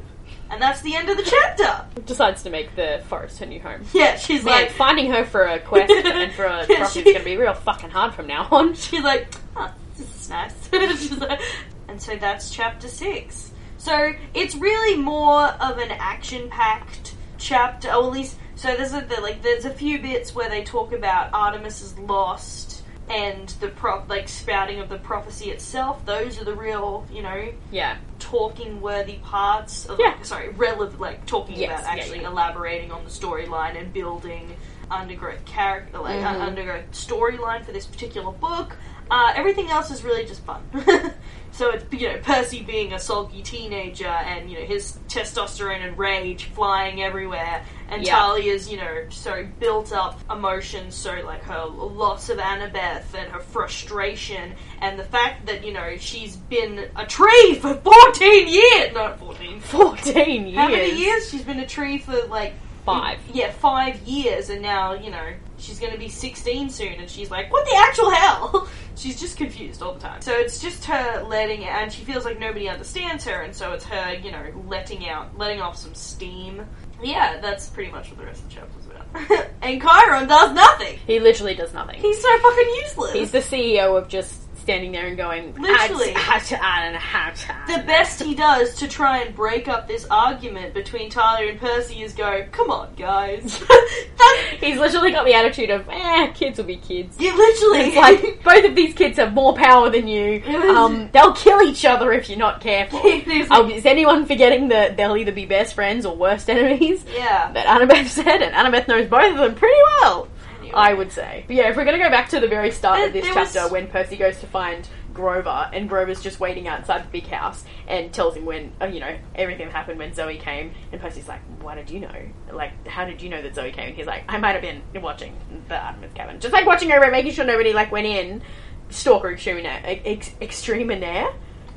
and 0.49 0.59
that's 0.59 0.81
the 0.81 0.95
end 0.95 1.07
of 1.07 1.17
the 1.17 1.23
chapter. 1.23 1.85
Decides 2.07 2.41
to 2.43 2.49
make 2.49 2.75
the 2.75 3.03
forest 3.07 3.37
her 3.39 3.45
new 3.45 3.59
home. 3.59 3.85
Yeah, 3.93 4.17
she's 4.17 4.43
Man, 4.43 4.63
like 4.63 4.71
finding 4.71 5.11
her 5.11 5.23
for 5.23 5.43
a 5.43 5.59
quest 5.59 5.91
and 5.91 6.33
for 6.33 6.45
a 6.45 6.61
Yeah, 6.61 6.65
prophecy 6.77 7.01
is 7.01 7.03
going 7.05 7.17
to 7.19 7.23
be 7.23 7.37
real 7.37 7.53
fucking 7.53 7.91
hard 7.91 8.15
from 8.15 8.25
now 8.25 8.47
on. 8.49 8.73
she's 8.85 9.03
like, 9.03 9.27
oh, 9.55 9.71
this 9.97 10.09
is 10.23 10.29
nice. 10.31 10.53
She's 10.99 11.19
like- 11.19 11.41
and 11.87 12.01
so 12.01 12.15
that's 12.15 12.49
chapter 12.49 12.87
six. 12.87 13.51
So 13.77 14.13
it's 14.33 14.55
really 14.55 14.97
more 14.97 15.43
of 15.49 15.77
an 15.77 15.91
action-packed 15.91 17.13
chapter, 17.37 17.89
or 17.89 18.05
at 18.05 18.11
least. 18.11 18.37
So 18.63 18.73
there's 18.77 18.93
a 18.93 19.01
the, 19.01 19.19
like 19.19 19.41
there's 19.41 19.65
a 19.65 19.69
few 19.69 19.99
bits 19.99 20.33
where 20.33 20.47
they 20.49 20.63
talk 20.63 20.93
about 20.93 21.31
Artemis 21.33 21.81
is 21.81 21.99
lost 21.99 22.81
and 23.09 23.49
the 23.59 23.67
prop 23.67 24.07
like 24.09 24.29
spouting 24.29 24.79
of 24.79 24.87
the 24.87 24.99
prophecy 24.99 25.51
itself. 25.51 26.05
Those 26.05 26.39
are 26.39 26.45
the 26.45 26.55
real, 26.55 27.05
you 27.11 27.23
know, 27.23 27.51
Yeah. 27.71 27.97
talking 28.19 28.79
worthy 28.79 29.17
parts. 29.17 29.85
Of, 29.85 29.99
Yeah. 29.99 30.11
like, 30.11 30.23
sorry, 30.23 30.47
relevant 30.51 31.01
like 31.01 31.25
talking 31.25 31.57
Yes, 31.57 31.81
about 31.81 31.91
actually 31.91 32.21
yeah. 32.21 32.29
elaborating 32.29 32.93
on 32.93 33.03
the 33.03 33.09
storyline 33.09 33.77
and 33.77 33.91
building 33.91 34.55
undergrowth 34.89 35.43
character, 35.43 35.99
like 35.99 36.23
uh, 36.23 36.39
undergrowth 36.39 36.89
storyline 36.93 37.65
for 37.65 37.73
this 37.73 37.85
particular 37.85 38.31
book. 38.31 38.77
Uh, 39.11 39.33
everything 39.35 39.71
else 39.71 39.91
is 39.91 40.05
really 40.05 40.23
just 40.23 40.41
fun. 40.45 40.61
so 41.53 41.69
it's 41.69 41.85
you 41.93 42.09
know 42.11 42.17
Percy 42.21 42.63
being 42.63 42.93
a 42.93 42.99
sulky 42.99 43.41
teenager 43.41 44.07
and 44.07 44.49
you 44.51 44.59
know 44.59 44.65
his 44.65 44.97
testosterone 45.07 45.87
and 45.87 45.97
rage 45.97 46.45
flying 46.45 47.01
everywhere, 47.01 47.63
and 47.89 48.03
Yeah. 48.05 48.17
Thalia's 48.19 48.69
you 48.69 48.77
know 48.77 49.05
so 49.09 49.47
built 49.59 49.93
up 49.93 50.19
emotions, 50.29 50.95
so 50.95 51.13
like 51.23 51.43
her 51.43 51.65
loss 51.65 52.29
of 52.29 52.39
Annabeth 52.39 53.13
and 53.13 53.31
her 53.31 53.39
frustration, 53.39 54.53
and 54.81 54.99
the 54.99 55.03
fact 55.03 55.45
that 55.45 55.63
you 55.65 55.71
know 55.73 55.95
she's 55.97 56.35
been 56.35 56.89
a 56.95 57.05
tree 57.05 57.55
for 57.61 57.75
fourteen 57.75 58.47
years, 58.47 58.93
not 58.93 59.19
fourteen. 59.19 59.59
14 59.61 60.47
years. 60.47 60.57
How 60.57 60.67
many 60.69 60.97
years? 60.97 61.29
She's 61.29 61.43
been 61.43 61.59
a 61.59 61.67
tree 61.67 61.97
for 61.99 62.25
like 62.27 62.53
Five. 62.85 63.19
Yeah, 63.31 63.49
five 63.51 64.01
years, 64.01 64.49
and 64.49 64.61
now 64.61 64.91
you 64.93 65.09
know 65.09 65.33
she's 65.63 65.79
going 65.79 65.93
to 65.93 65.99
be 65.99 66.09
sixteen 66.09 66.69
soon, 66.69 66.93
and 66.93 67.09
she's 67.09 67.31
like, 67.31 67.51
"What 67.51 67.65
the 67.65 67.75
actual 67.77 68.11
hell?" 68.11 68.67
she's 68.95 69.19
just 69.19 69.37
confused 69.37 69.81
all 69.81 69.93
the 69.93 69.99
time. 69.99 70.21
So 70.21 70.33
it's 70.33 70.61
just 70.61 70.85
her 70.85 71.23
letting, 71.23 71.63
and 71.65 71.91
she 71.91 72.03
feels 72.03 72.25
like 72.25 72.39
nobody 72.39 72.69
understands 72.69 73.23
her, 73.25 73.41
and 73.41 73.55
so 73.55 73.73
it's 73.73 73.85
her, 73.85 74.13
you 74.15 74.31
know, 74.31 74.45
letting 74.67 75.07
out, 75.07 75.37
letting 75.37 75.61
off 75.61 75.77
some 75.77 75.95
steam. 75.95 76.65
Yeah, 77.01 77.39
that's 77.41 77.69
pretty 77.69 77.91
much 77.91 78.09
what 78.09 78.19
the 78.19 78.25
rest 78.25 78.43
of 78.43 78.49
the 78.49 78.55
chapter's 78.55 78.85
about. 78.85 79.47
and 79.61 79.81
Chiron 79.81 80.27
does 80.27 80.53
nothing. 80.53 80.99
He 81.05 81.19
literally 81.19 81.55
does 81.55 81.73
nothing. 81.73 81.99
He's 81.99 82.21
so 82.21 82.37
fucking 82.39 82.69
useless. 82.81 83.13
He's 83.13 83.31
the 83.31 83.39
CEO 83.39 83.97
of 83.97 84.07
just 84.07 84.42
standing 84.63 84.91
there 84.91 85.07
and 85.07 85.17
going, 85.17 85.53
Literally. 85.55 86.13
"Ah, 86.15 86.41
ah, 86.41 86.57
ah, 86.61 86.99
ah, 87.13 87.33
ah." 87.49 87.65
the 87.67 87.83
best 87.83 88.21
he 88.23 88.33
does 88.33 88.75
to 88.77 88.87
try 88.87 89.19
and 89.19 89.35
break 89.35 89.67
up 89.67 89.87
this 89.87 90.05
argument 90.09 90.73
between 90.73 91.11
Thalia 91.11 91.51
and 91.51 91.59
Percy 91.59 92.01
is 92.01 92.13
go, 92.13 92.45
"Come 92.51 92.71
on, 92.71 92.93
guys." 92.95 93.61
He's 94.59 94.77
literally 94.77 95.11
got 95.11 95.25
the 95.25 95.33
attitude 95.33 95.69
of, 95.69 95.87
eh, 95.89 96.27
kids 96.27 96.57
will 96.57 96.65
be 96.65 96.77
kids. 96.77 97.19
you 97.19 97.35
literally 97.35 97.87
It's 97.89 97.95
like 97.97 98.43
both 98.43 98.65
of 98.65 98.75
these 98.75 98.93
kids 98.93 99.17
have 99.17 99.33
more 99.33 99.53
power 99.53 99.89
than 99.89 100.07
you. 100.07 100.41
Um, 100.45 101.09
they'll 101.11 101.33
kill 101.33 101.61
each 101.61 101.83
other 101.85 102.13
if 102.13 102.29
you're 102.29 102.39
not 102.39 102.61
careful. 102.61 103.01
Um, 103.51 103.69
is 103.69 103.85
anyone 103.85 104.25
forgetting 104.25 104.69
that 104.69 104.95
they'll 104.95 105.17
either 105.17 105.31
be 105.31 105.45
best 105.45 105.73
friends 105.75 106.05
or 106.05 106.15
worst 106.15 106.49
enemies? 106.49 107.03
yeah. 107.13 107.51
That 107.51 107.65
Annabeth 107.67 108.07
said, 108.07 108.41
and 108.41 108.55
Annabeth 108.55 108.87
knows 108.87 109.07
both 109.07 109.33
of 109.33 109.37
them 109.37 109.55
pretty 109.55 109.77
well. 110.01 110.27
I 110.75 110.93
would 110.93 111.11
say. 111.11 111.43
But 111.47 111.55
yeah, 111.55 111.69
if 111.69 111.75
we're 111.77 111.85
going 111.85 111.97
to 111.97 112.03
go 112.03 112.09
back 112.09 112.29
to 112.29 112.39
the 112.39 112.47
very 112.47 112.71
start 112.71 113.07
of 113.07 113.13
this 113.13 113.23
there 113.25 113.33
chapter 113.33 113.63
was- 113.63 113.71
when 113.71 113.87
Percy 113.87 114.15
goes 114.17 114.39
to 114.39 114.47
find 114.47 114.87
Grover 115.13 115.69
and 115.71 115.87
Grover's 115.87 116.21
just 116.23 116.39
waiting 116.39 116.67
outside 116.67 117.03
the 117.03 117.07
big 117.09 117.27
house 117.27 117.63
and 117.87 118.11
tells 118.11 118.35
him 118.35 118.45
when, 118.45 118.71
uh, 118.81 118.85
you 118.85 118.99
know, 118.99 119.15
everything 119.35 119.69
happened 119.69 119.99
when 119.99 120.11
Zoe 120.13 120.37
came 120.39 120.71
and 120.91 120.99
Percy's 120.99 121.27
like, 121.27 121.41
why 121.61 121.75
did 121.75 121.89
you 121.91 121.99
know? 121.99 122.15
Like, 122.51 122.87
how 122.87 123.05
did 123.05 123.21
you 123.21 123.29
know 123.29 123.41
that 123.41 123.53
Zoe 123.53 123.71
came? 123.71 123.89
And 123.89 123.95
he's 123.95 124.07
like, 124.07 124.23
I 124.27 124.37
might 124.39 124.53
have 124.53 124.61
been 124.63 124.81
watching 125.03 125.35
the 125.67 125.77
Artemis 125.77 126.13
cabin. 126.13 126.39
Just 126.39 126.51
like 126.53 126.65
watching 126.65 126.91
over 126.91 127.05
it, 127.05 127.11
making 127.11 127.33
sure 127.33 127.45
nobody 127.45 127.73
like 127.73 127.91
went 127.91 128.07
in. 128.07 128.41
Stalker 128.89 129.31
extraordinaire. 129.31 129.81
Ex- 129.83 130.31
extraordinaire? 130.41 131.29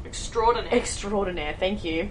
Extraordinary. 0.04 0.76
Extraordinaire, 0.76 1.54
thank 1.58 1.84
you. 1.84 2.08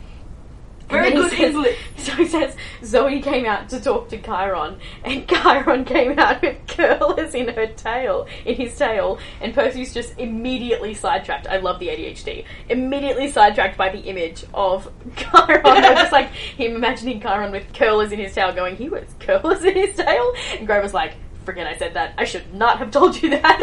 Very 0.90 1.12
good 1.12 1.32
says- 1.32 1.40
English. 1.40 1.78
So 2.06 2.12
he 2.12 2.28
says 2.28 2.56
Zoe 2.84 3.20
came 3.20 3.48
out 3.48 3.68
to 3.70 3.82
talk 3.82 4.10
to 4.10 4.18
Chiron, 4.22 4.78
and 5.04 5.28
Chiron 5.28 5.86
came 5.86 6.20
out 6.20 6.40
with 6.44 6.56
curlers 6.68 7.34
in 7.34 7.48
her 7.48 7.66
tail, 7.66 8.28
in 8.46 8.54
his 8.56 8.78
tail, 8.78 9.18
and 9.42 9.56
Percy's 9.56 9.92
just 9.92 10.16
immediately 10.20 10.94
sidetracked. 10.94 11.48
I 11.48 11.58
love 11.58 11.80
the 11.80 11.88
ADHD. 11.88 12.46
Immediately 12.70 13.32
sidetracked 13.32 13.76
by 13.76 13.90
the 13.90 14.02
image 14.02 14.46
of 14.54 14.92
Chiron, 15.16 15.64
just 15.64 16.12
like 16.12 16.30
him 16.30 16.76
imagining 16.76 17.20
Chiron 17.20 17.52
with 17.52 17.74
curlers 17.74 18.12
in 18.12 18.20
his 18.20 18.36
tail, 18.36 18.54
going, 18.54 18.76
"He 18.76 18.88
was 18.88 19.06
curlers 19.20 19.64
in 19.64 19.76
his 19.76 19.96
tail," 19.96 20.34
and 20.60 20.68
Grover's 20.68 20.94
like, 20.94 21.14
"Friggin', 21.44 21.66
I 21.66 21.76
said 21.78 21.96
that. 21.96 22.14
I 22.20 22.24
should 22.26 22.54
not 22.54 22.78
have 22.78 22.92
told 22.92 23.20
you 23.20 23.32
that." 23.32 23.60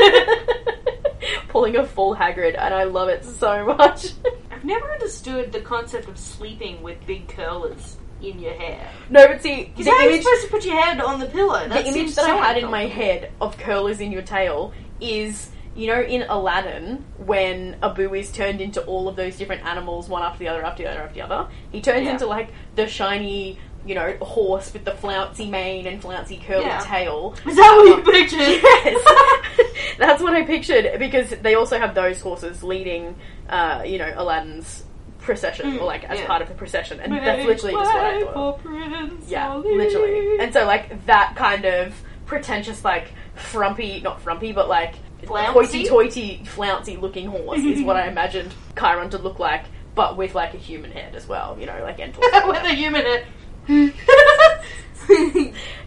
Pulling 1.49 1.77
a 1.77 1.87
full 1.87 2.15
Hagrid, 2.17 2.57
and 2.59 2.75
I 2.75 2.85
love 2.85 3.09
it 3.09 3.25
so 3.25 3.65
much. 3.67 4.13
I've 4.51 4.65
never 4.65 4.93
understood 4.93 5.53
the 5.53 5.61
concept 5.61 6.09
of 6.09 6.19
sleeping 6.19 6.83
with 6.83 7.05
big 7.07 7.29
curlers 7.29 7.97
in 8.23 8.39
your 8.39 8.53
hair. 8.55 8.89
no, 9.11 9.27
but 9.27 9.43
see, 9.43 9.65
Because 9.65 9.85
the 9.87 9.91
how 9.91 9.97
are 9.99 10.03
you 10.05 10.11
image 10.11 10.23
supposed 10.23 10.43
to 10.45 10.49
put 10.51 10.65
your 10.65 10.81
head 10.81 11.01
on 11.01 11.19
the 11.19 11.27
pillow? 11.27 11.69
the 11.69 11.85
image 11.87 12.15
that 12.15 12.25
I 12.25 12.37
had 12.37 12.57
in 12.59 12.71
my 12.71 12.87
head 12.87 13.33
of 13.41 13.59
curlers 13.59 14.01
in 14.01 14.13
your 14.13 14.23
tail 14.23 14.73
is 15.01 15.51
you 15.75 15.89
know 15.89 16.01
in 16.01 16.23
Aladdin 16.29 17.05
when 17.17 17.77
Abu 17.83 18.15
is 18.15 18.31
turned 18.31 18.61
into 18.61 18.81
all 18.85 19.09
of 19.09 19.17
those 19.17 19.37
different 19.39 19.65
animals 19.65 20.09
one 20.09 20.23
after 20.23 20.39
the 20.39 20.47
other 20.49 20.63
after 20.65 20.83
the 20.85 20.91
other 20.91 21.01
after 21.01 21.15
the 21.15 21.23
other 21.23 21.49
he 21.73 21.81
turns 21.81 22.05
Yeah. 22.05 22.13
into 22.13 22.27
like 22.27 22.51
the 22.77 22.87
shiny 22.87 23.59
you 23.87 23.95
know 23.95 24.17
horse 24.23 24.73
with 24.73 24.85
the 24.85 24.93
flouncy 24.93 25.47
mane 25.51 25.87
and 25.87 26.01
flouncy 26.01 26.37
curly 26.47 26.65
Yeah. 26.67 26.81
tail 26.81 27.35
Is 27.47 27.57
that 27.57 27.75
what 27.77 27.87
you 28.07 28.13
pictured? 28.13 28.39
yes 28.63 29.97
that's 29.99 30.23
what 30.23 30.35
I 30.35 30.43
pictured 30.45 30.99
because 30.99 31.31
they 31.31 31.55
also 31.55 31.79
have 31.79 31.95
those 31.95 32.21
horses 32.21 32.63
leading 32.63 33.17
uh, 33.49 33.83
you 33.85 33.99
know 33.99 34.13
Aladdin's 34.17 34.85
procession 35.19 35.79
or 35.79 35.85
like 35.85 36.05
as 36.05 36.19
Mm, 36.19 36.23
yeah. 36.23 36.27
part 36.27 36.43
of 36.43 36.49
the 36.49 36.55
procession 36.55 37.01
and 37.01 37.13
that's 37.13 37.45
literally 37.45 37.75
just 37.75 37.95
what 37.95 38.05
I 38.05 38.25
thought. 38.25 38.63
Prince 38.63 39.29
Yeah, 39.29 39.51
Ali. 39.53 39.77
literally. 39.77 40.39
And 40.39 40.53
so 40.53 40.65
like 40.65 41.07
that 41.07 41.35
kind 41.37 41.65
of 41.65 41.95
pretentious, 42.27 42.85
like 42.85 43.09
frumpy, 43.35 44.01
not 44.01 44.21
frumpy, 44.21 44.53
but 44.53 44.69
like 44.69 44.95
hoity-toity, 45.27 46.43
flouncy 46.47 46.97
looking 46.97 47.27
horse 47.29 47.61
is 47.61 47.83
what 47.83 47.97
I 47.97 48.09
imagined 48.15 48.53
Chiron 48.79 49.11
to 49.11 49.19
look 49.19 49.39
like, 49.39 49.65
but 49.95 50.17
with 50.17 50.35
like 50.35 50.55
a 50.55 50.59
human 50.59 50.91
head 50.91 51.15
as 51.15 51.27
well, 51.29 51.57
you 51.59 51.67
know, 51.67 51.79
like 51.83 51.99
with 51.99 52.65
a 52.65 52.75
human 52.75 53.03
head. 53.03 53.25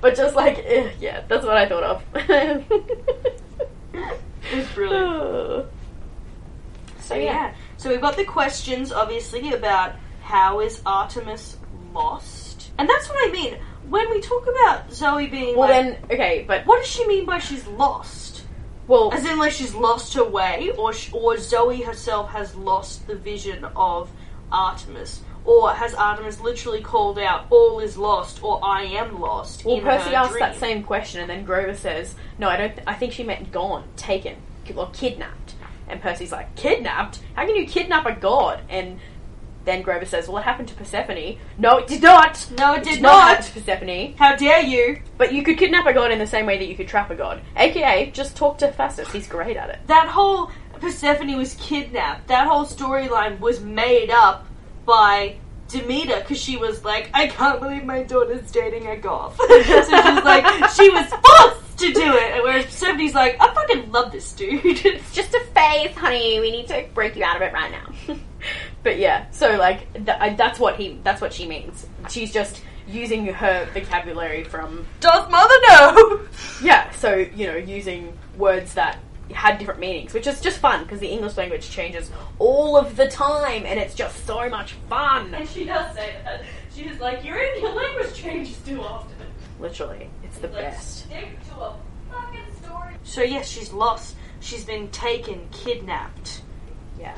but 0.02 0.15
just 0.15 0.35
like 0.35 0.60
eh, 0.65 0.91
yeah, 0.99 1.23
that's 1.27 1.45
what 1.45 1.57
I 1.57 1.68
thought 1.68 1.84
of. 1.84 2.03
it's 4.52 4.73
brilliant. 4.73 5.68
So 6.99 7.14
yeah. 7.14 7.53
So 7.77 7.91
we've 7.91 8.02
got 8.02 8.18
the 8.18 8.26
questions, 8.26 8.91
obviously, 8.91 9.53
about 9.53 9.93
how 10.23 10.60
is 10.60 10.81
Artemis 10.88 11.56
lost, 11.93 12.72
and 12.80 12.89
that's 12.89 13.07
what 13.07 13.30
I 13.30 13.31
mean 13.31 13.60
when 13.89 14.10
we 14.10 14.22
talk 14.22 14.47
about 14.47 14.91
Zoe 14.91 15.27
being. 15.27 15.56
Well, 15.56 15.69
like, 15.69 15.84
then, 15.84 15.97
okay, 16.11 16.45
but 16.47 16.65
what 16.65 16.80
does 16.80 16.88
she 16.89 17.06
mean 17.06 17.26
by 17.26 17.38
she's 17.38 17.68
lost? 17.68 18.43
well, 18.88 19.11
As 19.14 19.26
in, 19.26 19.38
like 19.38 19.52
she's 19.52 19.76
lost 19.76 20.14
her 20.15 20.23
way, 20.23 20.72
or 20.77 20.93
sh- 20.93 21.11
or 21.14 21.38
Zoe 21.38 21.81
herself 21.81 22.30
has 22.31 22.56
lost 22.56 23.06
the 23.07 23.15
vision 23.15 23.64
of 23.76 24.10
Artemis, 24.52 25.22
or 25.45 25.72
has 25.72 25.93
Artemis 25.93 26.41
literally 26.41 26.81
called 26.81 27.19
out, 27.19 27.45
"All 27.49 27.80
is 27.80 27.97
lost," 27.97 28.43
or 28.43 28.59
"I 28.63 28.84
am 28.84 29.19
lost"? 29.22 29.63
well, 29.63 29.80
Percy 29.80 30.13
asks 30.15 30.34
dream. 30.34 30.39
that 30.41 30.55
same 30.55 30.84
question, 30.84 31.22
and 31.22 31.30
then 31.30 31.45
Grover 31.45 31.76
says, 31.76 32.15
"No, 32.38 32.49
I 32.49 32.57
don't. 32.57 32.76
Th- 32.76 32.88
I 32.88 32.93
think 32.93 33.13
she 33.13 33.23
meant 33.23 33.51
gone, 33.51 33.84
taken, 33.95 34.35
or 34.76 34.89
kidnapped." 34.91 35.53
And 35.88 36.01
Percy's 36.01 36.31
like, 36.31 36.55
"Kidnapped? 36.55 37.19
How 37.35 37.45
can 37.45 37.55
you 37.55 37.67
kidnap 37.67 38.05
a 38.05 38.13
god?" 38.13 38.61
And 38.69 38.99
then 39.65 39.81
Grover 39.81 40.05
says, 40.05 40.27
"Well, 40.27 40.38
it 40.38 40.43
happened 40.43 40.67
to 40.69 40.76
Persephone." 40.76 41.38
No, 41.57 41.77
it 41.77 41.88
did 41.88 42.01
not. 42.01 42.47
No, 42.57 42.73
it 42.73 42.84
did 42.84 43.01
not 43.01 43.49
Persephone. 43.53 44.15
How 44.17 44.35
dare 44.35 44.61
you? 44.61 45.01
But 45.17 45.31
you 45.31 45.43
could 45.43 45.57
kidnap 45.57 45.85
a 45.85 45.93
god 45.93 46.11
in 46.11 46.19
the 46.19 46.27
same 46.27 46.45
way 46.45 46.57
that 46.57 46.67
you 46.67 46.76
could 46.76 46.88
trap 46.88 47.11
a 47.11 47.15
god. 47.15 47.41
AKA, 47.55 48.11
just 48.11 48.35
talk 48.35 48.57
to 48.59 48.72
Festus. 48.72 49.11
He's 49.11 49.27
great 49.27 49.57
at 49.57 49.69
it. 49.69 49.80
That 49.88 50.07
whole 50.07 50.51
Persephone 50.80 51.38
was 51.38 51.55
kidnapped. 51.55 52.27
That 52.27 52.47
whole 52.47 52.65
storyline 52.65 53.39
was 53.39 53.61
made 53.61 54.09
up 54.09 54.45
by 54.86 55.38
Demeter 55.68 56.20
because 56.20 56.40
she 56.40 56.57
was 56.57 56.84
like, 56.84 57.10
I 57.14 57.28
can't 57.28 57.60
believe 57.60 57.86
my 57.86 58.03
daughter's 58.03 58.52
dating 58.52 58.88
a 58.88 58.95
goth. 58.95 59.38
so 59.38 59.62
she 59.62 59.72
was 59.72 60.24
like, 60.24 60.45
she 60.72 60.90
was 60.90 61.07
forced 61.10 61.78
to 61.80 61.91
do 61.91 62.14
it. 62.16 62.32
And 62.34 62.44
whereas 62.44 62.66
Persephone's 62.66 63.14
like, 63.14 63.38
I 63.41 63.53
fucking 63.53 63.91
love 63.91 64.12
this 64.12 64.32
dude. 64.34 64.62
It's 64.86 65.14
just 65.14 65.34
a 65.34 65.40
phase, 65.53 65.95
honey. 65.95 66.40
We 66.40 66.52
need 66.52 66.68
to 66.68 66.86
break 66.94 67.16
you 67.16 67.24
out 67.24 67.36
of 67.38 67.41
it 67.41 67.53
right 67.53 67.72
now. 67.72 68.16
but 68.84 68.99
yeah, 68.99 69.30
so 69.32 69.57
like 69.57 69.91
th- 69.94 70.38
that's 70.38 70.60
what 70.60 70.76
he 70.78 70.99
that's 71.03 71.22
what 71.22 71.34
she 71.34 71.48
means. 71.48 71.88
She's 72.10 72.32
just 72.32 72.62
using 72.88 73.26
her 73.26 73.68
vocabulary 73.74 74.44
from 74.44 74.86
Does 74.99 75.30
mother 75.30 75.56
know? 75.68 76.22
yeah. 76.62 76.91
So 76.91 77.16
you 77.16 77.48
know, 77.48 77.56
using 77.56 78.18
words 78.38 78.76
that 78.76 78.99
had 79.31 79.57
different 79.57 79.80
meanings, 79.80 80.14
which 80.14 80.27
is 80.27 80.41
just 80.41 80.60
fun 80.60 80.84
because 80.84 80.99
the 80.99 81.07
English 81.07 81.38
language 81.38 81.69
changes 81.69 82.11
all 82.39 82.77
of 82.77 82.95
the 82.95 83.07
time, 83.07 83.65
and 83.65 83.80
it's 83.80 83.95
just 83.95 84.26
so 84.26 84.49
much 84.49 84.73
fun. 84.89 85.34
And 85.34 85.47
she 85.49 85.65
does 85.65 85.95
say 85.95 86.15
that. 86.23 86.43
She 86.76 86.88
was 86.88 86.99
like, 86.99 87.23
your, 87.23 87.41
your 87.56 87.73
language 87.73 88.14
changes 88.14 88.57
too 88.65 88.81
often. 88.81 89.15
Literally, 89.60 90.10
it's 90.23 90.38
the 90.39 90.49
best. 90.49 91.06
Stick 91.06 91.38
to 91.49 91.56
a 91.60 91.76
fucking 92.11 92.41
story. 92.61 92.93
So 93.03 93.22
yes, 93.22 93.47
she's 93.49 93.72
lost. 93.72 94.15
She's 94.41 94.65
been 94.65 94.89
taken, 94.89 95.47
kidnapped. 95.52 96.41
Yeah. 96.99 97.18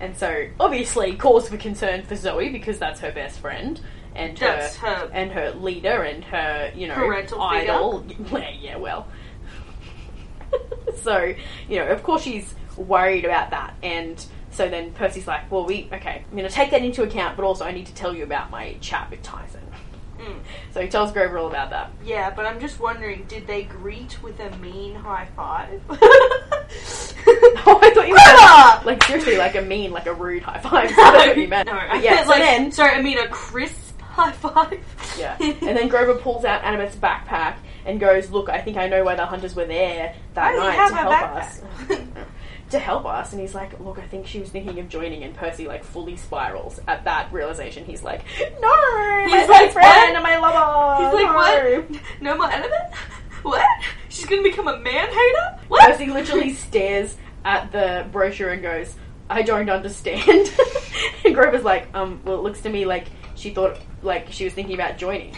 And 0.00 0.16
so, 0.16 0.48
obviously, 0.58 1.14
cause 1.16 1.48
for 1.48 1.56
concern 1.56 2.02
for 2.02 2.16
Zoe 2.16 2.48
because 2.48 2.78
that's 2.78 3.00
her 3.00 3.12
best 3.12 3.38
friend 3.38 3.80
and 4.14 4.38
her, 4.38 4.46
That's 4.46 4.76
her- 4.76 5.10
and 5.12 5.30
her 5.32 5.50
leader 5.52 6.02
and 6.02 6.24
her, 6.24 6.72
you 6.74 6.88
know, 6.88 6.94
Parental 6.94 7.42
idol. 7.42 8.04
Yeah, 8.32 8.50
yeah, 8.60 8.76
well. 8.76 9.06
so, 11.02 11.34
you 11.68 11.78
know, 11.78 11.86
of 11.88 12.02
course 12.02 12.22
she's 12.22 12.54
worried 12.76 13.24
about 13.24 13.50
that. 13.50 13.74
And 13.82 14.24
so 14.50 14.68
then 14.68 14.92
Percy's 14.92 15.26
like, 15.26 15.50
well, 15.50 15.64
we, 15.64 15.88
okay, 15.92 16.24
I'm 16.30 16.36
going 16.36 16.48
to 16.48 16.54
take 16.54 16.70
that 16.70 16.82
into 16.82 17.02
account, 17.02 17.36
but 17.36 17.44
also 17.44 17.64
I 17.64 17.72
need 17.72 17.86
to 17.86 17.94
tell 17.94 18.14
you 18.14 18.24
about 18.24 18.50
my 18.50 18.76
chat 18.80 19.10
with 19.10 19.22
Tyson. 19.22 19.60
Mm. 20.18 20.38
So 20.72 20.80
he 20.80 20.88
tells 20.88 21.12
Grover 21.12 21.38
all 21.38 21.48
about 21.48 21.70
that. 21.70 21.90
Yeah, 22.04 22.30
but 22.30 22.46
I'm 22.46 22.60
just 22.60 22.80
wondering, 22.80 23.24
did 23.28 23.46
they 23.46 23.64
greet 23.64 24.22
with 24.22 24.38
a 24.40 24.56
mean 24.58 24.94
high 24.94 25.28
five? 25.36 25.82
Oh, 27.66 27.78
I 27.80 27.90
thought 27.94 28.06
you 28.06 28.14
meant 28.14 28.84
like 28.84 29.02
seriously, 29.04 29.38
like 29.38 29.54
a 29.54 29.62
mean, 29.62 29.90
like 29.90 30.06
a 30.06 30.12
rude 30.12 30.42
high 30.42 30.58
five. 30.58 30.90
That's 30.94 31.28
what 31.28 31.36
you 31.38 31.48
meant. 31.48 31.66
No, 31.66 31.72
But 31.72 31.90
I 31.90 32.02
yeah, 32.02 32.22
so 32.24 32.30
like, 32.30 32.42
then 32.42 32.72
sorry, 32.72 32.94
I 32.94 33.00
mean 33.00 33.18
a 33.18 33.26
crisp 33.28 33.98
high 34.02 34.32
five. 34.32 34.84
Yeah. 35.18 35.36
And 35.40 35.76
then 35.76 35.88
Grover 35.88 36.14
pulls 36.16 36.44
out 36.44 36.62
Annabeth's 36.62 36.96
backpack 36.96 37.56
and 37.84 38.00
goes, 38.00 38.30
Look, 38.30 38.48
I 38.48 38.60
think 38.60 38.76
I 38.76 38.88
know 38.88 39.04
why 39.04 39.14
the 39.14 39.26
hunters 39.26 39.54
were 39.54 39.64
there 39.66 40.14
that 40.34 40.44
Why 40.44 40.52
does 40.52 40.60
he 40.62 40.68
night 40.68 40.76
have 40.76 40.90
to 40.90 40.94
a 40.94 40.98
help 40.98 41.14
backpack? 41.14 42.00
us. 42.00 42.24
to 42.70 42.78
help 42.78 43.06
us. 43.06 43.32
And 43.32 43.40
he's 43.40 43.54
like, 43.54 43.78
Look, 43.80 43.98
I 43.98 44.06
think 44.06 44.26
she 44.26 44.40
was 44.40 44.48
thinking 44.50 44.78
of 44.78 44.88
joining. 44.88 45.22
And 45.24 45.34
Percy, 45.34 45.66
like, 45.66 45.84
fully 45.84 46.16
spirals 46.16 46.80
at 46.88 47.04
that 47.04 47.32
realization. 47.32 47.84
He's 47.84 48.02
like, 48.02 48.24
No! 48.40 49.24
He's 49.26 49.48
my 49.48 49.60
like, 49.60 49.72
friend 49.72 49.86
"What?" 49.86 50.14
and 50.14 50.22
my 50.22 50.36
lover! 50.38 51.04
He's 51.04 51.14
like, 51.14 51.32
no." 51.32 51.34
what? 51.34 52.20
No 52.20 52.36
more 52.36 52.48
Annabeth? 52.48 52.94
What? 53.42 53.66
She's 54.08 54.26
gonna 54.26 54.42
become 54.42 54.68
a 54.68 54.78
man 54.78 55.08
hater? 55.08 55.60
What? 55.68 55.90
Percy 55.90 56.06
literally 56.06 56.54
stares 56.54 57.16
at 57.44 57.70
the 57.72 58.06
brochure 58.10 58.50
and 58.50 58.62
goes, 58.62 58.96
I 59.28 59.42
don't 59.42 59.68
understand. 59.70 60.52
and 61.24 61.34
Grover's 61.34 61.64
like, 61.64 61.88
um, 61.94 62.20
well, 62.24 62.36
it 62.36 62.42
looks 62.42 62.60
to 62.62 62.70
me 62.70 62.84
like 62.84 63.08
she 63.34 63.50
thought, 63.50 63.78
like, 64.02 64.30
she 64.32 64.44
was 64.44 64.52
thinking 64.54 64.74
about 64.74 64.96
joining. 64.98 65.34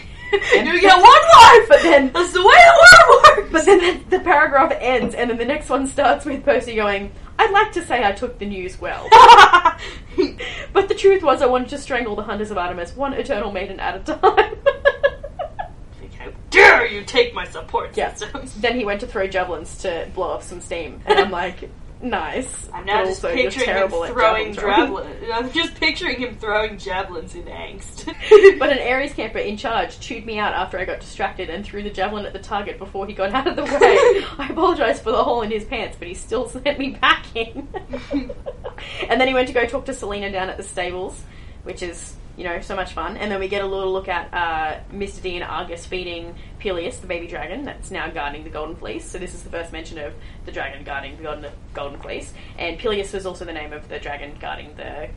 And- 0.55 0.67
you 0.67 0.81
get 0.81 0.95
one 0.95 1.03
wife! 1.03 1.69
But 1.69 1.81
then 1.83 2.11
That's 2.13 2.33
the 2.33 2.41
way 2.45 2.55
the 2.55 2.83
world 3.07 3.23
works! 3.37 3.49
But 3.51 3.65
then 3.65 3.79
the, 4.09 4.17
the 4.17 4.23
paragraph 4.23 4.73
ends, 4.79 5.15
and 5.15 5.29
then 5.29 5.37
the 5.37 5.45
next 5.45 5.69
one 5.69 5.87
starts 5.87 6.25
with 6.25 6.43
Percy 6.43 6.75
going, 6.75 7.11
I'd 7.39 7.51
like 7.51 7.71
to 7.73 7.85
say 7.85 8.03
I 8.03 8.11
took 8.13 8.39
the 8.39 8.45
news 8.45 8.79
well. 8.81 9.07
but 10.73 10.87
the 10.89 10.95
truth 10.95 11.23
was, 11.23 11.41
I 11.41 11.45
wanted 11.45 11.69
to 11.69 11.77
strangle 11.77 12.15
the 12.15 12.23
hunters 12.23 12.51
of 12.51 12.57
Artemis, 12.57 12.95
one 12.95 13.13
eternal 13.13 13.51
maiden 13.51 13.79
at 13.79 13.95
a 14.09 14.13
time. 14.15 14.55
How 16.17 16.31
dare 16.49 16.87
you 16.87 17.03
take 17.03 17.33
my 17.35 17.45
support 17.45 17.95
Yeah. 17.95 18.13
then 18.57 18.75
he 18.77 18.83
went 18.83 19.01
to 19.01 19.07
throw 19.07 19.27
javelins 19.27 19.77
to 19.79 20.09
blow 20.15 20.31
up 20.31 20.41
some 20.43 20.59
steam, 20.61 21.01
and 21.05 21.19
I'm 21.19 21.29
like, 21.31 21.69
nice. 22.01 22.69
I'm 22.73 22.85
now 22.85 23.05
just 23.05 23.21
picturing 23.21 23.69
him 23.69 23.89
throwing 23.89 24.53
javelins. 24.53 25.23
I'm 25.33 25.51
just 25.51 25.75
picturing 25.75 26.19
him 26.19 26.35
throwing 26.37 26.77
javelins 26.77 27.35
in 27.35 27.43
angst. 27.43 28.13
But 28.59 28.69
an 28.71 28.79
Ares 28.79 29.13
camper 29.13 29.39
in 29.39 29.57
charge 29.57 29.99
chewed 29.99 30.25
me 30.25 30.39
out 30.39 30.53
after 30.53 30.79
I 30.79 30.85
got 30.85 30.99
distracted 30.99 31.49
and 31.49 31.65
threw 31.65 31.83
the 31.83 31.89
javelin 31.89 32.25
at 32.25 32.33
the 32.33 32.39
target 32.39 32.77
before 32.77 33.05
he 33.07 33.13
got 33.13 33.33
out 33.33 33.47
of 33.47 33.55
the 33.55 33.63
way. 33.63 34.25
I 34.37 34.49
apologise 34.49 34.99
for 34.99 35.11
the 35.11 35.23
hole 35.23 35.41
in 35.41 35.51
his 35.51 35.63
pants, 35.65 35.95
but 35.97 36.07
he 36.07 36.13
still 36.13 36.47
sent 36.49 36.79
me 36.79 36.93
packing. 36.99 37.67
and 39.09 39.19
then 39.21 39.27
he 39.27 39.33
went 39.33 39.47
to 39.47 39.53
go 39.53 39.65
talk 39.65 39.85
to 39.85 39.91
Silena 39.91 40.31
down 40.31 40.49
at 40.49 40.57
the 40.57 40.63
stables, 40.63 41.21
which 41.63 41.81
is, 41.83 42.15
you 42.37 42.43
know, 42.43 42.61
so 42.61 42.75
much 42.75 42.93
fun. 42.93 43.17
And 43.17 43.31
then 43.31 43.39
we 43.39 43.47
get 43.47 43.63
a 43.63 43.65
little 43.65 43.91
look 43.91 44.07
at 44.07 44.31
uh, 44.33 44.79
Mr. 44.93 45.21
D 45.21 45.35
and 45.35 45.43
Argus 45.43 45.85
feeding 45.85 46.35
Peleus, 46.59 46.99
the 46.99 47.07
baby 47.07 47.27
dragon 47.27 47.65
that's 47.65 47.89
now 47.91 48.09
guarding 48.09 48.43
the 48.43 48.49
Golden 48.49 48.75
Fleece. 48.75 49.05
So 49.05 49.17
this 49.17 49.33
is 49.33 49.43
the 49.43 49.49
first 49.49 49.71
mention 49.73 49.97
of 49.97 50.13
the 50.45 50.51
dragon 50.51 50.83
guarding 50.83 51.17
the 51.17 51.23
Golden, 51.23 51.51
Golden 51.73 51.99
Fleece. 51.99 52.33
And 52.57 52.77
Peleus 52.77 53.11
was 53.11 53.25
also 53.25 53.43
the 53.43 53.53
name 53.53 53.73
of 53.73 53.89
the 53.89 53.99
dragon 53.99 54.37
guarding 54.39 54.75
the 54.75 55.09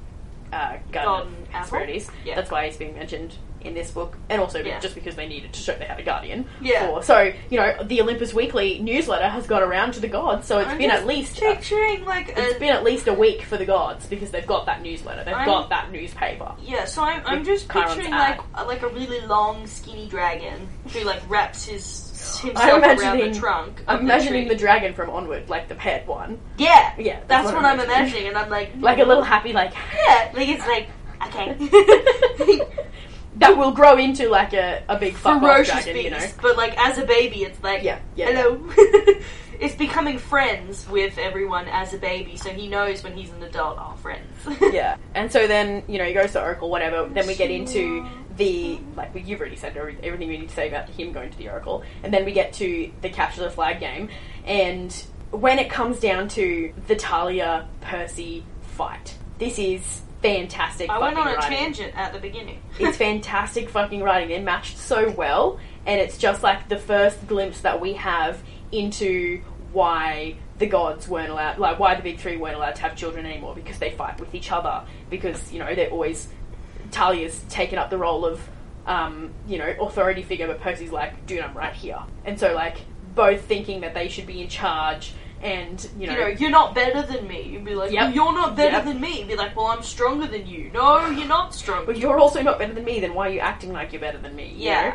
uh, 0.53 0.79
Garden 0.91 0.93
Golden 0.93 1.43
of 1.43 1.49
Hesperides. 1.49 2.11
Yeah. 2.25 2.37
That's 2.37 2.51
why 2.51 2.67
he's 2.67 2.79
being 2.79 2.95
mentioned 2.95 3.37
in 3.63 3.75
this 3.75 3.91
book, 3.91 4.17
and 4.29 4.41
also 4.41 4.61
Yeah. 4.63 4.79
just 4.81 4.95
because 4.95 5.17
they 5.17 5.27
needed 5.29 5.53
to 5.53 5.61
show 5.61 5.75
they 5.75 5.85
had 5.85 5.99
a 6.01 6.03
guardian. 6.03 6.47
Yeah. 6.61 6.87
For. 6.87 7.03
So 7.03 7.33
you 7.51 7.59
know, 7.59 7.75
the 7.85 8.01
Olympus 8.01 8.33
Weekly 8.33 8.79
newsletter 8.79 9.29
has 9.29 9.47
got 9.47 9.63
around 9.63 9.93
to 9.95 10.01
the 10.01 10.09
gods, 10.09 10.47
so 10.47 10.59
it's 10.59 10.69
I'm 10.71 10.79
been 10.79 10.91
at 10.91 11.07
least 11.07 11.39
picturing 11.39 12.05
like 12.05 12.33
it's 12.37 12.57
a 12.57 12.59
been 12.59 12.71
at 12.71 12.83
least 12.85 13.07
a 13.09 13.13
week 13.15 13.43
for 13.43 13.57
the 13.57 13.67
gods 13.67 14.07
because 14.07 14.31
they've 14.31 14.47
got 14.47 14.67
that 14.67 14.83
newsletter, 14.83 15.25
they've 15.25 15.35
I'm- 15.35 15.47
got 15.47 15.69
that 15.71 15.91
newspaper. 15.93 16.53
yeah. 16.63 16.85
So 16.85 17.03
I'm, 17.03 17.23
I'm 17.27 17.45
just 17.45 17.69
Chiron's 17.71 17.95
picturing 17.95 18.13
ad. 18.15 18.39
like 18.39 18.41
a, 18.55 18.65
like 18.65 18.83
a 18.83 18.89
really 18.89 19.21
long 19.27 19.67
skinny 19.67 20.09
dragon 20.09 20.69
who 20.93 21.01
like 21.05 21.21
wraps 21.29 21.67
his 21.67 22.07
himself 22.43 22.57
I'm 22.57 22.83
around 22.83 22.99
imagining- 22.99 23.33
the 23.33 23.39
trunk. 23.39 23.83
I'm 23.89 24.01
imagining 24.01 24.45
the 24.45 24.55
tree. 24.55 24.59
dragon 24.59 24.95
from 24.95 25.11
Onward, 25.11 25.49
like 25.51 25.69
the 25.69 25.75
pet 25.75 26.07
one, 26.07 26.39
yeah 26.59 26.93
Yeah, 26.99 27.15
That's, 27.15 27.29
that's 27.29 27.45
what, 27.47 27.57
what 27.57 27.65
I'm 27.65 27.81
I'm 27.81 27.87
imagining, 27.87 28.29
and 28.29 28.37
I'm 28.39 28.49
like 28.51 28.71
like 28.79 28.99
a 28.99 29.05
little 29.05 29.23
happy 29.23 29.53
like 29.53 29.73
yeah 29.95 30.31
like 30.35 30.49
it's 30.49 30.67
like 30.67 30.89
okay 31.27 31.57
that 33.41 33.57
will 33.57 33.73
grow 33.73 33.97
into 33.99 34.29
like 34.29 34.53
a, 34.53 34.83
a 34.89 34.99
big 34.99 35.15
fuck 35.15 35.37
off 35.37 35.43
ferocious 35.43 35.85
dragon, 35.85 35.95
beast, 35.95 36.05
you 36.05 36.11
know. 36.11 36.27
but 36.41 36.57
like 36.57 36.77
as 36.79 36.99
a 36.99 37.05
baby, 37.05 37.43
it's 37.43 37.63
like 37.63 37.83
Yeah, 37.83 37.99
yeah, 38.15 38.31
hello. 38.31 38.71
it's 39.61 39.75
becoming 39.75 40.19
friends 40.19 40.89
with 40.89 41.19
everyone 41.19 41.67
as 41.69 41.93
a 41.93 41.99
baby, 41.99 42.37
so 42.37 42.51
he 42.51 42.69
knows 42.69 43.03
when 43.03 43.15
he's 43.17 43.31
an 43.31 43.43
adult. 43.43 43.77
Oh, 43.79 43.95
friends. 43.97 44.27
yeah. 44.73 44.97
And 45.15 45.31
so 45.31 45.47
then, 45.47 45.83
you 45.87 45.99
know, 45.99 46.05
he 46.05 46.15
goes 46.15 46.33
to 46.33 46.43
Oracle, 46.43 46.71
whatever. 46.71 47.07
Then 47.09 47.27
we 47.27 47.35
get 47.35 47.51
into 47.51 48.07
the, 48.37 48.79
like, 48.97 49.15
well, 49.15 49.23
you've 49.23 49.39
already 49.39 49.57
said 49.57 49.77
every- 49.77 49.99
everything 50.03 50.29
we 50.29 50.39
need 50.39 50.49
to 50.49 50.55
say 50.55 50.69
about 50.69 50.89
him 50.89 51.13
going 51.13 51.31
to 51.31 51.37
the 51.37 51.51
Oracle. 51.51 51.83
And 52.03 52.13
then 52.13 52.25
we 52.25 52.33
get 52.33 52.55
to 52.55 52.91
the 53.03 53.11
Capture 53.11 53.43
the 53.43 53.51
Flag 53.51 53.81
game. 53.81 54.09
And 54.47 54.93
when 55.31 55.59
it 55.59 55.69
comes 55.69 56.01
down 56.01 56.29
to 56.29 56.73
the 56.87 56.95
Thalia 56.97 57.69
Percy 57.83 58.45
fight, 58.63 59.15
this 59.39 59.59
is 59.59 60.01
fantastic 60.23 60.91
I 60.91 60.99
went 60.99 61.17
on 61.17 61.29
a 61.29 61.35
writing. 61.35 61.59
tangent 61.59 61.97
at 61.97 62.13
the 62.13 62.19
beginning. 62.19 62.61
It's 62.79 62.97
fantastic 62.99 63.69
fucking 63.69 64.03
writing. 64.03 64.29
They 64.29 64.41
matched 64.41 64.79
so 64.79 65.11
well, 65.11 65.59
and 65.87 66.01
it's 66.01 66.19
just 66.19 66.43
like 66.43 66.69
the 66.69 66.79
first 66.79 67.27
glimpse 67.27 67.61
that 67.61 67.81
we 67.81 67.95
have 67.95 68.43
into 68.73 69.43
why 69.73 70.37
the 70.59 70.67
gods 70.67 71.09
weren't 71.09 71.31
allowed, 71.31 71.59
like 71.59 71.79
why 71.79 71.95
the 71.95 72.03
big 72.03 72.19
three 72.19 72.37
weren't 72.37 72.57
allowed 72.57 72.75
to 72.77 72.83
have 72.83 72.97
children 72.97 73.25
anymore 73.25 73.55
because 73.55 73.79
they 73.79 73.91
fight 73.91 74.21
with 74.21 74.35
each 74.35 74.53
other. 74.53 74.85
Because 75.09 75.53
you 75.53 75.59
know 75.59 75.75
they're 75.75 75.91
always 75.91 76.29
Thalia's 76.91 77.41
taken 77.49 77.79
up 77.79 77.91
the 77.91 77.99
role 77.99 78.25
of 78.25 78.47
um, 78.87 79.31
you 79.47 79.59
know 79.59 79.75
authority 79.81 80.23
figure, 80.23 80.47
but 80.47 80.61
Percy's 80.61 80.93
like, 80.93 81.27
dude, 81.27 81.41
I'm 81.41 81.57
right 81.57 81.75
here, 81.75 81.99
and 82.25 82.39
so 82.39 82.55
like 82.55 82.79
both 83.15 83.43
thinking 83.43 83.81
that 83.81 83.95
they 83.95 84.09
should 84.09 84.27
be 84.27 84.41
in 84.41 84.49
charge 84.49 85.13
and 85.43 85.89
you 85.99 86.07
know, 86.07 86.13
You 86.13 86.21
know, 86.21 86.27
you're 86.27 86.51
not 86.51 86.75
better 86.75 87.03
than 87.03 87.27
me. 87.27 87.43
You'd 87.43 87.65
be 87.65 87.75
like, 87.75 87.91
Yep. 87.93 88.03
well, 88.03 88.13
you're 88.15 88.33
not 88.35 88.57
better 88.57 88.77
Yep. 88.77 88.85
than 88.85 89.01
me. 89.01 89.25
Be 89.25 89.37
like, 89.37 89.57
well, 89.57 89.67
I'm 89.67 89.83
stronger 89.83 90.27
than 90.27 90.47
you. 90.47 90.71
No, 90.75 91.07
you're 91.09 91.27
not 91.27 91.55
stronger. 91.55 91.87
but 91.87 91.97
you're 91.99 92.19
also 92.19 92.43
not 92.43 92.59
better 92.59 92.75
than 92.75 92.85
me. 92.85 93.01
Then 93.01 93.15
why 93.15 93.29
are 93.29 93.33
you 93.33 93.41
acting 93.41 93.73
like 93.73 93.93
you're 93.93 94.01
better 94.01 94.19
than 94.19 94.37
me? 94.37 94.49
you 94.49 94.67
Yeah. 94.67 94.91
know? 94.91 94.95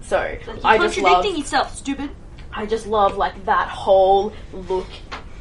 So 0.00 0.16
Like, 0.18 0.46
you're 0.46 0.66
I 0.66 0.78
just 0.78 0.98
love 0.98 1.12
contradicting 1.12 1.40
yourself, 1.40 1.74
stupid. 1.74 2.10
I 2.52 2.66
just 2.66 2.86
love 2.86 3.16
like 3.16 3.44
that 3.46 3.68
whole 3.68 4.32
look 4.52 4.86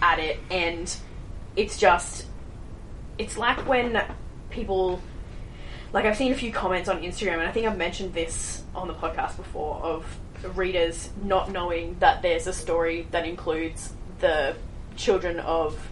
at 0.01 0.19
it, 0.19 0.39
and 0.49 0.93
it's 1.55 1.77
just 1.77 2.25
it's 3.17 3.37
like 3.37 3.67
when 3.67 4.03
people 4.49 4.99
like 5.93 6.05
I've 6.05 6.17
seen 6.17 6.31
a 6.31 6.35
few 6.35 6.51
comments 6.51 6.89
on 6.89 7.01
Instagram, 7.03 7.33
and 7.33 7.43
I 7.43 7.51
think 7.51 7.67
I've 7.67 7.77
mentioned 7.77 8.13
this 8.13 8.63
on 8.73 8.87
the 8.87 8.93
podcast 8.95 9.37
before 9.37 9.75
of 9.83 10.05
readers 10.49 11.09
not 11.23 11.51
knowing 11.51 11.95
that 11.99 12.21
there's 12.21 12.47
a 12.47 12.53
story 12.53 13.07
that 13.11 13.25
includes 13.25 13.93
the 14.19 14.55
children 14.95 15.39
of 15.39 15.89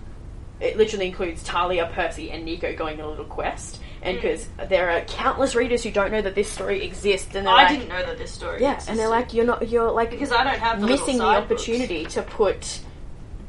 it 0.60 0.78
literally 0.78 1.08
includes 1.08 1.42
Thalia, 1.42 1.90
Percy, 1.92 2.30
and 2.30 2.46
Nico 2.46 2.76
going 2.76 3.00
on 3.02 3.08
a 3.08 3.10
little 3.10 3.26
quest. 3.26 3.80
And 4.04 4.18
Mm. 4.18 4.22
because 4.22 4.48
there 4.70 4.92
are 4.92 5.02
countless 5.02 5.56
readers 5.56 5.82
who 5.84 5.90
don't 5.90 6.12
know 6.12 6.22
that 6.22 6.36
this 6.36 6.50
story 6.52 6.84
exists, 6.84 7.34
and 7.34 7.48
I 7.50 7.54
like, 7.64 7.70
didn't 7.70 7.90
know 7.90 8.04
that 8.06 8.18
this 8.20 8.30
story. 8.32 8.62
yeah, 8.62 8.74
existed. 8.74 8.92
and 8.92 9.00
they're 9.00 9.10
like, 9.10 9.34
you're 9.34 9.46
not, 9.46 9.68
you're 9.70 9.90
like 9.92 10.12
because 10.12 10.32
I 10.32 10.44
don't 10.44 10.60
have 10.60 10.80
the 10.82 10.86
missing 10.88 11.18
the 11.18 11.24
side 11.24 11.48
books. 11.50 11.62
opportunity 11.64 12.06
to 12.06 12.22
put 12.22 12.80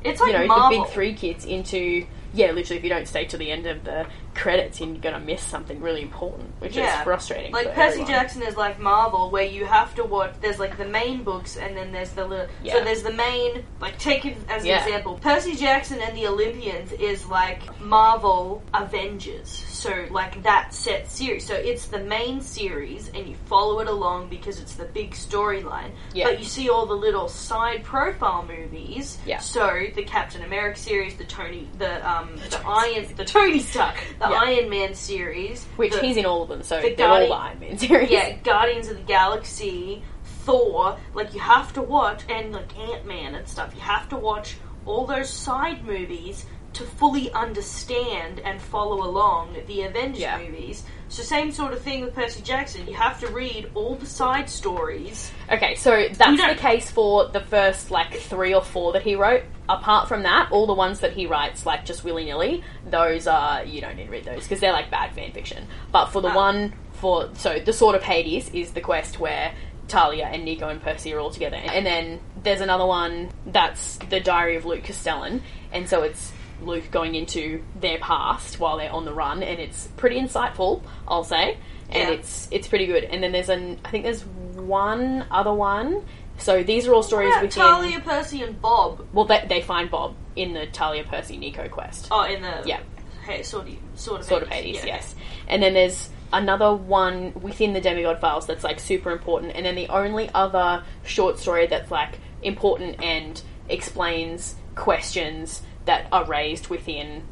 It's 0.05 0.21
like 0.23 0.33
you 0.33 0.39
know 0.39 0.47
Marvel. 0.47 0.79
the 0.79 0.85
big 0.85 0.93
three 0.95 1.13
kids 1.15 1.45
into 1.45 2.07
yeah 2.35 2.51
literally 2.53 2.79
if 2.79 2.83
you 2.85 2.89
don't 2.91 3.07
stay 3.07 3.27
to 3.27 3.37
the 3.37 3.51
end 3.51 3.67
of 3.67 3.85
the 3.85 4.07
credits 4.35 4.81
and 4.81 4.95
you're 4.95 5.03
gonna 5.03 5.25
miss 5.25 5.43
something 5.43 5.81
really 5.81 6.03
important 6.03 6.49
which 6.61 6.75
Yeah. 6.77 6.99
is 6.99 7.05
frustrating 7.05 7.53
Like 7.53 7.75
Percy 7.75 8.01
everyone. 8.01 8.07
Jackson 8.11 8.43
is 8.43 8.57
like 8.57 8.79
Marvel, 8.81 9.31
where 9.31 9.45
you 9.45 9.65
have 9.67 9.95
to 9.97 10.05
watch. 10.05 10.33
There's 10.41 10.59
like 10.59 10.79
the 10.79 10.87
main 10.87 11.23
books, 11.23 11.57
and 11.57 11.77
then 11.77 11.93
there's 11.93 12.11
the 12.11 12.25
little. 12.27 12.47
Yeah. 12.63 12.75
So 12.75 12.85
there's 12.85 13.03
the 13.03 13.13
main. 13.13 13.65
Like 13.81 13.99
take 13.99 14.25
it 14.25 14.37
as 14.49 14.65
an 14.65 14.71
example. 14.71 15.19
Percy 15.23 15.55
Jackson 15.57 16.01
and 16.01 16.17
the 16.17 16.27
Olympians 16.27 16.93
is 16.93 17.27
like 17.27 17.61
Marvel 17.81 18.63
Avengers. 18.75 19.49
So 19.49 20.07
like 20.11 20.43
that 20.45 20.73
set 20.75 21.11
series. 21.11 21.47
So 21.47 21.55
it's 21.55 21.87
the 21.87 21.99
main 21.99 22.41
series, 22.41 23.09
and 23.15 23.27
you 23.27 23.35
follow 23.47 23.81
it 23.81 23.89
along 23.89 24.29
because 24.29 24.61
it's 24.61 24.75
the 24.75 24.85
big 24.85 25.13
storyline. 25.13 25.91
Yeah. 26.15 26.27
But 26.27 26.39
you 26.39 26.45
see 26.45 26.69
all 26.69 26.87
the 26.87 26.95
little 26.95 27.29
side 27.29 27.83
profile 27.85 28.45
movies. 28.47 29.19
Yeah. 29.27 29.39
So 29.39 29.87
the 29.95 30.05
Captain 30.05 30.43
America 30.43 30.79
series, 30.79 31.17
the 31.17 31.25
Tony, 31.25 31.69
the 31.79 32.09
um, 32.09 32.37
the 32.51 32.61
Iron, 32.67 33.07
the 33.17 33.25
Tony 33.25 33.59
Stark, 33.61 33.97
the 34.23 34.31
Yeah. 34.31 34.41
Iron 34.41 34.71
Man 34.71 34.95
series, 34.95 35.65
which 35.77 35.93
the- 35.93 36.01
he's 36.01 36.17
in 36.17 36.27
all 36.27 36.43
of 36.43 36.49
them 36.49 36.63
so 36.63 36.81
the 36.81 36.95
they're 36.95 37.09
all 37.09 37.21
the 37.21 37.33
Iron 37.33 37.61
Man 37.61 37.79
series 37.79 38.11
yeah, 38.11 38.31
Guardians 38.45 38.89
of 38.89 38.97
the 38.97 39.03
Galaxy, 39.03 40.03
Thor, 40.45 40.97
like 41.15 41.35
you 41.35 41.41
have 41.41 41.73
to 41.75 41.83
watch, 41.83 42.23
and 42.29 42.53
like 42.53 42.77
Ant 42.79 43.07
Man 43.07 43.35
and 43.35 43.47
stuff. 43.49 43.73
You 43.75 43.81
have 43.83 44.09
to 44.11 44.17
watch 44.17 44.57
all 44.87 45.07
those 45.07 45.31
side 45.31 45.85
movies 45.85 46.47
to 46.75 46.85
fully 46.85 47.31
understand 47.33 48.41
and 48.41 48.61
follow 48.61 49.03
along 49.05 49.57
the 49.67 49.83
Avengers 49.83 50.21
Yeah. 50.21 50.39
movies. 50.39 50.85
So 51.09 51.23
same 51.23 51.53
sort 51.53 51.73
of 51.75 51.83
thing 51.83 52.03
with 52.03 52.15
Percy 52.15 52.41
Jackson. 52.43 52.87
You 52.87 52.95
have 52.95 53.21
to 53.21 53.29
read 53.29 53.71
all 53.75 53.95
the 53.97 54.07
side 54.07 54.49
stories. 54.49 55.31
okay 55.51 55.75
so 55.75 56.07
that's 56.15 56.41
the 56.41 56.55
case 56.55 56.91
for 56.91 57.29
the 57.29 57.41
first 57.41 57.91
like 57.91 58.15
three 58.15 58.55
or 58.55 58.63
four 58.63 58.93
that 58.95 59.03
he 59.03 59.15
wrote 59.17 59.43
apart 59.69 60.09
from 60.09 60.23
that 60.23 60.51
all 60.51 60.67
the 60.67 60.73
ones 60.73 61.01
that 61.01 61.13
he 61.13 61.27
writes 61.27 61.67
like 61.67 61.85
just 61.85 62.05
willy-nilly 62.05 62.63
those 62.91 63.27
are 63.27 63.63
you 63.65 63.81
don't 63.81 63.97
need 63.97 64.07
to 64.07 64.11
read 64.11 64.25
those 64.25 64.45
because 64.45 64.61
they're 64.61 64.73
like 64.73 64.91
bad 64.91 65.13
fan 65.15 65.31
fiction 65.33 65.67
but 65.91 66.07
for 66.07 66.23
the 66.23 66.33
Oh. 66.33 66.37
one 66.37 66.73
for 66.93 67.29
so 67.35 67.59
the 67.59 67.73
sword 67.73 67.95
of 67.97 68.03
hades 68.03 68.49
is 68.51 68.71
the 68.73 68.81
quest 68.81 69.19
where 69.21 69.53
Thalia 69.89 70.27
and 70.33 70.45
Nico 70.45 70.69
and 70.69 70.81
Percy 70.81 71.13
are 71.13 71.19
all 71.19 71.31
together. 71.31 71.57
And 71.57 71.85
then 71.85 72.21
there's 72.43 72.63
another 72.63 72.87
one 72.87 73.31
that's 73.45 73.97
the 74.09 74.21
Diary 74.21 74.57
of 74.57 74.65
Luke 74.65 74.85
Castellan, 74.85 75.43
and 75.73 75.87
so 75.89 76.03
it's 76.03 76.33
Luke 76.67 76.91
going 76.91 77.15
into 77.15 77.63
their 77.81 77.99
past 77.99 78.59
while 78.61 78.77
they're 78.79 78.93
on 78.93 79.05
the 79.05 79.13
run, 79.13 79.43
and 79.43 79.59
it's 79.61 79.89
pretty 79.97 80.21
insightful, 80.21 80.83
I'll 81.09 81.25
say, 81.25 81.57
and 81.91 82.09
Yeah. 82.09 82.15
it's 82.15 82.49
it's 82.51 82.69
pretty 82.69 82.87
good. 82.87 83.05
And 83.05 83.23
then 83.23 83.33
there's 83.33 83.49
an 83.49 83.79
I 83.85 83.91
think 83.91 84.05
there's 84.05 84.23
one 84.25 85.27
other 85.31 85.53
one. 85.53 86.05
So 86.39 86.63
these 86.63 86.87
are 86.89 86.95
all 86.95 87.03
stories 87.03 87.29
What 87.31 87.57
about 87.57 87.83
within. 87.83 87.91
Thalia, 87.93 88.01
Percy, 88.01 88.43
and 88.43 88.61
Bob. 88.61 89.07
Well, 89.13 89.27
they, 89.27 89.45
they 89.49 89.61
find 89.61 89.91
Bob 89.91 90.17
in 90.35 90.55
the 90.55 90.67
Thalia 90.73 91.05
Percy 91.05 91.37
Nico 91.37 91.69
quest. 91.69 92.09
Oh, 92.11 92.25
in 92.25 92.43
the 92.43 92.63
Yeah. 92.65 92.81
hey, 93.27 93.43
sort 93.43 93.69
of 93.69 93.75
sort 93.95 94.21
of 94.21 94.27
sort 94.27 94.43
of 94.43 94.49
Hades, 94.49 94.77
Yeah, 94.77 94.87
yes. 94.87 95.15
And 95.47 95.63
then 95.63 95.75
there's 95.75 96.09
another 96.33 96.75
one 96.75 97.33
within 97.43 97.75
the 97.75 97.81
Demigod 97.81 98.19
Files 98.21 98.47
that's 98.47 98.65
like 98.65 98.81
super 98.81 99.11
important, 99.11 99.53
and 99.55 99.67
then 99.67 99.75
the 99.75 99.89
only 99.89 100.31
other 100.35 100.83
short 101.05 101.39
story 101.39 101.67
that's 101.67 101.91
like 101.91 102.19
important 102.43 103.01
and 103.03 103.41
explains 103.69 104.57
questions 104.75 105.63
that 105.87 106.07
are 106.13 106.25
raised 106.25 106.69
within 106.69 107.23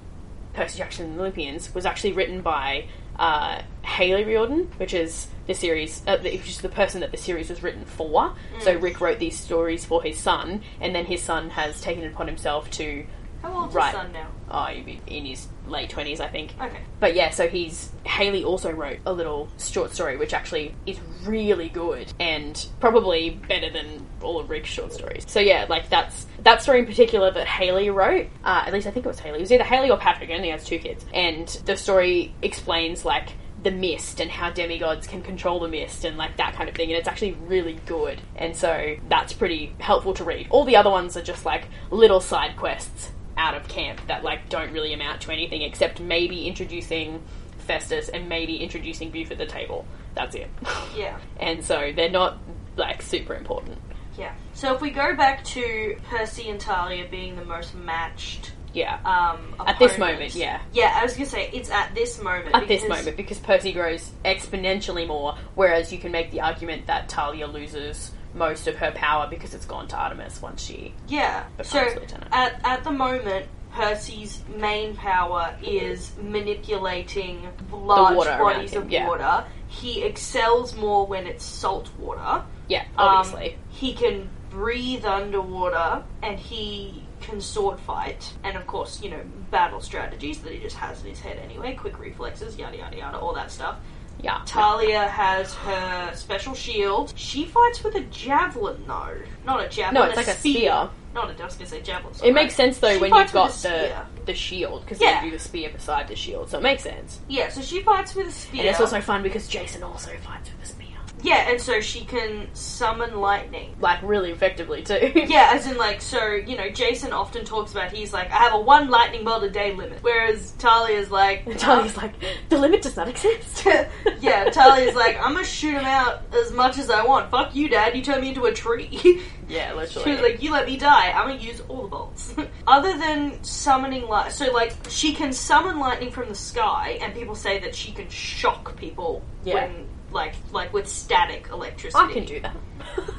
Percy 0.53 0.79
Jackson 0.79 1.07
and 1.07 1.15
the 1.17 1.21
Olympians 1.21 1.75
was 1.75 1.87
actually 1.87 2.13
written 2.13 2.41
by 2.43 2.87
uh, 3.19 3.61
Haley 3.83 4.25
Riordan, 4.25 4.71
which 4.79 4.95
is 4.95 5.27
the 5.47 5.55
series, 5.55 6.03
uh, 6.07 6.17
the- 6.17 6.31
which 6.39 6.49
is 6.49 6.61
the 6.63 6.69
person 6.71 7.01
that 7.03 7.11
the 7.11 7.17
series 7.19 7.51
was 7.51 7.63
written 7.63 7.85
for. 7.85 8.33
So 8.61 8.75
Rick 8.77 9.01
wrote 9.01 9.19
these 9.19 9.39
stories 9.39 9.85
for 9.85 10.03
his 10.03 10.19
son, 10.19 10.63
and 10.81 10.95
then 10.95 11.05
his 11.05 11.23
son 11.23 11.51
has 11.51 11.81
taken 11.83 12.03
it 12.05 12.13
upon 12.13 12.27
himself 12.29 12.71
to. 12.73 13.05
How 13.43 13.53
old's 13.63 13.75
Right. 13.75 13.93
his 13.93 14.01
son 14.01 14.13
now? 14.13 14.29
Oh, 14.51 14.67
in 14.69 15.25
his 15.25 15.47
late 15.67 15.91
twenties, 15.91 16.21
I 16.21 16.29
think. 16.29 16.55
Okay. 16.61 16.81
But 16.99 17.15
yeah, 17.15 17.31
so 17.31 17.49
he's 17.49 17.91
Haley 18.05 18.45
also 18.45 18.71
wrote 18.73 18.99
a 19.07 19.13
little 19.13 19.49
short 19.59 19.93
story 19.93 20.17
which 20.17 20.35
actually 20.35 20.75
is 20.87 20.99
really 21.25 21.69
good 21.69 22.13
and 22.19 22.67
probably 22.81 23.31
better 23.31 23.71
than 23.71 24.07
all 24.23 24.41
of 24.41 24.51
Rick's 24.51 24.69
short 24.69 24.93
stories. 24.93 25.25
So 25.29 25.41
yeah, 25.41 25.67
like 25.69 25.89
that's 25.89 26.27
that 26.43 26.63
story 26.63 26.81
in 26.81 26.87
particular 26.87 27.31
that 27.31 27.47
Haley 27.47 27.91
wrote. 27.91 28.27
Uh, 28.45 28.65
at 28.67 28.73
least 28.73 28.87
I 28.87 28.91
think 28.91 29.07
it 29.07 29.09
was 29.09 29.21
Haley. 29.21 29.39
It 29.39 29.43
was 29.43 29.53
either 29.53 29.65
Haley 29.65 29.91
or 29.91 29.99
Patrick, 29.99 30.31
and 30.31 30.45
he 30.45 30.51
has 30.51 30.65
two 30.65 30.79
kids. 30.79 31.05
And 31.15 31.47
the 31.65 31.77
story 31.77 32.35
explains 32.43 33.05
like 33.05 33.31
the 33.63 33.71
mist 33.71 34.21
and 34.21 34.31
how 34.31 34.51
demigods 34.51 35.07
can 35.07 35.23
control 35.23 35.61
the 35.61 35.69
mist 35.69 36.05
and 36.05 36.17
like 36.17 36.37
that 36.39 36.55
kind 36.55 36.69
of 36.69 36.75
thing 36.75 36.91
and 36.91 36.99
it's 36.99 37.09
actually 37.09 37.33
really 37.33 37.79
good 37.85 38.19
and 38.37 38.57
so 38.57 38.97
that's 39.09 39.33
pretty 39.35 39.75
helpful 39.79 40.15
to 40.15 40.25
read 40.25 40.47
all 40.49 40.65
the 40.65 40.77
other 40.77 40.89
ones 40.89 41.17
are 41.17 41.23
just 41.23 41.45
like 41.45 41.67
little 41.91 42.21
side 42.21 42.57
quests 42.57 43.11
out 43.37 43.55
of 43.55 43.67
camp 43.69 44.01
that 44.09 44.23
like 44.25 44.49
don't 44.49 44.73
really 44.73 44.93
amount 44.93 45.23
to 45.23 45.33
anything 45.33 45.63
except 45.63 46.01
maybe 46.01 46.47
introducing 46.47 47.23
Festus 47.59 48.09
and 48.09 48.29
maybe 48.29 48.57
introducing 48.57 49.11
Buford 49.11 49.39
the 49.39 49.47
table. 49.47 49.87
That's 50.15 50.35
it. 50.35 50.51
Yeah. 50.97 51.19
and 51.39 51.65
so 51.65 51.93
they're 51.95 52.11
not 52.11 52.39
like 52.77 53.01
super 53.03 53.35
important. 53.35 53.79
Yeah. 54.19 54.35
So 54.55 54.75
if 54.75 54.81
we 54.81 54.91
go 54.91 55.15
back 55.17 55.45
to 55.45 55.97
Percy 56.11 56.51
and 56.51 56.61
Thalia 56.61 57.07
being 57.11 57.37
the 57.37 57.45
most 57.45 57.75
matched 57.75 58.53
Yeah. 58.75 58.99
um, 59.05 59.55
At 59.67 59.79
this 59.79 59.97
moment, 59.99 60.35
yeah. 60.35 60.61
Yeah, 60.73 60.93
I 60.97 61.05
was 61.05 61.15
gonna 61.15 61.27
say 61.27 61.49
it's 61.53 61.71
at 61.71 61.95
this 61.95 62.21
moment. 62.21 62.55
At 62.55 62.69
this 62.69 62.87
moment, 62.89 63.17
because 63.17 63.39
Percy 63.39 63.73
grows 63.73 64.11
exponentially 64.25 65.07
more, 65.07 65.37
whereas 65.55 65.93
you 65.93 65.99
can 65.99 66.13
make 66.13 66.31
the 66.33 66.41
argument 66.41 66.87
that 66.89 67.11
Thalia 67.11 67.47
loses 67.47 68.11
most 68.35 68.67
of 68.69 68.77
her 68.77 68.91
power 68.93 69.27
because 69.29 69.55
it's 69.55 69.67
gone 69.67 69.89
to 69.89 69.97
Artemis 69.97 70.41
once 70.41 70.63
she. 70.63 70.95
Yeah. 71.09 71.45
becomes 71.57 71.69
So 71.69 72.01
lieutenant. 72.01 72.31
at 72.33 72.61
at 72.65 72.85
the 72.85 72.93
moment, 72.93 73.47
Percy's 73.73 74.43
main 74.57 74.97
power 74.97 75.57
is 75.63 76.13
manipulating 76.21 77.49
large 77.73 78.17
water 78.17 78.31
around 78.31 78.39
bodies 78.55 78.73
him, 78.73 78.83
of 78.83 78.91
yeah. 78.91 79.07
water. 79.07 79.45
He 79.69 80.03
excels 80.03 80.75
more 80.77 81.07
when 81.07 81.27
it's 81.27 81.45
salt 81.45 81.91
water. 81.99 82.43
Yeah, 82.69 82.83
Um, 82.97 83.09
obviously. 83.09 83.57
he 83.69 83.95
can 83.95 84.29
breathe 84.51 85.05
underwater 85.05 86.03
and 86.23 86.39
he 86.39 87.05
can 87.21 87.41
sword 87.41 87.79
fight. 87.81 88.33
And 88.43 88.57
of 88.57 88.67
course, 88.67 89.03
you 89.03 89.11
know, 89.11 89.21
battle 89.51 89.81
strategies 89.81 90.41
that 90.41 90.53
he 90.53 90.59
just 90.59 90.77
has 90.77 91.01
in 91.03 91.11
his 91.11 91.21
head 91.21 91.39
anyway, 91.39 91.75
quick 91.75 91.99
reflexes, 92.01 92.57
yada 92.59 92.77
yada 92.79 92.97
yada, 92.97 93.19
all 93.19 93.35
that 93.35 93.51
stuff. 93.53 93.77
Yeah. 94.23 94.45
Thalia 94.45 95.07
has 95.09 95.55
her 95.55 96.13
special 96.15 96.55
shield. 96.55 97.13
She 97.17 97.45
fights 97.47 97.83
with 97.83 97.95
a 97.95 98.01
javelin, 98.03 98.85
though. 98.87 99.17
Not 99.45 99.65
a 99.65 99.69
javelin. 99.69 99.95
No, 99.95 100.03
it's 100.09 100.17
like 100.17 100.29
a 100.29 100.35
spear. 100.35 100.91
Not 101.15 101.31
a. 101.31 101.43
I 101.43 101.45
was 101.47 101.55
gonna 101.55 101.67
say 101.69 101.81
javelin. 101.81 102.15
It 102.23 102.33
makes 102.35 102.55
sense 102.55 102.79
though 102.79 102.93
She 102.95 102.99
when 103.01 103.13
you've 103.15 103.33
got 103.33 103.51
the 103.53 103.93
the 104.27 104.35
shield 104.35 104.83
because 104.85 105.01
Yeah. 105.01 105.21
they 105.21 105.27
do 105.31 105.37
the 105.37 105.43
spear 105.43 105.71
beside 105.71 106.07
the 106.07 106.15
shield, 106.15 106.51
so 106.51 106.59
it 106.59 106.63
makes 106.63 106.83
sense. 106.85 107.19
Yeah, 107.29 107.49
so 107.49 107.63
she 107.63 107.83
fights 107.83 108.15
with 108.15 108.29
a 108.29 108.33
spear. 108.33 108.61
And 108.61 108.71
it's 108.71 108.81
also 108.81 109.01
fun 109.01 109.23
because 109.23 109.49
Jason 109.49 109.83
also 109.83 110.11
fights 110.25 110.51
with 110.53 110.63
a 110.63 110.67
spear, 110.67 110.80
yeah, 111.23 111.51
and 111.51 111.61
so 111.61 111.81
she 111.81 112.05
can 112.05 112.49
summon 112.55 113.21
lightning. 113.21 113.75
like 113.81 114.01
really 114.03 114.31
effectively 114.31 114.83
too. 114.83 115.13
Yeah, 115.31 115.51
as 115.55 115.67
in 115.67 115.77
like 115.77 116.01
so, 116.01 116.25
you 116.33 116.57
know, 116.57 116.71
Jason 116.71 117.13
often 117.13 117.45
talks 117.45 117.73
about 117.73 117.93
he's 117.93 118.13
like, 118.13 118.31
I 118.31 118.37
have 118.37 118.55
a 118.55 118.61
one 118.61 118.89
lightning 118.91 119.25
bolt 119.25 119.43
a 119.45 119.51
day 119.51 119.73
limit. 119.75 119.99
Whereas 120.03 120.53
Thalia's 120.59 121.11
like 121.11 121.47
And 121.47 121.59
Thalia's 121.59 121.97
like, 121.97 122.15
the 122.49 122.59
limit 122.59 122.83
does 122.83 122.97
not 122.97 123.09
exist. 123.09 123.67
Yeah, 124.21 124.51
Thalia's 124.51 124.95
like, 124.95 125.17
I'm 125.17 125.33
gonna 125.35 125.45
shoot 125.45 125.75
him 125.75 125.85
out 125.85 126.23
as 126.35 126.53
much 126.53 126.79
as 126.79 126.91
I 126.91 127.05
want. 127.05 127.31
Fuck 127.31 127.55
you, 127.55 127.69
Dad, 127.69 127.97
you 127.97 128.03
turned 128.03 128.21
me 128.23 128.29
into 128.29 128.45
a 128.45 128.53
tree. 128.53 129.23
yeah, 129.49 129.73
literally. 129.75 130.05
She 130.05 130.11
was 130.11 130.21
like, 130.21 130.43
"You 130.43 130.53
let 130.53 130.67
me 130.67 130.77
die. 130.77 131.11
I'm 131.11 131.29
gonna 131.29 131.41
use 131.41 131.61
all 131.69 131.83
the 131.83 131.89
bolts." 131.89 132.35
Other 132.67 132.97
than 132.99 133.43
summoning 133.43 134.07
light, 134.09 134.33
so 134.33 134.51
like 134.53 134.75
she 134.89 135.13
can 135.15 135.33
summon 135.33 135.79
lightning 135.79 136.11
from 136.11 136.29
the 136.29 136.35
sky, 136.35 136.99
and 137.01 137.15
people 137.15 137.35
say 137.35 137.59
that 137.61 137.75
she 137.75 137.93
can 137.93 138.09
shock 138.11 138.77
people 138.77 139.23
Yeah. 139.45 139.55
when 139.55 139.87
like 140.13 140.35
like 140.53 140.73
with 140.73 140.89
static 140.89 141.49
electricity. 141.53 142.03
I 142.05 142.13
can 142.13 142.25
do 142.25 142.41
that. 142.41 142.57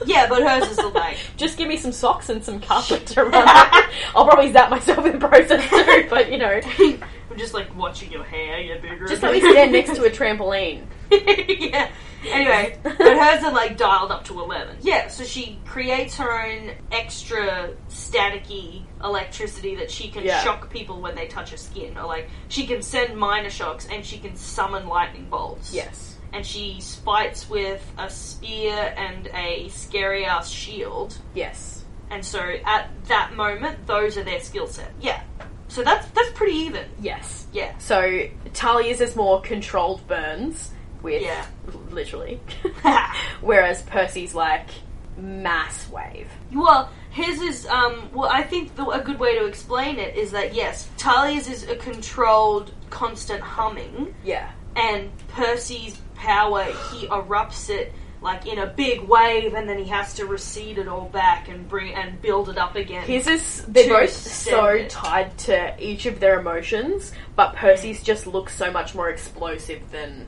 Yeah, 0.05 0.27
but 0.27 0.41
hers 0.41 0.69
is 0.71 0.77
like 0.93 1.17
Just 1.37 1.57
give 1.57 1.67
me 1.67 1.77
some 1.77 1.91
socks 1.91 2.29
and 2.29 2.43
some 2.43 2.59
carpet 2.59 3.05
to 3.07 3.23
run. 3.23 3.33
I'll 4.15 4.25
probably 4.25 4.51
zap 4.51 4.69
myself 4.69 5.05
in 5.05 5.19
the 5.19 5.27
process 5.27 5.69
too, 5.69 6.07
but 6.09 6.31
you 6.31 6.37
know, 6.37 6.59
I'm 6.79 7.37
just 7.37 7.53
like 7.53 7.73
watching 7.77 8.11
your 8.11 8.23
hair, 8.23 8.59
your 8.59 8.79
bigger. 8.79 9.07
just 9.07 9.21
let 9.23 9.31
me 9.33 9.39
stand 9.39 9.71
next 9.71 9.95
to 9.95 10.03
a 10.03 10.09
trampoline. 10.09 10.85
yeah. 11.11 11.89
Anyway, 12.27 12.77
but 12.83 12.97
hers 12.99 13.43
are 13.43 13.51
like 13.51 13.77
dialed 13.77 14.11
up 14.11 14.23
to 14.25 14.39
11. 14.39 14.77
Yeah, 14.81 15.07
so 15.07 15.23
she 15.23 15.59
creates 15.65 16.17
her 16.17 16.31
own 16.45 16.71
extra 16.91 17.71
staticky 17.89 18.83
electricity 19.03 19.75
that 19.77 19.89
she 19.89 20.09
can 20.09 20.23
Yeah. 20.23 20.43
shock 20.43 20.69
people 20.69 21.01
when 21.01 21.15
they 21.15 21.27
touch 21.27 21.49
her 21.49 21.57
skin. 21.57 21.97
Or 21.97 22.05
like, 22.05 22.29
she 22.47 22.67
can 22.67 22.81
send 22.83 23.17
minor 23.17 23.49
shocks 23.49 23.87
and 23.91 24.05
she 24.05 24.19
can 24.19 24.35
summon 24.35 24.87
lightning 24.87 25.25
bolts. 25.31 25.73
Yes. 25.73 26.17
And 26.33 26.45
she 26.45 26.79
fights 27.03 27.49
with 27.49 27.85
a 27.97 28.09
spear 28.09 28.93
and 28.97 29.27
a 29.33 29.67
scary 29.69 30.25
ass 30.25 30.49
shield. 30.49 31.17
Yes. 31.33 31.83
And 32.09 32.25
so 32.25 32.39
at 32.65 32.89
that 33.07 33.33
moment, 33.35 33.85
those 33.87 34.17
are 34.17 34.23
their 34.23 34.39
skill 34.39 34.67
set. 34.67 34.91
Yeah. 35.01 35.21
So 35.67 35.83
that's 35.83 36.05
that's 36.11 36.29
pretty 36.31 36.53
even. 36.57 36.85
Yes. 36.99 37.47
Yeah. 37.53 37.77
So 37.77 38.23
Thalia's 38.53 38.99
is 39.01 39.15
more 39.15 39.41
controlled 39.41 40.05
burns 40.07 40.71
with 41.01 41.21
Yeah. 41.21 41.45
literally, 41.89 42.39
whereas 43.41 43.81
Percy's 43.83 44.33
like 44.35 44.67
mass 45.17 45.89
wave. 45.89 46.29
Well, 46.53 46.89
his 47.09 47.41
is 47.41 47.65
um. 47.67 48.09
Well, 48.13 48.29
I 48.29 48.43
think 48.43 48.75
the, 48.75 48.85
a 48.87 49.01
good 49.01 49.19
way 49.19 49.37
to 49.39 49.45
explain 49.45 49.97
it 49.99 50.15
is 50.15 50.31
that 50.31 50.53
yes, 50.53 50.89
Thalia's 50.97 51.47
is 51.49 51.63
a 51.69 51.75
controlled, 51.75 52.73
constant 52.89 53.41
humming, 53.41 54.13
Yeah. 54.23 54.51
and 54.75 55.09
Percy's 55.29 55.97
power 56.21 56.63
he 56.91 57.07
erupts 57.07 57.69
it 57.69 57.93
like 58.21 58.45
in 58.45 58.59
a 58.59 58.67
big 58.67 59.01
wave, 59.01 59.55
and 59.55 59.67
then 59.67 59.79
he 59.79 59.85
has 59.85 60.13
to 60.13 60.27
recede 60.27 60.77
it 60.77 60.87
all 60.87 61.09
back 61.09 61.49
and 61.49 61.67
bring 61.67 61.95
and 61.95 62.21
build 62.21 62.49
it 62.49 62.57
up 62.57 62.75
again. 62.75 63.03
His 63.03 63.25
is 63.25 63.65
they're 63.67 63.89
both 63.89 64.11
so 64.11 64.65
it. 64.67 64.91
tied 64.91 65.35
to 65.39 65.75
each 65.83 66.05
of 66.05 66.19
their 66.19 66.39
emotions, 66.39 67.11
but 67.35 67.55
Percy's 67.55 68.03
just 68.03 68.27
looks 68.27 68.55
so 68.55 68.71
much 68.71 68.93
more 68.93 69.09
explosive 69.09 69.89
than 69.91 70.27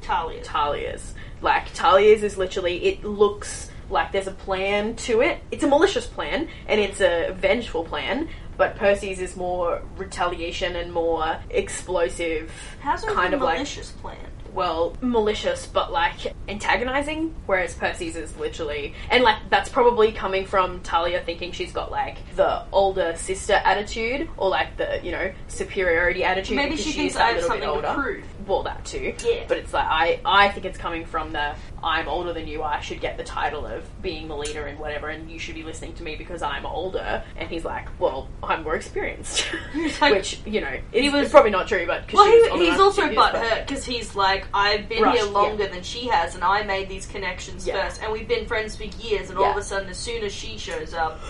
Thalia's. 0.00 0.46
Thalia's. 0.46 1.14
Like 1.42 1.74
Thalia's 1.74 2.22
is 2.22 2.38
literally 2.38 2.82
it 2.86 3.04
looks 3.04 3.70
like 3.90 4.12
there's 4.12 4.26
a 4.26 4.32
plan 4.32 4.96
to 4.96 5.20
it. 5.20 5.40
It's 5.50 5.62
a 5.62 5.68
malicious 5.68 6.06
plan 6.06 6.48
and 6.66 6.80
it's 6.80 7.02
a 7.02 7.32
vengeful 7.36 7.84
plan, 7.84 8.30
but 8.56 8.76
Percy's 8.76 9.20
is 9.20 9.36
more 9.36 9.82
retaliation 9.98 10.74
and 10.74 10.90
more 10.90 11.38
explosive 11.50 12.50
How's 12.80 13.04
it 13.04 13.10
kind 13.10 13.34
of 13.34 13.42
like 13.42 13.56
malicious 13.56 13.90
plan? 13.90 14.16
Well, 14.56 14.96
malicious, 15.02 15.66
but 15.66 15.92
like 15.92 16.34
antagonizing. 16.48 17.34
Whereas 17.44 17.74
Percy's 17.74 18.16
is 18.16 18.34
literally, 18.38 18.94
and 19.10 19.22
like 19.22 19.50
that's 19.50 19.68
probably 19.68 20.12
coming 20.12 20.46
from 20.46 20.80
Thalia 20.80 21.22
thinking 21.22 21.52
she's 21.52 21.72
got 21.72 21.90
like 21.90 22.16
the 22.36 22.62
older 22.72 23.14
sister 23.16 23.52
attitude, 23.52 24.30
or 24.38 24.48
like 24.48 24.78
the 24.78 24.98
you 25.02 25.12
know 25.12 25.30
superiority 25.48 26.24
attitude. 26.24 26.56
Maybe 26.56 26.76
she 26.76 26.92
thinks 26.92 27.16
I 27.16 27.32
have 27.32 27.42
something 27.42 27.60
to 27.60 27.66
older. 27.66 27.92
prove. 27.94 28.24
Well, 28.48 28.62
that 28.62 28.82
too. 28.86 29.14
Yeah. 29.22 29.44
But 29.46 29.58
it's 29.58 29.74
like 29.74 29.86
I, 29.86 30.20
I 30.24 30.48
think 30.48 30.64
it's 30.64 30.78
coming 30.78 31.04
from 31.04 31.32
the 31.32 31.54
I'm 31.82 32.08
older 32.08 32.32
than 32.32 32.46
you. 32.48 32.62
I 32.62 32.80
should 32.80 33.00
get 33.00 33.16
the 33.16 33.22
title 33.24 33.66
of 33.66 33.84
being 34.02 34.28
the 34.28 34.36
leader 34.36 34.66
and 34.66 34.78
whatever, 34.78 35.08
and 35.08 35.30
you 35.30 35.38
should 35.38 35.54
be 35.54 35.62
listening 35.62 35.92
to 35.94 36.02
me 36.02 36.16
because 36.16 36.42
I'm 36.42 36.64
older. 36.66 37.22
And 37.36 37.48
he's 37.48 37.64
like, 37.64 37.86
well, 38.00 38.28
I'm 38.42 38.62
more 38.64 38.74
experienced, 38.76 39.44
like- 40.00 40.14
which 40.14 40.40
you 40.46 40.60
know 40.60 40.78
He 40.92 41.08
was- 41.10 41.28
probably 41.30 41.50
not 41.50 41.68
true, 41.68 41.86
but. 41.86 42.12
Well, 42.12 42.26
he, 42.58 42.66
he's 42.70 42.80
also 42.80 43.02
to 43.02 43.08
do 43.08 43.14
this, 43.14 43.16
but- 43.16 43.34
butthurt 43.34 43.66
because 43.68 43.84
he's 43.84 44.14
like, 44.16 44.46
I've 44.54 44.88
been 44.88 45.02
Rushed, 45.02 45.18
here 45.18 45.26
yeah. 45.26 45.32
longer 45.32 45.66
than 45.68 45.82
she 45.82 46.08
has, 46.08 46.34
and 46.34 46.42
I 46.42 46.62
made 46.62 46.88
these 46.88 47.06
connections 47.06 47.66
Yeah. 47.66 47.84
first, 47.86 48.02
and 48.02 48.12
we've 48.12 48.28
been 48.28 48.46
friends 48.46 48.76
for 48.76 48.84
years, 48.84 49.30
and 49.30 49.38
all 49.38 49.50
of 49.50 49.56
a 49.56 49.62
sudden, 49.62 49.88
as 49.88 49.98
soon 49.98 50.24
as 50.24 50.32
she 50.32 50.58
shows 50.58 50.94
up, 50.94 51.20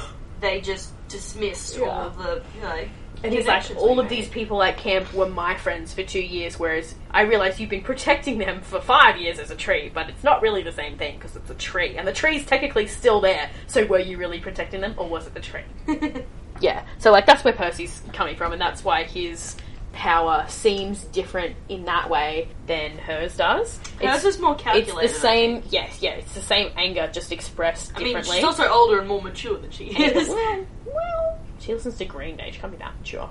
they 0.40 0.60
just 0.60 0.92
dismissed 1.08 1.76
Yeah. 1.78 1.86
all 1.86 2.06
of 2.06 2.18
the, 2.18 2.42
you 2.54 2.62
know, 2.62 2.84
And 3.24 3.32
he's 3.32 3.46
like, 3.46 3.64
all 3.76 3.98
of 3.98 4.08
these 4.08 4.28
people 4.28 4.62
at 4.62 4.76
camp 4.76 5.12
were 5.12 5.28
my 5.28 5.56
friends 5.56 5.92
for 5.92 6.02
two 6.02 6.20
years, 6.20 6.58
whereas 6.58 6.94
I 7.10 7.22
realize 7.22 7.58
you've 7.58 7.70
been 7.70 7.82
protecting 7.82 8.38
them 8.38 8.60
for 8.60 8.80
five 8.80 9.16
years 9.16 9.38
as 9.38 9.50
a 9.50 9.56
tree, 9.56 9.90
but 9.92 10.08
it's 10.08 10.22
not 10.22 10.42
really 10.42 10.62
the 10.62 10.72
same 10.72 10.96
thing 10.98 11.16
because 11.16 11.34
it's 11.34 11.50
a 11.50 11.54
tree, 11.54 11.96
and 11.96 12.06
the 12.06 12.12
tree's 12.12 12.44
technically 12.44 12.86
still 12.86 13.20
there. 13.20 13.50
So 13.66 13.86
were 13.86 13.98
you 13.98 14.18
really 14.18 14.40
protecting 14.40 14.80
them, 14.80 14.94
or 14.96 15.08
was 15.08 15.26
it 15.26 15.34
the 15.34 15.40
tree? 15.40 15.64
yeah. 16.60 16.84
So 16.98 17.10
like 17.10 17.26
that's 17.26 17.42
where 17.42 17.54
Percy's 17.54 18.02
coming 18.12 18.36
from, 18.36 18.52
and 18.52 18.60
that's 18.60 18.84
why 18.84 19.04
his 19.04 19.56
power 19.96 20.44
seems 20.48 21.04
different 21.04 21.56
in 21.70 21.86
that 21.86 22.10
way 22.10 22.48
than 22.66 22.98
hers 22.98 23.36
does. 23.36 23.80
Hers 24.00 24.24
is 24.24 24.38
more 24.38 24.54
calculated. 24.54 25.04
It's 25.04 25.14
the 25.14 25.20
same. 25.20 25.62
Yes, 25.70 26.02
yeah. 26.02 26.10
It's 26.10 26.34
the 26.34 26.42
same 26.42 26.70
anger, 26.76 27.08
just 27.12 27.32
expressed 27.32 27.92
I 27.94 27.98
mean, 27.98 28.08
differently. 28.08 28.36
she's 28.36 28.44
also 28.44 28.68
older 28.68 28.98
and 28.98 29.08
more 29.08 29.22
mature 29.22 29.58
than 29.58 29.70
she 29.70 29.84
is. 29.86 30.28
well, 30.28 30.66
well, 30.84 31.38
she 31.66 31.74
listens 31.74 31.96
to 31.98 32.04
Green 32.04 32.36
Day. 32.36 32.50
She 32.52 32.60
can't 32.60 32.72
be 32.72 32.78
that 32.78 32.96
mature. 32.96 33.28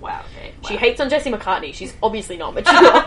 wow. 0.00 0.24
Okay. 0.32 0.52
She 0.66 0.74
wow. 0.74 0.80
hates 0.80 1.00
on 1.00 1.10
Jesse 1.10 1.30
McCartney. 1.30 1.74
She's 1.74 1.94
obviously 2.02 2.38
not 2.38 2.54
mature. 2.54 3.04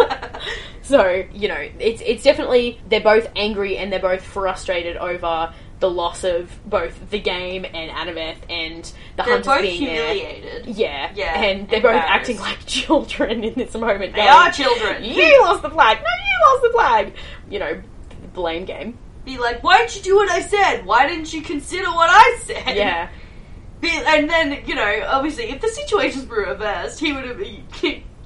so 0.84 1.24
you 1.34 1.48
know, 1.48 1.68
it's 1.80 2.02
it's 2.06 2.24
definitely 2.24 2.80
they're 2.88 3.02
both 3.02 3.28
angry 3.36 3.78
and 3.78 3.92
they're 3.92 4.00
both 4.00 4.24
frustrated 4.24 4.98
over 4.98 5.52
the 5.80 5.90
loss 5.90 6.24
of 6.24 6.58
both 6.66 7.10
the 7.10 7.20
game 7.20 7.66
and 7.66 7.92
Annabeth 7.92 8.38
and 8.50 8.84
the 9.18 9.24
They're 9.24 9.26
hunters 9.26 9.46
both 9.46 9.62
being 9.62 9.86
there. 9.86 10.62
Yeah, 10.66 11.12
Yeah, 11.14 11.42
and 11.42 11.68
they're 11.68 11.82
both 11.82 11.96
acting 11.96 12.38
like 12.38 12.60
children 12.66 13.44
in 13.44 13.56
this 13.56 13.74
moment. 13.74 14.14
They 14.14 14.20
going, 14.20 14.30
are 14.30 14.52
children. 14.52 15.04
You 15.04 15.42
lost 15.42 15.64
the 15.64 15.70
flag. 15.70 15.98
No, 15.98 16.04
you 16.04 16.52
lost 16.52 16.64
the 16.64 16.70
flag. 16.70 17.14
You 17.50 17.60
know, 17.60 17.82
blame 18.34 18.66
game. 18.66 18.98
Be 19.26 19.38
like, 19.40 19.64
why 19.64 19.80
didn't 19.80 19.96
you 19.96 20.02
do 20.04 20.16
what 20.16 20.30
I 20.30 20.42
said? 20.42 20.86
Why 20.86 21.08
didn't 21.08 21.34
you 21.34 21.42
consider 21.42 21.88
what 21.88 22.10
I 22.12 22.40
said? 22.44 22.78
Yeah, 22.78 23.10
And 23.90 24.30
then, 24.30 24.64
you 24.66 24.76
know, 24.76 25.03
obviously, 25.07 25.45
if 25.45 25.62
the 25.62 25.70
situations 25.70 26.28
were 26.28 26.45
reversed, 26.45 26.99
he 26.99 27.14
would 27.14 27.26
have. 27.26 27.40
You, 27.41 27.62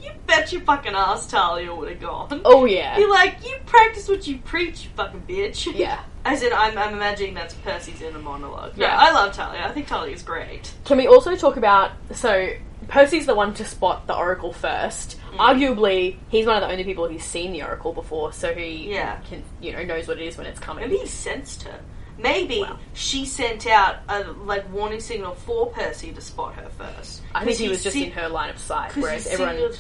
you 0.02 0.12
bet 0.26 0.52
your 0.54 0.62
fucking 0.62 0.94
ass 0.94 1.28
Thalia 1.28 1.74
would 1.76 1.90
have 1.90 2.00
gone. 2.00 2.42
Oh 2.46 2.66
yeah. 2.66 2.96
Be 2.96 3.06
like, 3.06 3.46
you 3.46 3.58
practice 3.66 4.08
what 4.08 4.28
you 4.28 4.38
preach, 4.40 4.86
you 4.86 4.90
fucking 4.96 5.24
bitch. 5.28 5.76
Yeah. 5.76 6.02
As 6.26 6.44
in, 6.44 6.52
I'm, 6.54 6.78
I'm 6.78 6.94
imagining 6.94 7.34
that's 7.34 7.54
Percy's 7.56 8.02
inner 8.02 8.20
monologue. 8.20 8.74
Yeah, 8.78 8.88
Yeah. 8.88 8.98
I 8.98 9.12
love 9.12 9.36
Thalia. 9.36 9.62
I 9.66 9.72
think 9.72 9.88
Thalia's 9.88 10.22
great. 10.24 10.74
Can 10.86 10.98
we 10.98 11.08
also 11.08 11.36
talk 11.36 11.58
about 11.58 11.92
so 12.14 12.50
Percy's 12.88 13.26
the 13.26 13.36
one 13.36 13.54
to 13.56 13.66
spot 13.66 14.08
the 14.08 14.16
Oracle 14.16 14.52
first. 14.54 15.18
Mm. 15.34 15.38
Arguably, 15.38 16.18
he's 16.30 16.46
one 16.46 16.56
of 16.56 16.62
the 16.62 16.72
only 16.72 16.84
people 16.84 17.08
who's 17.08 17.24
seen 17.24 17.52
the 17.52 17.62
Oracle 17.64 17.94
before, 17.94 18.32
so 18.34 18.54
he 18.54 18.92
Yeah. 18.94 19.18
can 19.30 19.44
you 19.62 19.74
know 19.74 19.84
knows 19.84 20.08
what 20.08 20.18
it 20.20 20.26
is 20.28 20.38
when 20.38 20.48
it's 20.48 20.60
coming. 20.60 20.84
Maybe 20.88 20.98
he 20.98 21.08
sensed 21.08 21.64
her. 21.64 21.80
Maybe 22.22 22.62
Wow. 22.62 22.78
she 22.94 23.26
sent 23.26 23.66
out 23.68 23.98
a 24.10 24.24
like 24.24 24.72
warning 24.72 25.00
signal 25.00 25.36
for 25.36 25.68
Percy 25.68 26.12
to 26.12 26.22
spot 26.22 26.56
her 26.56 26.70
first. 26.78 27.22
I 27.34 27.46
think 27.46 27.58
he 27.58 27.70
was 27.70 27.84
just 27.84 27.96
in 27.96 28.12
her 28.12 28.28
line 28.30 28.50
of 28.50 28.58
sight, 28.60 28.96
whereas 28.96 29.26
everyone, 29.28 29.72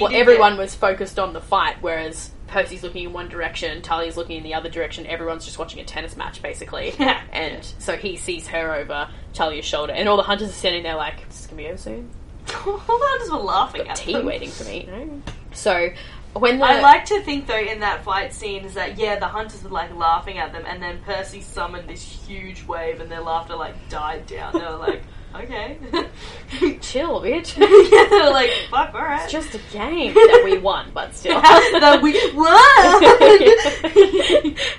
well, 0.00 0.10
everyone 0.14 0.56
was 0.56 0.74
focused 0.74 1.18
on 1.18 1.32
the 1.32 1.40
fight, 1.40 1.76
whereas 1.80 2.30
Percy's 2.48 2.82
looking 2.82 3.04
in 3.04 3.12
one 3.12 3.28
direction, 3.28 3.80
Thalia's 3.82 4.16
looking 4.16 4.36
in 4.36 4.42
the 4.42 4.54
other 4.54 4.68
direction. 4.68 5.06
Everyone's 5.06 5.44
just 5.44 5.58
watching 5.58 5.80
a 5.80 5.84
tennis 5.84 6.16
match, 6.16 6.42
basically. 6.42 6.94
Yeah. 6.98 7.20
and 7.32 7.64
so 7.78 7.96
he 7.96 8.16
sees 8.16 8.46
her 8.48 8.74
over 8.74 9.08
Thalia's 9.34 9.64
shoulder, 9.64 9.92
and 9.92 10.08
all 10.08 10.16
the 10.16 10.22
hunters 10.22 10.50
are 10.50 10.52
standing 10.52 10.82
there 10.82 10.96
like, 10.96 11.26
"This 11.28 11.40
"Is 11.40 11.46
gonna 11.46 11.62
be 11.62 11.68
over 11.68 11.78
soon?" 11.78 12.10
All 12.66 12.72
the 12.76 12.82
hunters 12.86 13.30
were 13.30 13.38
laughing 13.38 13.82
Got 13.82 13.90
at 13.90 13.96
tea 13.96 14.12
them. 14.14 14.26
waiting 14.26 14.50
for 14.50 14.64
me. 14.64 14.84
You 14.84 14.90
know? 15.06 15.22
So 15.52 15.90
when 16.34 16.58
the 16.58 16.64
I 16.64 16.80
like 16.80 17.04
to 17.06 17.20
think 17.22 17.46
though 17.46 17.58
in 17.58 17.80
that 17.80 18.04
fight 18.04 18.32
scene 18.32 18.64
is 18.64 18.74
that 18.74 18.98
yeah 18.98 19.18
the 19.18 19.28
hunters 19.28 19.62
were 19.62 19.70
like 19.70 19.94
laughing 19.94 20.38
at 20.38 20.52
them 20.52 20.64
and 20.66 20.82
then 20.82 21.00
Percy 21.04 21.40
summoned 21.40 21.88
this 21.88 22.02
huge 22.02 22.64
wave 22.66 23.00
and 23.00 23.10
their 23.10 23.20
laughter 23.20 23.54
like 23.54 23.88
died 23.88 24.26
down. 24.26 24.52
They 24.52 24.60
were 24.60 24.76
like, 24.76 25.02
okay, 25.34 25.78
chill, 26.80 27.20
bitch. 27.20 27.56
yeah, 27.58 28.08
they 28.08 28.24
were 28.24 28.30
like, 28.30 28.50
fuck, 28.70 28.94
all 28.94 29.00
right. 29.00 29.22
It's 29.24 29.32
just 29.32 29.54
a 29.54 29.60
game 29.72 30.14
that 30.14 30.42
we 30.44 30.58
won, 30.58 30.90
but 30.92 31.14
still. 31.14 31.40
that 31.40 32.00
we 32.02 32.12
won. 32.34 32.48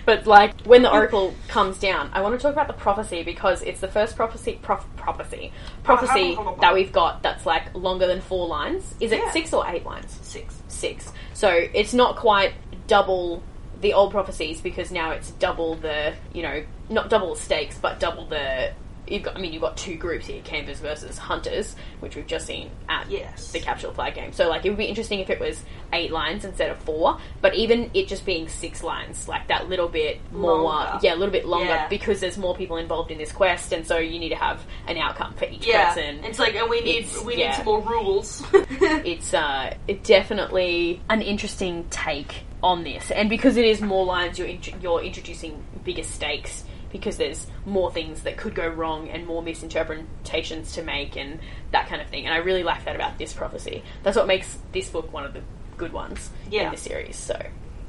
but 0.05 0.25
like 0.27 0.59
when 0.61 0.81
the 0.81 0.91
oracle 0.91 1.33
comes 1.47 1.77
down, 1.79 2.09
I 2.13 2.21
want 2.21 2.37
to 2.37 2.41
talk 2.41 2.53
about 2.53 2.67
the 2.67 2.73
prophecy 2.73 3.23
because 3.23 3.61
it's 3.61 3.79
the 3.79 3.87
first 3.87 4.15
prophecy 4.15 4.59
prof- 4.61 4.85
prophecy 4.95 5.51
prophecy 5.83 6.37
that 6.61 6.73
we've 6.73 6.91
got 6.91 7.23
that's 7.23 7.45
like 7.45 7.73
longer 7.75 8.07
than 8.07 8.21
four 8.21 8.47
lines. 8.47 8.95
Is 8.99 9.11
it 9.11 9.19
Yeah. 9.19 9.31
six 9.31 9.53
or 9.53 9.67
eight 9.67 9.85
lines? 9.85 10.17
Six. 10.21 10.61
Six. 10.67 11.11
So 11.33 11.49
it's 11.49 11.93
not 11.93 12.15
quite 12.15 12.53
double 12.87 13.41
the 13.81 13.93
old 13.93 14.11
prophecies 14.11 14.61
because 14.61 14.91
now 14.91 15.11
it's 15.11 15.31
double 15.31 15.75
the 15.75 16.13
you 16.33 16.41
know 16.41 16.63
not 16.89 17.09
double 17.09 17.33
the 17.35 17.39
stakes 17.39 17.77
but 17.77 17.99
double 17.99 18.25
the 18.25 18.71
you've 19.07 19.23
got 19.23 19.35
I 19.35 19.39
mean 19.41 19.51
you've 19.51 19.61
got 19.61 19.75
two 19.75 19.95
groups 19.95 20.27
here 20.27 20.41
campers 20.43 20.79
versus 20.79 21.17
hunters 21.17 21.75
which 21.99 22.15
we've 22.15 22.25
just 22.27 22.45
seen 22.45 22.69
at 22.87 23.09
Yes. 23.11 23.51
the 23.51 23.59
capture 23.59 23.87
the 23.87 23.93
flag 23.93 24.15
game 24.15 24.31
so 24.31 24.47
like 24.49 24.65
it 24.65 24.69
would 24.69 24.77
be 24.77 24.85
interesting 24.85 25.19
if 25.19 25.29
it 25.29 25.39
was 25.41 25.61
eight 25.91 26.11
lines 26.11 26.45
instead 26.45 26.69
of 26.71 26.77
four 26.79 27.17
but 27.41 27.53
even 27.53 27.91
it 27.93 28.07
just 28.07 28.25
being 28.25 28.47
six 28.47 28.81
lines 28.81 29.27
like 29.27 29.47
that 29.49 29.67
little 29.67 29.89
bit 29.89 30.19
more 30.31 30.61
Longer. 30.61 30.99
yeah 31.03 31.13
a 31.13 31.17
little 31.17 31.31
bit 31.33 31.45
longer 31.45 31.65
Yeah. 31.67 31.87
because 31.89 32.21
there's 32.21 32.37
more 32.37 32.55
people 32.55 32.77
involved 32.77 33.11
in 33.11 33.17
this 33.17 33.31
quest 33.33 33.73
and 33.73 33.85
so 33.85 33.97
you 33.97 34.19
need 34.19 34.29
to 34.29 34.35
have 34.35 34.63
an 34.87 34.97
outcome 34.97 35.33
for 35.33 35.45
each 35.45 35.67
Yeah, 35.67 35.93
person 35.93 36.23
it's 36.23 36.39
like, 36.39 36.55
and 36.55 36.69
we 36.69 36.79
need 36.81 36.99
It's- 37.05 37.23
we 37.23 37.35
yeah. 37.35 37.49
need 37.49 37.55
some 37.57 37.65
more 37.65 37.81
rules. 37.81 38.43
it's 38.53 39.33
uh, 39.33 39.73
it 39.87 40.03
definitely 40.03 41.01
an 41.09 41.21
interesting 41.21 41.85
take 41.89 42.43
on 42.61 42.83
this, 42.83 43.11
and 43.11 43.29
because 43.29 43.57
it 43.57 43.65
is 43.65 43.81
more 43.81 44.05
lines, 44.05 44.39
you're 44.39 44.47
int- 44.47 44.81
you're 44.81 45.01
introducing 45.01 45.61
bigger 45.83 46.03
stakes 46.03 46.63
because 46.93 47.17
there's 47.17 47.45
more 47.65 47.91
things 47.91 48.21
that 48.23 48.37
could 48.37 48.55
go 48.55 48.65
wrong 48.67 49.09
and 49.09 49.25
more 49.27 49.41
misinterpretations 49.41 50.73
to 50.73 50.83
make 50.83 51.17
and 51.17 51.39
that 51.71 51.89
kind 51.89 52.01
of 52.01 52.07
thing. 52.07 52.25
And 52.25 52.33
I 52.33 52.37
really 52.37 52.63
like 52.63 52.85
that 52.85 52.95
about 52.95 53.17
this 53.17 53.33
prophecy. 53.33 53.83
That's 54.03 54.15
what 54.15 54.27
makes 54.27 54.57
this 54.71 54.89
book 54.89 55.11
one 55.11 55.25
of 55.25 55.33
the 55.33 55.41
good 55.75 55.91
ones 55.91 56.29
Yeah. 56.49 56.65
in 56.65 56.71
the 56.71 56.77
series. 56.77 57.17
So 57.17 57.33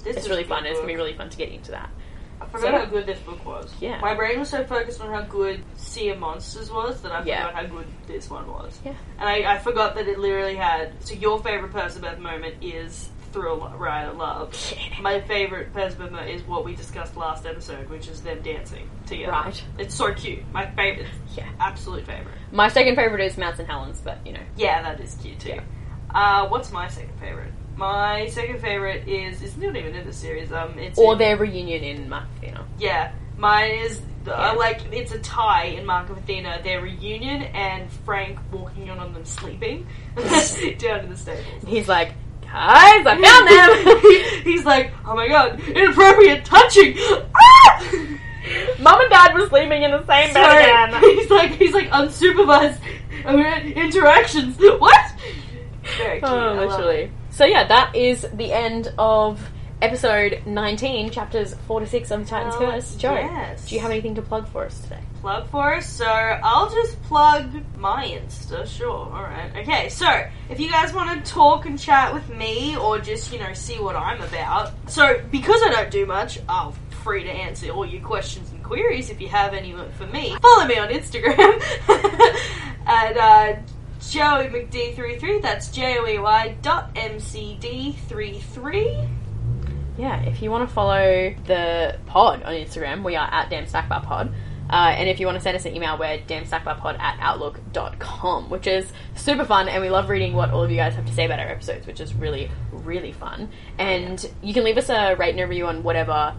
This 0.03 0.17
it's 0.17 0.25
is 0.27 0.31
really 0.31 0.45
fun. 0.45 0.67
It's 0.67 0.79
gonna 0.79 0.89
be 0.89 0.97
really 0.97 1.15
fun 1.15 1.31
to 1.31 1.37
get 1.37 1.51
into 1.51 1.71
that. 1.73 1.91
I 2.41 2.47
forgot 2.47 2.73
So- 2.73 2.79
how 2.79 2.85
good 2.87 3.07
this 3.07 3.19
book 3.21 3.45
was. 3.45 3.73
Yeah. 3.81 4.01
My 4.01 4.15
brain 4.15 4.39
was 4.41 4.49
so 4.51 4.65
focused 4.65 5.01
on 5.01 5.09
how 5.13 5.21
good 5.23 5.63
Sea 5.77 6.09
of 6.11 6.19
Monsters 6.19 6.71
was 6.71 7.01
that 7.03 7.13
I 7.13 7.23
Yeah. 7.25 7.47
forgot 7.47 7.63
how 7.63 7.67
good 7.77 7.87
this 8.07 8.29
one 8.29 8.51
was. 8.51 8.79
Yeah. 8.85 8.95
And 9.19 9.29
I, 9.29 9.55
I 9.55 9.59
forgot 9.59 9.95
that 9.95 10.09
it 10.09 10.19
literally 10.19 10.57
had. 10.57 10.93
So 11.05 11.15
your 11.15 11.39
favorite 11.41 11.73
Percival 11.73 12.19
moment 12.21 12.57
is 12.63 13.09
Thrill 13.35 13.59
Ride 13.77 14.11
O' 14.11 14.13
Love. 14.17 14.55
My 15.03 15.21
favorite 15.23 15.75
moment 15.99 16.31
is 16.31 16.41
what 16.45 16.65
we 16.65 16.77
discussed 16.77 17.17
last 17.17 17.45
episode, 17.47 17.91
which 17.91 18.07
is 18.07 18.21
them 18.23 18.41
dancing 18.43 18.89
together. 19.07 19.33
Right. 19.33 19.65
It's 19.77 19.93
so 19.97 20.15
cute. 20.15 20.45
My 20.53 20.67
favorite. 20.71 21.09
Yeah. 21.37 21.49
Absolute 21.59 22.07
favorite. 22.07 22.37
My 22.53 22.69
second 22.69 22.95
favorite 22.95 23.25
is 23.27 23.37
Mount 23.37 23.57
St. 23.57 23.69
Helens, 23.69 24.01
but 24.01 24.25
you 24.25 24.35
know, 24.35 24.41
Yeah, 24.57 24.83
that 24.83 25.01
is 25.01 25.17
cute 25.21 25.41
too. 25.41 25.49
Yeah. 25.49 25.63
Uh, 26.15 26.47
what's 26.49 26.71
my 26.71 26.87
second 26.87 27.19
favorite? 27.19 27.53
My 27.77 28.29
second 28.29 28.61
favorite 28.61 29.09
is 29.09 29.43
it's 29.43 29.57
not 29.57 29.75
even 29.75 29.97
in 29.97 30.07
the 30.07 30.13
series. 30.13 30.53
Um, 30.53 30.79
it's 30.79 30.97
or 30.97 31.15
in- 31.15 31.19
their 31.19 31.37
reunion 31.37 31.83
in 31.83 32.09
Mafina. 32.09 32.65
Yeah, 32.79 33.11
mine 33.37 33.73
is 33.73 34.01
Yeah. 34.25 34.33
uh, 34.53 34.55
like 34.57 34.81
it's 34.93 35.11
a 35.11 35.19
tie 35.19 35.65
in 35.65 35.85
Mark 35.85 36.09
of 36.09 36.19
Athena, 36.19 36.61
their 36.63 36.81
reunion, 36.81 37.43
and 37.43 37.91
Frank 38.05 38.39
walking 38.53 38.87
in 38.87 38.97
on 39.01 39.13
them 39.13 39.25
sleeping 39.25 39.89
Sit 40.39 40.79
down 40.79 41.01
in 41.01 41.11
the 41.11 41.17
stables. 41.17 41.65
He's 41.67 41.89
like, 41.89 42.13
guys, 42.55 43.07
I 43.07 43.21
found 43.21 43.49
them. 43.49 44.45
He's 44.45 44.65
like, 44.65 44.93
oh 45.07 45.15
my 45.15 45.29
god, 45.29 45.61
inappropriate 45.61 46.45
touching. 46.45 46.97
Ah! 46.99 47.85
Mum 48.79 49.01
and 49.01 49.11
Dad 49.11 49.35
were 49.35 49.49
sleeping 49.49 49.83
in 49.83 49.91
the 49.91 50.05
same 50.07 50.33
bed 50.33 50.35
Sorry. 50.35 50.65
again. 50.65 51.01
He's 51.01 51.31
like, 51.31 51.51
he's 51.53 51.73
like 51.73 51.89
unsupervised 51.89 52.79
interactions. 53.75 54.59
What? 54.59 55.13
Very 55.97 56.21
cute. 56.21 56.31
Oh, 56.31 56.55
literally. 56.55 57.11
So 57.31 57.47
yeah, 57.47 57.67
that 57.67 57.97
is 57.97 58.27
the 58.35 58.53
end 58.53 58.93
of 58.99 59.41
episode 59.83 60.43
19, 60.47 61.11
chapters 61.11 61.55
4 61.67 61.81
to 61.81 61.87
6 61.87 62.11
on 62.11 62.23
the 62.23 62.29
Titan's 62.29 62.55
Oh, 62.57 62.59
Curse. 62.59 62.97
Jo, 62.97 63.15
yes. 63.15 63.67
do 63.69 63.75
you 63.75 63.81
have 63.81 63.91
anything 63.91 64.15
to 64.15 64.23
plug 64.23 64.49
for 64.49 64.65
us 64.65 64.79
today? 64.81 65.01
plug 65.21 65.49
for 65.49 65.73
us. 65.75 65.89
So 65.89 66.05
I'll 66.07 66.69
just 66.69 67.03
plug 67.05 67.51
my 67.79 68.07
Insta. 68.07 68.67
Sure. 68.67 68.91
All 68.91 69.23
right. 69.23 69.51
Okay. 69.57 69.89
So 69.89 70.07
if 70.51 70.61
you 70.61 70.71
guys 70.71 70.93
want 70.93 71.25
to 71.25 71.33
talk 71.33 71.65
and 71.65 71.79
chat 71.81 72.13
with 72.13 72.29
me, 72.29 72.77
or 72.77 72.99
just 72.99 73.33
you 73.33 73.39
know 73.39 73.55
see 73.55 73.79
what 73.81 73.97
I'm 73.97 74.21
about, 74.21 74.73
so 74.87 75.23
because 75.31 75.63
I 75.65 75.71
don't 75.71 75.91
do 75.91 76.05
much, 76.05 76.41
I'm 76.47 76.73
free 77.03 77.23
to 77.25 77.31
answer 77.31 77.71
all 77.71 77.87
your 77.87 78.03
questions 78.03 78.51
and 78.53 78.63
queries 78.63 79.09
if 79.09 79.19
you 79.19 79.29
have 79.29 79.55
any 79.55 79.75
for 79.97 80.07
me. 80.09 80.37
Follow 80.43 80.67
me 80.67 80.77
on 80.77 80.91
Instagram 80.91 81.59
at 82.87 83.17
uh, 83.17 83.57
Joey 84.11 84.49
McD33. 84.49 85.41
That's 85.41 85.69
J 85.69 85.97
O 86.01 86.07
E 86.07 86.19
Y 86.19 86.55
dot 86.61 86.91
M 86.97 87.19
C 87.19 87.57
D 87.61 87.97
three 88.09 88.41
three. 88.41 88.95
Yeah, 89.97 90.21
if 90.23 90.43
you 90.43 90.51
want 90.51 90.69
to 90.69 90.75
follow 90.75 91.35
the 91.47 91.99
pod 92.07 92.43
on 92.43 92.53
Instagram, 92.53 93.05
we 93.05 93.15
are 93.17 93.29
at 93.31 93.49
Damn 93.49 93.67
Pod. 93.67 94.35
Uh, 94.69 94.95
and 94.97 95.09
if 95.09 95.21
you 95.21 95.27
want 95.27 95.37
to 95.37 95.43
send 95.43 95.57
us 95.57 95.65
an 95.67 95.77
email, 95.77 95.99
we're 95.99 96.19
damsnackbarpod 96.19 96.99
at 96.99 97.19
outlook.com, 97.21 98.49
which 98.51 98.67
is 98.67 98.91
super 99.15 99.45
fun. 99.45 99.69
And 99.69 99.83
we 99.83 99.91
love 99.91 100.09
reading 100.09 100.35
what 100.35 100.51
all 100.51 100.65
of 100.65 100.71
you 100.71 100.77
guys 100.77 100.95
have 100.95 101.07
to 101.07 101.13
say 101.13 101.27
about 101.27 101.39
our 101.39 101.49
episodes, 101.49 101.87
which 101.87 102.01
is 102.01 102.15
really, 102.15 102.51
really 102.73 103.13
fun. 103.13 103.51
And 103.79 104.29
you 104.43 104.55
can 104.55 104.65
leave 104.65 104.79
us 104.79 104.89
a 104.89 105.15
rate 105.17 105.31
and 105.39 105.49
review 105.49 105.67
on 105.67 105.83
whatever 105.83 106.35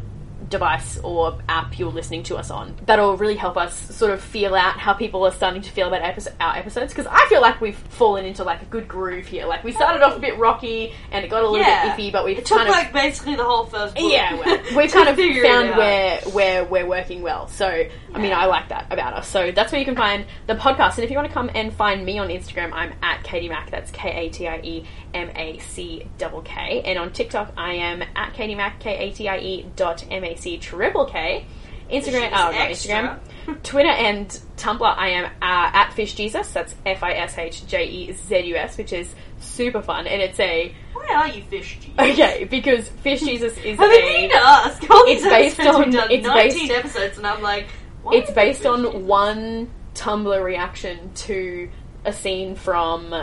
device 0.50 0.98
or 1.00 1.38
app 1.50 1.78
you're 1.80 1.92
listening 1.92 2.24
to 2.24 2.36
us 2.38 2.52
on. 2.52 2.76
That'll 2.86 3.18
really 3.18 3.36
help 3.36 3.58
us 3.58 3.76
sort 3.96 4.12
of 4.12 4.22
feel 4.22 4.54
out 4.56 4.78
how 4.78 4.94
people 4.94 5.26
are 5.26 5.32
starting 5.32 5.62
to 5.64 5.72
feel 5.72 5.88
about 5.88 6.02
epi- 6.02 6.30
our 6.40 6.56
episodes 6.56 6.94
because 6.94 7.08
I 7.10 7.26
feel 7.30 7.42
like 7.42 7.62
we've 7.62 7.76
fallen 7.78 8.26
into 8.26 8.44
like 8.44 8.62
a 8.62 8.66
good 8.66 8.88
groove 8.88 9.26
here. 9.26 9.46
Like 9.46 9.64
we 9.64 9.72
started 9.72 10.04
off 10.04 10.16
a 10.16 10.20
bit 10.20 10.38
rocky 10.38 10.94
and 11.12 11.26
it 11.26 11.30
got 11.30 11.44
a 11.44 11.48
little 11.50 11.66
Yeah. 11.66 11.96
bit 11.96 12.06
iffy, 12.06 12.12
but 12.12 12.26
we've 12.26 12.38
It 12.38 12.46
took 12.46 12.58
kind 12.58 12.70
of 12.70 12.76
like 12.76 12.94
basically 12.94 13.36
the 13.36 13.44
whole 13.44 13.66
first 13.66 13.96
book. 13.96 14.04
yeah, 14.12 14.34
well, 14.36 14.60
we've 14.78 14.92
to 14.92 14.98
kind 14.98 15.10
of 15.10 15.16
found 15.18 15.78
where 15.78 16.20
where 16.32 16.64
we're 16.66 16.86
working 16.88 17.22
well. 17.22 17.48
So, 17.48 17.68
I 18.14 18.20
mean, 18.20 18.34
I 18.34 18.46
like 18.46 18.70
that 18.70 18.88
about 18.92 19.14
us. 19.14 19.28
So 19.28 19.52
that's 19.52 19.72
where 19.72 19.80
you 19.80 19.86
can 19.86 19.96
find 19.96 20.26
the 20.48 20.56
podcast. 20.56 20.96
And 20.96 21.04
if 21.04 21.10
you 21.12 21.16
want 21.18 21.28
to 21.28 21.34
come 21.34 21.50
and 21.56 21.74
find 21.74 22.06
me 22.06 22.20
on 22.20 22.30
Instagram, 22.30 22.72
I'm 22.74 22.94
at 23.02 23.24
Katie 23.24 23.50
Mac. 23.50 23.72
That's 23.72 23.90
K 23.92 24.10
A 24.28 24.30
T 24.30 24.48
I 24.48 24.60
E 24.60 24.86
M 25.16 25.30
A 25.36 25.58
C 25.60 26.06
double 26.18 26.42
K. 26.42 26.82
And 26.86 27.00
on 27.00 27.12
TikTok, 27.12 27.54
I 27.58 27.74
am 27.76 28.04
at 28.16 28.34
Katie 28.34 28.56
Mac 28.56 28.80
K 28.80 28.96
A 29.10 29.12
T 29.12 29.28
I 29.30 29.38
E 29.40 29.66
dot 29.76 30.06
M 30.12 30.24
A 30.24 30.36
C 30.36 30.58
triple 30.58 31.06
K. 31.06 31.46
Instagram, 31.92 32.30
oh, 32.32 32.52
not. 32.52 32.54
Instagram, 32.54 33.20
Twitter, 33.64 33.90
and 33.90 34.28
Tumblr. 34.58 34.82
I 34.98 35.10
am 35.10 35.26
uh, 35.26 35.30
at 35.42 35.92
Fish 35.94 36.16
Jesus. 36.16 36.52
That's 36.52 36.74
F 36.86 37.04
I 37.04 37.14
S 37.14 37.38
H 37.38 37.68
J 37.68 37.86
E 37.86 38.12
Z 38.12 38.40
U 38.40 38.56
S, 38.56 38.78
which 38.78 38.92
is 38.92 39.14
super 39.40 39.82
fun. 39.84 40.08
And 40.08 40.20
it's 40.22 40.40
a 40.40 40.74
Why 40.94 41.14
are 41.14 41.28
you 41.28 41.44
fish? 41.44 41.78
Jesus? 41.80 41.94
okay 42.00 42.46
because 42.46 42.90
Fish 42.90 43.20
Jesus 43.22 43.56
is 43.60 43.78
Have 43.80 43.92
a 43.92 44.28
to 44.30 44.36
ask? 44.36 44.84
It's 44.90 45.24
based 45.24 45.60
on- 45.60 45.94
it's 46.12 46.26
19 46.28 46.34
based- 46.34 46.72
episodes, 46.72 47.18
and 47.20 47.28
I'm 47.28 47.42
like, 47.44 47.68
it's 48.12 48.32
based 48.32 48.66
on 48.66 48.82
G? 48.92 48.98
one 48.98 49.70
Tumblr 49.94 50.44
reaction 50.44 51.14
to 51.14 51.70
a 52.04 52.12
scene 52.14 52.56
from 52.56 53.14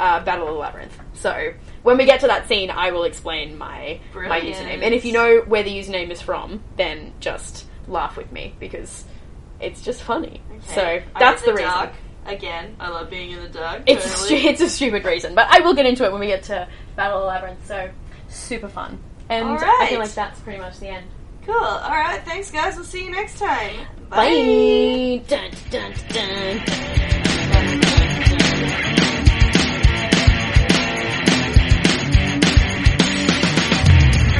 uh, 0.00 0.24
Battle 0.24 0.48
of 0.48 0.54
the 0.54 0.58
Labyrinth. 0.58 0.98
So 1.12 1.52
when 1.82 1.98
we 1.98 2.06
get 2.06 2.20
to 2.20 2.26
that 2.26 2.48
scene, 2.48 2.70
I 2.70 2.90
will 2.90 3.04
explain 3.04 3.56
my 3.58 4.00
my 4.14 4.40
username. 4.40 4.82
And 4.82 4.94
if 4.94 5.04
you 5.04 5.12
know 5.12 5.42
where 5.46 5.62
the 5.62 5.70
username 5.70 6.10
is 6.10 6.20
from, 6.22 6.62
then 6.76 7.12
just 7.20 7.66
laugh 7.86 8.16
with 8.16 8.32
me 8.32 8.54
because 8.58 9.04
it's 9.60 9.82
just 9.82 10.02
funny. 10.02 10.40
Okay. 10.50 10.74
So 10.74 11.02
that's 11.18 11.42
the, 11.42 11.48
the 11.50 11.56
reason. 11.56 11.70
dark. 11.70 11.92
Again, 12.26 12.76
I 12.80 12.88
love 12.90 13.08
being 13.10 13.30
in 13.30 13.40
the 13.42 13.48
dark. 13.48 13.82
It's 13.86 14.04
totally. 14.04 14.40
stu- 14.40 14.48
it's 14.48 14.60
a 14.60 14.68
stupid 14.68 15.04
reason, 15.04 15.34
but 15.34 15.48
I 15.50 15.60
will 15.60 15.74
get 15.74 15.86
into 15.86 16.04
it 16.04 16.12
when 16.12 16.20
we 16.20 16.26
get 16.28 16.42
to 16.44 16.66
Battle 16.96 17.18
of 17.18 17.22
the 17.22 17.28
Labyrinth. 17.28 17.66
So 17.66 17.90
super 18.28 18.68
fun, 18.68 18.98
and 19.28 19.46
I 19.48 19.86
feel 19.88 19.98
like 20.00 20.14
that's 20.14 20.40
pretty 20.40 20.60
much 20.60 20.78
the 20.80 20.88
end. 20.88 21.06
cool. 21.46 21.54
All 21.54 21.90
right, 21.90 22.22
thanks, 22.24 22.50
guys. 22.50 22.76
We'll 22.76 22.84
see 22.84 23.04
you 23.04 23.10
next 23.10 23.38
time. 23.38 23.86
Bye. 24.08 25.22
Dun, 25.28 25.50
dun, 25.70 25.92
dun, 26.08 26.60
dun. 27.50 29.16